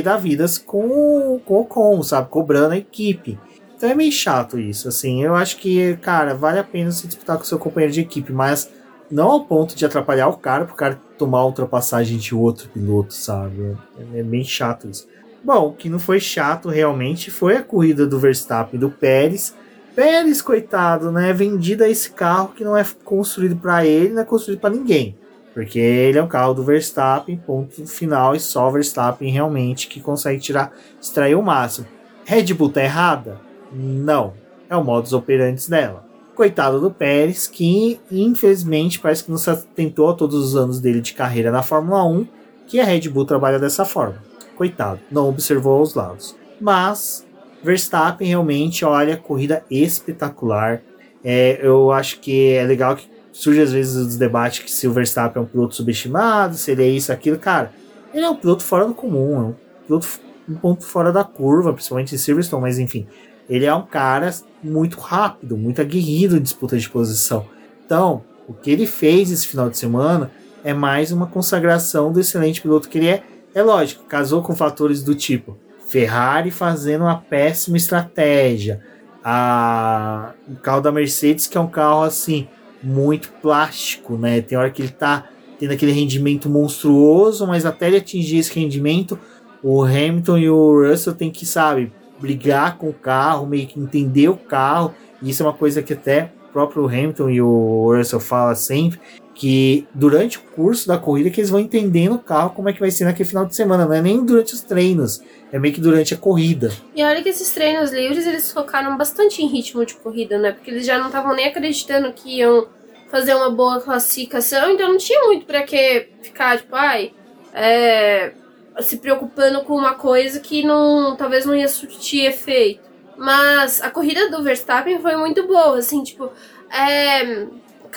da 0.03 0.17
vidas 0.17 0.59
com, 0.59 1.41
com 1.45 1.61
o 1.61 1.65
Com, 1.65 2.03
sabe? 2.03 2.29
Cobrando 2.29 2.75
a 2.75 2.79
equipe. 2.79 3.39
Então 3.77 3.89
é 3.89 3.95
meio 3.95 4.13
chato 4.13 4.59
isso, 4.59 4.89
assim. 4.89 5.23
Eu 5.23 5.35
acho 5.35 5.57
que, 5.57 5.97
cara, 5.99 6.35
vale 6.35 6.59
a 6.59 6.65
pena 6.65 6.91
se 6.91 7.07
disputar 7.07 7.39
com 7.39 7.45
seu 7.45 7.59
companheiro 7.59 7.95
de 7.95 8.01
equipe, 8.01 8.33
mas 8.33 8.71
não 9.11 9.31
ao 9.31 9.45
ponto 9.45 9.75
de 9.75 9.85
atrapalhar 9.87 10.29
o 10.29 10.37
cara, 10.37 10.65
pro 10.65 10.75
cara 10.75 11.01
tomar 11.17 11.39
a 11.39 11.47
ultrapassagem 11.47 12.19
de 12.19 12.35
outro 12.35 12.69
piloto, 12.69 13.15
sabe? 13.15 13.77
É, 14.15 14.21
é 14.21 14.23
bem 14.23 14.45
chato 14.45 14.89
isso. 14.89 15.07
Bom, 15.43 15.69
o 15.69 15.73
que 15.73 15.89
não 15.89 15.99
foi 15.99 16.21
chato 16.21 16.69
realmente 16.69 17.31
foi 17.31 17.57
a 17.57 17.63
corrida 17.63 18.07
do 18.07 18.19
Verstappen 18.19 18.77
e 18.77 18.81
do 18.81 18.91
Pérez 18.91 19.55
Pérez, 19.99 20.41
coitado, 20.41 21.11
né? 21.11 21.33
Vendido 21.33 21.83
esse 21.83 22.13
carro 22.13 22.53
que 22.55 22.63
não 22.63 22.77
é 22.77 22.87
construído 23.03 23.57
para 23.57 23.85
ele, 23.85 24.15
não 24.15 24.23
é 24.23 24.25
construído 24.25 24.61
para 24.61 24.71
ninguém. 24.71 25.17
Porque 25.59 25.81
ele 25.81 26.17
é 26.17 26.23
um 26.23 26.29
carro 26.29 26.55
do 26.55 26.63
Verstappen, 26.63 27.37
ponto 27.37 27.85
final, 27.85 28.37
e 28.37 28.39
só 28.39 28.69
o 28.69 28.71
Verstappen 28.71 29.29
realmente 29.29 29.89
que 29.89 30.01
consegue 30.01 30.39
tirar, 30.39 30.73
extrair 31.03 31.35
o 31.35 31.43
máximo. 31.43 31.85
Red 32.25 32.55
Bull 32.55 32.71
tá 32.71 32.81
errada? 32.81 33.41
Não. 33.73 34.35
É 34.71 34.77
o 34.77 34.85
modus 34.85 35.13
operandi 35.13 35.69
dela. 35.69 36.07
Coitado 36.37 36.81
do 36.81 36.93
Pérez, 36.93 37.49
que 37.49 37.99
infelizmente 38.09 39.01
parece 39.01 39.25
que 39.25 39.33
não 39.33 39.37
se 39.37 39.51
atentou 39.51 40.11
a 40.11 40.15
todos 40.15 40.37
os 40.45 40.55
anos 40.55 40.79
dele 40.79 41.01
de 41.01 41.13
carreira 41.13 41.51
na 41.51 41.65
Fórmula 41.65 42.05
1, 42.05 42.29
que 42.65 42.79
a 42.79 42.85
Red 42.85 43.09
Bull 43.09 43.25
trabalha 43.25 43.59
dessa 43.59 43.85
forma. 43.85 44.23
Coitado, 44.55 45.01
não 45.11 45.29
observou 45.29 45.83
os 45.83 45.93
lados. 45.93 46.37
Mas 46.61 47.27
Verstappen 47.65 48.29
realmente, 48.29 48.85
olha, 48.85 49.17
corrida 49.17 49.65
espetacular. 49.69 50.83
É, 51.25 51.59
eu 51.61 51.91
acho 51.91 52.21
que 52.21 52.53
é 52.53 52.63
legal 52.63 52.95
que 52.95 53.18
surge 53.39 53.61
às 53.61 53.71
vezes 53.71 53.95
os 53.95 54.17
debates 54.17 54.65
que 54.65 54.71
se 54.71 54.89
o 54.89 54.93
Verstappen 54.93 55.41
é 55.41 55.45
um 55.45 55.49
piloto 55.49 55.77
subestimado, 55.77 56.57
se 56.57 56.73
ele 56.73 56.83
é 56.83 56.89
isso, 56.89 57.13
aquilo. 57.13 57.39
Cara, 57.39 57.73
ele 58.13 58.25
é 58.25 58.29
um 58.29 58.35
piloto 58.35 58.65
fora 58.65 58.85
do 58.85 58.93
comum, 58.93 59.37
é 59.37 59.45
um 59.45 59.55
piloto 59.87 60.09
um 60.49 60.55
ponto 60.55 60.85
fora 60.85 61.13
da 61.13 61.23
curva, 61.23 61.73
principalmente 61.73 62.15
em 62.15 62.19
Silverstone, 62.19 62.63
mas 62.63 62.79
enfim. 62.79 63.07
Ele 63.49 63.65
é 63.65 63.75
um 63.75 63.85
cara 63.85 64.35
muito 64.63 64.99
rápido, 64.99 65.57
muito 65.57 65.81
aguerrido 65.81 66.37
em 66.37 66.43
disputa 66.43 66.77
de 66.77 66.89
posição. 66.89 67.47
Então, 67.85 68.25
o 68.49 68.53
que 68.53 68.71
ele 68.71 68.87
fez 68.87 69.31
esse 69.31 69.47
final 69.47 69.71
de 69.71 69.79
semana 69.79 70.31
é 70.65 70.75
mais 70.75 71.13
uma 71.13 71.27
consagração 71.27 72.13
do 72.13 72.19
excelente 72.19 72.61
piloto 72.61 72.89
que 72.89 72.99
ele 72.99 73.09
é. 73.09 73.23
É 73.55 73.63
lógico, 73.63 74.05
casou 74.05 74.43
com 74.43 74.57
fatores 74.57 75.03
do 75.03 75.15
tipo 75.15 75.57
Ferrari 75.87 76.51
fazendo 76.51 77.03
uma 77.03 77.19
péssima 77.19 77.77
estratégia. 77.77 78.83
A, 79.25 80.33
o 80.49 80.57
carro 80.57 80.81
da 80.81 80.91
Mercedes, 80.91 81.47
que 81.47 81.57
é 81.57 81.61
um 81.61 81.69
carro 81.69 82.03
assim, 82.03 82.49
muito 82.83 83.31
plástico, 83.43 84.17
né? 84.17 84.41
Tem 84.41 84.57
hora 84.57 84.71
que 84.71 84.83
ele 84.83 84.91
tá 84.91 85.29
tendo 85.59 85.73
aquele 85.73 85.93
rendimento 85.93 86.49
monstruoso, 86.49 87.47
mas 87.47 87.67
até 87.67 87.89
ele 87.89 87.97
atingir 87.97 88.39
esse 88.39 88.55
rendimento, 88.59 89.19
o 89.63 89.83
Hamilton 89.83 90.39
e 90.39 90.49
o 90.49 90.89
Russell 90.89 91.15
tem 91.15 91.31
que, 91.31 91.45
sabe, 91.45 91.93
brigar 92.21 92.79
com 92.79 92.89
o 92.89 92.95
carro, 92.95 93.47
meio 93.47 93.67
que 93.67 93.81
entender 93.81 94.29
o 94.29 94.37
carro. 94.37 94.95
E 95.21 95.31
isso 95.31 95.43
é 95.43 95.47
uma 95.47 95.53
coisa 95.53 95.83
que 95.83 95.93
até 95.93 96.33
o 96.49 96.53
próprio 96.53 96.87
Hamilton 96.87 97.31
e 97.31 97.43
o 97.43 97.95
Russell 97.95 98.21
fala 98.21 98.55
sempre, 98.55 99.01
que 99.39 99.87
durante 99.95 100.37
o 100.37 100.41
curso 100.41 100.89
da 100.89 100.99
corrida 100.99 101.31
que 101.31 101.41
eles 101.41 101.49
vão 101.49 101.61
entendendo 101.61 102.17
o 102.17 102.19
carro 102.19 102.51
como 102.51 102.69
é 102.69 102.73
que 102.73 102.81
vai 102.81 102.91
ser 102.91 103.05
naquele 103.05 103.29
final 103.29 103.47
de 103.47 103.55
semana, 103.55 103.87
não 103.87 103.93
é 103.93 104.03
nem 104.03 104.25
durante 104.25 104.53
os 104.53 104.63
treinos, 104.63 105.23
é 105.53 105.61
meio 105.61 105.73
que 105.73 105.81
durante 105.81 106.13
a 106.13 106.17
corrida. 106.17 106.73
E 106.93 107.05
olha 107.05 107.23
que 107.23 107.29
esses 107.29 107.49
treinos 107.53 107.93
livres 107.93 108.27
eles 108.27 108.51
focaram 108.51 108.99
bastante 108.99 109.41
em 109.41 109.47
ritmo 109.47 109.87
de 109.87 109.95
corrida, 109.95 110.39
né? 110.39 110.51
Porque 110.51 110.73
eles 110.73 110.85
já 110.85 110.99
não 110.99 111.07
estavam 111.07 111.37
nem 111.37 111.47
acreditando 111.47 112.13
que 112.13 112.39
iam 112.39 112.67
fazer 113.13 113.33
uma 113.33 113.49
boa 113.49 113.81
classificação, 113.81 114.73
então 114.73 114.89
não 114.89 114.99
tinha 114.99 115.23
muito 115.27 115.47
para 115.47 115.63
que 115.63 116.09
ficar 116.21 116.59
tipo, 116.59 116.75
ai, 116.75 117.13
é, 117.55 118.33
se 118.81 118.97
preocupando 118.97 119.63
com 119.63 119.77
uma 119.77 119.95
coisa 119.95 120.41
que 120.41 120.65
não 120.65 121.15
talvez 121.15 121.47
não 121.47 121.55
ia 121.55 121.69
surtir 121.69 122.27
efeito. 122.27 122.83
Mas 123.17 123.81
a 123.81 123.89
corrida 123.89 124.31
do 124.31 124.43
Verstappen 124.43 125.01
foi 125.01 125.17
muito 125.17 125.47
boa, 125.47 125.79
assim, 125.79 126.03
tipo, 126.03 126.29
é, 126.73 127.47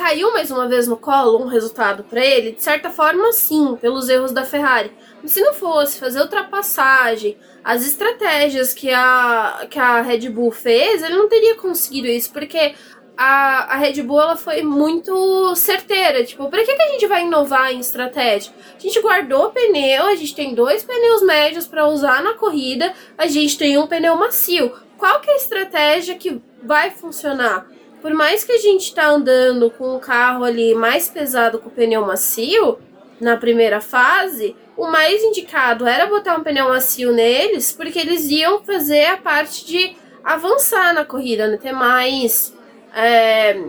caiu 0.01 0.33
mais 0.33 0.49
uma 0.49 0.67
vez 0.67 0.87
no 0.87 0.97
colo 0.97 1.39
um 1.39 1.45
resultado 1.45 2.03
para 2.03 2.25
ele? 2.25 2.53
De 2.53 2.63
certa 2.63 2.89
forma, 2.89 3.31
sim, 3.31 3.77
pelos 3.79 4.09
erros 4.09 4.31
da 4.31 4.43
Ferrari. 4.43 4.91
Mas 5.21 5.31
se 5.31 5.41
não 5.41 5.53
fosse 5.53 5.99
fazer 5.99 6.21
ultrapassagem, 6.21 7.37
as 7.63 7.85
estratégias 7.85 8.73
que 8.73 8.91
a, 8.91 9.67
que 9.69 9.77
a 9.77 10.01
Red 10.01 10.27
Bull 10.29 10.51
fez, 10.51 11.03
ele 11.03 11.15
não 11.15 11.29
teria 11.29 11.53
conseguido 11.53 12.07
isso, 12.07 12.33
porque 12.33 12.73
a, 13.15 13.75
a 13.75 13.77
Red 13.77 14.01
Bull 14.01 14.19
ela 14.19 14.35
foi 14.35 14.63
muito 14.63 15.55
certeira. 15.55 16.25
Tipo, 16.25 16.49
para 16.49 16.63
que, 16.65 16.73
que 16.75 16.81
a 16.81 16.91
gente 16.93 17.05
vai 17.05 17.21
inovar 17.21 17.71
em 17.71 17.79
estratégia? 17.79 18.51
A 18.75 18.79
gente 18.79 18.99
guardou 19.01 19.51
pneu, 19.51 20.05
a 20.05 20.15
gente 20.15 20.33
tem 20.33 20.55
dois 20.55 20.83
pneus 20.83 21.21
médios 21.21 21.67
para 21.67 21.87
usar 21.87 22.23
na 22.23 22.33
corrida, 22.33 22.91
a 23.15 23.27
gente 23.27 23.55
tem 23.55 23.77
um 23.77 23.85
pneu 23.85 24.15
macio. 24.15 24.73
Qual 24.97 25.19
que 25.19 25.29
é 25.29 25.33
a 25.33 25.37
estratégia 25.37 26.15
que 26.15 26.41
vai 26.63 26.89
funcionar? 26.89 27.67
Por 28.01 28.13
mais 28.13 28.43
que 28.43 28.51
a 28.51 28.57
gente 28.57 28.93
tá 28.93 29.07
andando 29.07 29.69
com 29.69 29.95
um 29.95 29.99
carro 29.99 30.43
ali 30.43 30.73
mais 30.73 31.07
pesado 31.07 31.59
com 31.59 31.69
o 31.69 31.71
pneu 31.71 32.05
macio 32.05 32.79
na 33.19 33.37
primeira 33.37 33.79
fase, 33.79 34.55
o 34.75 34.87
mais 34.87 35.21
indicado 35.21 35.87
era 35.87 36.07
botar 36.07 36.35
um 36.35 36.43
pneu 36.43 36.69
macio 36.69 37.11
neles, 37.11 37.71
porque 37.71 37.99
eles 37.99 38.29
iam 38.29 38.63
fazer 38.63 39.05
a 39.05 39.17
parte 39.17 39.65
de 39.65 39.95
avançar 40.23 40.93
na 40.93 41.05
corrida, 41.05 41.47
né? 41.47 41.57
ter 41.57 41.71
mais 41.71 42.53
é, 42.95 43.63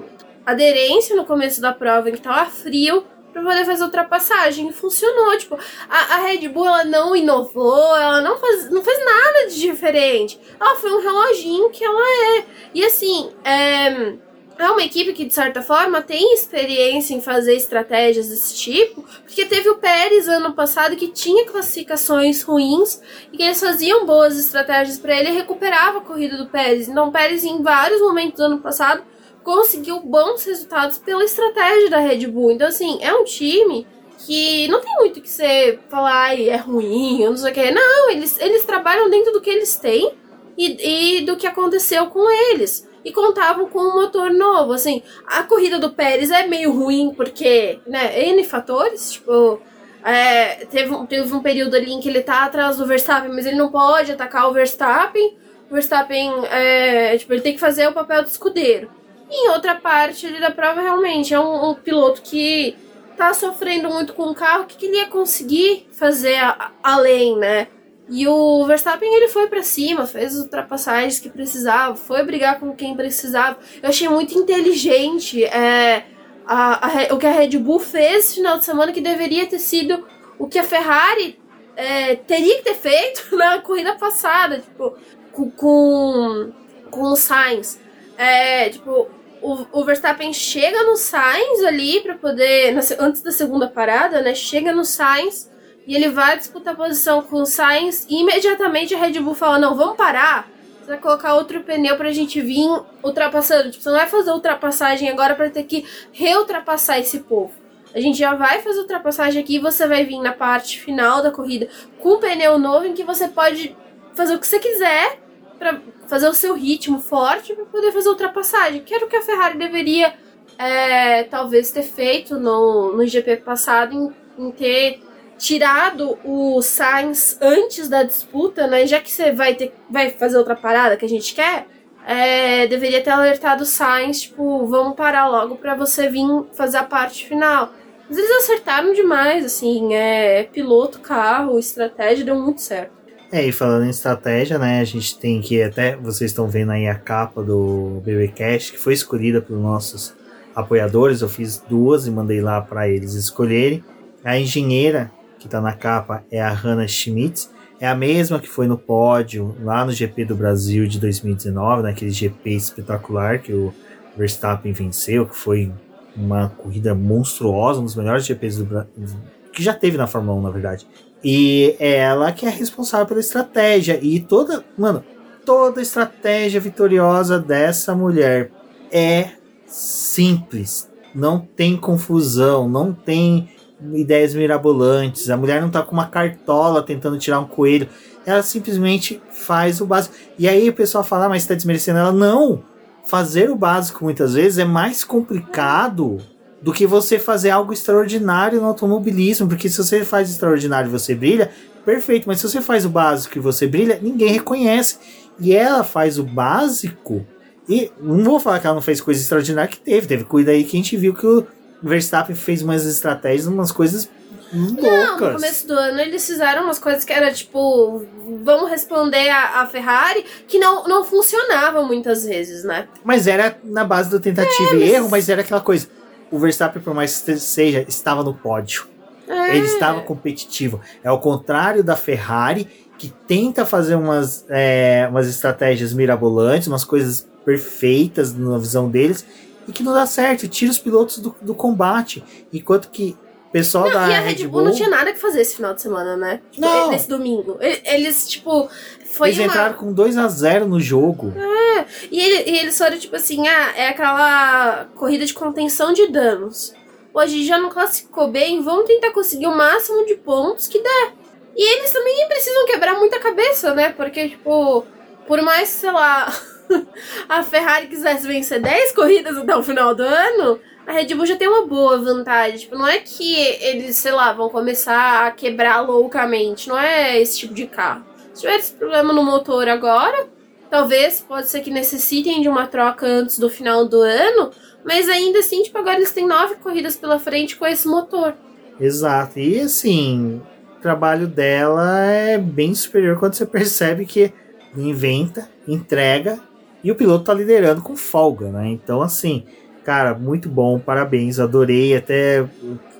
aderência 0.46 1.14
no 1.14 1.24
começo 1.24 1.60
da 1.60 1.72
prova, 1.72 2.08
em 2.08 2.12
que 2.12 2.20
tava 2.20 2.50
frio, 2.50 3.04
para 3.32 3.42
poder 3.42 3.64
fazer 3.64 3.84
ultrapassagem. 3.84 4.68
E 4.68 4.72
funcionou. 4.72 5.36
Tipo, 5.38 5.58
a, 5.88 6.14
a, 6.14 6.18
Red 6.18 6.48
Bull 6.48 6.66
ela 6.66 6.84
não 6.84 7.16
inovou, 7.16 7.96
ela 7.96 8.20
não 8.20 8.38
faz, 8.38 8.70
não 8.70 8.82
fez 8.82 8.98
nada 9.04 9.48
de 9.48 9.60
diferente. 9.60 10.38
Ela 10.60 10.76
foi 10.76 10.92
um 10.92 11.00
reloginho 11.00 11.70
que 11.70 11.84
ela 11.84 12.38
é. 12.38 12.44
E 12.74 12.84
assim, 12.84 13.30
é 13.44 14.16
é 14.58 14.70
uma 14.70 14.82
equipe 14.82 15.12
que, 15.12 15.24
de 15.24 15.34
certa 15.34 15.62
forma, 15.62 16.02
tem 16.02 16.34
experiência 16.34 17.14
em 17.14 17.20
fazer 17.20 17.54
estratégias 17.54 18.28
desse 18.28 18.54
tipo, 18.56 19.02
porque 19.24 19.44
teve 19.44 19.68
o 19.68 19.78
Pérez 19.78 20.28
ano 20.28 20.52
passado 20.52 20.96
que 20.96 21.08
tinha 21.08 21.46
classificações 21.46 22.42
ruins 22.42 23.00
e 23.32 23.36
que 23.36 23.42
eles 23.42 23.60
faziam 23.60 24.06
boas 24.06 24.38
estratégias 24.38 24.98
para 24.98 25.18
ele 25.18 25.30
e 25.30 25.34
recuperava 25.34 25.98
a 25.98 26.02
corrida 26.02 26.36
do 26.36 26.46
Pérez. 26.46 26.88
Então, 26.88 27.08
o 27.08 27.12
Pérez, 27.12 27.44
em 27.44 27.62
vários 27.62 28.00
momentos 28.00 28.36
do 28.36 28.44
ano 28.44 28.58
passado, 28.58 29.02
conseguiu 29.42 30.00
bons 30.00 30.44
resultados 30.44 30.98
pela 30.98 31.24
estratégia 31.24 31.90
da 31.90 31.98
Red 31.98 32.26
Bull. 32.26 32.52
Então, 32.52 32.68
assim, 32.68 32.98
é 33.00 33.12
um 33.12 33.24
time 33.24 33.86
que 34.18 34.68
não 34.68 34.80
tem 34.80 34.94
muito 34.96 35.20
que 35.20 35.28
você 35.28 35.78
falar, 35.88 36.38
é 36.38 36.56
ruim, 36.56 37.24
não 37.24 37.36
sei 37.36 37.50
o 37.50 37.54
que. 37.54 37.70
Não, 37.70 38.10
eles, 38.10 38.38
eles 38.40 38.64
trabalham 38.64 39.10
dentro 39.10 39.32
do 39.32 39.40
que 39.40 39.50
eles 39.50 39.76
têm 39.76 40.12
e, 40.56 41.18
e 41.18 41.20
do 41.22 41.36
que 41.36 41.46
aconteceu 41.46 42.06
com 42.06 42.30
eles 42.30 42.88
e 43.04 43.12
contavam 43.12 43.68
com 43.68 43.80
um 43.80 43.94
motor 43.94 44.30
novo. 44.30 44.72
Assim, 44.72 45.02
a 45.26 45.42
corrida 45.42 45.78
do 45.78 45.90
Pérez 45.92 46.30
é 46.30 46.46
meio 46.46 46.72
ruim 46.72 47.12
porque, 47.14 47.80
né, 47.86 48.28
N 48.28 48.44
fatores, 48.44 49.12
tipo. 49.12 49.60
É, 50.04 50.66
teve, 50.66 51.06
teve 51.06 51.32
um 51.32 51.40
período 51.40 51.76
ali 51.76 51.92
em 51.92 52.00
que 52.00 52.08
ele 52.08 52.22
tá 52.22 52.42
atrás 52.42 52.76
do 52.76 52.84
Verstappen, 52.84 53.30
mas 53.32 53.46
ele 53.46 53.54
não 53.54 53.70
pode 53.70 54.10
atacar 54.10 54.48
o 54.48 54.52
Verstappen. 54.52 55.36
O 55.70 55.74
Verstappen, 55.74 56.44
é, 56.50 57.16
tipo, 57.16 57.32
ele 57.32 57.40
tem 57.40 57.54
que 57.54 57.60
fazer 57.60 57.86
o 57.86 57.92
papel 57.92 58.22
do 58.22 58.28
escudeiro. 58.28 58.90
E 59.32 59.46
em 59.46 59.50
outra 59.50 59.74
parte 59.74 60.26
ali 60.26 60.38
da 60.38 60.50
prova, 60.50 60.82
realmente, 60.82 61.32
é 61.32 61.40
um, 61.40 61.70
um 61.70 61.74
piloto 61.74 62.20
que 62.20 62.76
tá 63.16 63.32
sofrendo 63.32 63.88
muito 63.88 64.12
com 64.12 64.24
o 64.24 64.34
carro, 64.34 64.64
o 64.64 64.66
que, 64.66 64.76
que 64.76 64.86
ele 64.86 64.98
ia 64.98 65.06
conseguir 65.06 65.88
fazer 65.90 66.36
a, 66.36 66.70
além, 66.82 67.38
né? 67.38 67.68
E 68.10 68.28
o 68.28 68.66
Verstappen 68.66 69.10
ele 69.14 69.28
foi 69.28 69.46
para 69.46 69.62
cima, 69.62 70.06
fez 70.06 70.36
as 70.36 70.42
ultrapassagens 70.42 71.18
que 71.18 71.30
precisava, 71.30 71.96
foi 71.96 72.22
brigar 72.24 72.60
com 72.60 72.76
quem 72.76 72.94
precisava. 72.94 73.58
Eu 73.82 73.88
achei 73.88 74.06
muito 74.06 74.38
inteligente 74.38 75.42
é, 75.44 76.04
a, 76.46 76.88
a, 76.88 77.14
o 77.14 77.18
que 77.18 77.26
a 77.26 77.32
Red 77.32 77.56
Bull 77.56 77.78
fez 77.78 78.26
esse 78.26 78.34
final 78.34 78.58
de 78.58 78.66
semana, 78.66 78.92
que 78.92 79.00
deveria 79.00 79.46
ter 79.46 79.60
sido 79.60 80.06
o 80.38 80.46
que 80.46 80.58
a 80.58 80.64
Ferrari 80.64 81.40
é, 81.74 82.16
teria 82.16 82.56
que 82.58 82.64
ter 82.64 82.74
feito 82.74 83.32
na 83.34 83.60
corrida 83.60 83.94
passada, 83.94 84.58
tipo, 84.58 84.94
com, 85.32 85.50
com, 85.52 86.52
com 86.90 87.02
o 87.04 87.16
Sainz. 87.16 87.80
É, 88.18 88.68
tipo, 88.68 89.08
o, 89.42 89.66
o 89.72 89.84
Verstappen 89.84 90.32
chega 90.32 90.84
no 90.84 90.96
Sainz 90.96 91.64
ali 91.64 92.00
para 92.00 92.14
poder, 92.14 92.72
na, 92.72 92.80
antes 93.00 93.20
da 93.20 93.32
segunda 93.32 93.68
parada, 93.68 94.22
né? 94.22 94.34
Chega 94.34 94.72
no 94.72 94.84
Sainz 94.84 95.50
e 95.86 95.94
ele 95.96 96.08
vai 96.08 96.38
disputar 96.38 96.76
posição 96.76 97.22
com 97.22 97.42
o 97.42 97.46
Sainz 97.46 98.06
e 98.08 98.20
imediatamente 98.20 98.94
a 98.94 98.98
Red 98.98 99.20
Bull 99.20 99.34
fala: 99.34 99.58
não, 99.58 99.76
vamos 99.76 99.96
parar. 99.96 100.48
Você 100.80 100.90
vai 100.90 100.98
colocar 100.98 101.34
outro 101.34 101.62
pneu 101.62 101.96
pra 101.96 102.10
gente 102.12 102.40
vir 102.40 102.66
ultrapassando. 103.04 103.70
Tipo, 103.70 103.82
você 103.82 103.88
não 103.88 103.96
vai 103.96 104.08
fazer 104.08 104.30
ultrapassagem 104.30 105.08
agora 105.08 105.34
para 105.34 105.50
ter 105.50 105.64
que 105.64 105.84
reultrapassar 106.12 106.98
esse 106.98 107.20
povo. 107.20 107.52
A 107.94 108.00
gente 108.00 108.18
já 108.18 108.34
vai 108.34 108.60
fazer 108.62 108.80
ultrapassagem 108.80 109.42
aqui 109.42 109.56
e 109.56 109.60
você 109.60 109.86
vai 109.86 110.04
vir 110.04 110.18
na 110.20 110.32
parte 110.32 110.80
final 110.80 111.22
da 111.22 111.30
corrida 111.30 111.68
com 112.00 112.14
o 112.14 112.18
pneu 112.18 112.58
novo 112.58 112.86
em 112.86 112.94
que 112.94 113.04
você 113.04 113.28
pode 113.28 113.76
fazer 114.14 114.34
o 114.34 114.38
que 114.38 114.46
você 114.46 114.58
quiser 114.58 115.20
para 115.58 115.80
fazer 116.12 116.28
o 116.28 116.34
seu 116.34 116.54
ritmo 116.54 117.00
forte 117.00 117.54
para 117.54 117.64
poder 117.64 117.90
fazer 117.90 118.10
ultrapassagem. 118.10 118.82
Que 118.82 118.94
era 118.94 119.06
o 119.06 119.08
que 119.08 119.16
a 119.16 119.22
Ferrari 119.22 119.56
deveria 119.56 120.12
é, 120.58 121.22
talvez 121.22 121.70
ter 121.70 121.84
feito 121.84 122.38
no, 122.38 122.94
no 122.94 123.06
GP 123.06 123.38
passado 123.38 123.94
em, 123.94 124.12
em 124.38 124.50
ter 124.50 125.00
tirado 125.38 126.18
o 126.22 126.60
Sainz 126.60 127.38
antes 127.40 127.88
da 127.88 128.02
disputa, 128.02 128.66
né? 128.66 128.86
Já 128.86 129.00
que 129.00 129.10
você 129.10 129.32
vai 129.32 129.54
ter 129.54 129.72
vai 129.88 130.10
fazer 130.10 130.36
outra 130.36 130.54
parada 130.54 130.98
que 130.98 131.06
a 131.06 131.08
gente 131.08 131.34
quer, 131.34 131.66
é, 132.06 132.66
deveria 132.66 133.02
ter 133.02 133.08
alertado 133.08 133.62
o 133.62 133.66
Sainz, 133.66 134.20
tipo, 134.20 134.66
vamos 134.66 134.94
parar 134.94 135.28
logo 135.28 135.56
para 135.56 135.74
você 135.74 136.10
vir 136.10 136.26
fazer 136.52 136.76
a 136.76 136.84
parte 136.84 137.26
final. 137.26 137.72
Mas 138.06 138.18
eles 138.18 138.30
acertaram 138.32 138.92
demais, 138.92 139.46
assim, 139.46 139.94
é 139.94 140.42
piloto, 140.42 141.00
carro, 141.00 141.58
estratégia, 141.58 142.22
deu 142.22 142.36
muito 142.36 142.60
certo. 142.60 143.01
É, 143.34 143.46
e 143.46 143.50
falando 143.50 143.86
em 143.86 143.88
estratégia, 143.88 144.58
né, 144.58 144.80
a 144.80 144.84
gente 144.84 145.18
tem 145.18 145.40
que 145.40 145.62
até, 145.62 145.96
vocês 145.96 146.30
estão 146.30 146.48
vendo 146.48 146.70
aí 146.70 146.86
a 146.86 146.94
capa 146.94 147.42
do 147.42 148.02
BBcast, 148.04 148.72
que 148.72 148.78
foi 148.78 148.92
escolhida 148.92 149.40
pelos 149.40 149.62
nossos 149.62 150.14
apoiadores, 150.54 151.22
eu 151.22 151.30
fiz 151.30 151.56
duas 151.66 152.06
e 152.06 152.10
mandei 152.10 152.42
lá 152.42 152.60
para 152.60 152.86
eles 152.90 153.14
escolherem. 153.14 153.82
A 154.22 154.38
engenheira 154.38 155.10
que 155.38 155.46
está 155.46 155.62
na 155.62 155.72
capa 155.72 156.22
é 156.30 156.42
a 156.42 156.50
Hannah 156.50 156.86
Schmitz. 156.86 157.50
É 157.80 157.88
a 157.88 157.94
mesma 157.94 158.38
que 158.38 158.48
foi 158.48 158.66
no 158.66 158.76
pódio 158.76 159.56
lá 159.62 159.82
no 159.82 159.92
GP 159.92 160.26
do 160.26 160.36
Brasil 160.36 160.86
de 160.86 161.00
2019, 161.00 161.82
naquele 161.84 162.10
GP 162.10 162.50
espetacular 162.50 163.38
que 163.38 163.54
o 163.54 163.72
Verstappen 164.14 164.74
venceu, 164.74 165.24
que 165.24 165.34
foi 165.34 165.72
uma 166.14 166.50
corrida 166.50 166.94
monstruosa, 166.94 167.80
um 167.80 167.84
dos 167.84 167.96
melhores 167.96 168.26
GPs 168.26 168.58
do 168.58 168.66
Brasil, 168.66 169.18
que 169.54 169.62
já 169.62 169.72
teve 169.72 169.96
na 169.96 170.06
Fórmula 170.06 170.38
1, 170.38 170.42
na 170.42 170.50
verdade. 170.50 170.86
E 171.24 171.76
é 171.78 171.96
ela 171.96 172.32
que 172.32 172.46
é 172.46 172.50
responsável 172.50 173.06
pela 173.06 173.20
estratégia. 173.20 173.98
E 174.02 174.20
toda, 174.20 174.64
mano, 174.76 175.04
toda 175.44 175.80
estratégia 175.80 176.60
vitoriosa 176.60 177.38
dessa 177.38 177.94
mulher 177.94 178.50
é 178.90 179.30
simples. 179.66 180.90
Não 181.14 181.38
tem 181.40 181.76
confusão, 181.76 182.68
não 182.68 182.92
tem 182.92 183.48
ideias 183.94 184.34
mirabolantes. 184.34 185.30
A 185.30 185.36
mulher 185.36 185.60
não 185.60 185.70
tá 185.70 185.82
com 185.82 185.92
uma 185.92 186.06
cartola 186.06 186.82
tentando 186.82 187.18
tirar 187.18 187.40
um 187.40 187.46
coelho. 187.46 187.88
Ela 188.24 188.42
simplesmente 188.42 189.20
faz 189.30 189.80
o 189.80 189.86
básico. 189.86 190.14
E 190.38 190.48
aí 190.48 190.68
o 190.68 190.74
pessoal 190.74 191.04
fala, 191.04 191.26
ah, 191.26 191.28
mas 191.28 191.46
tá 191.46 191.54
desmerecendo 191.54 191.98
ela. 191.98 192.12
Não! 192.12 192.62
Fazer 193.04 193.50
o 193.50 193.56
básico 193.56 194.04
muitas 194.04 194.34
vezes 194.34 194.58
é 194.58 194.64
mais 194.64 195.02
complicado 195.02 196.18
do 196.62 196.72
que 196.72 196.86
você 196.86 197.18
fazer 197.18 197.50
algo 197.50 197.72
extraordinário 197.72 198.60
no 198.60 198.68
automobilismo. 198.68 199.48
Porque 199.48 199.68
se 199.68 199.76
você 199.76 200.04
faz 200.04 200.30
extraordinário 200.30 200.88
e 200.88 200.92
você 200.92 201.14
brilha, 201.14 201.50
perfeito. 201.84 202.26
Mas 202.26 202.40
se 202.40 202.48
você 202.48 202.60
faz 202.60 202.86
o 202.86 202.88
básico 202.88 203.36
e 203.36 203.40
você 203.40 203.66
brilha, 203.66 203.98
ninguém 204.00 204.28
reconhece. 204.28 204.98
E 205.38 205.54
ela 205.54 205.82
faz 205.82 206.18
o 206.18 206.24
básico. 206.24 207.26
E 207.68 207.90
não 208.00 208.22
vou 208.24 208.40
falar 208.40 208.60
que 208.60 208.66
ela 208.66 208.74
não 208.74 208.82
fez 208.82 209.00
coisa 209.00 209.20
extraordinária 209.20 209.70
que 209.70 209.80
teve. 209.80 210.06
Teve 210.06 210.24
cuida 210.24 210.52
aí 210.52 210.64
que 210.64 210.76
a 210.76 210.80
gente 210.80 210.96
viu 210.96 211.14
que 211.14 211.26
o 211.26 211.46
Verstappen 211.82 212.36
fez 212.36 212.62
umas 212.62 212.86
estratégias, 212.86 213.46
umas 213.46 213.72
coisas 213.72 214.08
loucas. 214.52 214.82
Não, 214.82 215.16
no 215.16 215.32
começo 215.34 215.66
do 215.66 215.74
ano 215.74 216.00
eles 216.00 216.26
fizeram 216.26 216.64
umas 216.64 216.78
coisas 216.78 217.04
que 217.04 217.12
era 217.12 217.32
tipo, 217.32 218.04
vamos 218.44 218.70
responder 218.70 219.30
a, 219.30 219.62
a 219.62 219.66
Ferrari, 219.66 220.24
que 220.46 220.58
não, 220.58 220.84
não 220.84 221.04
funcionava 221.04 221.82
muitas 221.82 222.24
vezes, 222.24 222.62
né? 222.62 222.86
Mas 223.02 223.26
era 223.26 223.58
na 223.64 223.84
base 223.84 224.10
da 224.10 224.20
tentativa 224.20 224.76
é, 224.76 224.78
e 224.78 224.92
erro, 224.92 225.08
mas 225.10 225.28
era 225.28 225.40
aquela 225.40 225.60
coisa. 225.60 225.88
O 226.32 226.38
Verstappen, 226.38 226.82
por 226.82 226.94
mais 226.94 227.20
que 227.20 227.36
seja, 227.38 227.84
estava 227.86 228.24
no 228.24 228.34
pódio. 228.34 228.86
É. 229.28 229.56
Ele 229.56 229.66
estava 229.66 230.00
competitivo. 230.00 230.80
É 231.04 231.10
o 231.12 231.18
contrário 231.18 231.84
da 231.84 231.94
Ferrari, 231.94 232.66
que 232.98 233.08
tenta 233.28 233.64
fazer 233.66 233.94
umas, 233.94 234.44
é, 234.48 235.06
umas 235.10 235.28
estratégias 235.28 235.92
mirabolantes, 235.92 236.68
umas 236.68 236.84
coisas 236.84 237.28
perfeitas 237.44 238.34
na 238.34 238.58
visão 238.58 238.88
deles, 238.88 239.26
e 239.68 239.72
que 239.72 239.82
não 239.82 239.92
dá 239.92 240.06
certo, 240.06 240.48
tira 240.48 240.70
os 240.70 240.78
pilotos 240.78 241.18
do, 241.18 241.34
do 241.40 241.54
combate. 241.54 242.24
Enquanto 242.52 242.88
que 242.90 243.16
pessoal 243.52 243.84
não, 243.84 243.92
da 243.92 244.08
e 244.08 244.14
a 244.14 244.20
Red 244.20 244.34
Bull, 244.46 244.50
Bull, 244.50 244.64
não 244.64 244.72
tinha 244.72 244.88
nada 244.88 245.12
que 245.12 245.18
fazer 245.18 245.42
esse 245.42 245.56
final 245.56 245.74
de 245.74 245.82
semana, 245.82 246.16
né? 246.16 246.40
Tipo, 246.50 246.66
não. 246.66 246.90
Nesse 246.90 247.08
domingo. 247.08 247.58
Eles, 247.60 248.28
tipo. 248.28 248.68
Foi 249.12 249.28
eles 249.28 249.38
uma... 249.38 249.46
entraram 249.46 249.74
com 249.74 249.92
2 249.92 250.16
a 250.16 250.26
0 250.26 250.66
no 250.66 250.80
jogo. 250.80 251.32
É. 251.36 251.84
E, 252.10 252.18
ele, 252.18 252.50
e 252.50 252.58
eles 252.58 252.76
foram, 252.76 252.98
tipo 252.98 253.14
assim, 253.14 253.46
ah, 253.46 253.72
é 253.76 253.88
aquela 253.88 254.86
corrida 254.96 255.26
de 255.26 255.34
contenção 255.34 255.92
de 255.92 256.08
danos. 256.08 256.74
Hoje 257.14 257.44
já 257.44 257.58
não 257.58 257.68
classificou 257.68 258.28
bem, 258.28 258.62
vamos 258.62 258.86
tentar 258.86 259.12
conseguir 259.12 259.46
o 259.46 259.54
máximo 259.54 260.06
de 260.06 260.14
pontos 260.14 260.66
que 260.66 260.82
der. 260.82 261.12
E 261.54 261.76
eles 261.76 261.90
também 261.90 262.26
precisam 262.26 262.64
quebrar 262.64 262.98
muita 262.98 263.20
cabeça, 263.20 263.74
né? 263.74 263.90
Porque, 263.90 264.30
tipo, 264.30 264.86
por 265.26 265.42
mais, 265.42 265.68
sei 265.68 265.92
lá. 265.92 266.32
a 267.28 267.42
Ferrari 267.42 267.86
quisesse 267.86 268.26
vencer 268.26 268.60
10 268.60 268.92
corridas 268.92 269.36
até 269.36 269.54
o 269.54 269.62
final 269.62 269.94
do 269.94 270.02
ano, 270.02 270.58
a 270.86 270.92
Red 270.92 271.14
Bull 271.14 271.26
já 271.26 271.36
tem 271.36 271.48
uma 271.48 271.66
boa 271.66 271.98
vantagem. 271.98 272.58
Tipo, 272.58 272.76
não 272.76 272.86
é 272.86 272.98
que 272.98 273.34
eles, 273.34 273.96
sei 273.96 274.12
lá, 274.12 274.32
vão 274.32 274.48
começar 274.48 275.26
a 275.26 275.30
quebrar 275.30 275.80
loucamente. 275.80 276.68
Não 276.68 276.78
é 276.78 277.20
esse 277.20 277.38
tipo 277.38 277.54
de 277.54 277.66
carro. 277.66 278.04
Se 278.34 278.40
tiver 278.40 278.56
esse 278.56 278.72
problema 278.72 279.12
no 279.12 279.24
motor 279.24 279.68
agora, 279.68 280.26
talvez 280.70 281.20
pode 281.20 281.48
ser 281.48 281.60
que 281.60 281.70
necessitem 281.70 282.40
de 282.40 282.48
uma 282.48 282.66
troca 282.66 283.06
antes 283.06 283.38
do 283.38 283.48
final 283.48 283.86
do 283.86 284.00
ano. 284.00 284.50
Mas 284.84 285.08
ainda 285.08 285.38
assim, 285.38 285.62
tipo, 285.62 285.78
agora 285.78 285.96
eles 285.96 286.12
têm 286.12 286.26
nove 286.26 286.56
corridas 286.56 286.96
pela 286.96 287.18
frente 287.18 287.56
com 287.56 287.66
esse 287.66 287.86
motor. 287.86 288.34
Exato. 288.80 289.38
E 289.38 289.60
assim, 289.60 290.42
o 290.76 290.80
trabalho 290.80 291.28
dela 291.28 292.04
é 292.04 292.38
bem 292.38 292.74
superior 292.74 293.18
quando 293.18 293.34
você 293.34 293.46
percebe 293.46 294.04
que 294.04 294.32
inventa, 294.76 295.48
entrega 295.68 296.40
e 296.82 296.90
o 296.90 296.96
piloto 296.96 297.24
tá 297.24 297.34
liderando 297.34 297.82
com 297.82 297.94
folga, 297.94 298.50
né? 298.50 298.68
Então, 298.68 299.00
assim, 299.02 299.44
Cara, 299.84 300.14
muito 300.14 300.48
bom, 300.48 300.78
parabéns, 300.78 301.40
adorei. 301.40 301.96
Até 301.96 302.40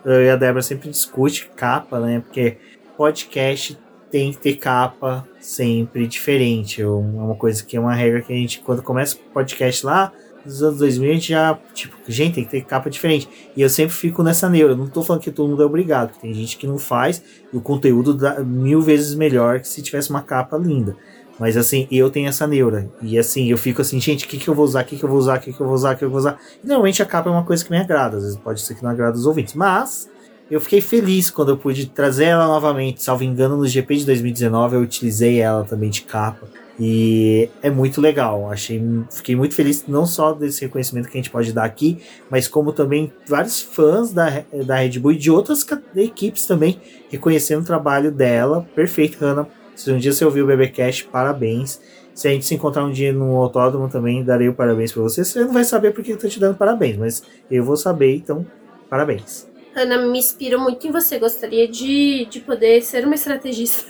eu 0.05 0.23
e 0.23 0.31
a 0.31 0.37
Débora 0.37 0.63
sempre 0.63 0.91
discute 0.91 1.51
capa, 1.55 2.01
né? 2.01 2.21
Porque 2.21 2.57
podcast 2.97 3.79
tem 4.11 4.33
que 4.33 4.39
ter 4.39 4.57
capa 4.57 5.27
sempre 5.41 6.07
diferente. 6.07 6.83
É 6.83 6.87
uma 6.87 7.35
coisa 7.35 7.65
que 7.65 7.77
é 7.77 7.81
uma 7.81 7.95
regra 7.95 8.21
que 8.21 8.33
a 8.33 8.37
gente, 8.37 8.61
quando 8.61 8.83
começa 8.83 9.17
podcast 9.33 9.87
lá, 9.87 10.13
nos 10.45 10.63
anos 10.63 10.79
2000, 10.79 11.11
a 11.11 11.15
gente 11.15 11.29
já, 11.29 11.59
tipo, 11.73 11.97
gente, 12.09 12.35
tem 12.35 12.45
que 12.45 12.51
ter 12.51 12.63
capa 12.63 12.91
diferente. 12.91 13.29
E 13.57 13.63
eu 13.63 13.69
sempre 13.69 13.95
fico 13.95 14.23
nessa 14.23 14.49
neura. 14.49 14.75
não 14.75 14.89
tô 14.89 15.03
falando 15.03 15.23
que 15.23 15.31
todo 15.31 15.49
mundo 15.49 15.63
é 15.63 15.67
obrigado, 15.67 16.11
porque 16.11 16.27
tem 16.27 16.35
gente 16.35 16.57
que 16.57 16.67
não 16.67 16.79
faz 16.79 17.23
e 17.53 17.57
o 17.57 17.61
conteúdo 17.61 18.13
dá 18.13 18.41
mil 18.41 18.83
vezes 18.83 19.15
melhor 19.15 19.61
que 19.61 19.69
se 19.69 19.83
tivesse 19.83 20.11
uma 20.11 20.23
capa 20.23 20.57
linda. 20.57 20.97
Mas 21.39 21.57
assim, 21.57 21.87
eu 21.91 22.11
tenho 22.11 22.29
essa 22.29 22.47
neura. 22.47 22.91
E 23.01 23.19
assim, 23.19 23.51
eu 23.51 23.59
fico 23.59 23.81
assim, 23.81 24.01
gente, 24.01 24.27
o 24.27 24.29
que, 24.29 24.39
que 24.39 24.49
eu 24.49 24.55
vou 24.55 24.65
usar? 24.65 24.83
O 24.83 24.85
que, 24.85 24.97
que 24.97 25.05
eu 25.05 25.09
vou 25.09 25.19
usar? 25.19 25.39
O 25.39 25.41
que, 25.41 25.53
que 25.53 25.61
eu 25.61 25.67
vou 25.67 25.75
usar? 25.75 25.95
O 25.95 25.99
que 25.99 26.05
eu 26.05 26.11
vou 26.11 26.19
usar? 26.19 26.39
E, 26.63 26.67
normalmente 26.67 27.03
a 27.03 27.07
capa 27.07 27.29
é 27.29 27.33
uma 27.33 27.45
coisa 27.45 27.65
que 27.65 27.71
me 27.71 27.79
agrada. 27.79 28.17
Às 28.17 28.23
vezes 28.23 28.39
pode 28.39 28.61
ser 28.61 28.75
que 28.75 28.83
não 28.83 28.91
agrada 28.91 29.17
os 29.17 29.27
ouvintes. 29.27 29.55
Mas 29.55 30.09
eu 30.51 30.61
fiquei 30.61 30.81
feliz 30.81 31.31
quando 31.31 31.51
eu 31.51 31.57
pude 31.57 31.87
trazer 31.87 32.27
ela 32.27 32.47
novamente. 32.47 33.03
Salvo 33.03 33.25
engano, 33.25 33.57
no 33.57 33.67
GP 33.67 33.97
de 33.97 34.07
2019 34.07 34.77
eu 34.77 34.83
utilizei 34.83 35.41
ela 35.41 35.65
também 35.65 35.91
de 35.91 36.03
capa. 36.03 36.47
E 36.79 37.49
é 37.63 37.71
muito 37.71 38.01
legal. 38.01 38.51
Achei, 38.51 38.83
fiquei 39.11 39.37
muito 39.37 39.55
feliz 39.55 39.85
não 39.87 40.05
só 40.05 40.33
desse 40.33 40.63
reconhecimento 40.63 41.09
que 41.09 41.17
a 41.17 41.21
gente 41.21 41.31
pode 41.31 41.53
dar 41.53 41.65
aqui, 41.65 41.99
mas 42.31 42.49
como 42.49 42.73
também 42.73 43.13
vários 43.27 43.61
fãs 43.61 44.13
da, 44.13 44.45
da 44.67 44.77
Red 44.77 44.99
Bull 44.99 45.13
e 45.13 45.19
de 45.19 45.31
outras 45.31 45.67
equipes 45.97 46.47
também 46.47 46.81
reconhecendo 47.11 47.63
o 47.63 47.67
trabalho 47.67 48.11
dela. 48.11 48.67
Perfeito, 48.75 49.19
Hannah. 49.21 49.47
Se 49.75 49.91
um 49.91 49.99
dia 49.99 50.13
você 50.13 50.25
ouviu 50.25 50.45
o 50.45 50.47
BBcast, 50.47 51.05
parabéns. 51.05 51.81
Se 52.15 52.29
a 52.29 52.31
gente 52.31 52.45
se 52.45 52.55
encontrar 52.55 52.85
um 52.85 52.93
dia 52.93 53.13
no 53.13 53.37
autódromo 53.37 53.89
também, 53.89 54.23
darei 54.23 54.49
o 54.49 54.55
parabéns 54.55 54.93
para 54.93 55.03
você. 55.03 55.25
Você 55.25 55.41
não 55.41 55.53
vai 55.53 55.65
saber 55.65 55.93
porque 55.93 56.13
eu 56.13 56.19
tô 56.19 56.29
te 56.29 56.39
dando 56.39 56.57
parabéns, 56.57 56.97
mas 56.97 57.23
eu 57.51 57.65
vou 57.65 57.77
saber, 57.77 58.17
então, 58.17 58.47
parabéns. 58.89 59.51
Ana, 59.75 59.99
me 60.07 60.19
inspiro 60.19 60.61
muito 60.61 60.87
em 60.87 60.91
você. 60.91 61.19
Gostaria 61.19 61.67
de, 61.67 62.27
de 62.27 62.41
poder 62.41 62.83
ser 62.83 63.05
uma 63.07 63.15
estrategista. 63.15 63.87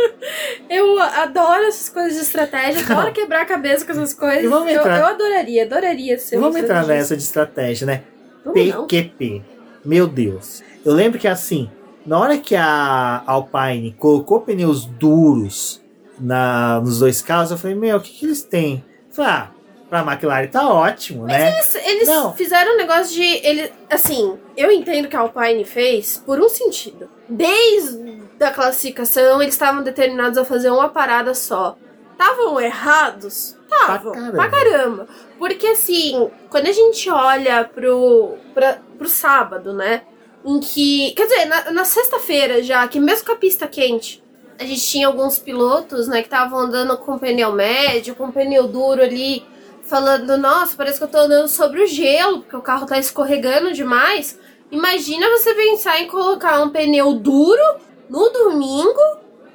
eu 0.68 1.00
adoro 1.00 1.64
essas 1.64 1.88
coisas 1.88 2.14
de 2.14 2.20
estratégia, 2.20 2.82
adoro 2.88 3.12
quebrar 3.12 3.42
a 3.42 3.46
cabeça 3.46 3.86
com 3.86 3.92
essas 3.92 4.12
coisas. 4.12 4.44
Eu, 4.44 4.68
eu, 4.68 5.06
adoraria, 5.06 5.64
adoraria 5.64 6.18
ser 6.18 6.38
Vamos 6.38 6.56
entrar 6.56 6.86
nessa 6.86 7.16
de 7.16 7.22
estratégia, 7.22 7.86
né? 7.86 8.02
Vamos 8.44 8.86
PQP. 8.86 9.38
Não. 9.38 9.44
Meu 9.84 10.06
Deus. 10.06 10.62
Eu 10.84 10.92
lembro 10.92 11.18
que 11.18 11.28
assim, 11.28 11.70
na 12.06 12.18
hora 12.18 12.38
que 12.38 12.54
a 12.54 13.22
Alpine 13.26 13.92
colocou 13.98 14.40
pneus 14.40 14.84
duros 14.84 15.82
na, 16.18 16.80
nos 16.80 16.98
dois 16.98 17.22
carros, 17.22 17.50
eu 17.50 17.58
falei, 17.58 17.76
meu, 17.76 17.96
o 17.96 18.00
que, 18.00 18.12
que 18.12 18.26
eles 18.26 18.42
têm? 18.42 18.84
Eu 19.08 19.14
falei, 19.14 19.30
ah, 19.30 19.50
pra 19.88 20.00
McLaren 20.00 20.48
tá 20.48 20.68
ótimo, 20.68 21.22
Mas 21.22 21.32
né? 21.32 21.50
Eles, 21.50 21.74
eles 21.74 22.08
fizeram 22.36 22.74
um 22.74 22.76
negócio 22.76 23.14
de. 23.14 23.22
Ele, 23.22 23.72
assim, 23.90 24.38
eu 24.56 24.70
entendo 24.70 25.08
que 25.08 25.16
a 25.16 25.20
Alpine 25.20 25.64
fez 25.64 26.22
por 26.24 26.40
um 26.40 26.48
sentido. 26.48 27.08
Desde 27.28 28.22
a 28.40 28.50
classificação, 28.50 29.40
eles 29.40 29.54
estavam 29.54 29.82
determinados 29.82 30.36
a 30.36 30.44
fazer 30.44 30.70
uma 30.70 30.88
parada 30.88 31.34
só. 31.34 31.76
Estavam 32.12 32.60
errados? 32.60 33.56
Estavam. 33.62 34.12
Pra, 34.12 34.30
pra, 34.30 34.50
caramba. 34.50 35.08
Porque 35.38 35.66
assim, 35.66 36.30
quando 36.48 36.66
a 36.66 36.72
gente 36.72 37.10
olha 37.10 37.64
pro, 37.64 38.34
pra, 38.52 38.78
pro 38.98 39.08
sábado, 39.08 39.72
né? 39.72 40.02
Em 40.44 40.60
que. 40.60 41.12
Quer 41.12 41.26
dizer, 41.26 41.44
na, 41.46 41.70
na 41.70 41.84
sexta-feira 41.84 42.62
já, 42.62 42.86
que 42.86 43.00
mesmo 43.00 43.26
com 43.26 43.32
a 43.32 43.36
pista 43.36 43.66
quente, 43.66 44.22
a 44.58 44.64
gente 44.64 44.86
tinha 44.86 45.06
alguns 45.06 45.38
pilotos, 45.38 46.06
né, 46.06 46.20
que 46.20 46.26
estavam 46.26 46.58
andando 46.58 46.96
com 46.98 47.18
pneu 47.18 47.52
médio, 47.52 48.14
com 48.14 48.30
pneu 48.30 48.68
duro 48.68 49.02
ali 49.02 49.44
falando, 49.82 50.36
nossa, 50.38 50.76
parece 50.76 50.98
que 50.98 51.04
eu 51.04 51.08
tô 51.08 51.18
andando 51.18 51.48
sobre 51.48 51.82
o 51.82 51.86
gelo, 51.86 52.40
porque 52.40 52.56
o 52.56 52.62
carro 52.62 52.86
tá 52.86 52.98
escorregando 52.98 53.72
demais. 53.72 54.38
Imagina 54.70 55.28
você 55.30 55.54
pensar 55.54 56.00
em 56.00 56.08
colocar 56.08 56.60
um 56.62 56.70
pneu 56.70 57.14
duro 57.14 57.76
no 58.08 58.30
domingo 58.30 59.00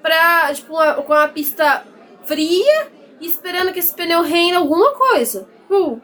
pra, 0.01 0.53
tipo, 0.53 0.73
uma, 0.73 0.93
com 0.95 1.13
uma 1.13 1.27
pista 1.27 1.83
fria 2.25 2.87
esperando 3.19 3.73
que 3.73 3.79
esse 3.79 3.93
pneu 3.93 4.21
renda 4.21 4.57
alguma 4.57 4.93
coisa. 4.93 5.47
Uh. 5.69 5.99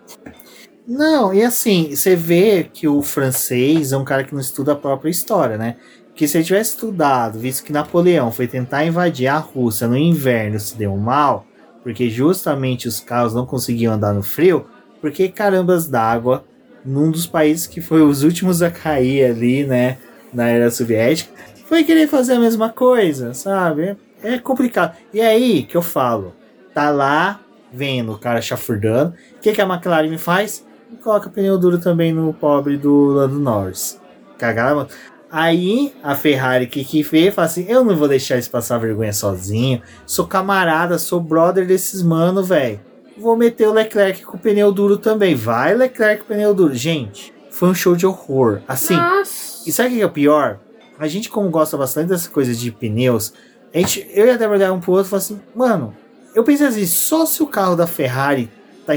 Não, 0.88 1.34
e 1.34 1.42
assim, 1.42 1.96
você 1.96 2.16
vê 2.16 2.70
que 2.72 2.88
o 2.88 3.02
francês 3.02 3.92
é 3.92 3.98
um 3.98 4.06
cara 4.06 4.24
que 4.24 4.34
não 4.34 4.42
estuda 4.42 4.74
a 4.74 4.76
própria 4.76 5.10
história, 5.10 5.58
né? 5.58 5.78
Que 6.14 6.28
se 6.28 6.38
ele 6.38 6.46
tivesse 6.46 6.72
estudado, 6.72 7.40
visto 7.40 7.64
que 7.64 7.74
Napoleão 7.74 8.32
foi 8.32 8.48
tentar 8.48 8.86
invadir 8.86 9.28
a 9.28 9.38
Rússia 9.38 9.88
no 9.88 9.98
inverno 9.98 10.60
se 10.60 10.78
deu 10.78 10.96
mal, 10.96 11.46
porque 11.82 12.10
justamente 12.10 12.88
os 12.88 13.00
carros 13.00 13.34
não 13.34 13.46
conseguiam 13.46 13.94
andar 13.94 14.14
no 14.14 14.22
frio, 14.22 14.68
porque 15.02 15.28
carambas 15.28 15.88
d'água, 15.88 16.46
num 16.86 17.10
dos 17.10 17.26
países 17.26 17.66
que 17.66 17.82
foi 17.82 18.02
os 18.04 18.24
últimos 18.24 18.62
a 18.62 18.70
cair 18.70 19.26
ali, 19.26 19.66
né, 19.66 19.98
na 20.32 20.48
era 20.48 20.70
soviética, 20.70 21.32
foi 21.66 21.84
querer 21.84 22.08
fazer 22.08 22.34
a 22.34 22.40
mesma 22.40 22.70
coisa, 22.70 23.34
sabe? 23.34 23.98
É 24.24 24.38
complicado. 24.38 24.96
E 25.12 25.20
aí 25.20 25.64
que 25.64 25.76
eu 25.76 25.82
falo, 25.82 26.36
tá 26.76 26.92
lá 26.92 27.40
vendo 27.74 28.14
o 28.14 28.20
cara 28.20 28.40
chafurdando, 28.40 29.16
o 29.36 29.40
que, 29.42 29.52
que 29.52 29.62
a 29.62 29.66
McLaren 29.66 30.10
me 30.10 30.18
faz? 30.18 30.64
Coloca 31.04 31.30
pneu 31.30 31.58
duro 31.58 31.80
também 31.80 32.14
no 32.14 32.34
pobre 32.34 32.78
do 32.78 33.06
Lando 33.08 33.40
Norris. 33.40 34.00
Cagaram. 34.38 34.88
Aí 35.32 35.94
a 36.04 36.16
Ferrari 36.16 36.68
que 36.68 36.84
que 36.84 37.04
fez, 37.04 37.34
fala 37.34 37.48
assim: 37.48 37.66
eu 37.68 37.84
não 37.84 37.96
vou 37.96 38.08
deixar 38.08 38.36
eles 38.36 38.48
passar 38.48 38.78
vergonha 38.78 39.14
sozinho. 39.14 39.82
Sou 40.06 40.26
camarada, 40.26 40.98
sou 40.98 41.20
brother 41.20 41.68
desses 41.68 42.02
mano, 42.02 42.44
velho. 42.44 42.80
Vou 43.18 43.36
meter 43.36 43.68
o 43.68 43.74
Leclerc 43.74 44.24
com 44.26 44.38
o 44.38 44.40
pneu 44.40 44.72
duro 44.72 44.98
também. 44.98 45.36
Vai, 45.36 45.74
Leclerc 45.74 46.24
com 46.24 46.34
o 46.34 46.36
pneu 46.36 46.54
duro. 46.54 46.76
Gente, 46.76 47.34
foi 47.50 47.70
um 47.70 47.74
show 47.74 47.96
de 47.96 48.06
horror. 48.06 48.62
Assim, 48.68 48.96
Nossa. 48.96 49.68
e 49.68 49.72
sabe 49.72 49.90
o 49.90 49.92
que 49.94 50.02
é 50.02 50.06
o 50.06 50.12
pior? 50.12 50.60
A 51.00 51.08
gente, 51.08 51.30
como 51.30 51.50
gosta 51.50 51.78
bastante 51.78 52.10
dessas 52.10 52.28
coisas 52.28 52.60
de 52.60 52.72
pneus, 52.72 53.34
a 53.74 53.78
gente, 53.78 54.08
eu 54.14 54.26
e 54.28 54.30
a 54.30 54.38
Débora 54.38 54.72
um 54.72 54.80
pro 54.80 54.94
outro 54.94 55.08
e 55.08 55.10
falei 55.10 55.26
assim: 55.26 55.42
mano, 55.54 55.96
eu 56.34 56.44
pensei 56.44 56.68
assim, 56.68 56.86
só 56.86 57.26
se 57.26 57.42
o 57.42 57.48
carro 57.48 57.76
da 57.76 57.88
Ferrari 57.88 58.50
tá 58.86 58.94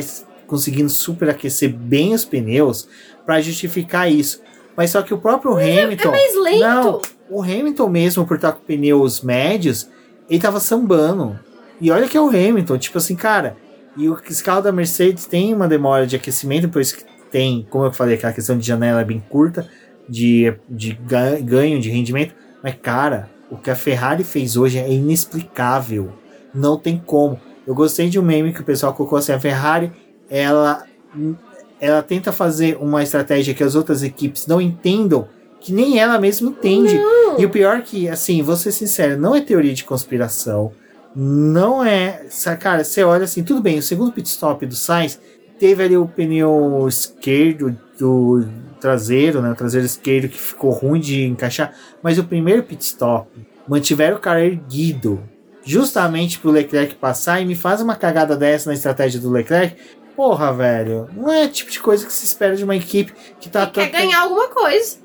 conseguindo 0.49 0.89
superaquecer 0.89 1.73
bem 1.73 2.13
os 2.13 2.25
pneus 2.25 2.89
para 3.25 3.41
justificar 3.41 4.11
isso. 4.11 4.41
Mas 4.77 4.91
só 4.91 5.03
que 5.03 5.15
o 5.15 5.19
próprio 5.19 5.55
Mas 5.55 5.67
é 5.67 5.83
Hamilton. 5.83 6.09
É 6.09 6.11
mais 6.11 6.43
lento. 6.43 6.61
Não, 6.61 7.01
o 7.31 7.43
Hamilton 7.43 7.89
mesmo, 7.89 8.27
por 8.27 8.37
estar 8.37 8.53
com 8.53 8.65
pneus 8.65 9.21
médios, 9.21 9.89
ele 10.29 10.41
tava 10.41 10.59
sambando. 10.59 11.39
E 11.81 11.91
olha 11.91 12.09
que 12.09 12.17
é 12.17 12.21
o 12.21 12.29
Hamilton, 12.29 12.79
tipo 12.79 12.99
assim, 12.99 13.15
cara. 13.15 13.57
E 13.97 14.09
o 14.09 14.17
carro 14.43 14.63
da 14.63 14.73
Mercedes 14.73 15.27
tem 15.27 15.53
uma 15.53 15.69
demora 15.69 16.07
de 16.07 16.17
aquecimento, 16.17 16.69
por 16.69 16.81
isso 16.81 16.97
que 16.97 17.05
tem, 17.31 17.67
como 17.69 17.85
eu 17.85 17.93
falei, 17.93 18.15
aquela 18.15 18.33
questão 18.33 18.57
de 18.57 18.67
janela 18.67 19.05
bem 19.05 19.23
curta, 19.29 19.69
de, 20.09 20.55
de 20.69 20.99
ganho 21.43 21.81
de 21.81 21.91
rendimento. 21.91 22.35
Mas, 22.63 22.75
cara, 22.81 23.29
o 23.51 23.57
que 23.57 23.71
a 23.71 23.77
Ferrari 23.77 24.25
fez 24.25 24.57
hoje 24.57 24.79
é 24.79 24.91
inexplicável. 24.91 26.13
Não 26.55 26.79
tem 26.79 27.03
como. 27.05 27.41
Eu 27.67 27.75
gostei 27.75 28.09
de 28.09 28.19
um 28.19 28.23
meme 28.23 28.53
que 28.53 28.61
o 28.61 28.65
pessoal 28.65 28.95
colocou 28.95 29.19
assim: 29.19 29.33
a 29.33 29.41
Ferrari, 29.41 29.93
ela 30.29 30.85
ela 31.81 32.03
tenta 32.03 32.33
fazer 32.33 32.77
uma 32.81 33.03
estratégia 33.03 33.55
que 33.55 33.63
as 33.63 33.75
outras 33.75 34.03
equipes 34.03 34.47
não 34.47 34.61
entendam, 34.61 35.29
que 35.61 35.73
nem 35.73 35.99
ela 35.99 36.19
mesma 36.19 36.51
entende. 36.51 36.95
Não. 36.95 37.39
E 37.39 37.47
o 37.47 37.51
pior 37.51 37.79
é 37.79 37.83
que, 37.83 38.09
assim, 38.09 38.43
vou 38.43 38.57
ser 38.57 38.73
sincero, 38.73 39.21
não 39.21 39.35
é 39.35 39.41
teoria 39.41 39.73
de 39.73 39.85
conspiração. 39.85 40.73
Não 41.15 41.85
é. 41.85 42.27
Cara, 42.61 42.85
você 42.85 43.03
olha 43.03 43.25
assim, 43.25 43.43
tudo 43.43 43.61
bem, 43.61 43.79
o 43.79 43.83
segundo 43.83 44.13
pit 44.13 44.29
stop 44.29 44.65
do 44.67 44.75
Sainz 44.75 45.21
teve 45.59 45.83
ali 45.83 45.97
o 45.97 46.07
pneu 46.07 46.87
esquerdo 46.89 47.77
do 47.99 48.45
traseiro, 48.81 49.43
né? 49.43 49.51
O 49.51 49.57
traseiro 49.57 49.87
esquerdo 49.87 50.29
que 50.29 50.39
ficou 50.39 50.71
ruim 50.71 51.01
de 51.01 51.25
encaixar. 51.25 51.73
Mas 52.03 52.19
o 52.19 52.25
primeiro 52.25 52.63
pit 52.63 52.85
stop 52.85 53.29
mantiveram 53.67 54.17
o 54.17 54.21
cara 54.21 54.45
erguido. 54.45 55.21
Justamente 55.65 56.39
pro 56.39 56.51
Leclerc 56.51 56.95
passar 56.95 57.41
e 57.41 57.45
me 57.45 57.55
faz 57.55 57.81
uma 57.81 57.97
cagada 57.97 58.37
dessa 58.37 58.71
na 58.71 58.75
estratégia 58.75 59.21
do 59.21 59.31
Leclerc 59.31 59.77
porra, 60.19 60.53
velho, 60.53 61.09
não 61.13 61.33
é 61.33 61.47
tipo 61.47 61.71
de 61.71 61.79
coisa 61.79 62.05
que 62.05 62.13
se 62.13 62.25
espera 62.25 62.57
de 62.57 62.65
uma 62.65 62.75
equipe 62.75 63.13
que 63.39 63.49
tá. 63.49 63.65
Que 63.67 63.75
quer 63.75 63.89
ganhar 63.89 64.23
alguma 64.23 64.49
coisa. 64.49 64.97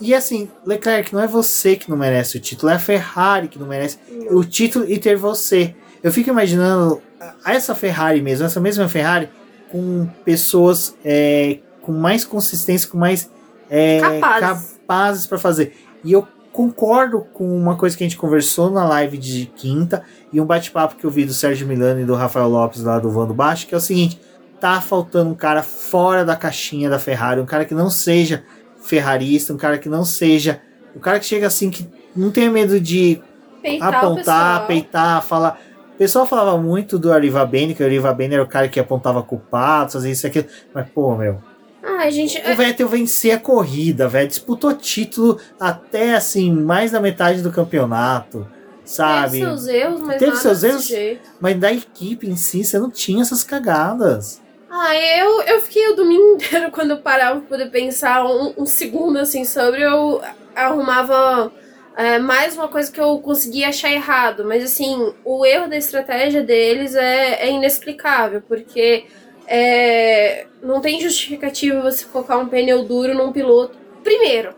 E 0.00 0.14
assim, 0.14 0.48
Leclerc, 0.64 1.12
não 1.12 1.20
é 1.20 1.26
você 1.26 1.74
que 1.74 1.90
não 1.90 1.96
merece 1.96 2.36
o 2.36 2.40
título, 2.40 2.70
é 2.70 2.76
a 2.76 2.78
Ferrari 2.78 3.48
que 3.48 3.58
não 3.58 3.66
merece 3.66 3.98
não. 4.08 4.36
o 4.36 4.44
título 4.44 4.88
e 4.88 4.98
ter 4.98 5.16
você. 5.16 5.74
Eu 6.00 6.12
fico 6.12 6.30
imaginando 6.30 7.02
essa 7.44 7.74
Ferrari 7.74 8.22
mesmo, 8.22 8.46
essa 8.46 8.60
mesma 8.60 8.88
Ferrari, 8.88 9.28
com 9.68 10.06
pessoas 10.24 10.94
é, 11.04 11.58
com 11.82 11.90
mais 11.90 12.24
consistência, 12.24 12.88
com 12.88 12.98
mais 12.98 13.28
é, 13.68 13.98
capazes, 13.98 14.72
capazes 14.78 15.26
para 15.26 15.38
fazer. 15.38 15.74
E 16.04 16.12
eu 16.12 16.26
concordo 16.52 17.26
com 17.34 17.44
uma 17.44 17.74
coisa 17.74 17.96
que 17.96 18.04
a 18.04 18.06
gente 18.06 18.16
conversou 18.16 18.70
na 18.70 18.86
live 18.88 19.18
de 19.18 19.46
quinta 19.56 20.04
e 20.32 20.40
um 20.40 20.46
bate-papo 20.46 20.94
que 20.94 21.04
eu 21.04 21.10
vi 21.10 21.24
do 21.24 21.34
Sérgio 21.34 21.66
Milano 21.66 22.00
e 22.00 22.04
do 22.04 22.14
Rafael 22.14 22.48
Lopes 22.48 22.82
lá 22.82 23.00
do 23.00 23.10
Vando 23.10 23.34
Baixo, 23.34 23.66
que 23.66 23.74
é 23.74 23.78
o 23.78 23.80
seguinte: 23.80 24.20
tá 24.60 24.80
faltando 24.80 25.30
um 25.30 25.34
cara 25.34 25.62
fora 25.62 26.24
da 26.24 26.36
caixinha 26.36 26.88
da 26.88 26.98
Ferrari, 26.98 27.40
um 27.40 27.46
cara 27.46 27.64
que 27.64 27.74
não 27.74 27.90
seja 27.90 28.44
ferrarista, 28.80 29.52
um 29.52 29.56
cara 29.56 29.78
que 29.78 29.88
não 29.88 30.04
seja. 30.04 30.60
Um 30.94 31.00
cara 31.00 31.18
que 31.18 31.26
chega 31.26 31.46
assim, 31.46 31.70
que 31.70 31.86
não 32.14 32.30
tenha 32.30 32.50
medo 32.50 32.80
de 32.80 33.20
peitar 33.60 33.94
apontar, 33.94 34.66
peitar, 34.66 35.22
falar. 35.22 35.60
O 35.94 35.98
pessoal 35.98 36.26
falava 36.26 36.56
muito 36.58 36.98
do 36.98 37.12
Ariva 37.12 37.44
Bene, 37.44 37.74
que 37.74 37.82
o 37.82 37.86
Ariva 37.86 38.12
Bene 38.12 38.34
era 38.34 38.42
o 38.42 38.48
cara 38.48 38.68
que 38.68 38.78
apontava 38.78 39.22
culpados, 39.22 39.94
fazia 39.94 40.12
isso 40.12 40.26
e 40.26 40.28
aquilo. 40.28 40.46
Mas, 40.72 40.88
pô, 40.90 41.14
meu. 41.16 41.42
Ai, 41.82 42.10
gente. 42.10 42.38
O 42.38 42.56
Vettel 42.56 42.88
vencia 42.88 43.36
a 43.36 43.38
corrida, 43.38 44.08
velho. 44.08 44.28
Disputou 44.28 44.74
título 44.74 45.38
até 45.58 46.14
assim, 46.14 46.52
mais 46.52 46.90
da 46.90 47.00
metade 47.00 47.42
do 47.42 47.50
campeonato. 47.50 48.46
Sabe? 48.84 49.40
Teve 49.40 49.44
seus 49.44 49.66
erros, 49.66 50.00
mas 50.00 50.18
Teve 50.18 50.36
seus 50.36 50.62
erros? 50.62 50.86
jeito. 50.86 51.28
Mas 51.40 51.58
da 51.58 51.72
equipe 51.72 52.28
em 52.28 52.36
si, 52.36 52.62
você 52.62 52.78
não 52.78 52.90
tinha 52.90 53.22
essas 53.22 53.42
cagadas. 53.42 54.40
Ah, 54.68 54.94
eu, 54.96 55.42
eu 55.42 55.62
fiquei 55.62 55.88
o 55.88 55.96
domingo 55.96 56.34
inteiro 56.36 56.70
quando 56.70 56.90
eu 56.90 56.98
parava 56.98 57.40
pra 57.40 57.48
poder 57.48 57.70
pensar 57.70 58.24
um, 58.26 58.54
um 58.58 58.66
segundo 58.66 59.18
assim 59.18 59.44
sobre, 59.44 59.82
eu 59.82 60.20
arrumava 60.54 61.52
é, 61.96 62.18
mais 62.18 62.56
uma 62.56 62.68
coisa 62.68 62.90
que 62.90 63.00
eu 63.00 63.18
conseguia 63.20 63.68
achar 63.68 63.92
errado. 63.92 64.44
Mas 64.44 64.64
assim, 64.64 65.14
o 65.24 65.46
erro 65.46 65.68
da 65.68 65.76
estratégia 65.76 66.42
deles 66.42 66.94
é, 66.94 67.46
é 67.46 67.50
inexplicável, 67.50 68.42
porque 68.42 69.06
é, 69.46 70.46
não 70.62 70.80
tem 70.80 71.00
justificativa 71.00 71.80
você 71.80 72.04
colocar 72.04 72.36
um 72.38 72.48
pneu 72.48 72.84
duro 72.84 73.14
num 73.14 73.32
piloto. 73.32 73.78
Primeiro, 74.02 74.54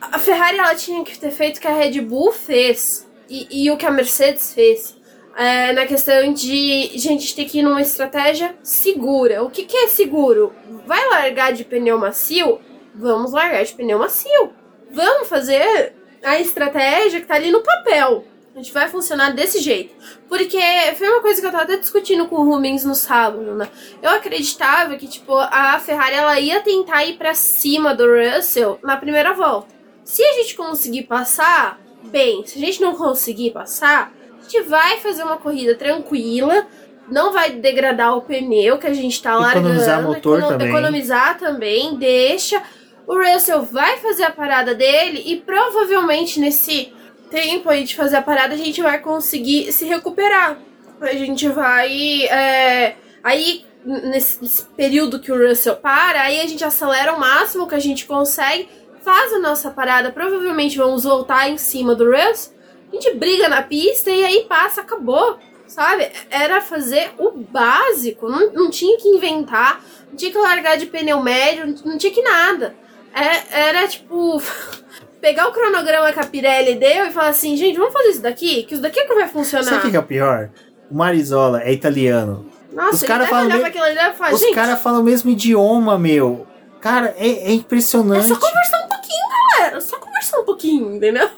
a 0.00 0.18
Ferrari 0.18 0.58
ela 0.58 0.74
tinha 0.74 1.04
que 1.04 1.18
ter 1.18 1.30
feito 1.30 1.58
o 1.58 1.60
que 1.60 1.68
a 1.68 1.74
Red 1.74 2.00
Bull 2.00 2.32
fez 2.32 3.06
e, 3.28 3.64
e 3.64 3.70
o 3.70 3.76
que 3.76 3.86
a 3.86 3.90
Mercedes 3.90 4.54
fez. 4.54 4.96
É, 5.36 5.72
na 5.72 5.84
questão 5.86 6.32
de 6.32 6.96
gente 6.96 7.34
ter 7.34 7.44
que 7.46 7.58
ir 7.58 7.62
numa 7.62 7.82
estratégia 7.82 8.54
segura. 8.62 9.42
O 9.42 9.50
que, 9.50 9.64
que 9.64 9.76
é 9.76 9.88
seguro? 9.88 10.52
Vai 10.86 11.08
largar 11.08 11.52
de 11.52 11.64
pneu 11.64 11.98
macio? 11.98 12.60
Vamos 12.94 13.32
largar 13.32 13.64
de 13.64 13.72
pneu 13.72 13.98
macio. 13.98 14.52
Vamos 14.90 15.28
fazer 15.28 15.94
a 16.22 16.38
estratégia 16.38 17.20
que 17.20 17.26
tá 17.26 17.34
ali 17.34 17.50
no 17.50 17.62
papel. 17.62 18.24
A 18.54 18.58
gente 18.58 18.72
vai 18.72 18.88
funcionar 18.88 19.30
desse 19.34 19.58
jeito. 19.58 19.92
Porque 20.28 20.60
foi 20.96 21.08
uma 21.08 21.20
coisa 21.20 21.40
que 21.40 21.46
eu 21.46 21.50
tava 21.50 21.64
até 21.64 21.76
discutindo 21.76 22.26
com 22.26 22.36
o 22.36 22.44
Rubens 22.44 22.84
no 22.84 22.94
sábado, 22.94 23.54
né? 23.56 23.68
Eu 24.00 24.10
acreditava 24.10 24.96
que, 24.96 25.08
tipo, 25.08 25.36
a 25.36 25.80
Ferrari 25.80 26.14
ela 26.14 26.38
ia 26.38 26.60
tentar 26.60 27.04
ir 27.04 27.14
pra 27.14 27.34
cima 27.34 27.92
do 27.92 28.04
Russell 28.06 28.78
na 28.84 28.96
primeira 28.96 29.32
volta. 29.32 29.74
Se 30.04 30.22
a 30.22 30.34
gente 30.34 30.54
conseguir 30.54 31.02
passar, 31.02 31.80
bem. 32.04 32.46
Se 32.46 32.58
a 32.58 32.60
gente 32.60 32.80
não 32.80 32.94
conseguir 32.94 33.50
passar, 33.50 34.12
gente 34.44 34.62
vai 34.62 34.98
fazer 34.98 35.22
uma 35.22 35.36
corrida 35.36 35.74
tranquila. 35.74 36.66
Não 37.08 37.32
vai 37.32 37.50
degradar 37.50 38.16
o 38.16 38.22
pneu 38.22 38.78
que 38.78 38.86
a 38.86 38.94
gente 38.94 39.22
tá 39.22 39.34
largando. 39.36 39.66
Economizar 39.68 40.02
motor 40.02 40.38
econo- 40.38 40.52
também. 40.52 40.68
Economizar 40.68 41.38
também, 41.38 41.96
deixa. 41.96 42.62
O 43.06 43.14
Russell 43.22 43.62
vai 43.62 43.98
fazer 43.98 44.22
a 44.24 44.30
parada 44.30 44.74
dele 44.74 45.22
e 45.26 45.36
provavelmente 45.36 46.40
nesse 46.40 46.92
tempo 47.30 47.68
aí 47.68 47.84
de 47.84 47.94
fazer 47.94 48.16
a 48.16 48.22
parada 48.22 48.54
a 48.54 48.56
gente 48.56 48.80
vai 48.80 48.98
conseguir 49.00 49.70
se 49.72 49.84
recuperar. 49.84 50.58
A 51.00 51.12
gente 51.14 51.46
vai. 51.48 52.22
é, 52.22 52.96
aí, 53.22 53.66
nesse, 53.84 54.40
nesse 54.40 54.62
período 54.74 55.20
que 55.20 55.30
o 55.30 55.48
Russell 55.48 55.76
para, 55.76 56.22
aí 56.22 56.40
a 56.40 56.46
gente 56.46 56.64
acelera 56.64 57.12
o 57.12 57.20
máximo 57.20 57.68
que 57.68 57.74
a 57.74 57.80
gente 57.80 58.06
consegue, 58.06 58.68
faz 59.02 59.34
a 59.34 59.38
nossa 59.38 59.70
parada. 59.70 60.10
Provavelmente 60.10 60.78
vamos 60.78 61.04
voltar 61.04 61.50
em 61.50 61.58
cima 61.58 61.94
do 61.94 62.10
Russell. 62.10 62.53
A 62.94 63.00
gente 63.00 63.14
briga 63.16 63.48
na 63.48 63.62
pista 63.62 64.10
e 64.10 64.24
aí 64.24 64.46
passa, 64.48 64.80
acabou. 64.82 65.38
Sabe? 65.66 66.08
Era 66.30 66.60
fazer 66.60 67.10
o 67.18 67.30
básico. 67.32 68.28
Não, 68.28 68.52
não 68.52 68.70
tinha 68.70 68.96
que 68.98 69.08
inventar. 69.08 69.82
Não 70.08 70.16
tinha 70.16 70.30
que 70.30 70.38
largar 70.38 70.76
de 70.76 70.86
pneu 70.86 71.20
médio. 71.22 71.66
Não, 71.66 71.92
não 71.92 71.98
tinha 71.98 72.12
que 72.12 72.22
nada. 72.22 72.74
É- 73.14 73.68
era 73.68 73.88
tipo. 73.88 74.40
Pegar 75.20 75.48
o 75.48 75.52
cronograma 75.52 76.12
que 76.12 76.20
a 76.20 76.26
Pirelli 76.26 76.74
deu 76.74 77.06
e 77.06 77.10
falar 77.10 77.28
assim, 77.28 77.56
gente, 77.56 77.78
vamos 77.78 77.94
fazer 77.94 78.10
isso 78.10 78.20
daqui? 78.20 78.62
Que 78.64 78.74
isso 78.74 78.82
daqui 78.82 79.00
é 79.00 79.06
que 79.06 79.14
vai 79.14 79.26
funcionar. 79.26 79.64
Sabe 79.64 79.88
o 79.88 79.90
que 79.90 79.96
é 79.96 80.00
o 80.00 80.02
pior? 80.02 80.50
O 80.90 80.94
Marizola 80.94 81.62
é 81.62 81.72
italiano. 81.72 82.46
Nossa, 82.70 82.96
Os 82.96 83.02
ele 83.02 83.08
cara 83.08 83.20
deve 83.24 83.30
falam 83.30 83.46
me- 83.48 84.12
falar, 84.12 84.32
Os 84.34 84.44
caras 84.54 84.82
falam 84.82 85.00
o 85.00 85.04
mesmo 85.04 85.30
idioma, 85.30 85.98
meu. 85.98 86.46
Cara, 86.78 87.14
é, 87.16 87.26
é 87.26 87.48
é 87.48 87.52
impressionante. 87.52 88.28
só 88.28 88.36
conversar 88.36 88.84
um 88.84 88.88
pouquinho, 88.88 89.22
galera. 89.56 89.80
Só 89.80 89.96
conversar 89.98 90.38
um 90.40 90.44
pouquinho, 90.44 90.94
entendeu? 90.96 91.30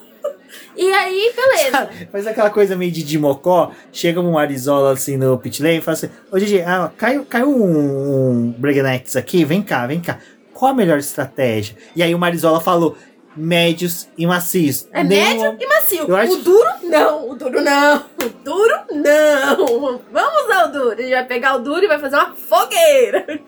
E 0.77 0.93
aí, 0.93 1.33
beleza. 1.35 1.89
Faz 2.12 2.27
aquela 2.27 2.51
coisa 2.51 2.77
meio 2.77 2.93
de 2.93 3.03
Dimocó, 3.03 3.72
chega 3.93 4.20
um 4.20 4.33
Marizola 4.33 4.93
assim 4.93 5.16
no 5.16 5.39
pit 5.39 5.62
lane 5.62 5.79
e 5.79 5.81
fala 5.81 5.97
assim: 5.97 6.11
Ô 6.31 6.39
Gigi, 6.39 6.61
ah, 6.61 6.91
caiu, 6.97 7.24
caiu 7.24 7.49
um, 7.49 8.49
um 8.51 8.55
aqui, 9.18 9.45
vem 9.45 9.62
cá, 9.62 9.87
vem 9.87 10.01
cá. 10.01 10.18
Qual 10.53 10.70
a 10.70 10.74
melhor 10.74 10.99
estratégia? 10.99 11.77
E 11.95 12.03
aí 12.03 12.14
o 12.14 12.18
Marizola 12.18 12.61
falou: 12.61 12.97
médios 13.37 14.09
e 14.16 14.27
macios. 14.27 14.89
É 14.93 15.05
Nenhum- 15.05 15.53
médio 15.53 15.59
e 15.61 15.66
macio. 15.66 16.05
Eu 16.09 16.16
acho- 16.16 16.33
O 16.33 16.37
duro, 16.43 16.68
não. 16.85 17.31
O 17.31 17.35
duro, 17.35 17.61
não. 17.62 18.03
O 18.27 18.29
duro, 18.45 18.74
não. 18.93 20.01
Vamos 20.12 20.45
usar 20.45 20.64
o 20.68 20.72
duro. 20.72 20.93
A 20.93 21.03
gente 21.03 21.11
vai 21.11 21.24
pegar 21.27 21.57
o 21.57 21.59
duro 21.61 21.85
e 21.85 21.89
vai 21.89 21.99
fazer 21.99 22.16
uma 22.16 22.35
fogueira. 22.35 23.24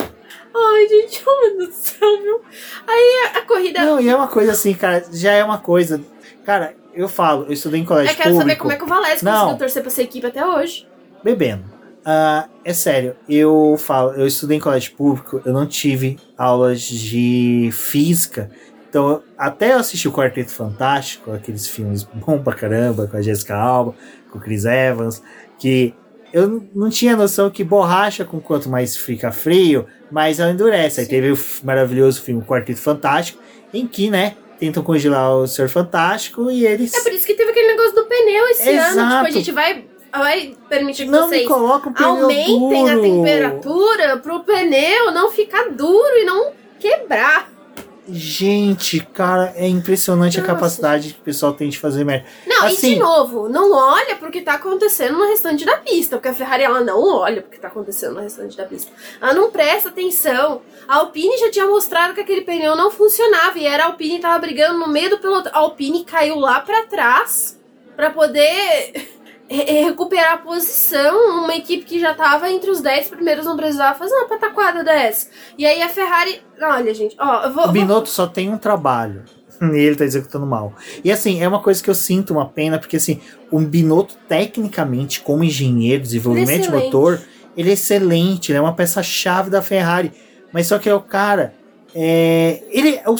Ai, 0.54 0.88
gente, 0.88 1.22
oh 1.26 1.40
meu 1.42 1.58
Deus 1.58 1.68
do 1.68 1.74
céu, 1.74 2.22
viu? 2.22 2.40
Aí 2.86 3.30
a, 3.34 3.38
a 3.38 3.42
corrida... 3.42 3.84
Não, 3.84 4.00
e 4.00 4.08
é 4.08 4.14
uma 4.16 4.28
coisa 4.28 4.52
assim, 4.52 4.74
cara, 4.74 5.04
já 5.12 5.32
é 5.32 5.44
uma 5.44 5.58
coisa. 5.58 6.00
Cara, 6.44 6.74
eu 6.94 7.08
falo, 7.08 7.44
eu 7.46 7.52
estudei 7.52 7.80
em 7.80 7.84
colégio 7.84 8.12
Eu 8.12 8.16
quero 8.16 8.30
público. 8.30 8.42
saber 8.48 8.56
como 8.60 8.72
é 8.72 8.76
que 8.76 8.84
o 8.84 8.86
Valese 8.86 9.24
Não. 9.24 9.32
conseguiu 9.32 9.58
torcer 9.58 9.82
pra 9.82 9.90
essa 9.90 10.02
equipe 10.02 10.26
até 10.26 10.44
hoje. 10.46 10.86
bebendo. 11.22 11.64
Ah, 12.04 12.48
é 12.64 12.72
sério, 12.72 13.16
eu 13.28 13.76
falo, 13.78 14.12
eu 14.12 14.26
estudei 14.26 14.56
em 14.56 14.60
colégio 14.60 14.92
público, 14.92 15.42
eu 15.44 15.52
não 15.52 15.66
tive 15.66 16.16
aulas 16.38 16.80
de 16.80 17.68
física. 17.72 18.50
Então, 18.88 19.22
até 19.36 19.74
eu 19.74 19.78
assisti 19.78 20.08
o 20.08 20.12
Quarteto 20.12 20.50
Fantástico, 20.50 21.30
aqueles 21.32 21.66
filmes 21.68 22.04
bom 22.04 22.38
pra 22.42 22.54
caramba, 22.54 23.06
com 23.06 23.16
a 23.16 23.20
Jessica 23.20 23.54
Alba, 23.54 23.94
com 24.30 24.38
o 24.38 24.40
Chris 24.40 24.64
Evans, 24.64 25.22
que 25.58 25.92
eu 26.32 26.66
não 26.74 26.88
tinha 26.88 27.14
noção 27.16 27.50
que 27.50 27.62
borracha, 27.62 28.24
com 28.24 28.40
quanto 28.40 28.68
mais 28.70 28.96
fica 28.96 29.30
frio, 29.30 29.84
mais 30.10 30.38
ela 30.40 30.50
endurece. 30.50 31.00
Aí 31.00 31.06
Sim. 31.06 31.10
teve 31.10 31.32
o 31.32 31.38
maravilhoso 31.62 32.22
filme 32.22 32.42
Quarteto 32.42 32.80
Fantástico, 32.80 33.42
em 33.74 33.86
que, 33.86 34.08
né, 34.08 34.34
tentam 34.58 34.82
congelar 34.82 35.36
o 35.36 35.46
Senhor 35.46 35.68
Fantástico 35.68 36.50
e 36.50 36.66
eles. 36.66 36.92
É 36.94 37.00
por 37.02 37.12
isso 37.12 37.26
que 37.26 37.34
teve 37.34 37.50
aquele 37.50 37.68
negócio 37.68 37.94
do 37.94 38.04
pneu 38.04 38.48
esse 38.48 38.68
ano. 38.68 38.80
Tipo, 38.80 38.98
Exato. 39.00 39.26
a 39.26 39.30
gente 39.30 39.52
vai, 39.52 39.84
vai 40.12 40.54
permitir 40.68 41.04
que 41.04 41.10
não 41.10 41.28
vocês 41.28 41.46
colocam 41.46 41.92
pneu 41.92 42.08
aumentem 42.08 42.90
a 42.90 42.94
duro. 42.94 43.02
temperatura 43.02 44.16
pro 44.18 44.40
pneu 44.40 45.12
não 45.12 45.30
ficar 45.30 45.70
duro 45.70 46.16
e 46.16 46.24
não 46.24 46.52
quebrar. 46.78 47.57
Gente, 48.10 49.00
cara, 49.00 49.52
é 49.54 49.68
impressionante 49.68 50.38
Nossa. 50.38 50.50
a 50.50 50.54
capacidade 50.54 51.12
que 51.14 51.20
o 51.20 51.22
pessoal 51.22 51.52
tem 51.52 51.68
de 51.68 51.78
fazer 51.78 52.04
merda. 52.04 52.26
Não, 52.46 52.64
e 52.68 52.72
Assim- 52.72 52.94
de 52.94 52.98
novo, 53.00 53.48
não 53.48 53.72
olha 53.72 54.16
pro 54.16 54.30
que 54.30 54.40
tá 54.40 54.54
acontecendo 54.54 55.18
no 55.18 55.26
restante 55.28 55.64
da 55.64 55.76
pista, 55.76 56.16
porque 56.16 56.28
a 56.28 56.34
Ferrari 56.34 56.62
ela 56.62 56.80
não 56.80 57.02
olha 57.02 57.42
pro 57.42 57.50
que 57.50 57.58
tá 57.60 57.68
acontecendo 57.68 58.14
no 58.14 58.20
restante 58.20 58.56
da 58.56 58.64
pista. 58.64 58.90
Ela 59.20 59.34
não 59.34 59.50
presta 59.50 59.90
atenção. 59.90 60.62
A 60.86 60.96
Alpine 60.96 61.36
já 61.38 61.50
tinha 61.50 61.66
mostrado 61.66 62.14
que 62.14 62.20
aquele 62.20 62.40
pneu 62.42 62.74
não 62.74 62.90
funcionava 62.90 63.58
e 63.58 63.66
era 63.66 63.84
a 63.84 63.86
Alpine 63.88 64.18
tava 64.20 64.38
brigando 64.38 64.78
no 64.78 64.88
meio 64.88 65.10
do 65.10 65.18
pelotão. 65.18 65.52
A 65.54 65.58
Alpine 65.58 66.04
caiu 66.04 66.38
lá 66.38 66.60
pra 66.60 66.84
trás 66.86 67.58
pra 67.94 68.10
poder 68.10 69.17
re- 69.48 69.82
recuperar 69.84 70.34
a 70.34 70.38
posição. 70.38 71.42
Uma 71.44 71.56
equipe 71.56 71.84
que 71.84 71.98
já 72.00 72.14
tava 72.14 72.50
entre 72.50 72.70
os 72.70 72.80
10 72.80 73.08
primeiros 73.08 73.44
não 73.46 73.56
precisava 73.56 73.98
fazer 73.98 74.14
uma 74.14 74.28
pataquada 74.28 74.84
dessa. 74.84 75.28
E 75.56 75.64
aí 75.66 75.80
a 75.82 75.88
Ferrari, 75.88 76.40
olha, 76.60 76.92
gente, 76.94 77.16
ó, 77.18 77.44
eu 77.44 77.52
vou, 77.52 77.62
O 77.62 77.66
vou- 77.66 77.72
Binotto 77.72 78.08
só 78.08 78.26
tem 78.26 78.48
um 78.50 78.58
trabalho. 78.58 79.24
E 79.60 79.76
ele 79.76 79.96
tá 79.96 80.04
executando 80.04 80.46
mal. 80.46 80.72
E 81.02 81.10
assim, 81.10 81.42
é 81.42 81.48
uma 81.48 81.58
coisa 81.60 81.82
que 81.82 81.90
eu 81.90 81.94
sinto 81.94 82.30
uma 82.32 82.46
pena, 82.46 82.78
porque 82.78 82.96
assim, 82.96 83.20
o 83.50 83.58
Binotto, 83.58 84.14
tecnicamente, 84.28 85.20
como 85.20 85.42
engenheiro, 85.42 86.00
desenvolvimento 86.02 86.62
de 86.62 86.70
motor, 86.70 87.20
ele 87.56 87.70
é 87.70 87.72
excelente, 87.72 88.52
ele 88.52 88.58
é 88.58 88.60
uma 88.60 88.74
peça-chave 88.74 89.50
da 89.50 89.60
Ferrari. 89.60 90.12
Mas 90.52 90.68
só 90.68 90.78
que 90.78 90.88
é 90.88 90.94
o 90.94 91.00
cara. 91.00 91.54
é, 91.92 92.62
ele, 92.70 93.00
é 93.04 93.10
o, 93.10 93.16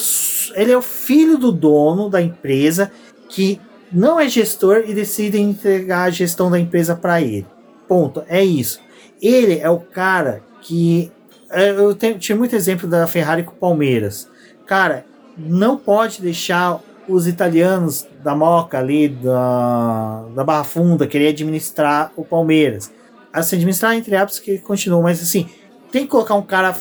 ele 0.55 0.71
é 0.71 0.77
o 0.77 0.81
filho 0.81 1.37
do 1.37 1.51
dono 1.51 2.09
da 2.09 2.21
empresa 2.21 2.89
que 3.27 3.59
não 3.91 4.19
é 4.19 4.27
gestor 4.27 4.83
e 4.85 4.93
decide 4.93 5.39
entregar 5.39 6.03
a 6.03 6.09
gestão 6.09 6.49
da 6.49 6.59
empresa 6.59 6.95
para 6.95 7.21
ele. 7.21 7.45
Ponto. 7.87 8.23
É 8.27 8.43
isso. 8.43 8.79
Ele 9.21 9.59
é 9.59 9.69
o 9.69 9.79
cara 9.79 10.41
que. 10.61 11.11
é, 11.49 11.71
Eu 11.71 11.95
tenho, 11.95 12.17
tinha 12.19 12.35
muito 12.35 12.55
exemplo 12.55 12.87
da 12.87 13.07
Ferrari 13.07 13.43
com 13.43 13.51
o 13.51 13.55
Palmeiras. 13.55 14.29
Cara, 14.65 15.05
não 15.37 15.77
pode 15.77 16.21
deixar 16.21 16.79
os 17.07 17.27
italianos 17.27 18.07
da 18.23 18.35
Moca 18.35 18.77
ali, 18.77 19.09
da, 19.09 20.25
da 20.35 20.43
Barra 20.43 20.63
Funda, 20.63 21.07
querer 21.07 21.29
administrar 21.29 22.11
o 22.15 22.23
Palmeiras. 22.23 22.91
Assim, 23.33 23.55
administrar 23.55 23.95
entre 23.95 24.15
aspas 24.15 24.39
que 24.39 24.59
continua, 24.59 25.01
mas 25.01 25.21
assim, 25.21 25.49
tem 25.91 26.03
que 26.03 26.09
colocar 26.09 26.35
um 26.35 26.41
cara 26.41 26.75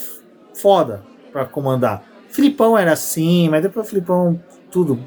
foda 0.54 1.02
pra 1.32 1.46
comandar. 1.46 2.02
Filipão 2.28 2.76
era 2.76 2.92
assim, 2.92 3.48
mas 3.48 3.62
depois 3.62 3.86
o 3.86 3.88
Filipão, 3.88 4.40
tudo. 4.70 4.98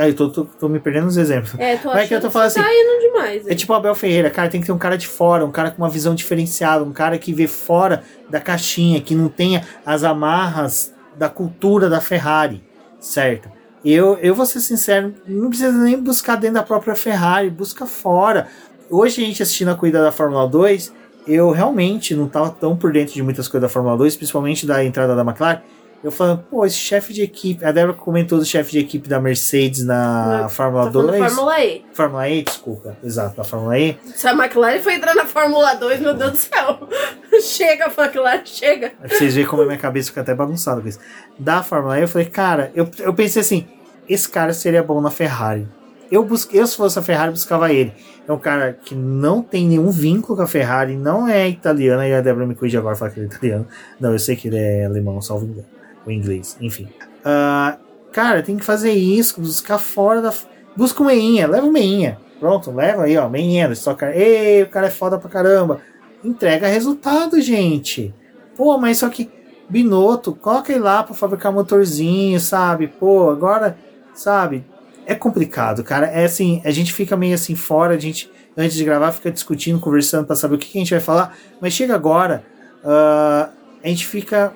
Aí 0.00 0.14
tô, 0.14 0.30
tô, 0.30 0.44
tô 0.44 0.68
me 0.68 0.80
perdendo 0.80 1.04
nos 1.04 1.16
exemplos. 1.16 1.54
É, 1.58 1.76
tô 1.76 1.90
Vai 1.90 2.06
que 2.06 2.14
eu 2.14 2.20
tô 2.20 2.30
falando 2.30 2.50
você 2.50 2.62
tá 2.62 2.68
indo 2.72 3.00
demais. 3.00 3.46
É 3.46 3.54
tipo 3.54 3.72
o 3.72 3.76
Abel 3.76 3.94
Ferreira, 3.94 4.30
cara, 4.30 4.48
tem 4.48 4.60
que 4.60 4.66
ter 4.66 4.72
um 4.72 4.78
cara 4.78 4.96
de 4.96 5.06
fora, 5.06 5.44
um 5.44 5.50
cara 5.50 5.70
com 5.70 5.82
uma 5.82 5.90
visão 5.90 6.14
diferenciada, 6.14 6.82
um 6.82 6.92
cara 6.92 7.18
que 7.18 7.32
vê 7.32 7.46
fora 7.46 8.02
da 8.30 8.40
caixinha, 8.40 9.00
que 9.00 9.14
não 9.14 9.28
tenha 9.28 9.66
as 9.84 10.04
amarras 10.04 10.94
da 11.16 11.28
cultura 11.28 11.90
da 11.90 12.00
Ferrari, 12.00 12.64
certo? 12.98 13.50
Eu, 13.84 14.16
eu 14.18 14.34
vou 14.34 14.46
ser 14.46 14.60
sincero, 14.60 15.14
não 15.26 15.50
precisa 15.50 15.72
nem 15.72 16.00
buscar 16.00 16.36
dentro 16.36 16.54
da 16.54 16.62
própria 16.62 16.94
Ferrari, 16.94 17.50
busca 17.50 17.86
fora. 17.86 18.48
Hoje 18.90 19.22
a 19.22 19.26
gente 19.26 19.42
assistindo 19.42 19.70
a 19.70 19.74
corrida 19.74 20.02
da 20.02 20.10
Fórmula 20.10 20.48
2, 20.48 20.92
eu 21.26 21.50
realmente 21.50 22.14
não 22.14 22.26
estava 22.26 22.50
tão 22.50 22.74
por 22.76 22.90
dentro 22.90 23.14
de 23.14 23.22
muitas 23.22 23.46
coisas 23.46 23.68
da 23.68 23.72
Fórmula 23.72 23.96
2, 23.98 24.16
principalmente 24.16 24.66
da 24.66 24.82
entrada 24.82 25.14
da 25.14 25.22
McLaren. 25.22 25.60
Eu 26.02 26.12
falando, 26.12 26.44
pô, 26.44 26.64
esse 26.64 26.76
chefe 26.76 27.12
de 27.12 27.22
equipe. 27.22 27.64
A 27.64 27.72
Débora 27.72 27.92
comentou 27.92 28.38
do 28.38 28.44
chefe 28.44 28.70
de 28.70 28.78
equipe 28.78 29.08
da 29.08 29.20
Mercedes 29.20 29.84
na, 29.84 30.42
na 30.42 30.48
Fórmula 30.48 30.84
tá 30.84 30.90
2. 30.90 31.18
Fórmula 31.18 31.64
E. 31.64 31.84
Fórmula 31.92 32.28
E, 32.28 32.42
desculpa. 32.42 32.96
Exato, 33.02 33.36
na 33.36 33.44
Fórmula 33.44 33.78
E. 33.78 33.98
Se 34.14 34.28
a 34.28 34.32
McLaren 34.32 34.80
foi 34.80 34.94
entrar 34.94 35.14
na 35.14 35.26
Fórmula 35.26 35.74
2, 35.74 36.00
meu 36.00 36.14
Deus 36.14 36.30
do 36.32 36.36
céu. 36.36 36.88
chega, 37.42 37.86
McLaren, 37.86 38.42
chega. 38.44 38.92
É 39.02 39.08
pra 39.08 39.18
vocês 39.18 39.34
verem 39.34 39.48
como 39.48 39.62
a 39.62 39.66
minha 39.66 39.78
cabeça 39.78 40.08
fica 40.08 40.20
até 40.20 40.34
bagunçada 40.34 40.80
com 40.80 40.86
isso. 40.86 41.00
Da 41.36 41.64
Fórmula 41.64 41.98
E, 41.98 42.02
eu 42.02 42.08
falei, 42.08 42.28
cara, 42.28 42.70
eu, 42.76 42.88
eu 43.00 43.12
pensei 43.12 43.42
assim, 43.42 43.66
esse 44.08 44.28
cara 44.28 44.52
seria 44.52 44.84
bom 44.84 45.00
na 45.00 45.10
Ferrari. 45.10 45.66
Eu, 46.12 46.24
busquei, 46.24 46.60
eu, 46.60 46.66
se 46.66 46.76
fosse 46.76 46.96
a 46.98 47.02
Ferrari, 47.02 47.32
buscava 47.32 47.72
ele. 47.72 47.92
É 48.26 48.32
um 48.32 48.38
cara 48.38 48.72
que 48.72 48.94
não 48.94 49.42
tem 49.42 49.66
nenhum 49.66 49.90
vínculo 49.90 50.36
com 50.36 50.42
a 50.42 50.46
Ferrari, 50.46 50.96
não 50.96 51.26
é 51.26 51.48
italiano, 51.48 52.04
e 52.04 52.14
a 52.14 52.20
Débora 52.20 52.46
me 52.46 52.54
cuide 52.54 52.76
agora 52.76 52.94
falar 52.94 53.10
que 53.10 53.18
ele 53.18 53.26
é 53.26 53.30
italiano. 53.30 53.66
Não, 53.98 54.12
eu 54.12 54.18
sei 54.18 54.36
que 54.36 54.48
ele 54.48 54.58
é 54.58 54.84
alemão, 54.84 55.20
salvo 55.20 55.44
engano. 55.44 55.77
Ou 56.08 56.12
inglês, 56.12 56.56
enfim. 56.58 56.88
Uh, 57.20 57.78
cara, 58.10 58.42
tem 58.42 58.56
que 58.56 58.64
fazer 58.64 58.92
isso, 58.92 59.42
buscar 59.42 59.76
fora 59.76 60.22
da. 60.22 60.32
Busca 60.74 61.02
uma 61.02 61.10
meinha, 61.10 61.46
leva 61.46 61.66
uma 61.66 61.72
meinha. 61.72 62.18
Pronto, 62.40 62.70
leva 62.70 63.04
aí, 63.04 63.18
ó, 63.18 63.28
meinha. 63.28 63.74
Só 63.74 63.94
cara, 63.94 64.16
ei, 64.16 64.62
o 64.62 64.70
cara 64.70 64.86
é 64.86 64.90
foda 64.90 65.18
pra 65.18 65.28
caramba. 65.28 65.82
Entrega 66.24 66.66
resultado, 66.66 67.38
gente. 67.42 68.14
Pô, 68.56 68.78
mas 68.78 68.98
só 68.98 69.10
que 69.10 69.30
Binotto, 69.68 70.34
coloca 70.34 70.72
ele 70.72 70.80
lá 70.80 71.02
pra 71.02 71.14
fabricar 71.14 71.52
motorzinho, 71.52 72.40
sabe? 72.40 72.88
Pô, 72.88 73.28
agora, 73.28 73.76
sabe? 74.14 74.64
É 75.04 75.14
complicado, 75.14 75.84
cara. 75.84 76.06
É 76.06 76.24
assim, 76.24 76.62
a 76.64 76.70
gente 76.70 76.90
fica 76.90 77.18
meio 77.18 77.34
assim 77.34 77.54
fora, 77.54 77.94
a 77.94 77.98
gente, 77.98 78.30
antes 78.56 78.76
de 78.78 78.84
gravar, 78.84 79.12
fica 79.12 79.30
discutindo, 79.30 79.78
conversando 79.78 80.26
para 80.26 80.36
saber 80.36 80.54
o 80.54 80.58
que, 80.58 80.68
que, 80.68 80.78
a 80.78 80.80
gente 80.80 80.90
vai 80.90 81.00
falar. 81.00 81.36
Mas 81.60 81.74
chega 81.74 81.94
agora, 81.94 82.42
uh, 82.82 83.52
a 83.84 83.88
gente 83.88 84.06
fica 84.06 84.54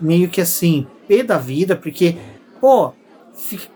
meio 0.00 0.28
que 0.28 0.40
assim, 0.40 0.86
pé 1.06 1.22
da 1.22 1.38
vida, 1.38 1.76
porque, 1.76 2.16
pô, 2.60 2.92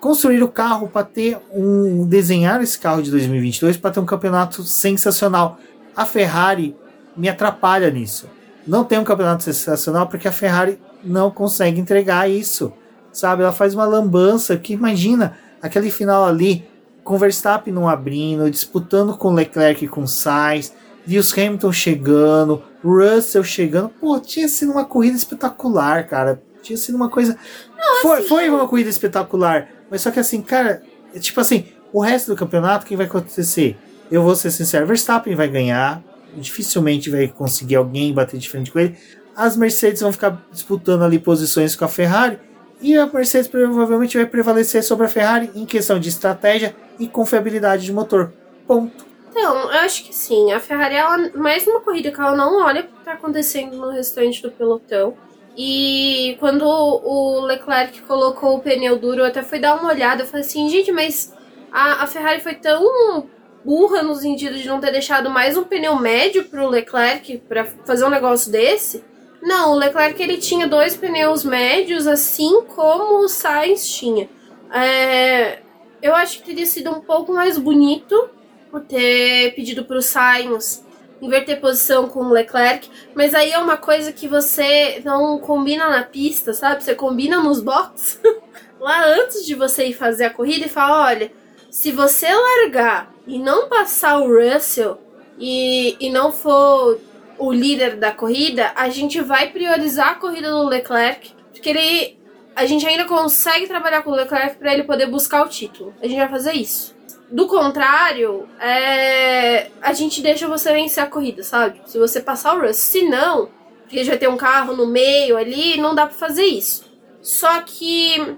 construir 0.00 0.42
o 0.42 0.48
carro 0.48 0.88
para 0.88 1.04
ter 1.04 1.38
um. 1.52 2.06
desenhar 2.06 2.62
esse 2.62 2.78
carro 2.78 3.02
de 3.02 3.10
2022 3.10 3.76
para 3.76 3.90
ter 3.90 4.00
um 4.00 4.06
campeonato 4.06 4.62
sensacional. 4.62 5.58
A 5.94 6.04
Ferrari 6.04 6.76
me 7.16 7.28
atrapalha 7.28 7.90
nisso. 7.90 8.28
Não 8.66 8.84
tem 8.84 8.98
um 8.98 9.04
campeonato 9.04 9.44
sensacional 9.44 10.06
porque 10.08 10.28
a 10.28 10.32
Ferrari 10.32 10.78
não 11.02 11.30
consegue 11.30 11.80
entregar 11.80 12.28
isso. 12.28 12.72
Sabe? 13.12 13.42
Ela 13.42 13.52
faz 13.52 13.74
uma 13.74 13.86
lambança 13.86 14.56
que 14.56 14.74
imagina 14.74 15.38
aquele 15.62 15.90
final 15.90 16.24
ali 16.24 16.66
com 17.02 17.16
Verstappen 17.16 17.72
não 17.72 17.88
abrindo, 17.88 18.50
disputando 18.50 19.16
com 19.16 19.32
Leclerc 19.32 19.84
e 19.84 19.88
com 19.88 20.06
Sainz, 20.06 20.74
Lewis 21.06 21.32
Hamilton 21.32 21.72
chegando, 21.72 22.62
Russell 22.86 23.44
chegando. 23.44 23.88
Pô, 23.88 24.18
tinha 24.20 24.48
sido 24.48 24.72
uma 24.72 24.84
corrida 24.84 25.16
espetacular, 25.16 26.06
cara. 26.06 26.42
Tinha 26.62 26.76
sido 26.76 26.94
uma 26.94 27.08
coisa. 27.08 27.36
Não, 27.78 28.02
foi, 28.02 28.18
assim... 28.18 28.28
foi 28.28 28.50
uma 28.50 28.66
corrida 28.68 28.90
espetacular. 28.90 29.68
Mas 29.90 30.02
só 30.02 30.10
que 30.10 30.18
assim, 30.18 30.42
cara, 30.42 30.82
é 31.14 31.18
tipo 31.18 31.40
assim, 31.40 31.66
o 31.92 32.00
resto 32.00 32.28
do 32.28 32.36
campeonato, 32.36 32.84
o 32.84 32.88
que 32.88 32.96
vai 32.96 33.06
acontecer? 33.06 33.76
Eu 34.10 34.22
vou 34.22 34.34
ser 34.36 34.50
sincero, 34.50 34.86
Verstappen 34.86 35.34
vai 35.34 35.48
ganhar. 35.48 36.02
Dificilmente 36.36 37.08
vai 37.08 37.28
conseguir 37.28 37.76
alguém 37.76 38.12
bater 38.12 38.38
de 38.38 38.48
frente 38.48 38.70
com 38.70 38.78
ele. 38.78 38.96
As 39.34 39.56
Mercedes 39.56 40.02
vão 40.02 40.12
ficar 40.12 40.44
disputando 40.52 41.02
ali 41.02 41.18
posições 41.18 41.74
com 41.74 41.84
a 41.84 41.88
Ferrari. 41.88 42.38
E 42.80 42.96
a 42.96 43.06
Mercedes 43.06 43.48
provavelmente 43.48 44.16
vai 44.16 44.26
prevalecer 44.26 44.82
sobre 44.84 45.06
a 45.06 45.08
Ferrari 45.08 45.50
em 45.54 45.64
questão 45.64 45.98
de 45.98 46.10
estratégia 46.10 46.76
e 46.98 47.06
confiabilidade 47.06 47.86
de 47.86 47.92
motor. 47.92 48.32
Ponto. 48.66 49.05
Então, 49.38 49.70
eu 49.70 49.80
acho 49.80 50.02
que 50.04 50.14
sim. 50.14 50.50
A 50.50 50.58
Ferrari, 50.58 50.94
ela, 50.94 51.30
mais 51.34 51.66
uma 51.66 51.82
corrida 51.82 52.10
que 52.10 52.18
ela 52.18 52.34
não 52.34 52.64
olha 52.64 52.80
o 52.80 52.84
que 52.84 52.98
está 53.00 53.12
acontecendo 53.12 53.76
no 53.76 53.90
restante 53.90 54.40
do 54.40 54.50
pelotão. 54.50 55.14
E 55.54 56.38
quando 56.40 56.66
o 56.66 57.40
Leclerc 57.42 58.00
colocou 58.02 58.56
o 58.56 58.60
pneu 58.60 58.98
duro, 58.98 59.20
eu 59.20 59.26
até 59.26 59.42
fui 59.42 59.58
dar 59.58 59.74
uma 59.74 59.90
olhada. 59.90 60.22
Eu 60.22 60.26
falei 60.26 60.40
assim, 60.40 60.70
gente, 60.70 60.90
mas 60.90 61.34
a, 61.70 62.04
a 62.04 62.06
Ferrari 62.06 62.40
foi 62.40 62.54
tão 62.54 63.28
burra 63.62 64.02
no 64.02 64.14
sentido 64.14 64.56
de 64.56 64.66
não 64.66 64.80
ter 64.80 64.90
deixado 64.90 65.28
mais 65.28 65.54
um 65.54 65.64
pneu 65.64 65.96
médio 65.96 66.46
pro 66.46 66.70
Leclerc 66.70 67.36
para 67.46 67.66
fazer 67.84 68.06
um 68.06 68.10
negócio 68.10 68.50
desse. 68.50 69.04
Não, 69.42 69.72
o 69.72 69.76
Leclerc 69.76 70.20
ele 70.22 70.38
tinha 70.38 70.66
dois 70.66 70.96
pneus 70.96 71.44
médios, 71.44 72.06
assim 72.06 72.62
como 72.74 73.18
o 73.18 73.28
Sainz 73.28 73.86
tinha. 73.86 74.30
É, 74.72 75.58
eu 76.00 76.14
acho 76.14 76.38
que 76.38 76.46
teria 76.46 76.64
sido 76.64 76.90
um 76.90 77.00
pouco 77.00 77.34
mais 77.34 77.58
bonito 77.58 78.30
por 78.76 78.82
ter 78.82 79.54
pedido 79.54 79.86
para 79.86 79.96
o 79.96 80.02
Sainz 80.02 80.84
inverter 81.22 81.58
posição 81.58 82.10
com 82.10 82.20
o 82.20 82.30
Leclerc, 82.30 82.90
mas 83.14 83.32
aí 83.32 83.50
é 83.50 83.58
uma 83.58 83.78
coisa 83.78 84.12
que 84.12 84.28
você 84.28 85.00
não 85.02 85.38
combina 85.38 85.88
na 85.88 86.02
pista, 86.02 86.52
sabe? 86.52 86.84
Você 86.84 86.94
combina 86.94 87.42
nos 87.42 87.62
boxes 87.62 88.20
lá 88.78 89.02
antes 89.06 89.46
de 89.46 89.54
você 89.54 89.86
ir 89.86 89.94
fazer 89.94 90.26
a 90.26 90.30
corrida 90.30 90.66
e 90.66 90.68
fala, 90.68 91.06
olha, 91.06 91.32
se 91.70 91.90
você 91.90 92.28
largar 92.28 93.10
e 93.26 93.38
não 93.38 93.66
passar 93.66 94.18
o 94.18 94.28
Russell 94.28 95.00
e, 95.38 95.96
e 95.98 96.10
não 96.10 96.30
for 96.30 97.00
o 97.38 97.50
líder 97.50 97.96
da 97.96 98.12
corrida, 98.12 98.72
a 98.76 98.90
gente 98.90 99.22
vai 99.22 99.50
priorizar 99.50 100.10
a 100.10 100.14
corrida 100.16 100.50
do 100.50 100.68
Leclerc, 100.68 101.32
porque 101.50 101.70
ele 101.70 102.18
a 102.54 102.66
gente 102.66 102.86
ainda 102.86 103.06
consegue 103.06 103.66
trabalhar 103.66 104.02
com 104.02 104.10
o 104.10 104.14
Leclerc 104.14 104.56
para 104.56 104.74
ele 104.74 104.84
poder 104.84 105.06
buscar 105.06 105.44
o 105.44 105.48
título. 105.48 105.94
A 106.02 106.06
gente 106.06 106.18
vai 106.18 106.28
fazer 106.28 106.52
isso. 106.52 106.95
Do 107.30 107.46
contrário, 107.48 108.48
é, 108.60 109.68
a 109.82 109.92
gente 109.92 110.22
deixa 110.22 110.46
você 110.46 110.72
vencer 110.72 111.02
a 111.02 111.08
corrida, 111.08 111.42
sabe? 111.42 111.80
Se 111.86 111.98
você 111.98 112.20
passar 112.20 112.54
o 112.54 112.60
Russell. 112.60 112.74
Se 112.74 113.08
não, 113.08 113.48
porque 113.82 114.04
já 114.04 114.16
tem 114.16 114.28
um 114.28 114.36
carro 114.36 114.76
no 114.76 114.86
meio 114.86 115.36
ali, 115.36 115.76
não 115.80 115.94
dá 115.94 116.06
para 116.06 116.14
fazer 116.14 116.44
isso. 116.44 116.84
Só 117.20 117.60
que 117.62 118.36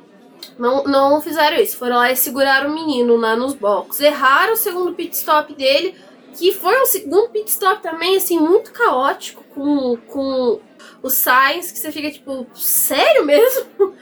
não, 0.59 0.85
não 0.85 1.21
fizeram 1.21 1.59
isso. 1.59 1.77
Foram 1.77 1.97
lá 1.97 2.11
e 2.11 2.17
seguraram 2.17 2.71
o 2.71 2.75
menino 2.75 3.17
lá 3.17 3.37
nos 3.37 3.55
boxes. 3.55 4.01
Erraram 4.01 4.55
o 4.55 4.57
segundo 4.57 4.95
pit 4.95 5.15
stop 5.15 5.53
dele, 5.55 5.95
que 6.35 6.53
foi 6.53 6.81
um 6.81 6.87
segundo 6.87 7.29
pit 7.29 7.51
stop 7.51 7.83
também, 7.83 8.17
assim, 8.17 8.39
muito 8.39 8.73
caótico 8.73 9.45
com, 9.55 9.97
com 10.07 10.61
o 11.03 11.11
Sainz, 11.11 11.71
que 11.71 11.79
você 11.79 11.93
fica 11.93 12.11
tipo, 12.11 12.47
sério 12.55 13.25
mesmo? 13.25 13.67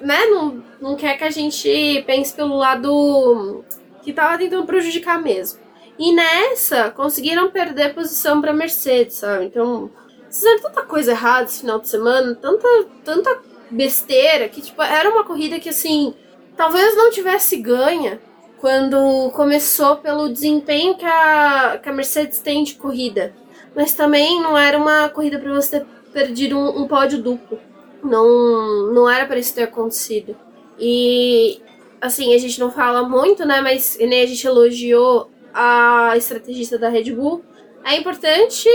né? 0.00 0.26
Não, 0.26 0.64
não 0.80 0.96
quer 0.96 1.16
que 1.16 1.24
a 1.24 1.30
gente 1.30 2.02
pense 2.06 2.34
pelo 2.34 2.56
lado 2.56 3.64
que 4.08 4.14
tava 4.14 4.38
tentando 4.38 4.64
prejudicar 4.64 5.20
mesmo. 5.22 5.60
E 5.98 6.14
nessa, 6.14 6.90
conseguiram 6.90 7.50
perder 7.50 7.94
posição 7.94 8.40
pra 8.40 8.54
Mercedes, 8.54 9.16
sabe? 9.16 9.44
Então, 9.44 9.90
fizeram 10.30 10.62
tanta 10.62 10.82
coisa 10.82 11.10
errada 11.10 11.44
esse 11.44 11.60
final 11.60 11.78
de 11.78 11.88
semana, 11.88 12.34
tanta, 12.34 12.66
tanta 13.04 13.38
besteira, 13.70 14.48
que, 14.48 14.62
tipo, 14.62 14.80
era 14.80 15.10
uma 15.10 15.24
corrida 15.24 15.60
que, 15.60 15.68
assim, 15.68 16.14
talvez 16.56 16.96
não 16.96 17.10
tivesse 17.10 17.58
ganha 17.58 18.18
quando 18.58 19.30
começou 19.32 19.96
pelo 19.96 20.32
desempenho 20.32 20.96
que 20.96 21.04
a, 21.04 21.78
que 21.82 21.88
a 21.90 21.92
Mercedes 21.92 22.38
tem 22.38 22.64
de 22.64 22.76
corrida. 22.76 23.34
Mas 23.76 23.92
também 23.92 24.40
não 24.40 24.56
era 24.56 24.78
uma 24.78 25.10
corrida 25.10 25.38
para 25.38 25.52
você 25.52 25.80
ter 25.80 25.86
perdido 26.14 26.56
um, 26.56 26.82
um 26.82 26.88
pódio 26.88 27.22
duplo. 27.22 27.60
Não, 28.02 28.90
não 28.90 29.10
era 29.10 29.26
para 29.26 29.38
isso 29.38 29.54
ter 29.54 29.64
acontecido. 29.64 30.34
E 30.78 31.60
assim, 32.00 32.34
a 32.34 32.38
gente 32.38 32.58
não 32.58 32.70
fala 32.70 33.08
muito, 33.08 33.44
né? 33.44 33.60
Mas 33.60 33.96
nem 34.00 34.22
a 34.22 34.26
gente 34.26 34.46
elogiou 34.46 35.30
a 35.52 36.14
estrategista 36.16 36.78
da 36.78 36.88
Red 36.88 37.12
Bull. 37.12 37.44
É 37.84 37.96
importante 37.96 38.68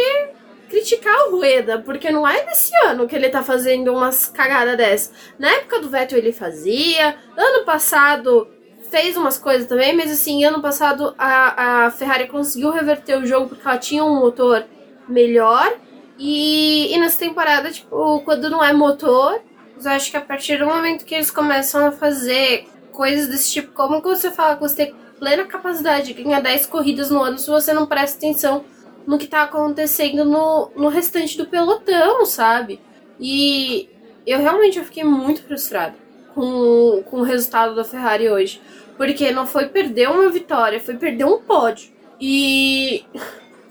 criticar 0.70 1.28
o 1.28 1.38
Rueda, 1.38 1.80
porque 1.80 2.10
não 2.10 2.28
é 2.28 2.44
desse 2.46 2.76
ano 2.78 3.08
que 3.08 3.16
ele 3.16 3.30
tá 3.30 3.44
fazendo 3.44 3.94
umas 3.94 4.26
cagadas 4.26 4.76
dessas. 4.76 5.14
Na 5.38 5.50
época 5.52 5.80
do 5.80 5.90
Vettel 5.90 6.18
ele 6.18 6.32
fazia, 6.32 7.16
ano 7.38 7.64
passado 7.64 8.48
fez 8.90 9.16
umas 9.16 9.38
coisas 9.38 9.68
também, 9.68 9.96
mas 9.96 10.12
assim, 10.12 10.44
ano 10.44 10.62
passado 10.62 11.14
a, 11.18 11.86
a 11.86 11.92
Ferrari 11.92 12.28
conseguiu 12.28 12.72
reverter 12.72 13.18
o 13.18 13.26
jogo 13.26 13.50
porque 13.50 13.68
ela 13.68 13.78
tinha 13.78 14.04
um 14.04 14.16
motor 14.16 14.66
melhor. 15.08 15.74
E, 16.18 16.94
e 16.94 16.98
nessa 17.00 17.20
temporada, 17.20 17.72
tipo, 17.72 18.22
quando 18.22 18.50
não 18.50 18.64
é 18.64 18.74
motor, 18.74 19.42
eu 19.84 19.92
acho 19.92 20.10
que 20.10 20.18
a 20.18 20.22
partir 20.22 20.58
do 20.58 20.66
momento 20.66 21.06
que 21.06 21.14
eles 21.16 21.30
começam 21.30 21.86
a 21.86 21.92
fazer 21.92 22.68
coisas 22.94 23.28
desse 23.28 23.52
tipo, 23.52 23.74
como 23.74 24.02
que 24.02 24.08
você 24.08 24.32
fala 24.32 24.56
que 24.56 24.62
você 24.62 24.76
tem 24.76 24.96
plena 25.20 25.46
capacidade 25.46 26.14
de 26.14 26.24
ganhar 26.24 26.42
10 26.42 26.66
corridas 26.68 27.10
no 27.10 27.22
ano 27.22 27.38
se 27.38 27.50
você 27.50 27.74
não 27.74 27.86
presta 27.86 28.18
atenção 28.18 28.64
no 29.06 29.18
que 29.18 29.28
tá 29.28 29.44
acontecendo 29.44 30.24
no, 30.24 30.72
no 30.76 30.88
restante 30.88 31.38
do 31.38 31.46
pelotão, 31.46 32.26
sabe? 32.26 32.80
E 33.20 33.90
eu 34.26 34.40
realmente 34.40 34.78
eu 34.78 34.86
fiquei 34.86 35.04
muito 35.04 35.44
frustrada 35.44 35.96
com, 36.34 37.04
com 37.10 37.20
o 37.20 37.24
resultado 37.24 37.76
da 37.76 37.84
Ferrari 37.84 38.30
hoje. 38.30 38.62
Porque 38.98 39.32
não 39.32 39.48
foi 39.48 39.68
perder 39.68 40.10
uma 40.10 40.30
vitória, 40.30 40.80
foi 40.80 40.96
perder 40.96 41.26
um 41.26 41.40
pódio. 41.40 41.92
E 42.22 43.04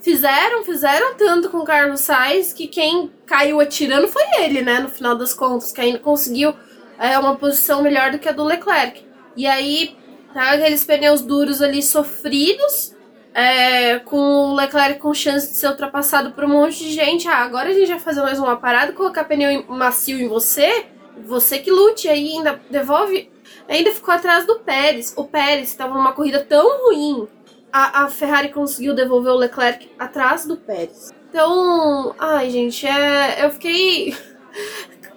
fizeram, 0.01 0.63
fizeram 0.63 1.15
tanto 1.15 1.49
com 1.49 1.59
o 1.59 1.63
Carlos 1.63 2.01
Sainz 2.01 2.51
que 2.51 2.67
quem 2.67 3.11
caiu 3.25 3.59
atirando 3.59 4.07
foi 4.07 4.23
ele, 4.39 4.61
né? 4.61 4.79
No 4.79 4.89
final 4.89 5.15
das 5.15 5.33
contas, 5.33 5.71
que 5.71 5.79
ainda 5.79 5.99
conseguiu 5.99 6.53
é, 6.99 7.17
uma 7.17 7.35
posição 7.35 7.81
melhor 7.81 8.11
do 8.11 8.19
que 8.19 8.27
a 8.27 8.33
do 8.33 8.43
Leclerc. 8.43 9.05
E 9.35 9.47
aí, 9.47 9.95
tá 10.33 10.51
aqueles 10.51 10.83
pneus 10.83 11.21
duros 11.21 11.61
ali 11.61 11.81
sofridos, 11.81 12.95
é, 13.33 13.99
com 13.99 14.17
o 14.17 14.55
Leclerc 14.55 14.99
com 14.99 15.13
chance 15.13 15.51
de 15.51 15.57
ser 15.57 15.67
ultrapassado 15.67 16.31
por 16.31 16.43
um 16.43 16.49
monte 16.49 16.79
de 16.79 16.91
gente. 16.91 17.27
Ah, 17.27 17.37
agora 17.37 17.69
a 17.69 17.73
gente 17.73 17.89
vai 17.89 17.99
fazer 17.99 18.21
mais 18.21 18.39
uma 18.39 18.55
parada, 18.55 18.93
colocar 18.93 19.23
pneu 19.23 19.65
macio 19.67 20.19
em 20.19 20.27
você 20.27 20.87
você 21.17 21.59
que 21.59 21.71
lute 21.71 22.07
aí, 22.07 22.37
ainda 22.37 22.61
devolve. 22.69 23.31
Ainda 23.67 23.91
ficou 23.91 24.13
atrás 24.13 24.45
do 24.45 24.59
Pérez. 24.59 25.13
O 25.15 25.25
Pérez 25.25 25.69
estava 25.69 25.93
numa 25.93 26.13
corrida 26.13 26.43
tão 26.43 26.85
ruim. 26.85 27.27
A, 27.71 28.03
a 28.03 28.09
Ferrari 28.09 28.49
conseguiu 28.49 28.93
devolver 28.93 29.31
o 29.31 29.37
Leclerc 29.37 29.89
atrás 29.97 30.45
do 30.45 30.57
Pérez. 30.57 31.11
Então, 31.29 32.15
ai, 32.19 32.49
gente, 32.49 32.85
é, 32.85 33.45
eu 33.45 33.49
fiquei. 33.51 34.15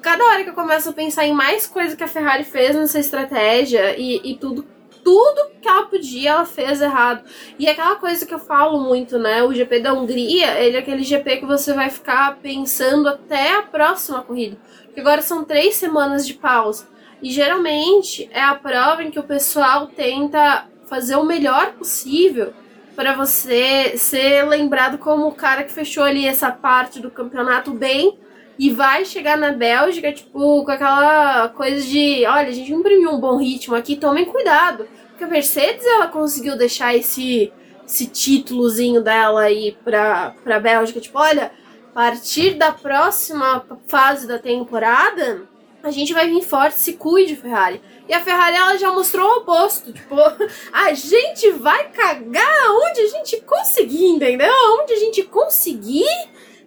Cada 0.07 0.24
hora 0.24 0.44
que 0.44 0.50
eu 0.50 0.54
começo 0.54 0.88
a 0.88 0.92
pensar 0.92 1.26
em 1.26 1.32
mais 1.32 1.66
coisa 1.66 1.96
que 1.96 2.04
a 2.04 2.07
Ferrari 2.07 2.44
fez 2.44 2.76
nessa 2.76 3.00
estratégia 3.00 3.98
e, 3.98 4.20
e 4.22 4.36
tudo 4.36 4.64
tudo 5.02 5.50
que 5.61 5.66
ela 5.66 5.86
podia, 5.86 6.30
ela 6.30 6.44
fez 6.44 6.80
errado. 6.80 7.24
E 7.59 7.68
aquela 7.68 7.96
coisa 7.96 8.24
que 8.24 8.32
eu 8.32 8.38
falo 8.38 8.80
muito, 8.80 9.18
né? 9.18 9.42
O 9.42 9.52
GP 9.52 9.80
da 9.80 9.92
Hungria, 9.92 10.61
ele 10.61 10.76
é 10.76 10.78
aquele 10.78 11.02
GP 11.02 11.38
que 11.38 11.44
você 11.44 11.72
vai 11.72 11.90
ficar 11.90 12.36
pensando 12.36 13.09
até 13.09 13.57
a 13.57 13.62
próxima 13.62 14.22
corrida. 14.22 14.57
Porque 14.84 15.00
agora 15.00 15.22
são 15.22 15.44
três 15.44 15.74
semanas 15.74 16.24
de 16.24 16.34
pausa. 16.34 16.86
E 17.20 17.28
geralmente 17.28 18.30
é 18.32 18.42
a 18.44 18.54
prova 18.54 19.02
em 19.02 19.11
que 19.11 19.18
o 19.18 19.24
pessoal 19.24 19.88
tenta 19.88 20.66
fazer 20.88 21.16
o 21.16 21.24
melhor 21.24 21.72
possível 21.72 22.52
para 22.94 23.12
você 23.12 23.98
ser 23.98 24.44
lembrado 24.44 24.98
como 24.98 25.26
o 25.26 25.34
cara 25.34 25.64
que 25.64 25.72
fechou 25.72 26.04
ali 26.04 26.28
essa 26.28 26.52
parte 26.52 27.00
do 27.00 27.11
campeonato 27.11 27.72
bem 27.72 28.16
e 28.59 28.70
vai 28.70 29.04
chegar 29.04 29.36
na 29.36 29.52
Bélgica, 29.52 30.12
tipo, 30.12 30.64
com 30.64 30.70
aquela 30.70 31.48
coisa 31.50 31.82
de, 31.86 32.24
olha, 32.26 32.48
a 32.48 32.52
gente 32.52 32.72
imprimiu 32.72 33.11
um 33.11 33.20
bom 33.20 33.36
ritmo 33.36 33.74
aqui, 33.74 33.96
tomem 33.96 34.24
cuidado. 34.24 34.88
Porque 35.11 35.24
a 35.24 35.28
Mercedes, 35.28 35.84
ela 35.84 36.09
conseguiu 36.09 36.57
deixar 36.57 36.94
esse, 36.94 37.52
esse 37.86 38.07
títulozinho 38.07 39.02
dela 39.02 39.42
aí 39.42 39.76
pra, 39.84 40.34
pra 40.42 40.61
Bélgica, 40.61 41.00
tipo, 41.00 41.18
olha, 41.18 41.52
a 41.90 41.94
partir 41.94 42.54
da 42.54 42.72
próxima 42.72 43.64
fase 43.86 44.26
da 44.26 44.38
temporada, 44.38 45.48
a 45.82 45.90
gente 45.90 46.12
vai 46.12 46.28
vir 46.28 46.42
forte, 46.42 46.78
se 46.78 46.94
cuide, 46.94 47.36
Ferrari. 47.36 47.80
E 48.09 48.14
a 48.14 48.20
Ferrari, 48.20 48.57
ela 48.57 48.76
já 48.76 48.92
mostrou 48.92 49.28
o 49.28 49.36
oposto, 49.38 49.92
tipo, 49.92 50.14
a 50.72 50.94
gente 50.94 51.50
vai 51.52 51.88
cagar 51.90 52.70
onde 52.70 53.00
a 53.00 53.09
gente 53.09 53.40
conseguir, 53.42 54.07
entendeu? 54.07 54.52
Onde 54.80 54.94
a 54.94 54.96
gente 54.96 55.22
conseguir 55.24 56.07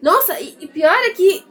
nossa, 0.01 0.39
e, 0.39 0.55
e, 0.61 0.67
pior 0.67 0.93
é 0.93 1.09
que. 1.09 1.43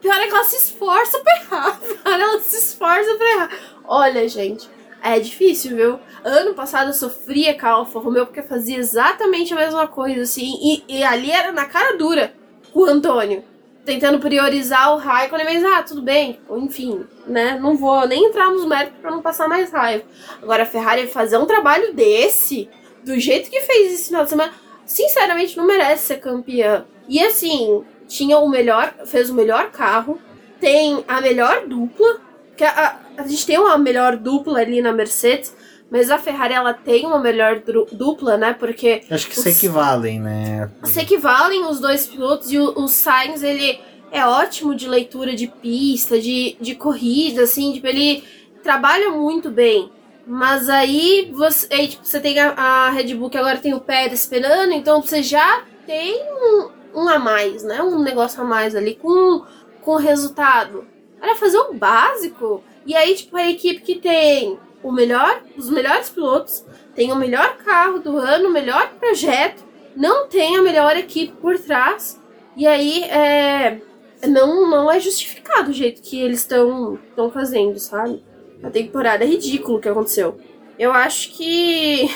Pior 0.00 0.16
é 0.16 0.26
que 0.26 0.32
ela 0.32 0.44
se 0.44 0.56
esforça 0.56 1.18
pra 1.18 1.36
errar. 1.36 1.80
Ela 2.04 2.40
se 2.40 2.56
esforça 2.56 3.14
pra 3.16 3.30
errar. 3.32 3.50
Olha, 3.84 4.26
gente, 4.28 4.68
é 5.02 5.18
difícil, 5.18 5.76
viu? 5.76 6.00
Ano 6.24 6.54
passado 6.54 6.88
eu 6.88 6.94
sofria 6.94 7.58
com 7.58 7.66
a 7.66 7.70
Alfa 7.70 7.98
Romeo 7.98 8.24
porque 8.24 8.42
fazia 8.42 8.78
exatamente 8.78 9.52
a 9.52 9.56
mesma 9.56 9.86
coisa, 9.86 10.22
assim. 10.22 10.58
E, 10.62 10.84
e 10.88 11.04
ali 11.04 11.30
era 11.30 11.52
na 11.52 11.66
cara 11.66 11.96
dura 11.96 12.32
o 12.72 12.84
Antônio. 12.84 13.44
Tentando 13.84 14.20
priorizar 14.20 14.94
o 14.94 14.98
Raikkonen, 14.98 15.44
mas 15.44 15.64
ah, 15.64 15.82
tudo 15.82 16.00
bem, 16.00 16.38
enfim, 16.50 17.04
né? 17.26 17.58
Não 17.60 17.76
vou 17.76 18.06
nem 18.06 18.26
entrar 18.26 18.48
nos 18.48 18.64
méritos 18.64 19.00
para 19.00 19.10
não 19.10 19.20
passar 19.20 19.48
mais 19.48 19.72
raiva. 19.72 20.04
Agora, 20.40 20.62
a 20.62 20.66
Ferrari 20.66 21.08
fazer 21.08 21.36
um 21.36 21.46
trabalho 21.46 21.92
desse, 21.92 22.70
do 23.04 23.18
jeito 23.18 23.50
que 23.50 23.60
fez 23.62 23.92
esse 23.92 24.06
final 24.06 24.22
de 24.22 24.30
semana, 24.30 24.52
sinceramente 24.92 25.56
não 25.56 25.66
merece 25.66 26.08
ser 26.08 26.20
campeã. 26.20 26.84
E 27.08 27.18
assim, 27.24 27.82
tinha 28.06 28.38
o 28.38 28.48
melhor, 28.48 28.94
fez 29.06 29.30
o 29.30 29.34
melhor 29.34 29.70
carro, 29.70 30.18
tem 30.60 31.02
a 31.08 31.20
melhor 31.20 31.66
dupla, 31.66 32.20
que 32.54 32.62
a, 32.62 33.00
a, 33.16 33.26
gente 33.26 33.46
tem 33.46 33.58
uma 33.58 33.78
melhor 33.78 34.16
dupla 34.16 34.60
ali 34.60 34.82
na 34.82 34.92
Mercedes, 34.92 35.56
mas 35.90 36.10
a 36.10 36.18
Ferrari 36.18 36.52
ela 36.52 36.74
tem 36.74 37.06
uma 37.06 37.18
melhor 37.18 37.62
dupla, 37.90 38.36
né? 38.36 38.52
Porque 38.52 39.02
acho 39.10 39.28
que 39.28 39.38
os, 39.38 39.42
se 39.42 39.50
equivalem, 39.50 40.20
né? 40.20 40.70
Se 40.84 41.00
equivalem 41.00 41.64
os 41.64 41.80
dois 41.80 42.06
pilotos 42.06 42.52
e 42.52 42.58
o, 42.58 42.78
o 42.78 42.86
Sainz 42.86 43.42
ele 43.42 43.80
é 44.10 44.26
ótimo 44.26 44.74
de 44.74 44.86
leitura 44.86 45.34
de 45.34 45.46
pista, 45.46 46.20
de, 46.20 46.56
de 46.60 46.74
corrida, 46.74 47.42
assim, 47.42 47.72
tipo, 47.72 47.86
ele 47.86 48.22
trabalha 48.62 49.10
muito 49.10 49.50
bem. 49.50 49.90
Mas 50.26 50.68
aí 50.68 51.30
você, 51.34 51.66
aí, 51.72 51.88
tipo, 51.88 52.04
você 52.04 52.20
tem 52.20 52.38
a, 52.38 52.52
a 52.52 52.90
Red 52.90 53.14
Bull 53.14 53.30
que 53.30 53.38
agora 53.38 53.58
tem 53.58 53.74
o 53.74 53.80
Pérez 53.80 54.20
esperando, 54.20 54.72
então 54.72 55.02
você 55.02 55.22
já 55.22 55.64
tem 55.84 56.22
um, 56.32 56.70
um 56.94 57.08
a 57.08 57.18
mais, 57.18 57.64
né? 57.64 57.82
Um 57.82 57.98
negócio 58.00 58.40
a 58.40 58.44
mais 58.44 58.76
ali 58.76 58.94
com, 58.94 59.44
com 59.80 59.96
resultado. 59.96 60.86
Era 61.20 61.34
fazer 61.34 61.58
o 61.58 61.74
básico. 61.74 62.62
E 62.86 62.94
aí, 62.94 63.14
tipo, 63.14 63.36
a 63.36 63.48
equipe 63.48 63.80
que 63.80 63.96
tem 63.96 64.58
o 64.82 64.92
melhor, 64.92 65.42
os 65.56 65.70
melhores 65.70 66.10
pilotos, 66.10 66.64
tem 66.94 67.12
o 67.12 67.16
melhor 67.16 67.56
carro 67.58 67.98
do 67.98 68.16
ano, 68.16 68.48
o 68.48 68.52
melhor 68.52 68.90
projeto, 68.94 69.64
não 69.96 70.28
tem 70.28 70.56
a 70.56 70.62
melhor 70.62 70.96
equipe 70.96 71.32
por 71.40 71.58
trás. 71.58 72.20
E 72.56 72.66
aí, 72.66 73.04
é, 73.04 73.80
não, 74.28 74.68
não 74.68 74.90
é 74.90 75.00
justificado 75.00 75.70
o 75.70 75.74
jeito 75.74 76.02
que 76.02 76.20
eles 76.20 76.40
estão 76.40 76.98
fazendo, 77.32 77.78
sabe? 77.78 78.22
A 78.62 78.70
temporada 78.70 79.24
é 79.24 79.26
ridículo 79.26 79.78
o 79.78 79.80
que 79.80 79.88
aconteceu. 79.88 80.38
Eu 80.78 80.92
acho 80.92 81.32
que 81.32 82.10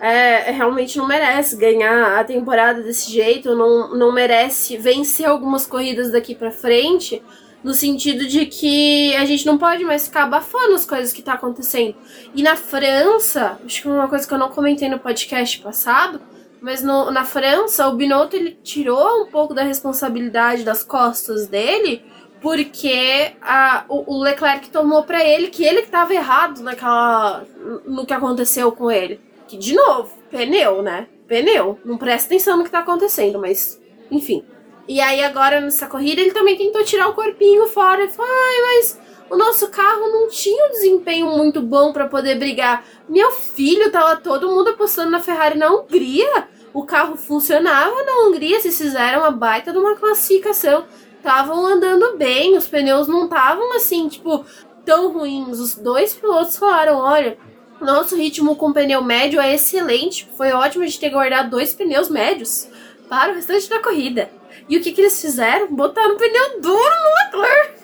é, 0.00 0.48
é, 0.48 0.52
realmente 0.52 0.96
não 0.96 1.06
merece 1.06 1.56
ganhar 1.56 2.18
a 2.18 2.24
temporada 2.24 2.82
desse 2.82 3.10
jeito, 3.10 3.54
não, 3.54 3.94
não 3.96 4.12
merece 4.12 4.76
vencer 4.76 5.26
algumas 5.26 5.66
corridas 5.66 6.12
daqui 6.12 6.34
para 6.34 6.50
frente, 6.50 7.22
no 7.64 7.74
sentido 7.74 8.26
de 8.26 8.46
que 8.46 9.14
a 9.16 9.24
gente 9.24 9.44
não 9.44 9.58
pode 9.58 9.84
mais 9.84 10.06
ficar 10.06 10.22
abafando 10.22 10.74
as 10.74 10.86
coisas 10.86 11.12
que 11.12 11.22
tá 11.22 11.32
acontecendo. 11.32 11.96
E 12.32 12.42
na 12.42 12.54
França, 12.54 13.58
acho 13.64 13.82
que 13.82 13.88
uma 13.88 14.08
coisa 14.08 14.26
que 14.26 14.32
eu 14.32 14.38
não 14.38 14.50
comentei 14.50 14.88
no 14.88 15.00
podcast 15.00 15.58
passado, 15.60 16.20
mas 16.60 16.82
no, 16.82 17.10
na 17.10 17.24
França 17.24 17.88
o 17.88 17.96
Binotto 17.96 18.36
ele 18.36 18.56
tirou 18.62 19.22
um 19.22 19.26
pouco 19.26 19.52
da 19.52 19.62
responsabilidade 19.62 20.62
das 20.62 20.84
costas 20.84 21.48
dele, 21.48 22.04
porque 22.40 23.32
a, 23.42 23.84
o, 23.88 24.16
o 24.16 24.22
Leclerc 24.22 24.70
tomou 24.70 25.02
para 25.02 25.24
ele 25.24 25.48
que 25.48 25.64
ele 25.64 25.82
que 25.82 25.90
tava 25.90 26.14
errado 26.14 26.62
naquela 26.62 27.44
no 27.86 28.06
que 28.06 28.12
aconteceu 28.12 28.70
com 28.72 28.90
ele. 28.90 29.20
Que, 29.46 29.56
de 29.56 29.74
novo, 29.74 30.12
pneu, 30.30 30.82
né? 30.82 31.08
Pneu. 31.26 31.78
Não 31.84 31.96
presta 31.96 32.26
atenção 32.26 32.58
no 32.58 32.64
que 32.64 32.70
tá 32.70 32.80
acontecendo, 32.80 33.38
mas. 33.38 33.80
Enfim. 34.10 34.44
E 34.86 35.00
aí, 35.00 35.22
agora 35.22 35.60
nessa 35.60 35.86
corrida, 35.86 36.20
ele 36.20 36.32
também 36.32 36.56
tentou 36.56 36.84
tirar 36.84 37.08
o 37.08 37.14
corpinho 37.14 37.66
fora. 37.66 38.02
Ele 38.02 38.12
falou: 38.12 38.30
ai, 38.30 38.62
mas 38.62 39.00
o 39.30 39.36
nosso 39.36 39.68
carro 39.68 40.08
não 40.08 40.28
tinha 40.28 40.66
um 40.66 40.70
desempenho 40.70 41.26
muito 41.36 41.60
bom 41.60 41.92
para 41.92 42.08
poder 42.08 42.38
brigar. 42.38 42.84
Meu 43.08 43.30
filho, 43.32 43.90
tava 43.90 44.16
todo 44.16 44.50
mundo 44.50 44.68
apostando 44.70 45.10
na 45.10 45.20
Ferrari 45.20 45.58
na 45.58 45.70
Hungria. 45.70 46.48
O 46.72 46.84
carro 46.84 47.16
funcionava 47.16 48.02
na 48.04 48.26
Hungria, 48.26 48.60
se 48.60 48.70
fizeram 48.70 49.20
uma 49.20 49.30
baita 49.30 49.72
de 49.72 49.78
uma 49.78 49.96
classificação. 49.96 50.84
Estavam 51.18 51.66
andando 51.66 52.16
bem, 52.16 52.56
os 52.56 52.66
pneus 52.66 53.06
não 53.06 53.24
estavam 53.24 53.76
assim, 53.76 54.08
tipo, 54.08 54.44
tão 54.84 55.12
ruins. 55.12 55.58
Os 55.58 55.74
dois 55.74 56.14
pilotos 56.14 56.56
falaram: 56.56 56.98
olha, 56.98 57.36
nosso 57.80 58.16
ritmo 58.16 58.56
com 58.56 58.72
pneu 58.72 59.02
médio 59.02 59.40
é 59.40 59.54
excelente. 59.54 60.28
Foi 60.36 60.52
ótimo 60.52 60.86
de 60.86 60.98
ter 60.98 61.10
guardado 61.10 61.50
dois 61.50 61.74
pneus 61.74 62.08
médios 62.08 62.68
para 63.08 63.32
o 63.32 63.34
restante 63.34 63.68
da 63.68 63.80
corrida. 63.80 64.30
E 64.68 64.76
o 64.76 64.82
que, 64.82 64.92
que 64.92 65.00
eles 65.00 65.20
fizeram? 65.20 65.74
Botaram 65.74 66.14
um 66.14 66.18
pneu 66.18 66.60
duro 66.60 66.78
no 66.78 67.38
Leclerc. 67.38 67.78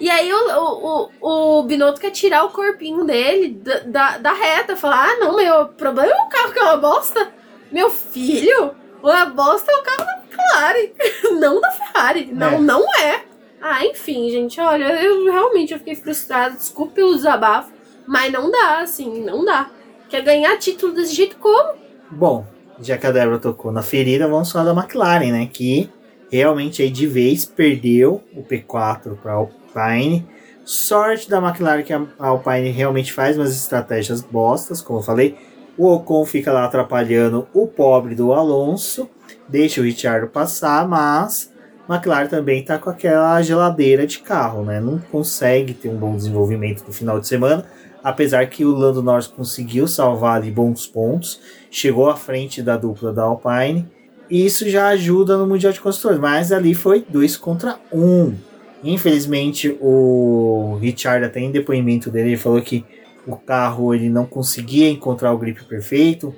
E 0.00 0.10
aí 0.10 0.32
o, 0.32 0.36
o, 0.36 1.10
o, 1.20 1.58
o 1.60 1.62
Binotto 1.62 2.00
quer 2.00 2.10
tirar 2.10 2.44
o 2.44 2.50
corpinho 2.50 3.04
dele 3.04 3.50
da, 3.50 3.78
da, 3.80 4.18
da 4.18 4.32
reta. 4.32 4.76
Falar, 4.76 5.10
ah 5.10 5.16
não, 5.18 5.36
meu 5.36 5.68
problema 5.68 6.12
é 6.12 6.22
o 6.22 6.28
carro 6.28 6.52
que 6.52 6.58
é 6.58 6.62
uma 6.62 6.76
bosta. 6.76 7.32
Meu 7.70 7.90
filho, 7.90 8.74
a 9.02 9.26
bosta 9.26 9.70
é 9.70 9.76
o 9.76 9.82
carro 9.82 10.06
da 10.06 10.23
McLaren, 10.44 10.90
não 11.40 11.60
da 11.60 11.70
Ferrari. 11.70 12.30
Não, 12.32 12.52
é. 12.52 12.58
não 12.58 12.94
é. 13.00 13.24
Ah, 13.60 13.84
enfim, 13.84 14.28
gente, 14.30 14.60
olha, 14.60 15.02
eu 15.02 15.24
realmente 15.24 15.72
eu 15.72 15.78
fiquei 15.78 15.94
frustrada. 15.94 16.56
Desculpe 16.56 16.94
pelo 16.94 17.14
desabafo. 17.14 17.72
Mas 18.06 18.30
não 18.30 18.50
dá, 18.50 18.80
assim, 18.80 19.24
não 19.24 19.44
dá. 19.44 19.70
Quer 20.08 20.22
ganhar 20.22 20.58
título 20.58 20.92
desse 20.92 21.14
jeito 21.14 21.36
como? 21.38 21.74
Bom, 22.10 22.46
já 22.80 22.98
que 22.98 23.06
a 23.06 23.10
Débora 23.10 23.38
tocou 23.38 23.72
na 23.72 23.82
ferida, 23.82 24.28
vamos 24.28 24.52
falar 24.52 24.72
da 24.72 24.78
McLaren, 24.78 25.32
né? 25.32 25.48
Que 25.50 25.90
realmente 26.30 26.82
aí 26.82 26.90
de 26.90 27.06
vez 27.06 27.44
perdeu 27.44 28.22
o 28.34 28.42
P4 28.42 29.16
para 29.16 29.32
a 29.32 29.36
Alpine. 29.36 30.26
Sorte 30.64 31.28
da 31.28 31.38
McLaren 31.38 31.82
que 31.82 31.92
a 31.92 32.06
Alpine 32.18 32.70
realmente 32.70 33.12
faz 33.12 33.36
umas 33.36 33.56
estratégias 33.56 34.20
bostas, 34.20 34.80
como 34.80 34.98
eu 34.98 35.02
falei. 35.02 35.36
O 35.76 35.92
Ocon 35.92 36.24
fica 36.24 36.52
lá 36.52 36.64
atrapalhando 36.64 37.48
o 37.52 37.66
pobre 37.66 38.14
do 38.14 38.32
Alonso, 38.32 39.08
deixa 39.48 39.80
o 39.80 39.84
Richard 39.84 40.28
passar, 40.28 40.86
mas 40.88 41.52
McLaren 41.88 42.28
também 42.28 42.60
está 42.60 42.78
com 42.78 42.90
aquela 42.90 43.40
geladeira 43.42 44.06
de 44.06 44.18
carro, 44.18 44.64
né? 44.64 44.80
Não 44.80 44.98
consegue 44.98 45.74
ter 45.74 45.88
um 45.88 45.96
bom 45.96 46.16
desenvolvimento 46.16 46.84
no 46.86 46.92
final 46.92 47.20
de 47.20 47.26
semana 47.26 47.64
apesar 48.04 48.46
que 48.50 48.66
o 48.66 48.76
Lando 48.76 49.02
Norris 49.02 49.26
conseguiu 49.26 49.88
salvar 49.88 50.36
ali 50.36 50.50
bons 50.50 50.86
pontos, 50.86 51.40
chegou 51.70 52.10
à 52.10 52.14
frente 52.14 52.62
da 52.62 52.76
dupla 52.76 53.10
da 53.14 53.22
Alpine, 53.22 53.88
e 54.28 54.44
isso 54.44 54.68
já 54.68 54.88
ajuda 54.88 55.38
no 55.38 55.46
Mundial 55.46 55.72
de 55.72 55.80
Construtores, 55.80 56.20
mas 56.20 56.52
ali 56.52 56.74
foi 56.74 57.04
2 57.08 57.36
contra 57.38 57.78
1. 57.90 57.98
Um. 57.98 58.34
Infelizmente, 58.82 59.74
o 59.80 60.76
Richard, 60.80 61.24
até 61.24 61.40
em 61.40 61.50
depoimento 61.50 62.10
dele, 62.10 62.30
ele 62.30 62.36
falou 62.36 62.60
que 62.60 62.84
o 63.26 63.36
carro 63.36 63.94
ele 63.94 64.10
não 64.10 64.26
conseguia 64.26 64.90
encontrar 64.90 65.32
o 65.32 65.38
grip 65.38 65.64
perfeito. 65.64 66.34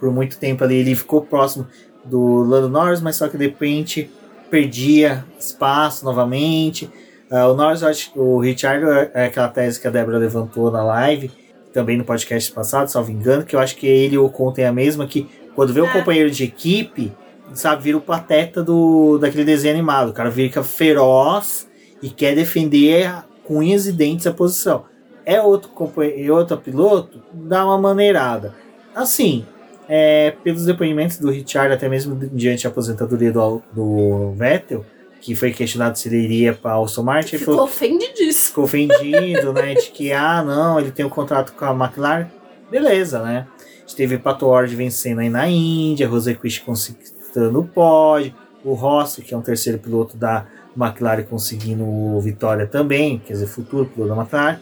Por 0.00 0.10
muito 0.10 0.38
tempo 0.38 0.64
ali 0.64 0.76
ele 0.76 0.94
ficou 0.94 1.20
próximo 1.20 1.66
do 2.04 2.42
Lando 2.42 2.68
Norris, 2.68 3.00
mas 3.00 3.16
só 3.16 3.28
que 3.28 3.36
de 3.36 3.46
repente 3.46 4.10
perdia 4.50 5.24
espaço 5.38 6.04
novamente 6.04 6.90
Uh, 7.32 7.50
o 7.50 7.54
Norris, 7.54 8.12
o 8.14 8.38
Richard 8.40 8.84
é 9.14 9.24
aquela 9.24 9.48
tese 9.48 9.80
que 9.80 9.88
a 9.88 9.90
Débora 9.90 10.18
levantou 10.18 10.70
na 10.70 10.84
live, 10.84 11.30
também 11.72 11.96
no 11.96 12.04
podcast 12.04 12.52
passado, 12.52 12.90
salvo 12.90 13.10
engano, 13.10 13.42
que 13.42 13.56
eu 13.56 13.60
acho 13.60 13.74
que 13.74 13.86
ele 13.86 14.16
e 14.16 14.18
o 14.18 14.28
Con 14.28 14.52
tem 14.52 14.66
a 14.66 14.72
mesma, 14.72 15.06
que 15.06 15.26
quando 15.54 15.72
vê 15.72 15.80
o 15.80 15.84
um 15.84 15.88
é. 15.88 15.92
companheiro 15.94 16.30
de 16.30 16.44
equipe, 16.44 17.10
sabe, 17.54 17.84
vira 17.84 17.96
o 17.96 18.02
pateta 18.02 18.62
do, 18.62 19.16
daquele 19.16 19.46
desenho 19.46 19.72
animado. 19.72 20.10
O 20.10 20.12
cara 20.12 20.30
fica 20.30 20.62
feroz 20.62 21.66
e 22.02 22.10
quer 22.10 22.34
defender 22.34 23.10
com 23.44 23.60
unhas 23.60 23.86
e 23.86 23.92
dentes 23.92 24.26
a 24.26 24.32
posição. 24.34 24.84
É 25.24 25.40
outro 25.40 25.70
companheiro, 25.70 26.36
outro 26.36 26.58
piloto, 26.58 27.22
dá 27.32 27.64
uma 27.64 27.78
maneirada. 27.78 28.54
Assim, 28.94 29.46
é, 29.94 30.30
pelos 30.42 30.64
depoimentos 30.64 31.18
do 31.18 31.30
Richard, 31.30 31.74
até 31.74 31.86
mesmo 31.86 32.16
diante 32.32 32.64
da 32.64 32.70
aposentadoria 32.70 33.30
do, 33.30 33.62
do 33.74 34.32
Vettel, 34.32 34.86
que 35.20 35.34
foi 35.34 35.52
questionado 35.52 35.98
se 35.98 36.08
ele 36.08 36.16
iria 36.16 36.54
para 36.54 36.72
a 36.72 36.82
Aston 36.82 37.02
Martin. 37.02 37.36
Ficou 37.36 37.56
falou, 37.56 37.68
ofendidíssimo. 37.68 38.48
Ficou 38.48 38.64
ofendido, 38.64 39.52
né? 39.52 39.74
De 39.74 39.90
que, 39.90 40.10
ah, 40.10 40.42
não, 40.42 40.80
ele 40.80 40.92
tem 40.92 41.04
um 41.04 41.10
contrato 41.10 41.52
com 41.52 41.66
a 41.66 41.72
McLaren. 41.72 42.26
Beleza, 42.70 43.22
né? 43.22 43.46
A 43.58 43.80
gente 43.80 43.94
teve 43.94 44.16
Pato 44.16 44.46
Ward 44.46 44.74
vencendo 44.74 45.18
aí 45.18 45.28
na 45.28 45.46
Índia, 45.46 46.08
Rosequist 46.08 46.62
conquistando 46.64 47.60
o 47.60 47.64
pódio, 47.64 48.34
o 48.64 48.72
Rossi, 48.72 49.20
que 49.20 49.34
é 49.34 49.36
um 49.36 49.42
terceiro 49.42 49.78
piloto 49.78 50.16
da 50.16 50.46
McLaren, 50.74 51.24
conseguindo 51.24 52.18
vitória 52.18 52.66
também, 52.66 53.18
quer 53.18 53.34
dizer, 53.34 53.46
futuro 53.46 53.84
piloto 53.84 54.14
da 54.14 54.22
McLaren. 54.22 54.58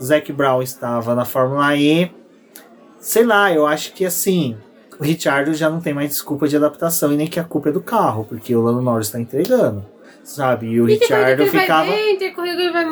Zac 0.00 0.32
Brown 0.32 0.62
estava 0.62 1.16
na 1.16 1.24
Fórmula 1.24 1.74
E. 1.74 2.21
Sei 3.02 3.24
lá, 3.24 3.52
eu 3.52 3.66
acho 3.66 3.92
que 3.94 4.06
assim, 4.06 4.56
o 4.96 5.02
Richard 5.02 5.52
já 5.54 5.68
não 5.68 5.80
tem 5.80 5.92
mais 5.92 6.10
desculpa 6.10 6.46
de 6.46 6.56
adaptação 6.56 7.12
e 7.12 7.16
nem 7.16 7.26
que 7.26 7.40
a 7.40 7.44
culpa 7.44 7.68
é 7.68 7.72
do 7.72 7.80
carro, 7.80 8.24
porque 8.24 8.54
o 8.54 8.62
Lando 8.62 8.80
Norris 8.80 9.08
está 9.08 9.20
entregando. 9.20 9.84
Sabe? 10.22 10.68
E 10.68 10.80
o 10.80 10.88
e 10.88 10.94
Richard 10.94 11.50
ficava. 11.50 11.90
Bem. 11.90 12.16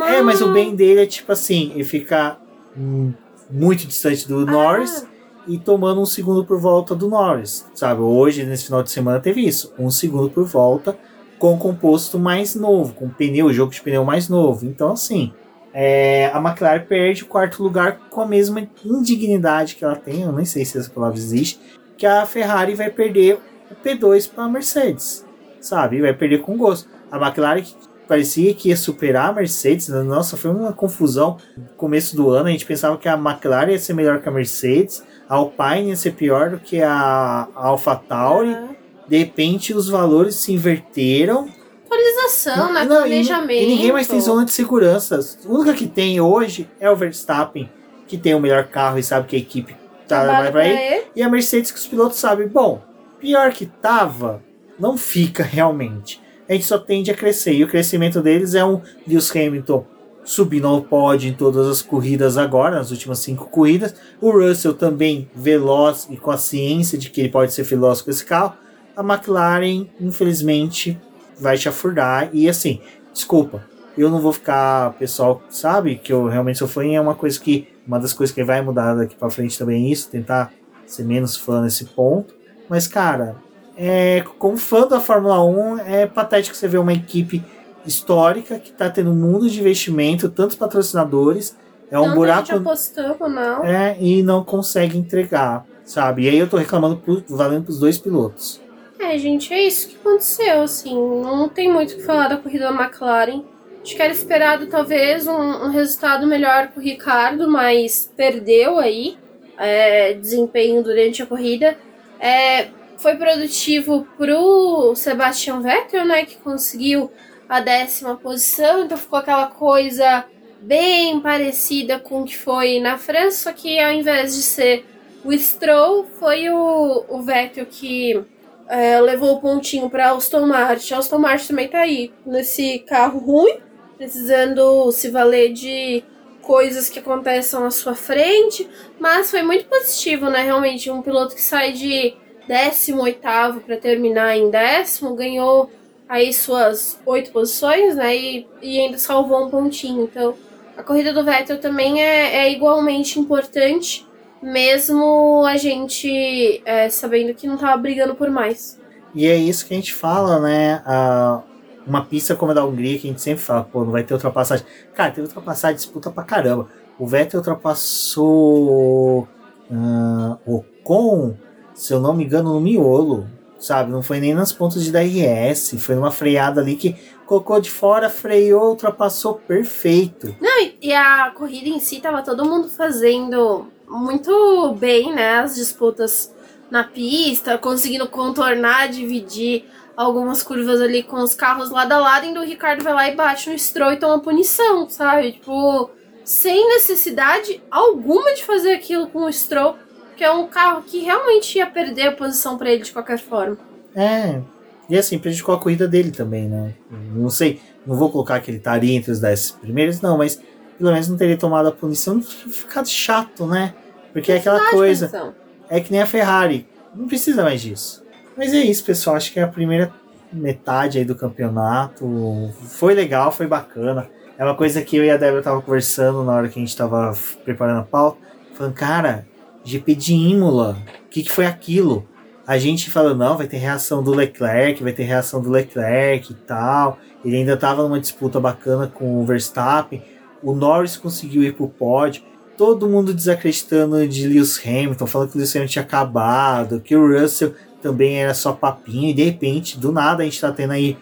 É, 0.08 0.20
mas 0.20 0.42
o 0.42 0.52
bem 0.52 0.74
dele 0.74 1.02
é 1.02 1.06
tipo 1.06 1.30
assim, 1.30 1.70
ele 1.76 1.84
fica 1.84 2.38
hum, 2.76 3.12
muito 3.48 3.86
distante 3.86 4.26
do 4.26 4.40
ah. 4.40 4.44
Norris 4.44 5.06
e 5.46 5.56
tomando 5.58 6.00
um 6.00 6.06
segundo 6.06 6.44
por 6.44 6.58
volta 6.58 6.92
do 6.92 7.08
Norris. 7.08 7.64
Sabe? 7.72 8.00
Hoje, 8.00 8.44
nesse 8.44 8.64
final 8.64 8.82
de 8.82 8.90
semana, 8.90 9.20
teve 9.20 9.46
isso. 9.46 9.72
Um 9.78 9.90
segundo 9.90 10.28
por 10.28 10.44
volta 10.44 10.98
com 11.38 11.56
composto 11.56 12.18
mais 12.18 12.56
novo, 12.56 12.94
com 12.94 13.08
pneu, 13.08 13.52
jogo 13.52 13.70
de 13.70 13.80
pneu 13.80 14.04
mais 14.04 14.28
novo. 14.28 14.66
Então, 14.66 14.90
assim, 14.90 15.32
é, 15.72 16.30
a 16.32 16.38
McLaren 16.38 16.84
perde 16.84 17.22
o 17.22 17.26
quarto 17.26 17.62
lugar 17.62 17.98
com 18.10 18.20
a 18.20 18.26
mesma 18.26 18.66
indignidade 18.84 19.76
que 19.76 19.84
ela 19.84 19.96
tem, 19.96 20.22
eu 20.22 20.32
nem 20.32 20.44
sei 20.44 20.64
se 20.64 20.78
essa 20.78 20.90
palavra 20.90 21.18
existe, 21.18 21.60
que 21.96 22.06
a 22.06 22.26
Ferrari 22.26 22.74
vai 22.74 22.90
perder 22.90 23.38
o 23.70 23.74
P2 23.74 24.30
para 24.30 24.44
a 24.44 24.48
Mercedes, 24.48 25.24
sabe? 25.60 26.00
Vai 26.00 26.12
perder 26.12 26.40
com 26.40 26.56
gosto. 26.56 26.88
A 27.10 27.16
McLaren 27.18 27.62
parecia 28.08 28.52
que 28.54 28.70
ia 28.70 28.76
superar 28.76 29.30
a 29.30 29.32
Mercedes, 29.32 29.88
né? 29.88 30.02
nossa, 30.02 30.36
foi 30.36 30.50
uma 30.50 30.72
confusão 30.72 31.36
no 31.56 31.68
começo 31.76 32.16
do 32.16 32.30
ano, 32.30 32.48
a 32.48 32.50
gente 32.50 32.66
pensava 32.66 32.98
que 32.98 33.08
a 33.08 33.14
McLaren 33.14 33.70
ia 33.70 33.78
ser 33.78 33.94
melhor 33.94 34.20
que 34.20 34.28
a 34.28 34.32
Mercedes, 34.32 35.04
a 35.28 35.36
Alpine 35.36 35.90
ia 35.90 35.96
ser 35.96 36.14
pior 36.14 36.50
do 36.50 36.58
que 36.58 36.82
a 36.82 37.46
AlphaTauri, 37.54 38.48
uhum. 38.48 38.74
de 39.06 39.18
repente 39.18 39.72
os 39.72 39.88
valores 39.88 40.34
se 40.34 40.52
inverteram, 40.52 41.48
atualização, 41.90 42.72
né? 42.72 42.84
Não, 42.84 42.98
planejamento. 42.98 43.52
E, 43.52 43.64
e, 43.64 43.66
ninguém 43.66 43.92
mais 43.92 44.06
tem 44.06 44.20
zona 44.20 44.44
de 44.44 44.52
segurança. 44.52 45.18
O 45.44 45.56
único 45.56 45.76
que 45.76 45.86
tem 45.86 46.20
hoje 46.20 46.68
é 46.78 46.90
o 46.90 46.96
Verstappen, 46.96 47.68
que 48.06 48.16
tem 48.16 48.34
o 48.34 48.40
melhor 48.40 48.68
carro 48.68 48.98
e 48.98 49.02
sabe 49.02 49.26
que 49.26 49.36
a 49.36 49.38
equipe 49.38 49.74
tá, 50.06 50.24
vai 50.24 50.50
pra 50.50 50.66
ele. 50.66 51.04
E 51.14 51.22
a 51.22 51.28
Mercedes 51.28 51.70
que 51.70 51.78
os 51.78 51.86
pilotos 51.86 52.18
sabem, 52.18 52.46
bom, 52.48 52.82
pior 53.18 53.52
que 53.52 53.66
tava, 53.66 54.42
não 54.78 54.96
fica 54.96 55.42
realmente. 55.42 56.20
A 56.48 56.52
gente 56.52 56.64
só 56.64 56.78
tende 56.78 57.10
a 57.10 57.14
crescer. 57.14 57.52
E 57.52 57.64
o 57.64 57.68
crescimento 57.68 58.20
deles 58.20 58.54
é 58.54 58.64
um 58.64 58.80
Lewis 59.06 59.30
Hamilton 59.30 59.84
subindo 60.24 60.66
ao 60.66 60.82
pódio 60.82 61.28
em 61.28 61.32
todas 61.32 61.66
as 61.66 61.82
corridas 61.82 62.36
agora, 62.36 62.76
nas 62.76 62.90
últimas 62.90 63.20
cinco 63.20 63.48
corridas. 63.48 63.94
O 64.20 64.30
Russell 64.30 64.74
também 64.74 65.30
veloz 65.34 66.08
e 66.10 66.16
com 66.16 66.30
a 66.30 66.36
ciência 66.36 66.98
de 66.98 67.10
que 67.10 67.20
ele 67.20 67.30
pode 67.30 67.52
ser 67.52 67.62
veloz 67.62 68.02
com 68.02 68.10
esse 68.10 68.24
carro. 68.24 68.54
A 68.96 69.02
McLaren, 69.02 69.86
infelizmente, 70.00 70.98
vai 71.40 71.56
te 71.56 71.68
afurdar. 71.68 72.30
E 72.32 72.48
assim, 72.48 72.80
desculpa, 73.12 73.64
eu 73.96 74.10
não 74.10 74.20
vou 74.20 74.32
ficar, 74.32 74.92
pessoal, 74.94 75.42
sabe 75.48 75.96
que 75.96 76.12
eu 76.12 76.26
realmente 76.26 76.58
sou 76.58 76.68
fã 76.68 76.84
e 76.84 76.94
é 76.94 77.00
uma 77.00 77.14
coisa 77.14 77.38
que 77.38 77.68
uma 77.86 77.98
das 77.98 78.12
coisas 78.12 78.34
que 78.34 78.44
vai 78.44 78.60
mudar 78.62 78.94
daqui 78.94 79.16
para 79.16 79.30
frente 79.30 79.58
também 79.58 79.86
é 79.86 79.92
isso, 79.92 80.10
tentar 80.10 80.52
ser 80.86 81.04
menos 81.04 81.36
fã 81.36 81.62
nesse 81.62 81.84
ponto. 81.86 82.34
Mas, 82.68 82.86
cara, 82.86 83.36
é, 83.76 84.22
como 84.38 84.56
fã 84.56 84.86
da 84.86 85.00
Fórmula 85.00 85.42
1, 85.44 85.78
é 85.80 86.06
patético 86.06 86.56
você 86.56 86.68
ver 86.68 86.78
uma 86.78 86.92
equipe 86.92 87.44
histórica 87.84 88.58
que 88.58 88.70
está 88.70 88.88
tendo 88.90 89.10
um 89.10 89.14
mundo 89.14 89.48
de 89.48 89.58
investimento, 89.58 90.28
tantos 90.28 90.56
patrocinadores. 90.56 91.56
É 91.90 91.98
um 91.98 92.14
buraco. 92.14 92.54
Apostando, 92.54 93.28
não. 93.28 93.64
É, 93.64 93.96
e 93.98 94.22
não 94.22 94.44
consegue 94.44 94.96
entregar, 94.96 95.66
sabe? 95.84 96.24
E 96.24 96.28
aí 96.28 96.38
eu 96.38 96.48
tô 96.48 96.56
reclamando 96.56 96.96
por, 96.96 97.24
valendo 97.28 97.64
pros 97.64 97.80
dois 97.80 97.98
pilotos. 97.98 98.60
É, 99.00 99.16
gente, 99.16 99.52
é 99.52 99.62
isso 99.62 99.88
que 99.88 99.96
aconteceu, 99.96 100.62
assim. 100.62 100.94
Não 100.94 101.48
tem 101.48 101.72
muito 101.72 101.94
o 101.94 101.96
que 101.96 102.02
falar 102.02 102.28
da 102.28 102.36
corrida 102.36 102.70
da 102.70 102.84
McLaren. 102.84 103.42
Acho 103.82 103.96
que 103.96 104.02
era 104.02 104.12
esperado 104.12 104.66
talvez 104.66 105.26
um, 105.26 105.32
um 105.32 105.70
resultado 105.70 106.26
melhor 106.26 106.68
com 106.68 106.80
o 106.80 106.82
Ricardo, 106.82 107.50
mas 107.50 108.12
perdeu 108.14 108.78
aí 108.78 109.16
é, 109.56 110.12
desempenho 110.12 110.82
durante 110.82 111.22
a 111.22 111.26
corrida. 111.26 111.78
É, 112.20 112.68
foi 112.98 113.16
produtivo 113.16 114.06
pro 114.18 114.94
Sebastian 114.94 115.62
Vettel, 115.62 116.04
né, 116.04 116.26
que 116.26 116.36
conseguiu 116.36 117.10
a 117.48 117.60
décima 117.60 118.16
posição, 118.16 118.84
então 118.84 118.98
ficou 118.98 119.18
aquela 119.18 119.46
coisa 119.46 120.26
bem 120.60 121.18
parecida 121.20 121.98
com 121.98 122.20
o 122.20 122.24
que 122.26 122.36
foi 122.36 122.78
na 122.80 122.98
França, 122.98 123.44
só 123.44 123.52
que 123.52 123.78
ao 123.78 123.90
invés 123.90 124.36
de 124.36 124.42
ser 124.42 124.84
o 125.24 125.32
Stroll, 125.32 126.06
foi 126.18 126.50
o, 126.50 127.04
o 127.08 127.22
Vettel 127.22 127.64
que 127.64 128.22
é, 128.70 129.00
levou 129.00 129.34
o 129.34 129.40
pontinho 129.40 129.90
para 129.90 130.12
Aston 130.12 130.46
Martin. 130.46 130.94
Aston 130.94 131.18
Martin 131.18 131.48
também 131.48 131.68
tá 131.68 131.80
aí 131.80 132.12
nesse 132.24 132.78
carro 132.80 133.18
ruim, 133.18 133.56
precisando 133.98 134.90
se 134.92 135.10
valer 135.10 135.52
de 135.52 136.04
coisas 136.40 136.88
que 136.88 137.00
acontecem 137.00 137.62
à 137.62 137.70
sua 137.70 137.94
frente, 137.94 138.68
mas 138.98 139.30
foi 139.30 139.42
muito 139.42 139.66
positivo, 139.66 140.30
né? 140.30 140.42
Realmente, 140.42 140.90
um 140.90 141.02
piloto 141.02 141.34
que 141.34 141.42
sai 141.42 141.72
de 141.72 142.14
18 142.48 143.20
para 143.66 143.76
terminar 143.76 144.36
em 144.36 144.50
décimo, 144.50 145.16
ganhou 145.16 145.70
aí 146.08 146.32
suas 146.32 146.98
oito 147.04 147.32
posições, 147.32 147.96
né? 147.96 148.16
E, 148.16 148.46
e 148.62 148.80
ainda 148.80 148.98
salvou 148.98 149.46
um 149.46 149.50
pontinho. 149.50 150.04
Então, 150.04 150.34
a 150.76 150.82
corrida 150.82 151.12
do 151.12 151.24
Vettel 151.24 151.60
também 151.60 152.02
é, 152.02 152.36
é 152.36 152.52
igualmente 152.52 153.18
importante, 153.18 154.06
mesmo 154.42 155.44
a 155.46 155.56
gente 155.56 156.62
é, 156.64 156.88
sabendo 156.88 157.34
que 157.34 157.46
não 157.46 157.54
estava 157.54 157.76
brigando 157.76 158.14
por 158.14 158.30
mais. 158.30 158.80
E 159.14 159.26
é 159.26 159.36
isso 159.36 159.66
que 159.66 159.74
a 159.74 159.76
gente 159.76 159.94
fala, 159.94 160.38
né? 160.40 160.82
A, 160.86 161.42
uma 161.86 162.04
pista 162.04 162.36
como 162.36 162.52
a 162.52 162.54
da 162.54 162.64
Hungria, 162.64 162.98
que 162.98 163.08
a 163.08 163.10
gente 163.10 163.22
sempre 163.22 163.42
fala, 163.42 163.64
pô, 163.64 163.84
não 163.84 163.92
vai 163.92 164.04
ter 164.04 164.14
ultrapassagem. 164.14 164.64
Cara, 164.94 165.10
teve 165.10 165.26
ultrapassagem, 165.26 165.76
disputa 165.76 166.10
pra 166.10 166.22
caramba. 166.22 166.68
O 166.98 167.06
Vettel 167.06 167.40
ultrapassou 167.40 169.26
uh, 169.70 170.38
o 170.46 170.62
Con, 170.84 171.34
se 171.74 171.92
eu 171.92 172.00
não 172.00 172.14
me 172.14 172.24
engano, 172.24 172.52
no 172.52 172.60
miolo, 172.60 173.26
sabe? 173.58 173.90
Não 173.90 174.02
foi 174.02 174.20
nem 174.20 174.34
nas 174.34 174.52
pontas 174.52 174.84
de 174.84 174.92
DRS, 174.92 175.76
foi 175.78 175.94
numa 175.94 176.10
freada 176.10 176.60
ali 176.60 176.76
que 176.76 176.94
colocou 177.26 177.60
de 177.60 177.70
fora, 177.70 178.10
freou, 178.10 178.70
ultrapassou 178.70 179.34
perfeito. 179.34 180.34
Não, 180.40 180.70
e 180.80 180.92
a 180.92 181.32
corrida 181.34 181.68
em 181.68 181.80
si 181.80 182.00
tava 182.00 182.22
todo 182.22 182.44
mundo 182.44 182.68
fazendo 182.68 183.68
muito 183.90 184.74
bem, 184.78 185.12
né? 185.12 185.40
As 185.40 185.56
disputas 185.56 186.32
na 186.70 186.84
pista, 186.84 187.58
conseguindo 187.58 188.08
contornar, 188.08 188.88
dividir 188.88 189.64
algumas 189.96 190.42
curvas 190.42 190.80
ali 190.80 191.02
com 191.02 191.16
os 191.16 191.34
carros 191.34 191.70
lado 191.70 191.92
a 191.92 191.98
lado, 191.98 192.24
e 192.24 192.38
o 192.38 192.44
Ricardo 192.44 192.82
vai 192.82 192.94
lá 192.94 193.08
e 193.08 193.14
bate 193.14 193.50
no 193.50 193.58
Stroll 193.58 193.92
e 193.92 193.96
toma 193.96 194.20
punição, 194.20 194.88
sabe? 194.88 195.32
Tipo, 195.32 195.90
sem 196.24 196.68
necessidade 196.68 197.60
alguma 197.70 198.32
de 198.34 198.44
fazer 198.44 198.72
aquilo 198.72 199.08
com 199.08 199.24
o 199.24 199.32
Stroll, 199.32 199.76
que 200.16 200.24
é 200.24 200.30
um 200.30 200.46
carro 200.46 200.82
que 200.82 201.00
realmente 201.00 201.58
ia 201.58 201.66
perder 201.66 202.08
a 202.08 202.12
posição 202.12 202.56
para 202.56 202.70
ele 202.70 202.84
de 202.84 202.92
qualquer 202.92 203.18
forma. 203.18 203.58
É, 203.94 204.40
e 204.88 204.96
assim, 204.96 205.18
prejudicou 205.18 205.54
a 205.54 205.58
corrida 205.58 205.88
dele 205.88 206.10
também, 206.10 206.48
né? 206.48 206.74
Não 206.90 207.28
sei, 207.28 207.60
não 207.86 207.96
vou 207.96 208.10
colocar 208.10 208.40
que 208.40 208.50
ele 208.50 208.58
estaria 208.58 208.94
entre 208.94 209.10
os 209.10 209.20
10 209.20 209.52
primeiros, 209.52 210.00
não, 210.00 210.16
mas 210.16 210.40
pelo 210.80 210.92
menos 210.92 211.08
não 211.08 211.16
teria 211.18 211.36
tomado 211.36 211.68
a 211.68 211.72
punição, 211.72 212.22
ficado 212.22 212.88
chato, 212.88 213.46
né? 213.46 213.74
Porque 214.14 214.32
é 214.32 214.36
aquela 214.38 214.70
coisa. 214.70 215.34
É 215.68 215.78
que 215.78 215.92
nem 215.92 216.00
a 216.00 216.06
Ferrari. 216.06 216.66
Não 216.94 217.06
precisa 217.06 217.42
mais 217.42 217.60
disso. 217.60 218.02
Mas 218.34 218.54
é 218.54 218.60
isso, 218.60 218.82
pessoal. 218.82 219.14
Acho 219.14 219.30
que 219.30 219.38
é 219.38 219.42
a 219.42 219.48
primeira 219.48 219.92
metade 220.32 220.96
aí 220.96 221.04
do 221.04 221.14
campeonato. 221.14 222.50
Foi 222.70 222.94
legal, 222.94 223.30
foi 223.30 223.46
bacana. 223.46 224.08
É 224.38 224.42
uma 224.44 224.54
coisa 224.54 224.80
que 224.80 224.96
eu 224.96 225.04
e 225.04 225.10
a 225.10 225.18
Débora 225.18 225.42
tava 225.42 225.60
conversando 225.60 226.24
na 226.24 226.32
hora 226.32 226.48
que 226.48 226.58
a 226.58 226.62
gente 226.62 226.74
tava 226.74 227.12
preparando 227.44 227.80
a 227.80 227.84
pauta. 227.84 228.18
Falando, 228.54 228.72
cara, 228.72 229.26
GP 229.62 229.94
de 229.94 230.14
Imola, 230.14 230.78
o 231.04 231.08
que, 231.10 231.22
que 231.22 231.30
foi 231.30 231.44
aquilo? 231.44 232.08
A 232.46 232.56
gente 232.56 232.90
falou, 232.90 233.14
não, 233.14 233.36
vai 233.36 233.46
ter 233.46 233.58
reação 233.58 234.02
do 234.02 234.12
Leclerc, 234.12 234.82
vai 234.82 234.94
ter 234.94 235.02
reação 235.02 235.42
do 235.42 235.50
Leclerc 235.50 236.32
e 236.32 236.34
tal. 236.34 236.98
Ele 237.22 237.36
ainda 237.36 237.52
estava 237.52 237.82
numa 237.82 238.00
disputa 238.00 238.40
bacana 238.40 238.86
com 238.86 239.20
o 239.20 239.26
Verstappen. 239.26 240.02
O 240.42 240.54
Norris 240.54 240.96
conseguiu 240.96 241.42
ir 241.42 241.54
pro 241.54 241.68
pódio. 241.68 242.22
Todo 242.56 242.88
mundo 242.88 243.14
desacreditando 243.14 244.06
de 244.06 244.26
Lewis 244.26 244.60
Hamilton, 244.64 245.06
falando 245.06 245.30
que 245.30 245.36
o 245.36 245.38
Lewis 245.38 245.54
Hamilton 245.54 245.72
tinha 245.72 245.84
acabado, 245.84 246.80
que 246.80 246.94
o 246.94 247.20
Russell 247.20 247.54
também 247.82 248.16
era 248.16 248.34
só 248.34 248.52
papinho. 248.52 249.10
E 249.10 249.14
de 249.14 249.24
repente, 249.24 249.78
do 249.78 249.92
nada, 249.92 250.22
a 250.22 250.24
gente 250.24 250.34
está 250.34 250.52
tendo 250.52 250.72
aí 250.72 250.96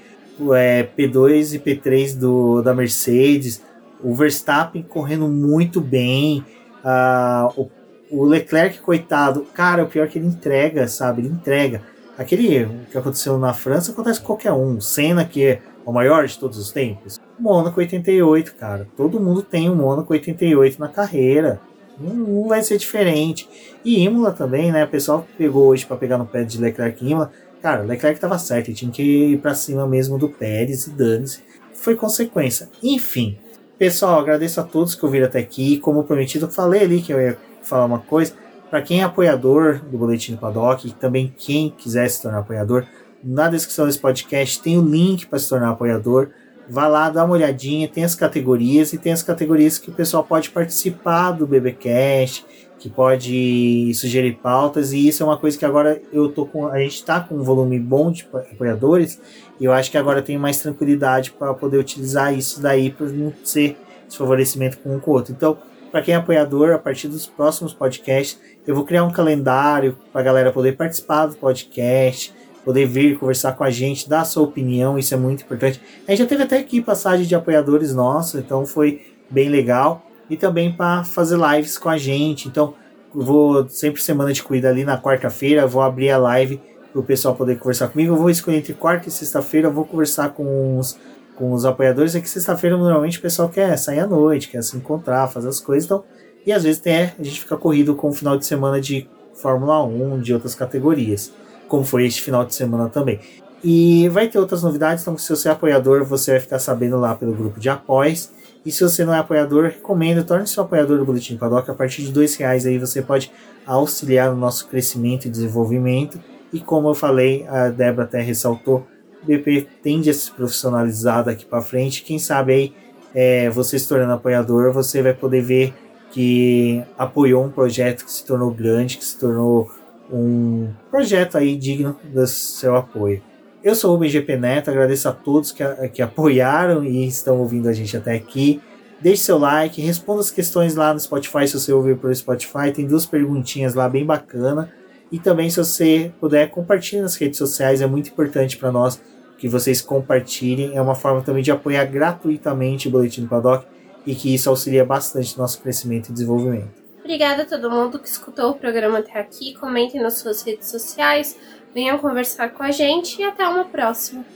é, 0.55 0.89
P2 0.97 1.55
e 1.55 1.59
P3 1.59 2.17
do, 2.17 2.63
da 2.63 2.75
Mercedes. 2.75 3.63
O 4.03 4.15
Verstappen 4.15 4.83
correndo 4.83 5.27
muito 5.27 5.81
bem. 5.81 6.45
Uh, 6.85 7.63
o 7.63 7.71
o 8.11 8.25
Leclerc, 8.25 8.81
coitado, 8.81 9.43
cara, 9.55 9.85
o 9.85 9.87
pior 9.87 10.05
é 10.05 10.07
que 10.07 10.19
ele 10.19 10.27
entrega, 10.27 10.89
sabe? 10.89 11.23
Ele 11.23 11.29
entrega. 11.29 11.83
Aquele 12.17 12.69
que 12.91 12.99
aconteceu 12.99 13.39
na 13.39 13.53
França 13.53 13.93
acontece 13.93 14.21
com 14.21 14.27
qualquer 14.29 14.53
um. 14.53 14.81
Senna, 14.81 15.25
que 15.25 15.45
é 15.45 15.63
o 15.85 15.93
maior 15.93 16.27
de 16.27 16.39
todos 16.39 16.59
os 16.59 16.73
tempos. 16.73 17.21
Mônaco 17.39 17.81
88, 17.81 18.55
cara. 18.55 18.87
Todo 18.97 19.21
mundo 19.21 19.43
tem 19.43 19.71
um 19.71 19.75
Mônaco 19.75 20.13
88 20.13 20.79
na 20.81 20.89
carreira. 20.89 21.61
Não, 21.99 22.49
vai 22.49 22.63
ser 22.63 22.79
diferente. 22.79 23.49
E 23.85 24.03
Imola 24.03 24.33
também, 24.33 24.71
né? 24.71 24.85
O 24.85 24.89
pessoal 24.89 25.27
pegou 25.37 25.67
hoje 25.67 25.85
para 25.85 25.97
pegar 25.97 26.19
no 26.19 26.27
pé 26.27 26.45
de 26.45 26.61
Leclerc 26.61 27.05
e 27.05 27.11
Imola. 27.11 27.31
Cara, 27.63 27.83
Leclerc 27.83 28.21
tava 28.21 28.39
certo, 28.39 28.69
ele 28.69 28.77
tinha 28.77 28.91
que 28.91 29.03
ir 29.03 29.39
pra 29.39 29.55
cima 29.55 29.87
mesmo 29.87 30.17
do 30.17 30.29
Pérez 30.29 30.87
e 30.87 30.91
dane-se. 30.91 31.43
Foi 31.75 31.97
consequência. 31.97 32.69
Enfim, 32.83 33.37
pessoal, 33.77 34.21
agradeço 34.21 34.61
a 34.61 34.65
todos 34.65 34.95
que 34.95 35.05
ouviram 35.05 35.27
até 35.27 35.41
aqui. 35.41 35.79
Como 35.79 36.05
prometido, 36.05 36.49
falei 36.49 36.83
ali 36.83 37.03
que 37.03 37.13
eu 37.13 37.21
ia 37.21 37.37
falar 37.63 37.85
uma 37.85 37.99
coisa. 37.99 38.33
Para 38.71 38.83
quem 38.83 39.01
é 39.01 39.05
apoiador 39.05 39.81
do 39.81 39.97
Boletim 39.97 40.33
do 40.33 40.39
Paddock 40.39 40.87
e 40.87 40.93
também 40.93 41.33
quem 41.37 41.71
quiser 41.71 42.09
se 42.09 42.23
tornar 42.23 42.41
apoiador, 42.41 42.87
na 43.25 43.49
descrição 43.49 43.87
desse 43.87 43.99
podcast 43.99 44.63
tem 44.63 44.79
o 44.79 44.83
link 44.83 45.27
para 45.27 45.39
se 45.39 45.49
tornar 45.49 45.71
apoiador. 45.71 46.31
Vá 46.71 46.87
lá, 46.87 47.09
dá 47.09 47.25
uma 47.25 47.35
olhadinha, 47.35 47.89
tem 47.89 48.05
as 48.05 48.15
categorias 48.15 48.93
e 48.93 48.99
tem 48.99 49.13
as 49.13 49.23
categorias 49.23 49.79
que 49.79 49.91
o 49.91 49.93
pessoal 49.93 50.23
pode 50.23 50.51
participar 50.51 51.33
do 51.33 51.47
BBcast, 51.47 52.45
que 52.79 52.89
pode 52.89 53.93
sugerir 53.95 54.35
pautas, 54.35 54.93
e 54.93 55.09
isso 55.09 55.23
é 55.23 55.27
uma 55.27 55.37
coisa 55.37 55.59
que 55.59 55.65
agora 55.65 56.01
eu 56.13 56.29
tô 56.29 56.47
com. 56.47 56.69
A 56.69 56.79
gente 56.79 56.95
está 56.95 57.21
com 57.21 57.37
um 57.37 57.43
volume 57.43 57.79
bom 57.79 58.13
de 58.13 58.29
apoiadores, 58.53 59.21
e 59.59 59.65
eu 59.65 59.73
acho 59.73 59.91
que 59.91 59.99
agora 59.99 60.23
tem 60.23 60.39
mais 60.39 60.61
tranquilidade 60.61 61.33
para 61.33 61.55
poder 61.55 61.79
utilizar 61.79 62.37
isso 62.37 62.61
daí 62.61 62.91
para 62.91 63.07
não 63.09 63.33
ser 63.43 63.77
desfavorecimento 64.07 64.79
com 64.79 64.95
um 64.95 65.01
com 65.01 65.11
o 65.11 65.15
outro. 65.15 65.33
Então, 65.33 65.59
para 65.91 66.03
quem 66.03 66.15
é 66.15 66.19
apoiador, 66.19 66.73
a 66.73 66.79
partir 66.79 67.09
dos 67.09 67.27
próximos 67.27 67.73
podcasts, 67.73 68.39
eu 68.67 68.75
vou 68.75 68.85
criar 68.85 69.05
um 69.05 69.11
calendário 69.11 69.97
para 70.13 70.21
a 70.21 70.25
galera 70.25 70.53
poder 70.53 70.77
participar 70.77 71.27
do 71.27 71.37
podcast, 71.37 72.33
poder 72.69 72.85
vir 72.85 73.19
conversar 73.19 73.53
com 73.53 73.65
a 73.65 73.71
gente, 73.71 74.07
dar 74.07 74.21
a 74.21 74.25
sua 74.27 74.43
opinião, 74.43 74.99
isso 74.99 75.15
é 75.15 75.17
muito 75.17 75.43
importante. 75.43 75.81
A 76.07 76.11
gente 76.11 76.19
já 76.19 76.27
teve 76.27 76.43
até 76.43 76.59
aqui 76.59 76.83
passagem 76.83 77.25
de 77.25 77.35
apoiadores 77.35 77.95
nossos, 77.95 78.39
então 78.39 78.67
foi 78.67 79.01
bem 79.31 79.49
legal. 79.49 80.05
E 80.29 80.37
também 80.37 80.71
para 80.71 81.03
fazer 81.03 81.39
lives 81.39 81.79
com 81.79 81.89
a 81.89 81.97
gente. 81.97 82.47
Então, 82.47 82.75
vou 83.11 83.67
sempre 83.71 84.03
semana 84.03 84.35
de 84.35 84.43
cuida 84.43 84.69
ali 84.69 84.85
na 84.85 85.01
quarta-feira, 85.01 85.67
vou 85.67 85.81
abrir 85.81 86.11
a 86.11 86.19
live 86.19 86.61
para 86.93 87.01
o 87.01 87.03
pessoal 87.03 87.35
poder 87.35 87.59
conversar 87.59 87.89
comigo. 87.89 88.13
Eu 88.13 88.19
vou 88.19 88.29
escolher 88.29 88.59
entre 88.59 88.75
quarta 88.75 89.09
e 89.09 89.11
sexta-feira, 89.11 89.71
vou 89.71 89.87
conversar 89.87 90.35
com 90.35 90.79
os 90.79 90.99
com 91.35 91.53
os 91.53 91.65
apoiadores 91.65 92.17
é 92.17 92.21
que 92.21 92.29
sexta-feira 92.29 92.77
normalmente 92.77 93.19
o 93.19 93.23
pessoal 93.23 93.49
quer 93.49 93.79
sair 93.79 94.01
à 94.01 94.07
noite, 94.09 94.49
quer 94.49 94.61
se 94.61 94.77
encontrar, 94.77 95.29
fazer 95.29 95.49
as 95.49 95.61
coisas, 95.61 95.85
então, 95.85 96.03
e 96.45 96.53
às 96.53 96.65
vezes 96.65 96.81
tem, 96.81 97.13
a 97.17 97.23
gente 97.23 97.41
fica 97.41 97.57
corrido 97.57 97.95
com 97.95 98.09
o 98.09 98.13
final 98.13 98.37
de 98.37 98.45
semana 98.45 98.81
de 98.81 99.09
Fórmula 99.35 99.81
1, 99.85 100.21
de 100.21 100.35
outras 100.35 100.57
categorias, 100.57 101.33
como 101.69 101.85
foi 101.85 102.07
este 102.07 102.23
final 102.23 102.45
de 102.45 102.55
semana 102.55 102.89
também. 102.89 103.21
E 103.63 104.09
vai 104.09 104.29
ter 104.29 104.39
outras 104.39 104.63
novidades, 104.63 105.03
então 105.03 105.19
se 105.19 105.29
você 105.29 105.49
é 105.49 105.53
apoiador, 105.53 106.05
você 106.05 106.33
vai 106.33 106.41
ficar 106.41 106.59
sabendo 106.59 106.97
lá 106.97 107.15
pelo 107.15 107.33
grupo 107.33 107.59
de 107.59 107.69
apoios. 107.69 108.31
E 108.65 108.71
se 108.71 108.83
você 108.83 109.05
não 109.05 109.15
é 109.15 109.19
apoiador, 109.19 109.65
recomendo, 109.65 110.25
torne-se 110.25 110.59
um 110.59 110.63
apoiador 110.63 110.99
do 110.99 111.05
Boletim 111.05 111.37
Paddock. 111.37 111.71
A 111.71 111.75
partir 111.75 112.03
de 112.03 112.13
dois 112.13 112.37
reais 112.37 112.67
aí 112.67 112.79
você 112.79 113.03
pode 113.03 113.33
auxiliar 113.67 114.31
no 114.31 114.37
nosso 114.37 114.69
crescimento 114.69 115.27
e 115.27 115.31
desenvolvimento. 115.31 116.21
E 116.53 116.61
como 116.61 116.89
eu 116.89 116.95
falei, 116.95 117.47
a 117.49 117.69
Débora 117.69 118.05
até 118.05 118.21
ressaltou, 118.21 118.87
BP 119.23 119.67
tende 119.83 120.09
a 120.11 120.15
se 120.15 120.31
profissionalizar 120.31 121.25
daqui 121.25 121.45
para 121.45 121.61
frente. 121.61 122.03
Quem 122.03 122.19
sabe 122.19 122.53
aí, 122.53 122.73
é, 123.15 123.51
você 123.51 123.79
se 123.79 123.89
tornando 123.89 124.13
apoiador, 124.13 124.73
você 124.73 125.03
vai 125.03 125.15
poder 125.15 125.43
ver 125.43 125.75
que 126.11 126.83
apoiou 126.97 127.45
um 127.45 127.51
projeto 127.51 128.05
que 128.05 128.13
se 128.13 128.25
tornou 128.25 128.51
grande, 128.51 128.97
que 128.97 129.05
se 129.05 129.19
tornou 129.19 129.71
um 130.13 130.69
projeto 130.91 131.37
aí 131.39 131.57
digno 131.57 131.97
do 132.05 132.27
seu 132.27 132.77
apoio. 132.77 133.23
Eu 133.63 133.75
sou 133.75 133.95
o 133.95 133.99
BGP 133.99 134.37
Neto, 134.37 134.71
agradeço 134.71 135.09
a 135.09 135.13
todos 135.13 135.53
que, 135.53 135.65
que 135.93 136.01
apoiaram 136.01 136.85
e 136.85 137.07
estão 137.07 137.39
ouvindo 137.39 137.69
a 137.69 137.73
gente 137.73 137.97
até 137.97 138.15
aqui. 138.15 138.61
Deixe 139.01 139.25
seu 139.25 139.39
like, 139.39 139.81
responda 139.81 140.21
as 140.21 140.31
questões 140.31 140.75
lá 140.75 140.93
no 140.93 141.01
Spotify 141.01 141.47
se 141.47 141.59
você 141.59 141.73
ouvir 141.73 141.97
pelo 141.97 142.15
Spotify. 142.15 142.73
Tem 142.75 142.87
duas 142.87 143.07
perguntinhas 143.07 143.75
lá 143.75 143.89
bem 143.89 144.05
bacana. 144.05 144.73
E 145.11 145.19
também, 145.19 145.49
se 145.51 145.57
você 145.57 146.13
puder, 146.21 146.51
compartilhe 146.51 147.03
nas 147.03 147.17
redes 147.17 147.39
sociais, 147.39 147.81
é 147.81 147.87
muito 147.87 148.11
importante 148.11 148.57
para 148.57 148.71
nós 148.71 149.01
que 149.39 149.49
vocês 149.49 149.81
compartilhem. 149.81 150.77
É 150.77 150.83
uma 150.83 150.95
forma 150.95 151.23
também 151.23 151.43
de 151.43 151.51
apoiar 151.51 151.85
gratuitamente 151.85 152.89
o 152.89 152.91
Boletim 152.91 153.23
do 153.23 153.29
Paddock 153.29 153.67
e 154.07 154.15
que 154.15 154.35
isso 154.35 154.49
auxilia 154.51 154.85
bastante 154.85 155.37
no 155.37 155.43
nosso 155.43 155.61
crescimento 155.61 156.09
e 156.09 156.13
desenvolvimento. 156.13 156.88
Obrigada 157.09 157.45
a 157.45 157.47
todo 157.47 157.71
mundo 157.71 157.99
que 157.99 158.07
escutou 158.07 158.51
o 158.51 158.55
programa 158.55 158.99
até 158.99 159.19
aqui. 159.19 159.55
Comentem 159.55 159.99
nas 159.99 160.19
suas 160.19 160.43
redes 160.43 160.69
sociais, 160.69 161.39
venham 161.73 161.97
conversar 161.97 162.51
com 162.51 162.63
a 162.63 162.71
gente 162.71 163.23
e 163.23 163.25
até 163.25 163.49
uma 163.49 163.65
próxima. 163.65 164.27